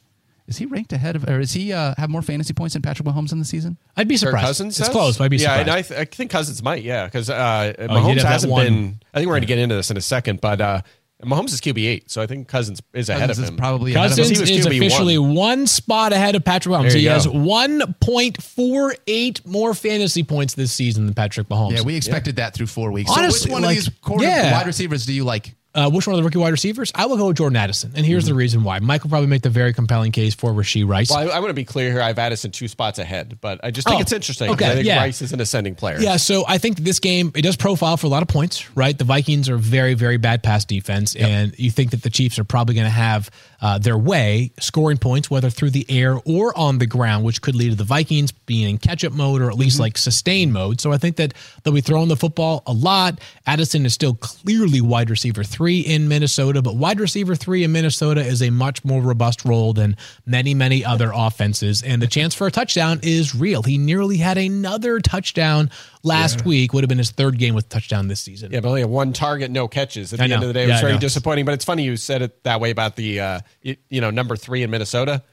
Is 0.48 0.58
he 0.58 0.66
ranked 0.68 0.94
ahead 0.94 1.16
of, 1.16 1.28
or 1.28 1.40
is 1.40 1.54
he 1.54 1.74
uh, 1.74 1.96
have 1.98 2.08
more 2.10 2.22
fantasy 2.22 2.54
points 2.54 2.74
than 2.74 2.84
Patrick 2.84 3.08
Mahomes 3.08 3.32
in 3.32 3.40
the 3.40 3.46
season? 3.46 3.78
I'd 3.98 4.08
be 4.08 4.14
Kirk 4.16 4.20
surprised. 4.20 4.46
Cousins 4.46 4.68
it's 4.80 4.88
says? 4.88 4.90
close, 4.90 5.18
but 5.18 5.24
I'd 5.24 5.32
be 5.32 5.38
yeah, 5.38 5.58
surprised. 5.58 5.68
and 5.68 5.72
I, 5.72 5.82
th- 5.82 6.00
I 6.00 6.06
think 6.06 6.30
Cousins 6.32 6.62
might, 6.62 6.84
yeah, 6.84 7.06
because 7.06 7.30
uh, 7.32 7.74
Oh, 7.80 7.82
he 7.82 7.88
did 7.88 7.90
Mahomes 7.90 8.08
have 8.08 8.16
that 8.18 8.26
hasn't 8.28 8.52
one. 8.52 8.66
been. 8.66 9.00
I 9.14 9.18
think 9.18 9.28
we're 9.28 9.34
going 9.34 9.42
to 9.42 9.48
get 9.48 9.58
into 9.58 9.74
this 9.76 9.90
in 9.90 9.98
a 9.98 10.02
second, 10.02 10.42
but 10.42 10.62
uh, 10.62 10.82
Mahomes 11.24 11.52
is 11.54 11.62
QB 11.62 11.84
eight, 11.88 12.12
so 12.12 12.22
I 12.22 12.28
think 12.28 12.48
Cousins 12.48 12.80
is 12.94 13.10
ahead 13.10 13.30
Cousins 13.30 13.40
of 13.40 13.44
is 13.46 13.50
him. 13.50 13.58
probably 13.58 13.96
ahead 13.96 14.12
of 14.12 14.18
Cousins 14.18 14.40
him. 14.40 14.46
He 14.46 14.52
was 14.52 14.52
is 14.52 14.66
QB1. 14.68 14.78
officially 14.86 15.18
one 15.18 15.66
spot 15.66 16.14
ahead 16.14 16.36
of 16.36 16.46
Patrick 16.46 16.76
Mahomes. 16.76 16.90
There 16.90 16.98
He 16.98 17.04
you 17.06 17.10
has 17.10 17.26
go. 17.26 17.34
1.48 17.34 19.46
more 19.46 19.74
fantasy 19.74 20.24
points 20.24 20.54
this 20.54 20.72
season 20.74 21.06
than 21.06 21.16
Patrick 21.16 21.48
Mahomes. 21.50 21.72
Yeah, 21.78 21.82
we 21.82 21.96
expected 21.96 22.36
that 22.38 22.54
through 22.54 22.68
four 22.68 22.92
weeks. 22.92 23.10
Honestly, 23.12 23.40
so 23.40 23.46
which 23.46 23.52
one 23.54 23.62
like, 23.64 23.78
of 23.78 23.86
these 23.86 23.94
quarter 24.02 24.26
yeah. 24.26 24.52
wide 24.52 24.68
receivers 24.68 25.06
do 25.06 25.14
you 25.14 25.24
like? 25.24 25.56
Uh, 25.76 25.90
which 25.90 26.08
one 26.08 26.14
of 26.14 26.18
the 26.18 26.24
rookie 26.24 26.38
wide 26.38 26.50
receivers? 26.52 26.92
I 26.96 27.06
will 27.06 27.18
go 27.18 27.28
with 27.28 27.38
Jordan 27.38 27.58
Addison. 27.58 27.92
And 27.96 28.06
here's 28.06 28.26
the 28.26 28.34
reason 28.34 28.64
why. 28.64 28.80
Mike 28.80 29.04
will 29.04 29.10
probably 29.10 29.28
make 29.28 29.42
the 29.42 29.50
very 29.50 29.74
compelling 29.74 30.12
case 30.14 30.34
for 30.34 30.52
Rashee 30.52 30.88
Rice. 30.88 31.10
Well, 31.12 31.30
I, 31.30 31.36
I 31.36 31.40
want 31.40 31.50
to 31.50 31.54
be 31.54 31.66
clear 31.66 31.92
here. 31.92 32.02
I 32.02 32.08
have 32.08 32.18
Addison 32.18 32.52
two 32.52 32.68
spots 32.70 32.98
ahead, 32.98 33.38
but 33.42 33.60
I 33.62 33.72
just 33.72 33.86
think 33.88 33.98
Oh, 33.98 34.02
it's 34.02 34.14
interesting. 34.14 34.50
okay, 34.52 34.72
I 34.72 34.74
think 34.76 34.88
yeah. 34.88 35.00
Rice 35.00 35.22
is 35.22 35.34
an 35.34 35.42
ascending 35.42 35.76
player. 35.76 36.00
Yeah, 36.00 36.16
so 36.16 36.46
I 36.48 36.58
think 36.60 36.78
this 36.78 37.00
game 37.00 37.32
it 37.36 37.42
does 37.42 37.58
profile 37.58 37.98
for 37.98 38.08
a 38.08 38.10
lot 38.10 38.22
of 38.22 38.30
points, 38.30 38.74
right? 38.76 38.98
The 38.98 39.04
Vikings 39.04 39.50
are 39.50 39.58
very, 39.58 39.96
very 39.96 40.16
bad 40.18 40.44
pass 40.44 40.64
defense, 40.64 41.14
and 41.16 41.54
you 41.60 41.70
think 41.72 41.92
that 41.92 42.04
the 42.04 42.10
Chiefs 42.10 42.40
are 42.40 42.46
probably 42.46 42.76
going 42.76 42.86
to 42.86 42.90
have 42.92 43.30
uh, 43.60 43.78
their 43.78 43.98
way 43.98 44.52
scoring 44.60 44.98
points, 44.98 45.30
whether 45.30 45.50
through 45.50 45.72
the 45.72 45.86
air 45.90 46.18
or 46.26 46.58
on 46.58 46.78
the 46.78 46.86
ground, 46.88 47.26
which 47.26 47.42
could 47.42 47.56
lead 47.56 47.72
to 47.72 47.76
the 47.76 47.84
Vikings 47.84 48.32
being 48.32 48.70
in 48.70 48.78
catch-up 48.78 49.12
mode 49.12 49.42
or 49.42 49.50
at 49.50 49.58
least 49.58 49.80
like 49.80 49.98
sustain 49.98 50.54
mode. 50.54 50.80
So 50.80 50.94
I 50.94 50.98
think 50.98 51.18
that 51.18 51.34
they'll 51.64 51.74
be 51.74 51.82
throwing 51.82 52.08
the 52.08 52.16
football 52.16 52.64
a 52.66 52.72
lot. 52.74 53.20
Addison 53.46 53.86
is 53.86 53.94
still 53.94 54.14
clearly 54.14 54.80
wide 54.80 55.10
receiver 55.10 55.44
three 55.44 55.65
in 55.74 56.08
Minnesota, 56.08 56.62
but 56.62 56.76
wide 56.76 57.00
receiver 57.00 57.36
three 57.36 57.64
in 57.64 57.72
Minnesota 57.72 58.22
is 58.22 58.42
a 58.42 58.50
much 58.50 58.84
more 58.86 59.02
robust 59.02 59.46
role 59.46 59.74
than 59.74 59.98
many, 60.26 60.54
many 60.54 60.84
other 60.84 61.12
offenses, 61.14 61.82
and 61.84 62.02
the 62.02 62.08
chance 62.08 62.34
for 62.36 62.48
a 62.48 62.52
touchdown 62.52 63.00
is 63.04 63.36
real. 63.36 63.64
He 63.64 63.78
nearly 63.78 64.18
had 64.18 64.38
another 64.38 65.00
touchdown 65.00 65.70
last 66.04 66.46
week. 66.46 66.74
Would 66.74 66.84
have 66.84 66.90
been 66.90 66.98
his 66.98 67.12
third 67.12 67.38
game 67.38 67.56
with 67.56 67.70
touchdown 67.70 68.08
this 68.08 68.22
season. 68.22 68.52
Yeah, 68.52 68.62
but 68.62 68.70
only 68.70 68.86
one 68.86 69.14
target, 69.14 69.52
no 69.52 69.68
catches. 69.68 70.14
At 70.14 70.20
the 70.20 70.24
end 70.24 70.34
of 70.34 70.42
the 70.42 70.54
day, 70.54 70.64
it 70.64 70.68
was 70.68 70.78
I 70.78 70.82
very 70.82 70.98
disappointing. 70.98 71.46
But 71.46 71.54
it's 71.54 71.66
funny 71.66 71.84
you 71.84 71.98
said 71.98 72.22
it 72.22 72.44
that 72.44 72.60
way 72.60 72.72
about 72.72 72.96
the 72.96 73.20
uh, 73.20 73.40
you, 73.62 73.76
you 73.90 74.02
know 74.02 74.10
number 74.10 74.36
three 74.36 74.64
in 74.64 74.70
Minnesota. 74.70 75.24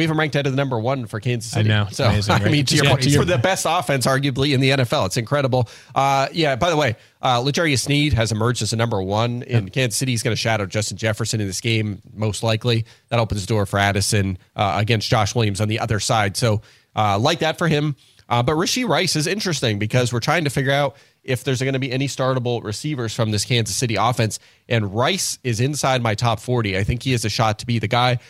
We 0.00 0.04
have 0.04 0.10
him 0.12 0.18
ranked 0.18 0.34
out 0.34 0.46
of 0.46 0.52
the 0.52 0.56
number 0.56 0.80
one 0.80 1.04
for 1.04 1.20
Kansas 1.20 1.52
City. 1.52 1.70
I 1.70 1.84
know. 1.84 1.88
So 1.90 2.06
amazing, 2.06 2.34
I 2.42 2.48
mean, 2.48 2.64
to 2.64 2.74
your 2.74 2.84
Yeah, 2.86 2.90
point, 2.92 3.02
to 3.02 3.10
your- 3.10 3.20
for 3.20 3.26
the 3.26 3.36
best 3.36 3.66
offense, 3.68 4.06
arguably 4.06 4.54
in 4.54 4.60
the 4.60 4.70
NFL, 4.70 5.04
it's 5.06 5.18
incredible. 5.18 5.68
Uh, 5.94 6.28
yeah. 6.32 6.56
By 6.56 6.70
the 6.70 6.76
way, 6.78 6.96
uh, 7.22 7.40
L'Jarius 7.40 7.80
Sneed 7.80 8.14
has 8.14 8.32
emerged 8.32 8.62
as 8.62 8.72
a 8.72 8.76
number 8.76 9.02
one 9.02 9.42
in 9.42 9.68
Kansas 9.68 9.98
City. 9.98 10.12
He's 10.12 10.22
going 10.22 10.34
to 10.34 10.40
shadow 10.40 10.64
Justin 10.64 10.96
Jefferson 10.96 11.40
in 11.40 11.46
this 11.46 11.60
game, 11.60 12.00
most 12.14 12.42
likely. 12.42 12.86
That 13.10 13.18
opens 13.20 13.42
the 13.42 13.46
door 13.46 13.66
for 13.66 13.78
Addison 13.78 14.38
uh, 14.56 14.76
against 14.78 15.08
Josh 15.10 15.34
Williams 15.34 15.60
on 15.60 15.68
the 15.68 15.80
other 15.80 16.00
side. 16.00 16.36
So 16.38 16.62
uh, 16.96 17.18
like 17.18 17.40
that 17.40 17.58
for 17.58 17.68
him. 17.68 17.94
Uh, 18.28 18.42
but 18.42 18.54
Rashee 18.54 18.88
Rice 18.88 19.16
is 19.16 19.26
interesting 19.26 19.78
because 19.80 20.12
we're 20.12 20.20
trying 20.20 20.44
to 20.44 20.50
figure 20.50 20.70
out 20.72 20.96
if 21.24 21.42
there's 21.44 21.60
going 21.60 21.74
to 21.74 21.80
be 21.80 21.90
any 21.92 22.06
startable 22.06 22.62
receivers 22.64 23.12
from 23.12 23.32
this 23.32 23.44
Kansas 23.44 23.76
City 23.76 23.96
offense. 23.96 24.38
And 24.68 24.94
Rice 24.94 25.38
is 25.42 25.60
inside 25.60 26.00
my 26.00 26.14
top 26.14 26.38
40. 26.40 26.78
I 26.78 26.84
think 26.84 27.02
he 27.02 27.12
has 27.12 27.24
a 27.24 27.28
shot 27.28 27.58
to 27.58 27.66
be 27.66 27.78
the 27.80 27.88
guy. 27.88 28.20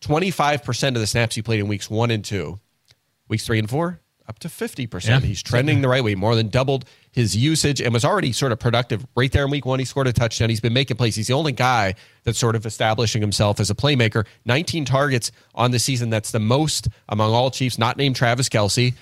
25% 0.00 0.88
of 0.88 0.94
the 0.94 1.06
snaps 1.06 1.34
he 1.34 1.42
played 1.42 1.60
in 1.60 1.68
weeks 1.68 1.90
one 1.90 2.10
and 2.10 2.24
two, 2.24 2.58
weeks 3.28 3.46
three 3.46 3.58
and 3.58 3.68
four, 3.68 4.00
up 4.30 4.38
to 4.38 4.48
50%. 4.48 5.08
Yeah. 5.08 5.20
He's 5.20 5.42
trending 5.42 5.82
the 5.82 5.88
right 5.88 6.04
way, 6.04 6.14
more 6.14 6.36
than 6.36 6.48
doubled 6.48 6.84
his 7.10 7.36
usage 7.36 7.80
and 7.80 7.92
was 7.92 8.04
already 8.04 8.32
sort 8.32 8.52
of 8.52 8.60
productive 8.60 9.04
right 9.16 9.30
there 9.32 9.44
in 9.44 9.50
week 9.50 9.66
one. 9.66 9.80
He 9.80 9.84
scored 9.84 10.06
a 10.06 10.12
touchdown. 10.12 10.48
He's 10.48 10.60
been 10.60 10.72
making 10.72 10.96
plays. 10.96 11.16
He's 11.16 11.26
the 11.26 11.34
only 11.34 11.50
guy 11.50 11.96
that's 12.22 12.38
sort 12.38 12.54
of 12.54 12.64
establishing 12.64 13.20
himself 13.20 13.58
as 13.58 13.70
a 13.70 13.74
playmaker. 13.74 14.24
19 14.46 14.84
targets 14.84 15.32
on 15.54 15.72
the 15.72 15.80
season. 15.80 16.10
That's 16.10 16.30
the 16.30 16.38
most 16.38 16.88
among 17.08 17.32
all 17.34 17.50
Chiefs, 17.50 17.78
not 17.78 17.96
named 17.96 18.14
Travis 18.14 18.48
Kelce. 18.48 18.94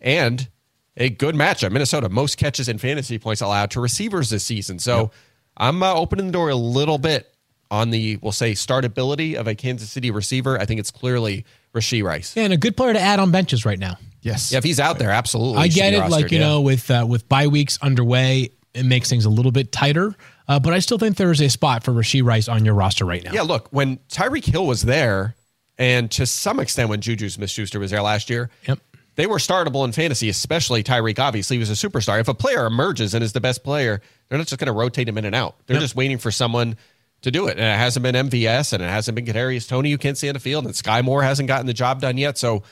And 0.00 0.48
a 0.96 1.08
good 1.08 1.36
matchup. 1.36 1.70
Minnesota, 1.70 2.08
most 2.08 2.36
catches 2.36 2.68
and 2.68 2.80
fantasy 2.80 3.18
points 3.18 3.40
allowed 3.40 3.70
to 3.70 3.80
receivers 3.80 4.30
this 4.30 4.44
season. 4.44 4.80
So 4.80 5.12
I'm 5.56 5.82
uh, 5.82 5.94
opening 5.94 6.26
the 6.26 6.32
door 6.32 6.50
a 6.50 6.56
little 6.56 6.98
bit 6.98 7.31
on 7.72 7.88
the, 7.90 8.18
we'll 8.20 8.32
say, 8.32 8.52
startability 8.52 9.34
of 9.34 9.48
a 9.48 9.54
Kansas 9.54 9.90
City 9.90 10.10
receiver. 10.10 10.60
I 10.60 10.66
think 10.66 10.78
it's 10.78 10.90
clearly 10.90 11.46
Rashee 11.74 12.04
Rice. 12.04 12.36
Yeah, 12.36 12.44
and 12.44 12.52
a 12.52 12.58
good 12.58 12.76
player 12.76 12.92
to 12.92 13.00
add 13.00 13.18
on 13.18 13.32
benches 13.32 13.64
right 13.64 13.78
now. 13.78 13.96
Yes. 14.20 14.52
Yeah, 14.52 14.58
if 14.58 14.64
he's 14.64 14.78
out 14.78 14.98
there, 14.98 15.10
absolutely. 15.10 15.58
I 15.62 15.68
get 15.68 15.90
be 15.90 15.96
it. 15.96 16.10
Like 16.10 16.30
you 16.30 16.38
yeah. 16.38 16.46
know, 16.46 16.60
with 16.60 16.90
uh, 16.90 17.06
with 17.08 17.28
bye 17.28 17.46
weeks 17.48 17.78
underway, 17.82 18.50
it 18.74 18.84
makes 18.84 19.08
things 19.08 19.24
a 19.24 19.30
little 19.30 19.50
bit 19.50 19.72
tighter. 19.72 20.14
Uh, 20.46 20.60
but 20.60 20.74
I 20.74 20.80
still 20.80 20.98
think 20.98 21.16
there 21.16 21.30
is 21.30 21.40
a 21.40 21.48
spot 21.48 21.82
for 21.82 21.92
Rashee 21.92 22.22
Rice 22.22 22.46
on 22.46 22.64
your 22.64 22.74
roster 22.74 23.06
right 23.06 23.24
now. 23.24 23.32
Yeah, 23.32 23.42
look, 23.42 23.68
when 23.70 23.96
Tyreek 24.10 24.44
Hill 24.44 24.66
was 24.66 24.82
there, 24.82 25.34
and 25.78 26.10
to 26.12 26.26
some 26.26 26.60
extent 26.60 26.90
when 26.90 27.00
Juju 27.00 27.30
Smith 27.30 27.50
Schuster 27.50 27.80
was 27.80 27.90
there 27.90 28.02
last 28.02 28.28
year, 28.28 28.50
Yep. 28.68 28.80
they 29.14 29.26
were 29.26 29.38
startable 29.38 29.84
in 29.86 29.92
fantasy, 29.92 30.28
especially 30.28 30.82
Tyreek. 30.82 31.18
Obviously, 31.18 31.56
he 31.56 31.58
was 31.58 31.70
a 31.70 31.88
superstar. 31.88 32.20
If 32.20 32.28
a 32.28 32.34
player 32.34 32.66
emerges 32.66 33.14
and 33.14 33.24
is 33.24 33.32
the 33.32 33.40
best 33.40 33.64
player, 33.64 34.02
they're 34.28 34.38
not 34.38 34.46
just 34.46 34.58
going 34.60 34.66
to 34.66 34.72
rotate 34.72 35.08
him 35.08 35.16
in 35.16 35.24
and 35.24 35.34
out. 35.34 35.56
They're 35.66 35.80
just 35.80 35.96
waiting 35.96 36.18
for 36.18 36.30
someone 36.30 36.76
to 37.22 37.30
do 37.30 37.46
it. 37.46 37.52
And 37.52 37.66
it 37.66 37.78
hasn't 37.78 38.02
been 38.02 38.14
MVS 38.14 38.72
and 38.72 38.82
it 38.82 38.88
hasn't 38.88 39.14
been 39.14 39.24
Kadarius 39.24 39.68
Toney 39.68 39.90
who 39.90 39.98
can't 39.98 40.18
see 40.18 40.28
in 40.28 40.34
the 40.34 40.40
field, 40.40 40.64
and 40.66 40.74
Skyy 40.74 41.02
Moore 41.02 41.22
hasn't 41.22 41.48
gotten 41.48 41.66
the 41.66 41.72
job 41.72 42.00
done 42.00 42.18
yet. 42.18 42.36
So 42.38 42.62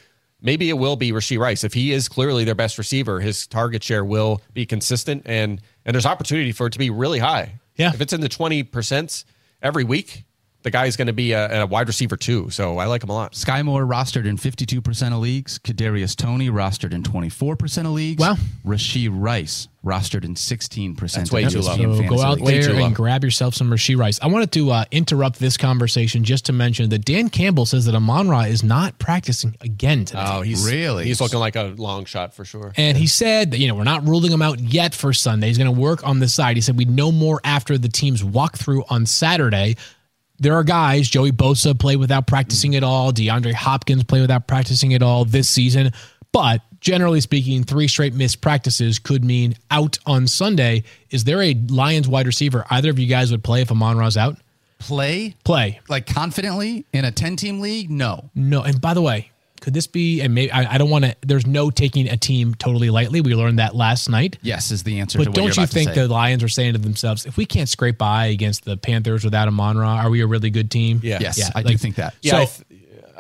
maybe 0.41 0.69
it 0.69 0.75
will 0.75 0.97
be 0.97 1.13
Rashee 1.13 1.39
Rice. 1.39 1.65
If 1.65 1.73
he 1.73 1.93
is 1.93 2.09
clearly 2.09 2.45
their 2.45 2.55
best 2.55 2.79
receiver, 2.79 3.21
his 3.21 3.47
target 3.47 3.83
share 3.83 4.05
will 4.05 4.43
be 4.53 4.67
consistent 4.67 5.23
and 5.27 5.61
and 5.85 5.95
there's 5.95 6.07
opportunity 6.07 6.53
for 6.53 6.67
it 6.67 6.73
to 6.75 6.79
be 6.79 6.91
really 6.91 7.19
high. 7.19 7.61
Yeah. 7.77 7.93
If 7.95 8.01
it's 8.01 8.13
in 8.13 8.21
the 8.21 8.29
twenty 8.29 8.63
percent 8.63 9.25
every 9.63 9.85
week, 9.85 10.25
the 10.63 10.71
guy's 10.71 10.97
going 10.97 11.07
to 11.07 11.13
be 11.13 11.33
a, 11.33 11.63
a 11.63 11.67
wide 11.67 11.89
receiver 11.89 12.17
too. 12.17 12.51
So 12.51 12.79
I 12.79 12.87
like 12.87 13.03
him 13.03 13.11
a 13.11 13.15
lot. 13.15 13.33
Skyy 13.33 13.65
Moore 13.65 13.85
rostered 13.85 14.27
in 14.27 14.37
52% 14.37 15.13
of 15.13 15.19
leagues. 15.19 15.59
Kadarius 15.59 16.15
Toney 16.15 16.51
rostered 16.51 16.93
in 16.93 17.03
24% 17.03 17.79
of 17.87 17.93
leagues. 17.93 18.21
Wow. 18.21 18.37
Rashee 18.65 19.09
Rice 19.11 19.69
rostered 19.83 20.25
in 20.25 20.35
16% 20.35 20.99
That's 21.15 21.33
way 21.33 21.45
of 21.45 21.53
too 21.53 21.63
low. 21.63 21.77
So 21.77 22.03
go 22.07 22.21
out 22.21 22.41
leagues. 22.41 22.67
There 22.67 22.77
and 22.77 22.95
grab 22.95 23.25
yourself 23.25 23.55
some 23.55 23.71
Rashee 23.71 23.97
Rice. 23.97 24.21
I 24.21 24.27
wanted 24.27 24.53
to 24.53 24.71
uh, 24.71 24.85
interrupt 24.91 25.39
this 25.39 25.57
conversation 25.57 26.23
just 26.25 26.45
to 26.47 26.53
mention 26.53 26.91
that 26.91 27.07
Dan 27.07 27.31
Campbell 27.31 27.65
says 27.65 27.87
that 27.87 27.95
Amon 27.95 28.29
Ra 28.29 28.43
is 28.43 28.63
not 28.63 28.99
practicing 28.99 29.57
again 29.63 30.05
today. 30.05 30.23
Oh, 30.27 30.43
he's 30.43 30.67
Really? 30.71 31.05
he's 31.07 31.21
looking 31.23 31.39
like 31.39 31.57
a 31.57 31.75
long 31.79 32.05
shot 32.05 32.35
for 32.35 32.45
sure. 32.45 32.73
And 32.77 32.99
he 32.99 33.07
said 33.07 33.53
that, 33.53 33.59
you 33.59 33.69
know, 33.69 33.75
we're 33.75 33.85
not 33.85 34.07
ruling 34.07 34.31
him 34.31 34.43
out 34.43 34.61
yet 34.61 34.95
for 34.95 35.15
Sunday. 35.15 35.47
He's 35.47 35.59
going 35.59 35.75
to 35.75 35.81
work 35.81 36.07
on 36.07 36.19
the 36.19 36.29
side. 36.29 36.57
He 36.57 36.61
said 36.61 36.77
we'd 36.77 36.91
know 36.91 37.11
more 37.11 37.41
after 37.45 37.79
the 37.79 37.89
team's 37.89 38.23
walkthrough 38.23 38.85
on 38.91 39.07
Saturday. 39.07 39.77
There 40.41 40.55
are 40.55 40.65
guys, 40.65 41.09
Joey 41.09 41.33
Bosa 41.33 41.79
played 41.79 41.97
without 41.97 42.27
practicing 42.27 42.75
at 42.75 42.83
all. 42.83 43.13
DeAndre 43.13 43.53
Hopkins 43.53 44.05
played 44.05 44.23
without 44.23 44.47
practicing 44.47 44.95
at 44.95 45.03
all 45.03 45.27
this 45.27 45.49
season. 45.51 45.93
But 46.33 46.63
generally 46.81 47.21
speaking, 47.21 47.63
three 47.65 47.89
straight 47.89 48.15
missed 48.15 48.41
practices 48.41 48.99
could 48.99 49.23
mean 49.23 49.55
out 49.71 49.99
on 50.07 50.27
Sunday. 50.27 50.85
Is 51.11 51.25
there 51.25 51.43
a 51.43 51.55
Lions 51.69 52.09
wide 52.09 52.27
receiver 52.27 52.65
either 52.71 52.89
of 52.91 52.99
you 52.99 53.07
guys 53.07 53.31
would 53.31 53.45
play 53.45 53.61
if 53.61 53.71
Amon 53.71 53.99
Ra's 53.99 54.17
out? 54.17 54.37
Play 54.79 55.35
Play. 55.45 55.79
like 55.91 56.07
confidently 56.07 56.87
in 56.95 57.05
a 57.05 57.13
10 57.13 57.37
team 57.37 57.61
league? 57.61 57.91
No. 57.91 58.31
No. 58.35 58.63
And 58.63 58.81
by 58.81 58.95
the 58.95 59.03
way, 59.03 59.31
could 59.61 59.75
this 59.75 59.87
be, 59.87 60.21
and 60.21 60.35
maybe 60.35 60.51
I, 60.53 60.75
I 60.75 60.79
don't 60.79 60.91
want 60.91 61.05
to, 61.05 61.15
there's 61.23 61.47
no 61.47 61.71
taking 61.71 62.09
a 62.09 62.17
team 62.17 62.55
totally 62.55 62.91
lightly. 62.91 63.21
We 63.21 63.35
learned 63.35 63.59
that 63.59 63.75
last 63.75 64.09
night. 64.09 64.39
Yes, 64.43 64.71
is 64.71 64.83
the 64.83 65.01
answer 65.01 65.19
But 65.19 65.29
what 65.29 65.35
don't 65.37 65.45
you're 65.45 65.53
you 65.55 65.63
about 65.65 65.71
think 65.71 65.95
the 65.95 66.09
Lions 66.09 66.43
are 66.43 66.49
saying 66.49 66.73
to 66.73 66.79
themselves, 66.79 67.27
if 67.27 67.37
we 67.37 67.47
can't 67.47 67.69
scrape 67.69 67.99
by 67.99 68.27
against 68.27 68.65
the 68.65 68.77
Panthers 68.77 69.25
without 69.25 69.49
a 69.49 69.51
Ra, 69.51 69.97
are 69.97 70.11
we 70.11 70.21
a 70.23 70.27
really 70.27 70.51
good 70.51 70.71
team? 70.71 71.01
Yeah. 71.03 71.19
Yes, 71.21 71.39
Yeah, 71.39 71.51
I 71.55 71.63
do 71.63 71.77
think 71.77 71.97
that. 71.97 72.15
Yeah, 72.23 72.39
I, 72.39 72.45
So- 72.47 72.63
th- 72.65 72.67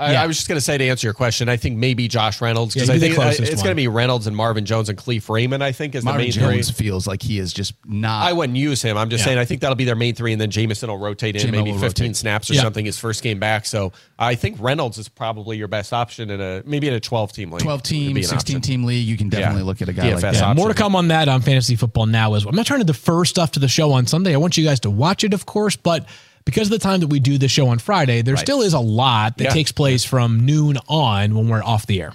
I, 0.00 0.12
yeah. 0.12 0.22
I 0.22 0.26
was 0.26 0.36
just 0.36 0.48
going 0.48 0.56
to 0.56 0.62
say 0.62 0.78
to 0.78 0.84
answer 0.88 1.06
your 1.06 1.14
question, 1.14 1.48
I 1.48 1.56
think 1.56 1.76
maybe 1.76 2.08
Josh 2.08 2.40
Reynolds 2.40 2.72
because 2.74 2.88
Yeah, 2.88 2.94
I 2.94 2.96
he'd 2.96 3.00
the 3.02 3.06
think 3.08 3.16
closest 3.20 3.52
it's 3.52 3.62
going 3.62 3.72
to 3.72 3.76
be 3.76 3.86
Reynolds 3.88 4.26
and 4.26 4.34
Marvin 4.34 4.64
Jones 4.64 4.88
and 4.88 4.96
Kalif 4.98 5.28
Raymond. 5.28 5.62
I 5.62 5.72
think 5.72 5.94
is 5.94 6.02
the 6.02 6.06
Marvin 6.06 6.22
main 6.24 6.32
Jones 6.32 6.70
three. 6.70 6.86
feels 6.86 7.06
like 7.06 7.20
he 7.22 7.38
is 7.38 7.52
just 7.52 7.74
not. 7.86 8.26
I 8.26 8.32
wouldn't 8.32 8.56
use 8.56 8.80
him. 8.80 8.96
I'm 8.96 9.10
just 9.10 9.20
Yeah. 9.22 9.26
saying 9.26 9.38
I 9.38 9.44
think 9.44 9.60
that'll 9.60 9.76
be 9.76 9.84
their 9.84 9.94
main 9.96 10.14
three, 10.14 10.32
and 10.32 10.40
then 10.40 10.50
Jameson 10.50 10.88
will 10.88 10.98
rotate 10.98 11.36
in 11.36 11.46
Jamo 11.46 11.50
maybe 11.52 11.72
15 11.72 11.82
rotate. 11.82 12.16
snaps 12.16 12.50
or 12.50 12.54
Yeah. 12.54 12.62
something 12.62 12.84
his 12.84 12.98
first 12.98 13.22
game 13.22 13.38
back. 13.38 13.66
So 13.66 13.92
I 14.18 14.34
think 14.36 14.56
Reynolds 14.58 14.96
is 14.96 15.08
probably 15.08 15.58
your 15.58 15.68
best 15.68 15.92
option 15.92 16.30
in 16.30 16.40
a 16.40 16.62
maybe 16.64 16.88
in 16.88 16.94
a 16.94 17.00
12 17.00 17.32
team 17.32 17.50
league. 17.52 17.60
12 17.62 17.82
team, 17.82 18.16
16 18.22 18.36
option. 18.56 18.60
team 18.62 18.84
league. 18.84 19.06
You 19.06 19.16
can 19.18 19.28
definitely 19.28 19.60
Yeah. 19.60 19.66
look 19.66 19.82
at 19.82 19.88
a 19.88 19.92
guy 19.92 20.10
like 20.12 20.20
that. 20.22 20.36
option. 20.40 20.56
More 20.56 20.68
to 20.68 20.74
come 20.74 20.96
on 20.96 21.08
that 21.08 21.28
on 21.28 21.42
Fantasy 21.42 21.76
Football 21.76 22.06
Now 22.06 22.34
as 22.34 22.44
well. 22.44 22.50
I'm 22.50 22.56
not 22.56 22.66
trying 22.66 22.80
to 22.80 22.86
defer 22.86 23.24
stuff 23.26 23.52
to 23.52 23.60
the 23.60 23.68
show 23.68 23.92
on 23.92 24.06
Sunday. 24.06 24.32
I 24.32 24.38
want 24.38 24.56
you 24.56 24.64
guys 24.64 24.80
to 24.80 24.90
watch 24.90 25.24
it, 25.24 25.34
of 25.34 25.44
course, 25.46 25.76
but 25.76 26.06
because 26.44 26.68
of 26.68 26.70
the 26.72 26.78
time 26.78 27.00
that 27.00 27.08
we 27.08 27.20
do 27.20 27.38
the 27.38 27.48
show 27.48 27.68
on 27.68 27.78
Friday, 27.78 28.22
there 28.22 28.36
still 28.36 28.62
is 28.62 28.72
a 28.72 28.80
lot 28.80 29.36
that 29.38 29.44
Yeah. 29.44 29.50
takes 29.50 29.72
place 29.72 30.04
from 30.04 30.44
noon 30.46 30.78
on 30.88 31.34
when 31.34 31.48
we're 31.48 31.62
off 31.62 31.86
the 31.86 32.00
air. 32.02 32.12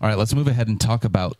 All 0.00 0.08
right, 0.08 0.16
let's 0.18 0.34
move 0.34 0.48
ahead 0.48 0.68
and 0.68 0.80
talk 0.80 1.04
about. 1.04 1.36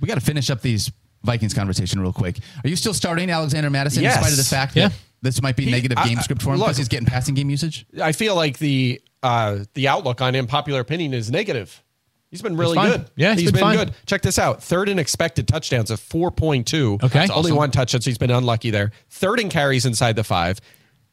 We 0.00 0.08
got 0.08 0.14
to 0.14 0.20
finish 0.20 0.50
up 0.50 0.60
these 0.62 0.90
Vikings 1.24 1.54
conversation 1.54 2.00
real 2.00 2.12
quick. 2.12 2.38
Are 2.64 2.68
you 2.68 2.76
still 2.76 2.94
starting 2.94 3.30
Alexander 3.30 3.70
Mattison 3.70 4.02
Yes. 4.02 4.16
in 4.16 4.22
spite 4.22 4.32
of 4.32 4.38
the 4.38 4.44
fact 4.44 4.76
Yeah. 4.76 4.88
that 4.88 4.94
this 5.22 5.40
might 5.42 5.56
be 5.56 5.70
negative 5.70 5.96
I- 5.98 6.08
game 6.08 6.18
I- 6.18 6.22
script 6.22 6.42
for 6.42 6.52
him 6.52 6.58
look- 6.58 6.68
because 6.68 6.78
he's 6.78 6.88
getting 6.88 7.06
passing 7.06 7.34
game 7.34 7.48
usage? 7.50 7.86
I 8.02 8.12
feel 8.12 8.34
like 8.34 8.58
the 8.58 9.00
uh, 9.22 9.58
the 9.74 9.86
outlook 9.86 10.20
on 10.20 10.34
unpopular 10.34 10.80
opinion 10.80 11.14
is 11.14 11.30
negative. 11.30 11.80
He's 12.32 12.42
been 12.42 12.56
really 12.56 12.76
good. 12.76 13.04
Yeah, 13.14 13.32
he's 13.34 13.42
he's 13.42 13.52
been 13.52 13.60
been, 13.62 13.76
good. 13.76 13.94
Check 14.06 14.22
this 14.22 14.36
out: 14.38 14.62
third 14.64 14.88
in 14.88 14.98
expected 14.98 15.46
touchdowns 15.46 15.92
of 15.92 16.00
four 16.00 16.32
point 16.32 16.66
two. 16.66 16.98
Okay. 17.02 17.20
That's 17.20 17.30
only 17.30 17.50
awesome. 17.50 17.56
one 17.58 17.70
touchdown, 17.70 18.00
so 18.00 18.10
he's 18.10 18.18
been 18.18 18.32
unlucky 18.32 18.70
there. 18.70 18.90
Third 19.10 19.38
in 19.38 19.48
carries 19.48 19.86
inside 19.86 20.16
the 20.16 20.24
five, 20.24 20.58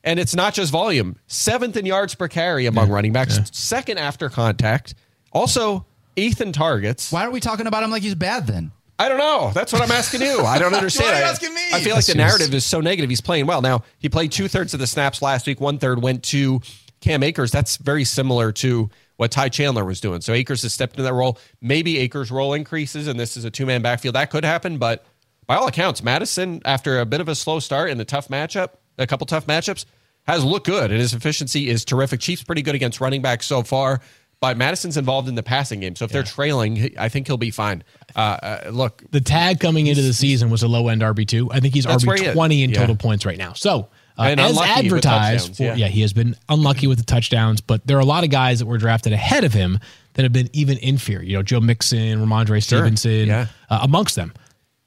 and 0.04 0.20
it's 0.20 0.36
not 0.36 0.54
just 0.54 0.72
volume. 0.72 1.18
Seventh 1.28 1.76
in 1.78 1.86
yards 1.86 2.16
per 2.16 2.28
carry 2.28 2.66
among 2.66 2.90
running 2.90 3.14
backs. 3.14 3.40
Second 3.52 3.98
after 3.98 4.30
contact. 4.30 4.96
Also 5.32 5.86
eighth 6.18 6.42
in 6.42 6.52
targets. 6.52 7.12
Why 7.12 7.22
aren't 7.22 7.34
we 7.34 7.40
talking 7.40 7.68
about 7.68 7.84
him 7.84 7.92
like 7.92 8.02
he's 8.02 8.16
bad 8.16 8.48
then? 8.48 8.72
I 8.98 9.08
don't 9.08 9.18
know. 9.20 9.52
That's 9.54 9.72
what 9.72 9.82
I'm 9.82 9.92
asking 9.92 10.22
you. 10.22 10.42
I 10.42 10.60
don't 10.60 10.74
understand. 10.76 11.10
Why 11.12 11.16
are 11.16 11.20
you 11.20 11.26
I- 11.26 11.30
asking 11.30 11.54
me? 11.54 11.62
I 11.74 11.80
feel 11.82 11.96
like 11.96 12.06
the 12.06 12.16
narrative 12.16 12.54
is 12.54 12.66
so 12.66 12.82
negative. 12.82 13.10
He's 13.10 13.22
playing 13.22 13.46
well. 13.46 13.62
Now, 13.62 13.84
he 14.00 14.10
played 14.10 14.32
two 14.32 14.48
thirds 14.50 14.74
of 14.74 14.80
the 14.82 14.88
snaps 14.88 15.22
last 15.22 15.48
week. 15.48 15.62
One 15.62 15.78
third 15.78 16.02
went 16.02 16.24
to 16.26 16.60
Cam 17.00 17.24
Akers. 17.24 17.52
That's 17.52 17.78
very 17.78 18.04
similar 18.04 18.52
to 18.54 18.90
what 19.16 19.32
Ty 19.32 19.50
Chandler 19.50 19.86
was 19.86 20.02
doing. 20.02 20.20
So 20.22 20.34
Akers 20.34 20.64
has 20.64 20.74
stepped 20.74 20.94
into 20.94 21.04
that 21.04 21.14
role. 21.14 21.38
Maybe 21.62 21.98
Akers' 22.00 22.30
role 22.32 22.54
increases 22.54 23.08
and 23.08 23.18
this 23.20 23.38
is 23.38 23.46
a 23.46 23.52
two 23.52 23.66
man 23.66 23.82
backfield. 23.82 24.16
That 24.16 24.32
could 24.32 24.44
happen. 24.44 24.78
But 24.80 25.06
by 25.48 25.56
all 25.56 25.68
accounts, 25.68 26.04
Mattison, 26.04 26.62
after 26.66 27.00
a 27.00 27.06
bit 27.06 27.22
of 27.22 27.28
a 27.30 27.36
slow 27.36 27.60
start 27.60 27.90
and 27.90 28.00
the 28.00 28.06
tough 28.06 28.28
matchup, 28.28 28.72
a 29.00 29.08
couple 29.08 29.26
tough 29.26 29.48
matchups, 29.48 29.86
has 30.28 30.44
looked 30.46 30.68
good. 30.68 30.92
And 30.92 31.00
his 31.00 31.14
efficiency 31.14 31.70
is 31.70 31.84
terrific. 31.86 32.20
Chiefs 32.20 32.44
pretty 32.44 32.62
good 32.62 32.76
against 32.76 33.02
running 33.02 33.22
backs 33.24 33.46
so 33.48 33.64
far. 33.64 34.02
But 34.42 34.56
Mattison's 34.58 34.96
involved 34.96 35.28
in 35.28 35.36
the 35.36 35.44
passing 35.44 35.82
game. 35.82 35.98
So 35.98 36.06
if 36.06 36.12
they're 36.12 36.24
trailing, 36.24 36.94
I 36.98 37.10
think 37.10 37.28
he'll 37.28 37.36
be 37.36 37.52
fine. 37.52 37.84
Uh, 38.16 38.20
uh, 38.20 38.70
look, 38.72 39.04
The 39.12 39.20
tag 39.20 39.60
coming 39.60 39.88
into 39.88 40.02
the 40.02 40.14
season 40.14 40.50
was 40.50 40.64
a 40.64 40.68
low 40.70 40.88
end 40.88 41.02
RB2. 41.02 41.50
I 41.52 41.60
think 41.60 41.74
he's 41.74 41.84
That's 41.84 42.06
where 42.06 42.16
he 42.16 42.24
RB. 42.24 42.34
20 42.34 42.64
in 42.64 42.70
Yeah. 42.70 42.80
total 42.80 42.96
points 42.96 43.26
right 43.26 43.38
now. 43.38 43.52
So, 43.52 43.90
uh, 44.18 44.22
And 44.24 44.40
as 44.40 44.58
advertised, 44.58 45.58
for- 45.58 45.64
yeah. 45.64 45.76
yeah, 45.76 45.88
he 45.88 46.00
has 46.02 46.14
been 46.14 46.38
unlucky 46.48 46.88
with 46.88 47.00
the 47.00 47.04
touchdowns, 47.04 47.60
but 47.60 47.86
there 47.86 47.98
are 47.98 48.02
a 48.02 48.06
lot 48.06 48.24
of 48.24 48.30
guys 48.30 48.60
that 48.60 48.66
were 48.66 48.78
drafted 48.78 49.12
ahead 49.12 49.44
of 49.44 49.54
him 49.54 49.78
that 50.14 50.24
have 50.24 50.32
been 50.32 50.50
even 50.54 50.78
inferior. 50.78 51.24
You 51.24 51.34
know, 51.38 51.44
Joe 51.44 51.60
Mixon, 51.60 52.20
Rhamondre 52.26 52.64
Stevenson, 52.64 53.28
Yeah. 53.28 53.48
uh, 53.70 53.80
amongst 53.82 54.16
them. 54.16 54.32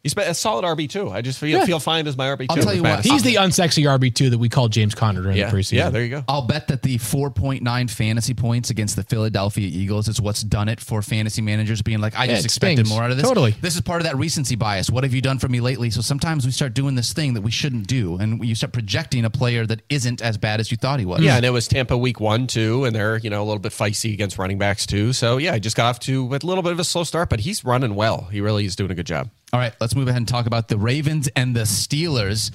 He's 0.03 0.15
been 0.15 0.27
a 0.29 0.35
solid 0.35 0.65
RB 0.65 0.89
two. 0.91 1.11
I 1.11 1.23
just 1.23 1.39
feel, 1.39 1.61
Yeah. 1.61 1.65
feel 1.65 1.79
fine 1.79 2.09
as 2.09 2.17
my 2.17 2.27
RB 2.27 2.49
two. 2.49 2.57
I'll 2.57 2.57
tell 2.63 2.75
you 2.75 2.83
what, 2.83 3.05
He's 3.05 3.23
the 3.23 3.37
unsexy 3.37 3.85
RB2 3.87 4.31
that 4.31 4.39
we 4.39 4.49
called 4.49 4.73
James 4.73 4.97
Conner 4.97 5.23
during 5.23 5.37
yeah, 5.37 5.49
the 5.49 5.57
preseason. 5.57 5.73
yeah. 5.75 5.91
There 5.91 6.03
you 6.03 6.09
go. 6.09 6.25
I'll 6.27 6.43
bet 6.43 6.67
that 6.69 6.83
the 6.83 6.99
4.9 6.99 7.89
fantasy 7.89 8.35
points 8.35 8.69
against 8.71 8.97
the 8.97 9.05
Philadelphia 9.05 9.69
Eagles 9.69 10.09
is 10.09 10.21
what's 10.21 10.43
done 10.43 10.69
it 10.69 10.81
for 10.81 11.03
fantasy 11.03 11.41
managers 11.41 11.83
being 11.83 12.01
like, 12.01 12.19
I 12.19 12.25
Yeah, 12.25 12.33
just 12.33 12.43
it 12.43 12.47
expected 12.47 12.87
stings. 12.87 12.89
more 12.89 13.05
out 13.05 13.13
of 13.13 13.17
this. 13.17 13.29
Totally. 13.29 13.53
This 13.61 13.77
is 13.77 13.81
part 13.81 14.01
of 14.01 14.07
that 14.07 14.17
recency 14.17 14.57
bias. 14.57 14.91
What 14.91 15.05
have 15.05 15.15
you 15.15 15.23
done 15.23 15.39
for 15.39 15.49
me 15.49 15.61
lately? 15.61 15.89
So 15.91 16.01
sometimes 16.01 16.45
we 16.45 16.51
start 16.51 16.75
doing 16.75 16.97
this 16.97 17.13
thing 17.13 17.35
that 17.35 17.43
we 17.43 17.53
shouldn't 17.53 17.87
do, 17.87 18.17
and 18.17 18.45
you 18.45 18.57
start 18.57 18.73
projecting 18.73 19.25
a 19.25 19.31
player 19.31 19.67
that 19.67 19.83
isn't 19.89 20.21
as 20.21 20.37
bad 20.37 20.59
as 20.59 20.73
you 20.73 20.77
thought 20.77 20.99
he 20.99 21.07
was. 21.07 21.21
Yeah, 21.21 21.37
and 21.37 21.45
it 21.47 21.51
was 21.51 21.69
Tampa 21.69 21.97
week 21.97 22.19
one 22.19 22.49
too, 22.49 22.85
and 22.87 22.97
they're 22.97 23.19
you 23.19 23.31
know 23.31 23.41
a 23.43 23.45
little 23.47 23.61
bit 23.61 23.71
feisty 23.71 24.13
against 24.13 24.37
running 24.37 24.59
backs 24.59 24.85
too. 24.85 25.13
So 25.13 25.37
yeah, 25.39 25.53
I 25.53 25.61
just 25.61 25.77
got 25.77 25.87
off 25.87 26.01
to 26.01 26.25
with 26.25 26.43
a 26.43 26.47
little 26.49 26.65
bit 26.65 26.73
of 26.73 26.81
a 26.81 26.85
slow 26.85 27.05
start, 27.05 27.31
but 27.31 27.39
he's 27.39 27.65
running 27.65 27.95
well. 27.95 28.29
He 28.33 28.41
really 28.41 28.65
is 28.65 28.75
doing 28.75 28.91
a 28.91 28.95
good 28.97 29.07
job. 29.07 29.31
All 29.53 29.61
right, 29.61 29.75
let's 29.81 29.95
move 29.95 30.09
ahead 30.09 30.17
and 30.17 30.27
talk 30.29 30.47
about 30.47 30.69
the 30.69 30.79
Ravens 30.79 31.29
and 31.37 31.55
the 31.55 31.63
Steelers. 31.63 32.51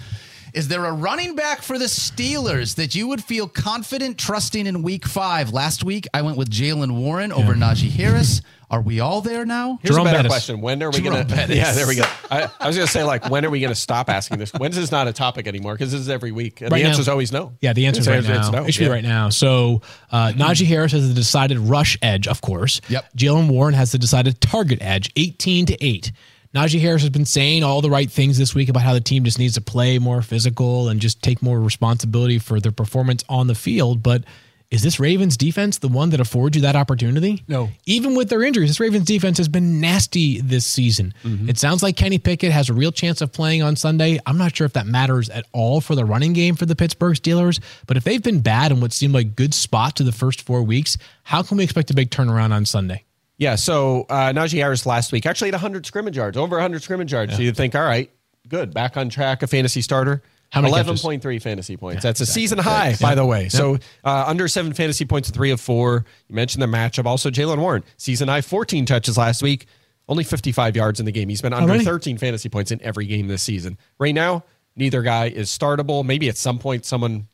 Is 0.56 0.68
there 0.68 0.84
a 0.86 0.92
running 0.92 1.36
back 1.36 1.62
for 1.62 1.78
the 1.78 1.86
Steelers 1.86 2.76
that 2.78 2.96
you 2.96 3.08
would 3.10 3.24
feel 3.24 3.48
confident 3.48 4.18
trusting 4.18 4.66
in 4.66 4.82
week 4.82 5.06
five? 5.06 5.52
Last 5.54 5.84
week, 5.84 6.08
I 6.12 6.24
went 6.24 6.38
with 6.38 6.50
Jaylen 6.50 6.96
Warren 7.00 7.32
over 7.32 7.54
Najee 7.54 7.92
Harris. 7.92 8.42
Are 8.72 8.82
we 8.82 9.00
all 9.00 9.22
there 9.22 9.46
now? 9.46 9.78
Here's 9.84 9.94
Jerome 9.94 10.08
a 10.08 10.10
better 10.10 10.18
Bettis. 10.24 10.32
question. 10.32 10.62
When 10.62 10.82
are 10.82 10.90
we 10.90 11.02
going 11.02 11.18
to? 11.28 11.36
Bettis. 11.36 11.56
Yeah, 11.56 11.74
there 11.74 11.86
we 11.88 11.98
go. 11.98 12.04
I, 12.32 12.50
I 12.60 12.66
was 12.68 12.76
going 12.76 12.88
to 12.88 12.92
say, 12.92 13.04
like, 13.04 13.30
when 13.30 13.46
are 13.46 13.52
we 13.52 13.60
going 13.60 13.72
to 13.72 13.80
stop 13.80 14.10
asking 14.10 14.40
this? 14.40 14.52
When 14.54 14.72
is 14.72 14.76
this 14.78 14.92
not 14.92 15.08
a 15.08 15.14
topic 15.14 15.46
anymore? 15.46 15.76
Because 15.76 15.92
this 15.92 16.02
is 16.02 16.10
every 16.10 16.32
week. 16.32 16.62
And 16.62 16.72
Right 16.72 16.80
the 16.80 16.84
now. 16.86 16.90
answer 16.90 17.02
is 17.02 17.08
always 17.10 17.32
no. 17.32 17.54
Yeah, 17.62 17.74
the 17.74 17.86
answer 17.86 18.00
is 18.02 18.08
It's 18.08 18.10
right 18.10 18.18
answer- 18.26 18.40
it's 18.40 18.52
now. 18.52 18.62
no. 18.62 18.66
It 18.68 18.72
should 18.74 18.82
Yeah. 18.82 18.88
be 18.88 18.94
right 18.94 19.04
now. 19.04 19.30
So 19.30 19.84
uh, 20.12 20.34
Najee 20.36 20.66
Harris 20.66 20.94
has 20.94 21.08
the 21.08 21.14
decided 21.14 21.60
rush 21.60 21.98
edge, 22.02 22.28
of 22.28 22.42
course. 22.42 22.82
Yep. 22.90 23.06
Jaylen 23.16 23.50
Warren 23.50 23.76
has 23.76 23.92
the 23.92 24.00
decided 24.00 24.42
target 24.42 24.80
edge, 24.82 25.12
18 25.16 25.68
to 25.68 25.86
8. 25.86 26.12
Najee 26.58 26.82
Harris 26.82 27.04
has 27.04 27.12
been 27.12 27.26
saying 27.26 27.62
all 27.62 27.82
the 27.82 27.90
right 27.92 28.10
things 28.10 28.40
this 28.40 28.56
week 28.56 28.68
about 28.68 28.82
how 28.82 28.94
the 28.94 29.00
team 29.00 29.24
just 29.24 29.38
needs 29.38 29.54
to 29.54 29.62
play 29.62 30.00
more 30.00 30.24
physical 30.24 30.90
and 30.90 31.00
just 31.00 31.22
take 31.22 31.44
more 31.44 31.60
responsibility 31.60 32.40
for 32.40 32.60
their 32.60 32.72
performance 32.72 33.24
on 33.30 33.46
the 33.46 33.54
field. 33.54 34.02
But 34.02 34.24
is 34.72 34.82
this 34.82 35.00
Ravens 35.00 35.38
defense 35.38 35.78
the 35.78 35.88
one 35.88 36.10
that 36.10 36.20
affords 36.20 36.56
you 36.58 36.64
that 36.64 36.76
opportunity? 36.76 37.44
No. 37.48 37.70
Even 37.86 38.16
with 38.16 38.30
their 38.30 38.42
injuries, 38.42 38.72
this 38.72 38.80
Ravens 38.80 39.06
defense 39.06 39.38
has 39.38 39.48
been 39.48 39.80
nasty 39.80 40.42
this 40.42 40.66
season. 40.66 41.14
Mm-hmm. 41.24 41.48
It 41.48 41.60
sounds 41.60 41.84
like 41.84 41.96
Kenny 41.96 42.18
Pickett 42.18 42.52
has 42.52 42.72
a 42.72 42.74
real 42.74 42.92
chance 42.92 43.22
of 43.22 43.32
playing 43.32 43.62
on 43.62 43.76
Sunday. 43.76 44.20
I'm 44.26 44.40
not 44.40 44.56
sure 44.56 44.66
if 44.66 44.74
that 44.74 44.88
matters 44.88 45.30
at 45.30 45.46
all 45.54 45.80
for 45.80 45.94
the 45.94 46.06
running 46.06 46.34
game 46.34 46.56
for 46.56 46.66
the 46.66 46.76
Pittsburgh 46.76 47.16
Steelers, 47.16 47.62
but 47.86 47.98
if 47.98 48.04
they've 48.04 48.24
been 48.24 48.40
bad 48.40 48.72
in 48.72 48.82
what 48.82 48.94
seemed 48.94 49.14
like 49.14 49.36
good 49.36 49.54
spot 49.54 49.96
to 49.98 50.04
the 50.04 50.12
first 50.12 50.42
four 50.42 50.64
weeks, 50.64 50.98
how 51.22 51.44
can 51.44 51.58
we 51.58 51.64
expect 51.64 51.92
a 51.92 51.94
big 51.94 52.10
turnaround 52.10 52.52
on 52.52 52.66
Sunday? 52.66 53.04
Yeah, 53.38 53.56
so 53.56 54.06
uh, 54.10 54.34
Najee 54.34 54.58
Harris 54.58 54.86
last 54.86 55.12
week 55.12 55.26
actually 55.26 55.50
had 55.50 55.56
100 55.56 55.86
scrimmage 55.86 56.18
yards, 56.18 56.38
over 56.38 56.56
100 56.56 56.82
scrimmage 56.82 57.12
yards. 57.12 57.36
So 57.36 57.42
you'd 57.42 57.56
think, 57.56 57.76
all 57.76 57.84
right, 57.84 58.10
good, 58.48 58.74
back 58.74 58.98
on 58.98 59.10
track, 59.10 59.44
a 59.44 59.48
fantasy 59.48 59.82
starter. 59.82 60.24
How 60.50 60.62
many 60.62 60.74
catches? 60.74 61.04
11.3 61.04 61.42
fantasy 61.42 61.76
points. 61.76 62.02
That's 62.04 62.22
a 62.22 62.26
season 62.26 62.58
high, 62.58 62.96
by 63.02 63.16
the 63.16 63.26
way. 63.26 63.50
So 63.50 63.78
uh, 64.04 64.26
under 64.28 64.48
seven 64.48 64.74
fantasy 64.74 65.06
points, 65.06 65.30
three 65.30 65.52
of 65.52 65.60
four. 65.60 66.06
You 66.30 66.36
mentioned 66.36 66.62
the 66.62 66.68
matchup. 66.68 67.06
Also, 67.06 67.30
Jaylen 67.30 67.60
Warren, 67.60 67.84
season 67.98 68.30
high, 68.30 68.42
14 68.42 68.86
touches 68.86 69.18
last 69.18 69.44
week, 69.44 69.68
only 70.08 70.24
55 70.24 70.76
yards 70.76 71.00
in 71.00 71.06
the 71.06 71.12
game. 71.12 71.28
He's 71.28 71.42
been 71.42 71.54
under 71.54 71.70
Already? 71.70 71.84
13 71.84 72.18
fantasy 72.18 72.48
points 72.48 72.72
in 72.72 72.82
every 72.82 73.06
game 73.06 73.28
this 73.28 73.44
season. 73.44 73.78
Right 74.00 74.16
now, 74.16 74.46
neither 74.76 75.02
guy 75.02 75.28
is 75.28 75.50
startable. 75.50 76.06
Maybe 76.06 76.30
at 76.30 76.38
some 76.38 76.60
point, 76.60 76.86
someone 76.86 77.28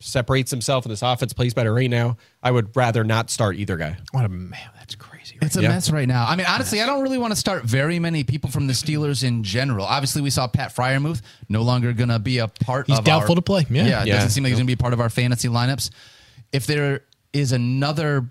separates 0.00 0.50
himself 0.50 0.84
and 0.84 0.92
this 0.92 1.02
offense 1.02 1.32
plays 1.32 1.52
better 1.52 1.74
right 1.74 1.90
now. 1.90 2.16
I 2.42 2.50
would 2.50 2.74
rather 2.76 3.04
not 3.04 3.30
start 3.30 3.56
either 3.56 3.76
guy. 3.76 3.98
What 4.12 4.24
a 4.24 4.28
man, 4.28 4.70
that's 4.78 4.94
crazy. 4.94 5.17
Right? 5.36 5.42
It's 5.46 5.56
a 5.56 5.62
Yeah. 5.62 5.68
mess 5.68 5.90
right 5.90 6.08
now. 6.08 6.26
I 6.26 6.36
mean, 6.36 6.46
honestly, 6.48 6.80
I 6.80 6.86
don't 6.86 7.02
really 7.02 7.18
want 7.18 7.32
to 7.32 7.36
start 7.36 7.64
very 7.64 7.98
many 7.98 8.24
people 8.24 8.50
from 8.50 8.66
the 8.66 8.72
Steelers 8.72 9.22
in 9.24 9.42
general. 9.44 9.84
Obviously, 9.86 10.22
we 10.22 10.30
saw 10.30 10.46
Pat 10.48 10.74
Freiermuth 10.74 11.20
no 11.48 11.62
longer 11.62 11.92
going 11.92 12.08
to 12.10 12.18
be 12.18 12.38
a 12.38 12.48
part 12.48 12.82
of 12.82 12.86
the 12.88 12.92
Steelers. 12.92 12.96
He's 12.98 13.04
doubtful 13.06 13.32
our, 13.32 13.36
to 13.36 13.42
play. 13.42 13.66
Yeah. 13.70 13.86
yeah, 13.86 14.02
it 14.02 14.06
Yeah. 14.08 14.14
doesn't 14.14 14.30
seem 14.30 14.42
like 14.44 14.50
he's 14.50 14.58
going 14.58 14.66
to 14.66 14.70
be 14.72 14.76
part 14.76 14.92
of 14.92 15.00
our 15.00 15.10
fantasy 15.10 15.48
lineups. 15.48 15.90
If 16.52 16.66
there 16.66 17.02
is 17.34 17.52
another, 17.52 18.30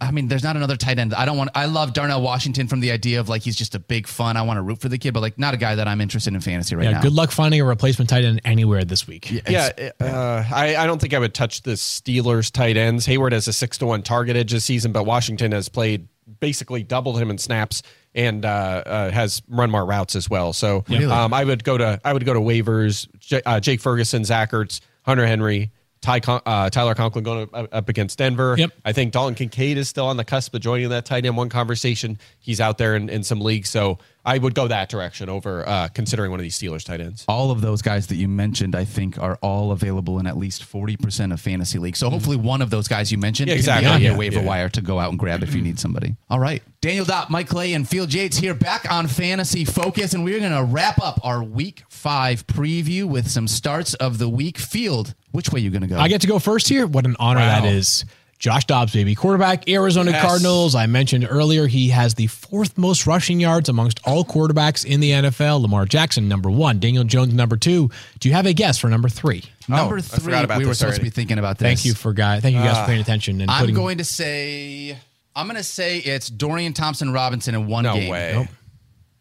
I 0.00 0.12
mean, 0.12 0.28
there's 0.28 0.44
not 0.44 0.54
another 0.54 0.76
tight 0.76 1.00
end. 1.00 1.12
I 1.14 1.24
don't 1.24 1.36
want. 1.36 1.50
I 1.56 1.64
love 1.64 1.92
Darnell 1.92 2.22
Washington 2.22 2.68
from 2.68 2.78
the 2.78 2.92
idea 2.92 3.18
of 3.18 3.28
like 3.28 3.42
he's 3.42 3.56
just 3.56 3.74
a 3.74 3.80
big 3.80 4.06
fun. 4.06 4.36
I 4.36 4.42
want 4.42 4.58
to 4.58 4.62
root 4.62 4.80
for 4.80 4.88
the 4.88 4.98
kid, 4.98 5.14
but 5.14 5.20
like 5.20 5.36
not 5.36 5.52
a 5.52 5.56
guy 5.56 5.74
that 5.74 5.88
I'm 5.88 6.00
interested 6.00 6.32
in 6.32 6.40
fantasy 6.40 6.76
right 6.76 6.84
Yeah, 6.84 6.90
now. 6.92 7.00
good 7.02 7.12
luck 7.12 7.32
finding 7.32 7.60
a 7.60 7.64
replacement 7.64 8.08
tight 8.08 8.24
end 8.24 8.40
anywhere 8.44 8.84
this 8.84 9.08
week. 9.08 9.42
Yeah, 9.48 9.70
uh, 10.00 10.44
I, 10.52 10.76
I 10.76 10.86
don't 10.86 11.00
think 11.00 11.12
I 11.12 11.18
would 11.18 11.34
touch 11.34 11.62
the 11.62 11.72
Steelers 11.72 12.52
tight 12.52 12.76
ends. 12.76 13.04
Heyward 13.06 13.32
has 13.32 13.48
a 13.48 13.52
six 13.52 13.78
to 13.78 13.86
one 13.86 14.02
target 14.02 14.36
edge 14.36 14.52
this 14.52 14.64
season, 14.64 14.92
but 14.92 15.04
Washington 15.06 15.50
has 15.50 15.68
played 15.68 16.06
basically 16.40 16.82
doubled 16.82 17.20
him 17.20 17.30
in 17.30 17.38
snaps 17.38 17.82
and 18.14 18.44
uh, 18.44 18.48
uh, 18.48 19.10
has 19.10 19.42
run 19.48 19.70
more 19.70 19.84
routes 19.84 20.16
as 20.16 20.28
well. 20.28 20.52
So 20.52 20.84
um, 21.10 21.34
I 21.34 21.44
would 21.44 21.64
go 21.64 21.78
to 21.78 22.00
I 22.04 22.12
would 22.12 22.24
go 22.24 22.34
to 22.34 22.40
waivers. 22.40 23.08
J- 23.18 23.42
uh, 23.44 23.60
Jake 23.60 23.80
Ferguson, 23.80 24.24
Zach 24.24 24.52
Ertz, 24.52 24.80
Hunter 25.02 25.26
Henry. 25.26 25.70
Ty 26.02 26.20
Con- 26.20 26.42
uh, 26.46 26.70
Tyler 26.70 26.94
Conklin 26.94 27.24
going 27.24 27.48
up 27.52 27.68
up 27.72 27.88
against 27.88 28.18
Denver. 28.18 28.54
Yep. 28.56 28.70
I 28.84 28.92
think 28.92 29.12
Dalton 29.12 29.34
Kincaid 29.34 29.76
is 29.76 29.88
still 29.88 30.06
on 30.06 30.16
the 30.16 30.24
cusp 30.24 30.54
of 30.54 30.60
joining 30.60 30.90
that 30.90 31.04
tight 31.04 31.24
end 31.24 31.36
one 31.36 31.48
conversation. 31.48 32.18
He's 32.38 32.60
out 32.60 32.78
there 32.78 32.94
in, 32.94 33.08
in 33.08 33.24
some 33.24 33.40
leagues, 33.40 33.70
so 33.70 33.98
I 34.26 34.38
would 34.38 34.54
go 34.54 34.66
that 34.68 34.88
direction 34.88 35.28
over 35.28 35.66
uh, 35.66 35.88
considering 35.88 36.32
one 36.32 36.40
of 36.40 36.42
these 36.42 36.58
Steelers 36.58 36.84
tight 36.84 37.00
ends. 37.00 37.24
all 37.28 37.50
of 37.52 37.60
those 37.60 37.80
guys 37.80 38.08
that 38.08 38.16
you 38.16 38.26
mentioned, 38.28 38.74
I 38.74 38.84
think, 38.84 39.18
are 39.18 39.38
all 39.40 39.70
available 39.72 40.18
in 40.18 40.26
at 40.26 40.36
least 40.36 40.62
40% 40.70 41.32
of 41.32 41.40
fantasy 41.40 41.78
leagues. 41.78 41.98
So 42.00 42.10
hopefully 42.10 42.36
one 42.36 42.60
of 42.60 42.70
those 42.70 42.88
guys 42.88 43.12
you 43.12 43.18
mentioned 43.18 43.48
Yeah, 43.48 43.54
can 43.54 43.58
exactly. 43.60 43.88
be 43.88 43.94
on 43.94 44.02
Yeah, 44.02 44.08
your 44.10 44.18
waiver 44.18 44.40
yeah. 44.40 44.46
wire 44.46 44.68
to 44.70 44.80
go 44.82 44.98
out 44.98 45.10
and 45.10 45.18
grab 45.18 45.42
if 45.44 45.54
you 45.54 45.62
need 45.62 45.78
somebody. 45.78 46.16
All 46.28 46.40
right. 46.40 46.62
Daniel 46.80 47.04
Dopp, 47.04 47.30
Mike 47.30 47.48
Clay, 47.48 47.72
and 47.72 47.88
Field 47.88 48.12
Yates 48.12 48.36
here 48.36 48.54
back 48.54 48.90
on 48.92 49.06
Fantasy 49.06 49.64
Focus. 49.64 50.12
And 50.12 50.24
we're 50.24 50.40
going 50.40 50.52
to 50.52 50.64
wrap 50.64 51.00
up 51.02 51.20
our 51.24 51.42
week 51.42 51.84
five 51.88 52.46
preview 52.48 53.04
with 53.04 53.28
some 53.30 53.46
starts 53.48 53.94
of 53.94 54.18
the 54.18 54.28
week. 54.28 54.58
Field, 54.58 55.14
which 55.30 55.50
way 55.52 55.60
are 55.60 55.62
you 55.62 55.70
going 55.70 55.82
to 55.82 55.88
go? 55.88 55.98
I 55.98 56.08
get 56.08 56.20
to 56.22 56.26
go 56.26 56.38
first 56.38 56.68
here. 56.68 56.86
What 56.86 57.06
an 57.06 57.14
honor 57.18 57.40
Wow. 57.40 57.60
that 57.60 57.68
is. 57.72 58.04
Josh 58.38 58.64
Dobbs, 58.66 58.92
baby. 58.92 59.14
Quarterback, 59.14 59.68
Arizona 59.68 60.10
Yes. 60.10 60.22
Cardinals. 60.24 60.74
I 60.74 60.86
mentioned 60.86 61.26
earlier 61.28 61.66
he 61.66 61.88
has 61.88 62.14
the 62.14 62.26
fourth 62.26 62.76
most 62.76 63.06
rushing 63.06 63.40
yards 63.40 63.68
amongst 63.68 63.98
all 64.04 64.24
quarterbacks 64.24 64.84
in 64.84 65.00
the 65.00 65.10
NFL. 65.12 65.62
Lamar 65.62 65.86
Jackson, 65.86 66.28
number 66.28 66.50
one. 66.50 66.78
Daniel 66.78 67.02
Jones, 67.04 67.32
number 67.32 67.56
two. 67.56 67.90
Do 68.20 68.28
you 68.28 68.34
have 68.34 68.44
a 68.46 68.52
guess 68.52 68.76
for 68.78 68.88
number 68.90 69.08
three? 69.08 69.42
Number 69.68 69.94
Oh, 69.94 69.98
I 69.98 70.00
three, 70.02 70.34
about 70.34 70.58
we 70.58 70.64
were 70.64 70.70
this 70.70 70.78
supposed 70.80 70.98
to 70.98 71.02
be 71.02 71.10
thinking 71.10 71.38
about 71.38 71.58
this. 71.58 71.66
Thank 71.66 71.84
you 71.86 71.94
for 71.94 72.12
guy. 72.12 72.40
Thank 72.40 72.56
you 72.56 72.62
guys 72.62 72.78
for 72.78 72.84
paying 72.86 73.00
attention 73.00 73.40
and 73.40 73.50
I'm 73.50 73.60
putting. 73.60 73.74
going 73.74 73.98
to 73.98 74.04
say, 74.04 74.96
I'm 75.34 75.46
going 75.46 75.56
to 75.56 75.62
say 75.64 75.98
it's 75.98 76.28
Dorian 76.28 76.74
Thompson 76.74 77.12
Robinson 77.12 77.54
in 77.54 77.66
one 77.66 77.84
No 77.84 77.94
game. 77.94 78.10
way. 78.10 78.32
Nope. 78.34 78.46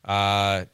Uh, 0.03 0.65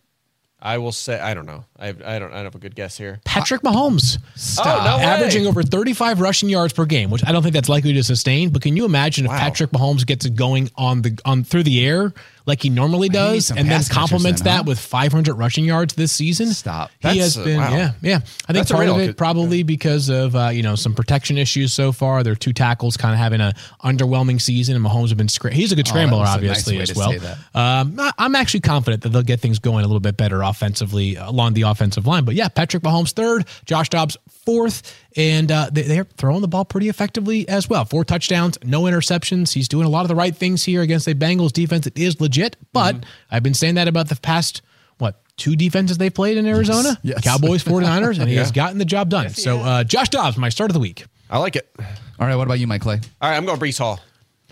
I 0.60 0.78
will 0.80 0.92
say 0.92 1.20
I 1.20 1.34
don't 1.34 1.46
know. 1.46 1.64
I, 1.82 1.90
I 1.90 2.20
don't. 2.20 2.32
I 2.32 2.36
don't 2.38 2.44
have 2.46 2.56
a 2.56 2.60
good 2.60 2.76
guess 2.76 2.98
here. 2.98 3.20
Patrick 3.26 3.62
Mahomes. 3.62 4.20
Stop. 4.36 4.66
Oh, 4.82 4.86
no 4.86 4.98
way. 4.98 5.04
averaging 5.04 5.48
over 5.48 5.64
35 5.64 6.22
rushing 6.22 6.48
yards 6.50 6.74
per 6.74 6.86
game, 6.86 7.10
which 7.10 7.26
I 7.26 7.32
don't 7.32 7.42
think 7.42 7.54
that's 7.54 7.70
likely 7.70 7.94
to 7.94 8.04
sustain. 8.04 8.50
But 8.52 8.62
can 8.62 8.78
you 8.78 8.86
imagine 8.86 9.26
if 9.26 9.32
Wow. 9.32 9.40
Patrick 9.40 9.72
Mahomes 9.72 10.06
gets 10.06 10.26
it 10.26 10.36
going 10.36 10.70
on 10.76 11.02
the 11.02 11.18
on 11.26 11.44
through 11.44 11.64
the 11.64 11.86
air 11.86 12.14
like 12.48 12.62
he 12.64 12.70
normally 12.70 13.08
needs 13.08 13.14
does, 13.14 13.48
some 13.48 13.58
and 13.60 13.70
then 13.70 13.78
pass 13.78 13.88
catchers 13.88 13.98
complements 13.98 14.42
then, 14.42 14.52
huh? 14.54 14.64
that 14.64 14.68
with 14.68 14.80
500 14.80 15.36
rushing 15.36 15.64
yards 15.64 15.94
this 15.94 16.12
season? 16.12 16.52
Stop. 16.54 16.90
He 17.00 17.08
That's, 17.08 17.20
has 17.20 17.38
uh, 17.38 17.44
been, 17.44 17.58
wow. 17.60 17.70
yeah, 17.72 17.92
yeah. 18.02 18.16
I 18.16 18.20
think 18.20 18.28
That's 18.48 18.72
a 18.72 18.74
part 18.74 18.88
of 18.90 18.98
real- 18.98 19.10
it 19.10 19.18
probably 19.18 19.62
because 19.64 20.10
of 20.10 20.36
uh, 20.36 20.50
you 20.50 20.64
know 20.64 20.76
some 20.76 20.94
protection 20.96 21.38
issues 21.38 21.72
so 21.74 21.92
far. 21.92 22.24
Their 22.24 22.36
two 22.36 22.54
tackles 22.54 22.98
kind 22.98 23.14
of 23.14 23.20
having 23.20 23.42
a 23.42 23.54
underwhelming 23.84 24.42
season, 24.42 24.76
and 24.76 24.86
Mahomes 24.86 25.10
have 25.10 25.18
been. 25.18 25.28
Scra- 25.28 25.52
he's 25.52 25.72
a 25.72 25.76
good 25.76 25.82
Oh, 25.88 25.94
that 25.94 25.98
scrambler, 26.00 26.20
was 26.20 26.30
a 26.30 26.32
nice 26.32 26.36
obviously 26.36 26.76
way 26.78 26.82
as 26.84 26.90
to 26.90 26.98
well. 26.98 27.12
say 27.12 27.18
that. 27.20 27.38
Um, 27.54 27.96
I- 28.00 28.14
I'm 28.18 28.36
actually 28.36 28.62
confident 28.62 29.04
that 29.04 29.10
they'll 29.10 29.22
get 29.24 29.40
things 29.40 29.60
going 29.60 29.84
a 29.84 29.88
little 29.88 30.00
bit 30.00 30.18
better 30.18 30.42
offensively 30.42 31.16
along 31.16 31.54
the 31.54 31.64
offensive 31.72 32.06
line. 32.06 32.24
But 32.26 32.36
yeah, 32.36 32.48
Patrick 32.50 32.84
Mahomes 32.84 33.12
third, 33.14 33.48
Josh 33.66 33.90
Dobbs 33.90 34.18
fourth, 34.46 34.96
and 35.16 35.52
uh, 35.52 35.70
they, 35.72 35.84
they're 35.84 36.04
throwing 36.04 36.42
the 36.42 36.48
ball 36.48 36.66
pretty 36.66 36.90
effectively 36.90 37.48
as 37.50 37.70
well. 37.70 37.86
Four 37.86 38.06
touchdowns, 38.06 38.58
no 38.64 38.84
interceptions. 38.84 39.54
He's 39.54 39.68
doing 39.68 39.86
a 39.86 39.90
lot 39.90 40.02
of 40.02 40.08
the 40.08 40.16
right 40.16 40.36
things 40.36 40.64
here 40.64 40.82
against 40.82 41.08
a 41.08 41.16
Bengals 41.16 41.52
defense 41.52 41.86
that 41.86 41.98
is 41.98 42.20
legit. 42.22 42.58
But 42.74 42.96
Mm-hmm. 42.96 43.04
I've 43.32 43.44
been 43.44 43.54
saying 43.54 43.76
that 43.76 43.88
about 43.88 44.10
the 44.10 44.16
past 44.16 44.62
what 44.98 45.22
two 45.38 45.56
defenses 45.56 45.98
they 45.98 46.10
played 46.10 46.38
in 46.38 46.46
Arizona, 46.46 46.98
Yes. 47.04 47.24
Cowboys, 47.24 47.64
49ers, 47.66 48.20
and 48.20 48.30
he 48.30 48.36
has 48.36 48.52
gotten 48.52 48.78
the 48.78 48.86
job 48.86 49.10
done. 49.10 49.30
so 49.30 49.60
uh, 49.60 49.84
Josh 49.84 50.10
Dobbs, 50.10 50.38
my 50.38 50.50
start 50.50 50.70
of 50.70 50.74
the 50.74 50.80
week. 50.80 51.06
I 51.30 51.38
like 51.40 51.56
it. 51.56 51.70
All 52.20 52.28
right. 52.28 52.36
What 52.36 52.46
about 52.48 52.60
you, 52.60 52.68
Mike 52.68 52.82
Clay? 52.82 53.00
All 53.22 53.30
right, 53.30 53.38
I'm 53.38 53.46
going 53.46 53.60
Breece 53.60 53.80
Hall. 53.80 54.00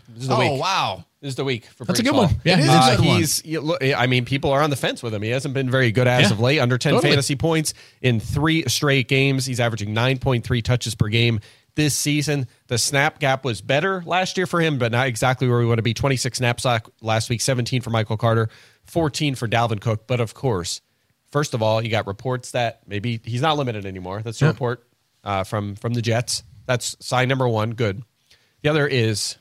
This 0.07 0.23
is 0.23 0.29
the 0.29 0.35
Oh, 0.35 0.39
week. 0.53 0.61
wow. 0.61 1.05
This 1.21 1.29
is 1.31 1.35
the 1.35 1.43
week 1.43 1.65
for 1.65 1.83
That's 1.83 1.99
a 1.99 2.03
good 2.03 2.13
Hall. 2.13 2.25
one. 2.27 2.41
Yeah. 2.45 2.53
It 2.57 2.59
is 2.61 2.67
a 2.69 2.71
Uh, 2.71 2.95
good 2.95 3.05
one. 3.05 3.17
he's. 3.17 3.43
you 3.45 3.59
look, 3.59 3.83
I 3.83 4.07
mean, 4.07 4.23
people 4.23 4.51
are 4.51 4.61
on 4.61 4.69
the 4.69 4.77
fence 4.77 5.03
with 5.03 5.13
him. 5.13 5.21
He 5.21 5.29
hasn't 5.29 5.53
been 5.53 5.69
very 5.69 5.91
good 5.91 6.07
as 6.07 6.27
Yeah. 6.27 6.31
of 6.31 6.39
late. 6.39 6.59
Under 6.59 6.77
10 6.77 6.93
Totally. 6.93 7.11
fantasy 7.11 7.35
points 7.35 7.73
in 8.01 8.19
three 8.21 8.63
straight 8.67 9.09
games. 9.09 9.45
He's 9.45 9.59
averaging 9.59 9.93
9.3 9.93 10.61
touches 10.61 10.95
per 10.95 11.09
game 11.09 11.41
this 11.75 11.93
season. 11.93 12.47
The 12.67 12.77
snap 12.77 13.19
gap 13.19 13.43
was 13.43 13.59
better 13.61 14.01
last 14.05 14.37
year 14.37 14.47
for 14.47 14.61
him, 14.61 14.77
but 14.77 14.93
not 14.93 15.07
exactly 15.07 15.47
where 15.49 15.59
we 15.59 15.65
want 15.65 15.79
to 15.79 15.83
be. 15.83 15.93
26 15.93 16.37
snaps 16.37 16.65
last 17.01 17.29
week, 17.29 17.41
17 17.41 17.81
for 17.81 17.89
Michael 17.89 18.15
Carter, 18.17 18.47
14 18.85 19.35
for 19.35 19.47
Dalvin 19.47 19.81
Cook. 19.81 20.07
But 20.07 20.21
of 20.21 20.33
course, 20.33 20.79
first 21.31 21.53
of 21.53 21.61
all, 21.61 21.83
you 21.83 21.89
got 21.89 22.07
reports 22.07 22.51
that 22.51 22.79
maybe 22.87 23.19
he's 23.25 23.41
not 23.41 23.57
limited 23.57 23.85
anymore. 23.85 24.21
That's 24.23 24.39
the 24.39 24.45
Yeah. 24.45 24.51
report 24.51 24.87
uh, 25.25 25.43
from 25.43 25.75
from 25.75 25.95
the 25.95 26.01
Jets. 26.01 26.43
That's 26.65 26.95
sign 27.01 27.27
number 27.27 27.47
one. 27.47 27.71
Good. 27.71 28.03
The 28.61 28.69
other 28.69 28.87
is 28.87 29.35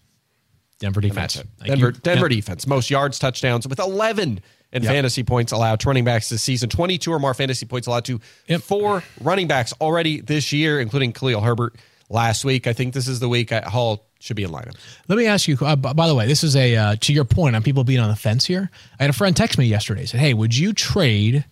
Denver 0.81 1.01
defense. 1.01 1.43
Denver. 1.65 1.93
Denver 1.93 2.27
Yep. 2.27 2.31
defense, 2.31 2.67
most 2.67 2.91
yards, 2.91 3.19
touchdowns 3.19 3.67
with 3.67 3.79
11 3.81 4.41
in 4.73 4.83
fantasy 4.83 5.23
points 5.25 5.51
allowed 5.51 5.81
to 5.81 5.89
running 5.89 6.05
backs 6.05 6.29
this 6.29 6.43
season. 6.43 6.69
22 6.69 7.11
or 7.13 7.19
more 7.19 7.35
fantasy 7.35 7.67
points 7.67 7.87
allowed 7.89 8.05
to 8.05 8.21
Yep. 8.49 8.61
four 8.63 9.03
running 9.21 9.49
backs 9.49 9.73
already 9.81 10.21
this 10.21 10.53
year, 10.53 10.81
including 10.81 11.13
Khalil 11.13 11.41
Herbert 11.41 11.75
last 12.11 12.45
week. 12.45 12.67
I 12.67 12.73
think 12.75 12.95
this 12.95 13.09
is 13.09 13.19
the 13.19 13.29
week 13.29 13.51
I, 13.51 13.61
Hall 13.63 14.05
should 14.21 14.37
be 14.37 14.43
in 14.45 14.51
lineup. 14.51 14.75
Let 15.09 15.17
me 15.19 15.27
ask 15.27 15.49
you. 15.49 15.57
Uh, 15.61 15.75
b- 15.77 15.93
by 15.95 16.07
the 16.09 16.15
way, 16.15 16.27
this 16.27 16.43
is 16.45 16.55
a 16.57 16.77
uh, 16.77 16.97
to 17.01 17.13
your 17.13 17.25
point 17.25 17.57
on 17.57 17.63
people 17.63 17.83
being 17.85 18.01
on 18.01 18.09
the 18.11 18.17
fence 18.17 18.45
here. 18.45 18.69
I 19.01 19.05
had 19.05 19.11
a 19.11 19.13
friend 19.15 19.35
text 19.37 19.59
me 19.59 19.67
yesterday. 19.67 20.07
Said, 20.07 20.21
"Hey, 20.21 20.35
would 20.35 20.57
you 20.57 20.73
trade 20.73 21.45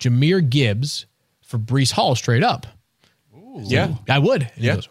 Jahmyr 0.00 0.48
Gibbs 0.48 1.06
for 1.44 1.58
Breece 1.58 1.90
Hall 1.92 2.14
straight 2.14 2.42
up?" 2.44 2.66
Yeah. 3.56 3.94
I 4.08 4.18
would. 4.18 4.42
And 4.42 4.50
he 4.56 4.66
Yeah. 4.66 4.74
goes, 4.76 4.88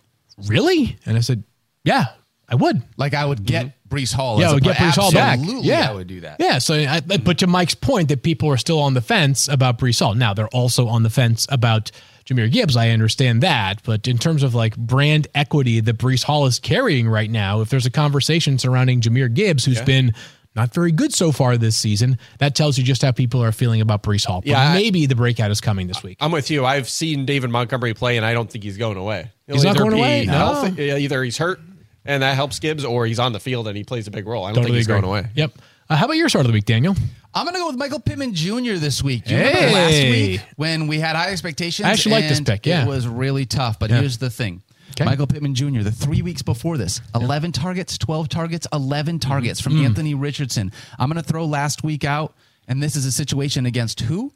really? 0.48 0.98
And 1.06 1.18
I 1.18 1.22
said, 1.22 1.44
"Yeah, 1.84 2.06
I 2.54 2.56
would." 2.56 2.82
Like 2.98 3.14
I 3.14 3.26
would 3.26 3.44
get 3.44 3.66
mm-hmm. 3.66 3.96
Breece 3.96 4.14
Hall. 4.14 4.40
Yeah, 4.40 4.46
as 4.46 4.50
I 4.50 4.52
a 4.52 4.56
would 4.56 4.64
get. 4.64 4.78
Breece 4.78 4.96
Hall 4.96 5.12
back. 5.12 5.40
Absolutely, 5.40 5.68
Yeah, 5.70 5.90
I 5.90 5.94
would 5.94 6.08
do 6.08 6.22
that. 6.22 6.38
Yeah. 6.40 6.60
So, 6.60 6.76
I, 6.76 7.02
but 7.02 7.40
to 7.40 7.48
Mike's 7.48 7.76
point, 7.76 8.10
that 8.10 8.24
people 8.24 8.50
are 8.50 8.58
still 8.58 8.80
on 8.80 8.94
the 8.94 9.02
fence 9.02 9.48
about 9.48 9.78
Breece 9.78 10.00
Hall. 10.00 10.16
Now 10.16 10.34
they're 10.34 10.48
also 10.48 10.88
on 10.88 11.04
the 11.04 11.10
fence 11.10 11.46
about 11.50 11.92
Jahmyr 12.26 12.52
Gibbs. 12.52 12.78
I 12.78 12.90
understand 12.90 13.44
that, 13.44 13.84
but 13.84 14.08
in 14.08 14.18
terms 14.18 14.44
of 14.44 14.56
like 14.56 14.78
brand 14.78 15.28
equity 15.36 15.80
that 15.82 15.98
Breece 15.98 16.24
Hall 16.24 16.46
is 16.46 16.60
carrying 16.60 17.08
right 17.10 17.30
now, 17.30 17.62
if 17.62 17.70
there's 17.70 17.86
a 17.86 17.92
conversation 17.92 18.58
surrounding 18.58 19.02
Jahmyr 19.02 19.34
Gibbs, 19.34 19.66
who's 19.66 19.82
been 19.82 20.14
not 20.56 20.74
very 20.74 20.92
good 20.92 21.14
so 21.14 21.32
far 21.32 21.58
this 21.58 21.76
season. 21.76 22.18
That 22.38 22.56
tells 22.56 22.78
you 22.78 22.84
just 22.84 23.02
how 23.02 23.12
people 23.12 23.44
are 23.44 23.52
feeling 23.52 23.82
about 23.82 24.04
Breece 24.04 24.26
Hall. 24.26 24.42
But 24.42 24.50
Yeah, 24.50 24.70
I- 24.70 24.74
maybe 24.76 25.06
the 25.06 25.16
breakout 25.16 25.52
is 25.52 25.60
coming 25.62 25.88
this 25.88 26.04
week. 26.04 26.18
I'm 26.22 26.32
with 26.32 26.52
you. 26.52 26.66
I've 26.66 26.88
seen 26.88 27.26
David 27.26 27.50
Montgomery 27.50 27.94
play, 27.94 28.18
and 28.18 28.26
I 28.26 28.34
don't 28.34 28.50
think 28.50 28.64
he's 28.64 28.78
going 28.78 28.98
away. 28.98 29.32
He'll 29.48 29.56
He's 29.56 29.64
not 29.64 29.76
going 29.78 29.92
be 29.92 29.98
away? 29.98 30.26
No. 30.26 30.34
healthy- 30.34 30.92
Either 30.92 31.24
he's 31.24 31.38
hurt, 31.38 31.60
and 32.06 32.24
that 32.24 32.36
helps 32.36 32.60
Gibbs, 32.60 32.84
or 32.86 33.06
he's 33.06 33.20
on 33.20 33.34
the 33.34 33.40
field 33.40 33.68
and 33.68 33.76
he 33.78 33.84
plays 33.84 34.08
a 34.08 34.12
big 34.12 34.28
role. 34.28 34.46
I 34.46 34.52
don't 34.54 34.64
think 34.64 34.76
he's 34.76 34.86
agree. 34.86 35.02
going 35.02 35.06
away. 35.06 35.30
Yep. 35.36 35.52
Uh, 35.90 35.96
how 35.98 36.06
about 36.06 36.16
your 36.18 36.30
start 36.30 36.46
of 36.46 36.52
the 36.52 36.54
week, 36.54 36.66
Daniel? 36.66 36.96
I'm 37.34 37.46
going 37.46 37.56
to 37.56 37.60
go 37.60 37.68
with 37.68 37.76
Michael 37.78 38.00
Pittman 38.00 38.34
Jr. 38.34 38.76
this 38.76 39.04
week. 39.04 39.26
Do 39.26 39.32
you 39.34 39.38
remember 39.40 39.60
Hey. 39.60 39.74
last 39.74 40.12
week 40.12 40.42
when 40.56 40.88
we 40.88 41.00
had 41.00 41.16
high 41.16 41.32
expectations? 41.32 41.86
I 41.86 41.92
actually 41.92 42.14
like 42.14 42.28
this 42.30 42.38
and 42.38 42.48
pick, 42.48 42.66
yeah. 42.66 42.84
It 42.84 42.88
was 42.88 43.08
really 43.08 43.46
tough, 43.46 43.80
but 43.80 43.90
Yeah. 43.90 44.00
here's 44.00 44.18
the 44.18 44.30
thing. 44.30 44.62
Okay. 44.92 45.06
Michael 45.06 45.26
Pittman 45.28 45.56
Jr., 45.56 45.82
the 45.82 45.92
three 45.92 46.22
weeks 46.22 46.42
before 46.44 46.78
this, 46.78 47.02
11 47.16 47.52
targets, 47.52 47.98
12 47.98 48.30
targets, 48.30 48.68
11 48.72 49.18
targets 49.20 49.60
from 49.60 49.74
Mm. 49.74 49.86
Anthony 49.86 50.14
Richardson. 50.14 50.72
I'm 51.00 51.10
going 51.10 51.22
to 51.22 51.28
throw 51.28 51.46
last 51.46 51.84
week 51.84 52.04
out, 52.06 52.36
and 52.68 52.82
this 52.82 52.96
is 52.96 53.06
a 53.06 53.12
situation 53.12 53.66
against 53.66 54.02
who? 54.02 54.32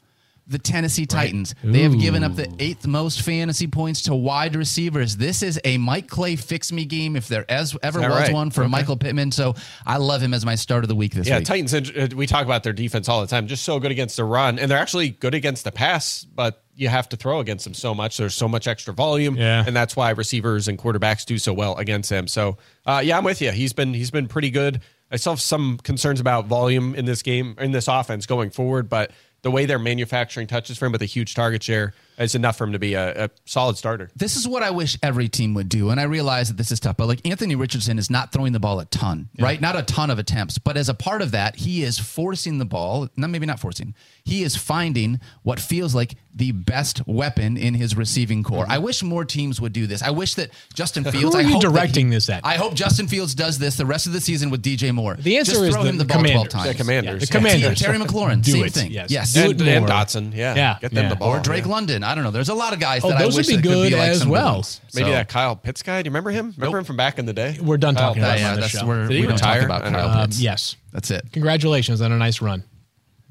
The 0.50 0.58
Tennessee 0.60 1.06
Titans. 1.06 1.54
They 1.64 1.82
have 1.82 2.00
given 2.00 2.24
up 2.24 2.36
the 2.36 2.50
eighth 2.60 2.88
most 2.88 3.22
fantasy 3.22 3.68
points 3.68 4.04
to 4.04 4.16
wide 4.16 4.56
receivers. 4.56 5.18
This 5.18 5.44
is 5.44 5.60
a 5.66 5.78
Mike 5.78 6.08
Clay 6.08 6.36
fix 6.38 6.72
me 6.72 6.86
game 6.86 7.16
if 7.16 7.28
there 7.28 7.46
as, 7.50 7.76
ever 7.84 8.00
was 8.00 8.08
right? 8.10 8.34
one 8.34 8.50
for 8.52 8.68
Michael 8.70 8.96
Pittman. 8.96 9.32
So 9.32 9.56
I 9.86 9.98
love 9.98 10.22
him 10.22 10.34
as 10.34 10.46
my 10.46 10.56
start 10.56 10.84
of 10.84 10.88
the 10.88 10.96
week 10.96 11.14
this 11.14 11.28
Yeah, 11.28 11.40
week. 11.40 11.48
Yeah, 11.50 11.66
Titans. 11.66 12.14
We 12.14 12.28
talk 12.28 12.46
about 12.46 12.64
their 12.64 12.74
defense 12.74 13.10
all 13.10 13.20
the 13.22 13.28
time. 13.28 13.48
Just 13.48 13.64
so 13.64 13.80
good 13.80 13.92
against 13.92 14.16
the 14.16 14.24
run, 14.24 14.58
and 14.60 14.72
they're 14.72 14.78
actually 14.78 15.10
good 15.10 15.34
against 15.34 15.64
the 15.66 15.72
pass. 15.72 16.24
But 16.24 16.64
you 16.76 16.88
have 16.88 17.10
to 17.10 17.18
throw 17.18 17.40
against 17.40 17.64
them 17.66 17.74
so 17.74 17.94
much. 17.96 18.18
There's 18.18 18.36
so 18.36 18.48
much 18.48 18.68
extra 18.68 18.94
volume, 18.94 19.36
Yeah. 19.36 19.64
and 19.66 19.76
that's 19.76 19.96
why 19.96 20.12
receivers 20.12 20.68
and 20.68 20.78
quarterbacks 20.78 21.26
do 21.26 21.40
so 21.40 21.52
well 21.52 21.76
against 21.78 22.10
him. 22.12 22.28
So, 22.28 22.58
uh, 22.86 23.02
yeah, 23.04 23.18
I'm 23.18 23.24
with 23.24 23.42
you. 23.42 23.52
He's 23.52 23.74
been 23.74 23.94
he's 23.94 24.12
been 24.12 24.28
pretty 24.28 24.52
good. 24.52 24.82
I 25.10 25.16
still 25.16 25.32
have 25.34 25.42
some 25.42 25.78
concerns 25.84 26.20
about 26.20 26.48
volume 26.48 26.94
in 26.94 27.06
this 27.06 27.22
game 27.22 27.56
in 27.60 27.72
this 27.72 27.88
offense 27.88 28.26
going 28.26 28.50
forward, 28.52 28.90
but 28.90 29.12
the 29.42 29.52
way 29.52 29.66
they're 29.66 29.80
manufacturing 29.80 30.48
touches 30.48 30.78
for 30.78 30.86
him 30.86 30.92
with 30.92 31.02
a 31.02 31.06
huge 31.06 31.36
target 31.36 31.64
share 31.64 31.94
is 32.18 32.34
enough 32.36 32.58
for 32.58 32.64
him 32.64 32.72
to 32.72 32.80
be 32.80 32.96
a, 32.96 33.26
a 33.26 33.30
solid 33.46 33.78
starter. 33.78 34.10
this 34.16 34.36
is 34.36 34.48
what 34.48 34.64
I 34.64 34.72
wish 34.72 34.98
every 35.04 35.30
team 35.30 35.54
would 35.54 35.70
do. 35.70 35.90
And 35.90 36.00
I 36.00 36.04
realize 36.04 36.48
that 36.48 36.58
this 36.58 36.72
is 36.72 36.80
tough, 36.80 36.98
but 36.98 37.08
like 37.08 37.26
Anthony 37.28 37.56
Richardson 37.56 38.00
is 38.00 38.10
not 38.10 38.32
throwing 38.32 38.54
the 38.54 38.60
ball 38.60 38.80
a 38.80 38.86
ton, 38.86 39.30
right? 39.40 39.62
Not 39.62 39.78
a 39.78 39.84
ton 39.84 40.10
of 40.10 40.18
attempts, 40.18 40.58
but 40.58 40.78
as 40.78 40.90
a 40.90 40.94
part 40.94 41.22
of 41.22 41.32
that, 41.32 41.58
he 41.58 41.84
is 41.84 42.00
forcing 42.00 42.58
the 42.58 42.66
ball. 42.66 43.10
No, 43.16 43.28
maybe 43.28 43.46
not 43.46 43.60
forcing. 43.60 43.94
He 44.24 44.44
is 44.44 44.56
finding 44.56 45.20
what 45.44 45.60
feels 45.60 45.94
like 45.94 46.16
the 46.38 46.52
best 46.52 47.06
weapon 47.08 47.58
in 47.58 47.74
his 47.74 47.98
receiving 47.98 48.44
core. 48.44 48.66
I 48.70 48.78
wish 48.78 49.02
more 49.02 49.26
teams 49.26 49.60
would 49.60 49.74
do 49.74 49.88
this. 49.88 50.04
I 50.04 50.12
wish 50.12 50.36
that 50.36 50.52
Justin 50.74 51.04
Fields. 51.04 51.34
Who 51.36 51.42
are 51.42 51.44
I 51.44 51.48
you 51.48 51.54
hope 51.54 51.62
directing 51.62 52.08
he- 52.08 52.14
this 52.16 52.30
at? 52.30 52.46
I 52.46 52.56
hope 52.56 52.76
Justin 52.76 53.08
Fields 53.08 53.34
does 53.34 53.58
this 53.58 53.76
the 53.76 53.86
rest 53.86 54.06
of 54.08 54.14
the 54.14 54.22
season 54.22 54.50
with 54.52 54.62
DJ 54.62 54.94
Moore. 54.94 55.16
The 55.16 55.38
answer 55.38 55.54
Just 55.54 55.64
is 55.64 55.74
throw 55.74 55.84
the, 55.84 55.90
him 55.90 55.98
the, 55.98 56.04
the 56.04 56.14
ball 56.14 56.22
twelve 56.24 56.34
commanders. 56.50 56.54
times. 56.54 56.68
The 56.68 56.74
Commanders. 56.76 57.22
The 57.22 57.34
Yeah. 57.34 57.40
commanders. 57.40 57.80
Terry 57.80 57.98
McLaurin, 58.06 58.42
Do 58.44 58.52
same 58.52 58.66
it. 58.66 58.74
thing. 58.74 58.92
Yes. 58.92 59.10
Yes. 59.12 59.34
Do 59.34 59.50
And, 59.52 59.62
it 59.62 59.68
and. 59.68 59.86
Dotson, 59.88 60.36
yeah, 60.36 60.54
Yeah. 60.56 60.78
get 60.80 60.92
them 60.94 61.06
Yeah. 61.06 61.10
the 61.10 61.16
ball. 61.16 61.30
Or 61.36 61.40
Drake 61.40 61.66
yeah. 61.66 61.72
London. 61.72 62.04
I 62.04 62.14
don't 62.14 62.24
know. 62.24 62.32
There's 62.32 62.50
a 62.50 62.54
lot 62.54 62.74
of 62.74 62.80
guys 62.80 63.04
Oh, 63.04 63.10
that 63.10 63.18
I 63.18 63.24
those 63.24 63.36
wish 63.36 63.48
would 63.48 63.52
be 63.52 63.56
that 63.58 63.62
could 63.64 63.74
good 63.74 63.90
be 63.92 63.96
like 63.98 64.10
as 64.10 64.20
some 64.20 64.30
well. 64.30 64.54
ones. 64.56 64.82
Maybe 64.94 65.10
that 65.10 65.28
Kyle 65.30 65.56
Pitts 65.56 65.82
guy. 65.82 66.02
Do 66.04 66.08
you 66.08 66.12
remember 66.12 66.30
him? 66.32 66.54
Remember 66.58 66.78
him 66.78 66.84
from 66.84 66.98
back 66.98 67.18
in 67.20 67.26
the 67.26 67.34
day? 67.34 67.58
We're 67.62 67.78
done 67.78 67.96
Kyle 67.96 68.10
talking 68.10 68.22
about 68.24 68.38
Pitts. 68.38 68.42
him 68.44 68.56
yeah, 68.56 68.62
that's 68.62 68.84
where 68.84 69.08
we 69.08 69.22
don't 69.24 69.38
talk 69.38 69.56
retire? 69.56 69.66
about 69.66 69.82
Kyle. 69.84 70.10
Um, 70.10 70.28
Pitts. 70.28 70.40
yes. 70.40 70.76
That's 70.94 71.10
it. 71.12 71.26
Congratulations 71.32 72.02
on 72.02 72.12
a 72.12 72.18
nice 72.18 72.42
run. 72.42 72.64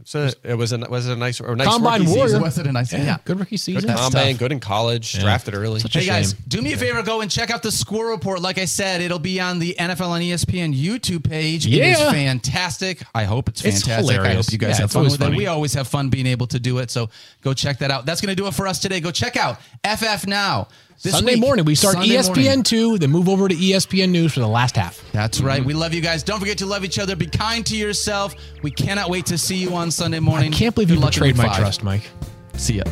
So 0.09 0.31
it 0.45 0.55
was 0.55 0.73
a 0.73 0.79
was 0.79 1.09
it 1.09 1.15
a 1.15 1.17
nice, 1.17 1.41
a 1.41 1.57
nice 1.57 1.67
Combine 1.67 2.03
rookie 2.03 2.13
warrior. 2.13 2.29
season? 2.29 2.43
Was 2.43 2.59
it 2.59 2.67
a 2.69 2.71
nice? 2.71 2.93
Yeah. 2.93 3.17
Good 3.25 3.41
rookie 3.41 3.57
season. 3.57 3.89
That's 3.89 4.01
Combine, 4.01 4.31
tough. 4.35 4.39
good 4.39 4.53
in 4.53 4.61
college, 4.61 5.19
drafted 5.19 5.55
early. 5.55 5.81
Such 5.81 5.97
a 5.97 5.99
Hey 5.99 6.07
guys, 6.07 6.33
do 6.33 6.63
me 6.63 6.73
a 6.75 6.77
favor, 6.77 7.03
go 7.03 7.23
and 7.23 7.29
check 7.31 7.51
out 7.51 7.65
the 7.65 7.73
score 7.73 8.11
report. 8.11 8.41
Like 8.41 8.57
I 8.59 8.67
said, 8.67 9.01
it'll 9.01 9.19
be 9.19 9.41
on 9.41 9.59
the 9.59 9.75
NFL 9.77 10.11
on 10.11 10.21
ESPN 10.21 10.81
YouTube 10.81 11.29
page. 11.29 11.67
It 11.67 11.73
is 11.75 11.99
Yeah. 11.99 12.13
fantastic. 12.13 13.03
I 13.17 13.25
hope 13.25 13.49
it's 13.49 13.65
It's 13.65 13.83
fantastic. 13.83 14.11
I 14.11 14.15
hilarious. 14.23 14.47
hope 14.47 14.53
you 14.53 14.59
guys 14.59 14.77
Yeah, 14.77 14.83
have 14.83 14.93
fun 14.93 15.01
always 15.01 15.19
with 15.19 15.23
it. 15.29 15.37
We 15.37 15.49
always 15.49 15.75
have 15.75 15.89
fun 15.89 16.09
being 16.09 16.27
able 16.29 16.47
to 16.47 16.61
do 16.61 16.79
it. 16.79 16.93
So 16.93 17.11
go 17.43 17.53
check 17.53 17.79
that 17.81 17.91
out. 17.91 18.07
That's 18.07 18.21
going 18.21 18.31
to 18.35 18.41
do 18.41 18.47
it 18.47 18.55
for 18.55 18.69
us 18.69 18.79
today. 18.79 19.01
Go 19.01 19.11
check 19.11 19.37
out 19.37 19.59
FF 19.85 20.25
Now. 20.29 20.69
This 21.03 21.13
Sunday 21.13 21.35
week, 21.35 21.41
morning, 21.43 21.65
we 21.67 21.75
start 21.75 21.95
Sunday 21.95 22.09
ESPN 22.17 22.37
morning. 22.47 22.63
2, 22.63 22.99
then 22.99 23.11
move 23.11 23.29
over 23.29 23.49
to 23.49 23.55
ESPN 23.55 24.09
News 24.11 24.33
for 24.33 24.41
the 24.41 24.49
last 24.49 24.77
half. 24.77 24.99
That's 25.13 25.41
right. 25.41 25.59
Mm-hmm. 25.59 25.67
We 25.69 25.75
love 25.75 25.93
you 25.93 26.01
guys. 26.01 26.23
Don't 26.23 26.41
forget 26.41 26.57
to 26.59 26.67
love 26.67 26.85
each 26.85 26.99
other. 26.99 27.15
Be 27.15 27.27
kind 27.27 27.65
to 27.67 27.77
yourself. 27.77 28.35
We 28.63 28.71
cannot 28.71 29.11
wait 29.11 29.27
to 29.27 29.37
see 29.37 29.57
you 29.57 29.75
on 29.75 29.91
Sunday 29.91 30.21
morning. 30.21 30.53
I 30.53 30.57
can't 30.57 30.75
believe 30.75 30.89
Good 30.89 30.95
you 30.95 31.01
luck 31.01 31.15
in 31.17 31.21
betrayed 31.21 31.37
my 31.37 31.49
five. 31.49 31.59
trust, 31.59 31.83
Mike. 31.85 32.09
See 32.55 32.77
ya. 32.79 32.85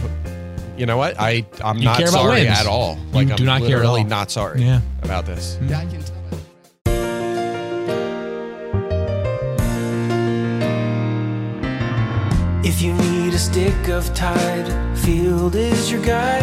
You 0.77 0.85
know 0.87 0.99
what? 0.99 1.19
I 1.19 1.47
I'm 1.65 1.79
You 1.79 1.85
not 1.85 1.97
care 1.99 2.09
sorry 2.09 2.43
wins. 2.45 2.59
at 2.59 2.67
all. 2.67 2.97
You 2.99 3.13
Like 3.13 3.29
do 3.29 3.33
I'm 3.35 3.45
not 3.47 3.61
care 3.63 3.79
at 3.79 3.81
literally 3.81 4.03
all. 4.03 4.07
not 4.09 4.31
sorry 4.31 4.61
Yeah. 4.63 4.81
about 5.03 5.25
this. 5.25 5.55
Mm-hmm. 5.57 5.69
Yeah, 5.69 5.79
I 5.79 5.85
can 5.87 6.01
tell. 6.03 6.15
If 12.67 12.81
you 12.81 12.95
need 12.95 13.35
a 13.35 13.39
stick 13.39 13.89
of 13.89 14.13
tide, 14.15 14.69
Field 14.99 15.55
is 15.55 15.91
your 15.93 16.03
guy. 16.03 16.41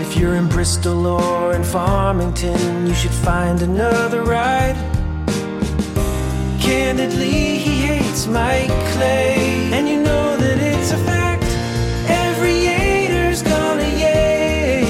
If 0.00 0.16
you're 0.16 0.36
in 0.36 0.48
Bristol 0.48 1.06
or 1.06 1.52
in 1.52 1.64
Farmington, 1.64 2.86
you 2.86 2.94
should 2.94 3.16
find 3.28 3.60
another 3.62 4.22
ride. 4.22 4.76
Candidly, 6.60 7.58
he 7.58 7.74
hates 7.90 8.26
Mike 8.26 8.76
Clay, 8.92 9.70
and 9.72 9.88
you 9.88 10.02
know 10.02 10.36
that 10.36 10.58
it's 10.58 10.92
a 10.92 10.98
fact. 10.98 11.44
Every 12.08 12.54
Yater's 12.68 13.42
gonna 13.42 13.90
yate. 14.04 14.86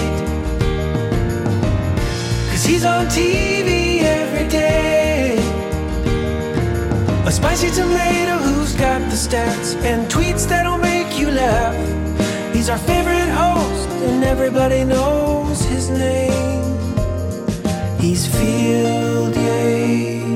Cause 2.50 2.64
he's 2.64 2.84
on 2.84 3.06
TV 3.06 4.02
every 4.02 4.48
day. 4.48 5.38
A 7.26 7.30
spicy 7.32 7.70
tomato 7.70 8.36
who's 8.46 8.74
got 8.74 9.00
the 9.10 9.16
stats 9.26 9.74
and 9.82 10.10
tweets 10.10 10.46
that'll 10.48 10.78
make 10.78 11.18
you 11.18 11.30
laugh. 11.30 11.76
He's 12.54 12.68
our 12.68 12.78
favorite 12.78 13.30
host, 13.40 13.67
and 14.02 14.24
everybody 14.24 14.84
knows 14.84 15.64
his 15.64 15.90
name. 15.90 16.78
He's 18.00 18.26
Field 18.26 19.34
Yates. 19.36 20.27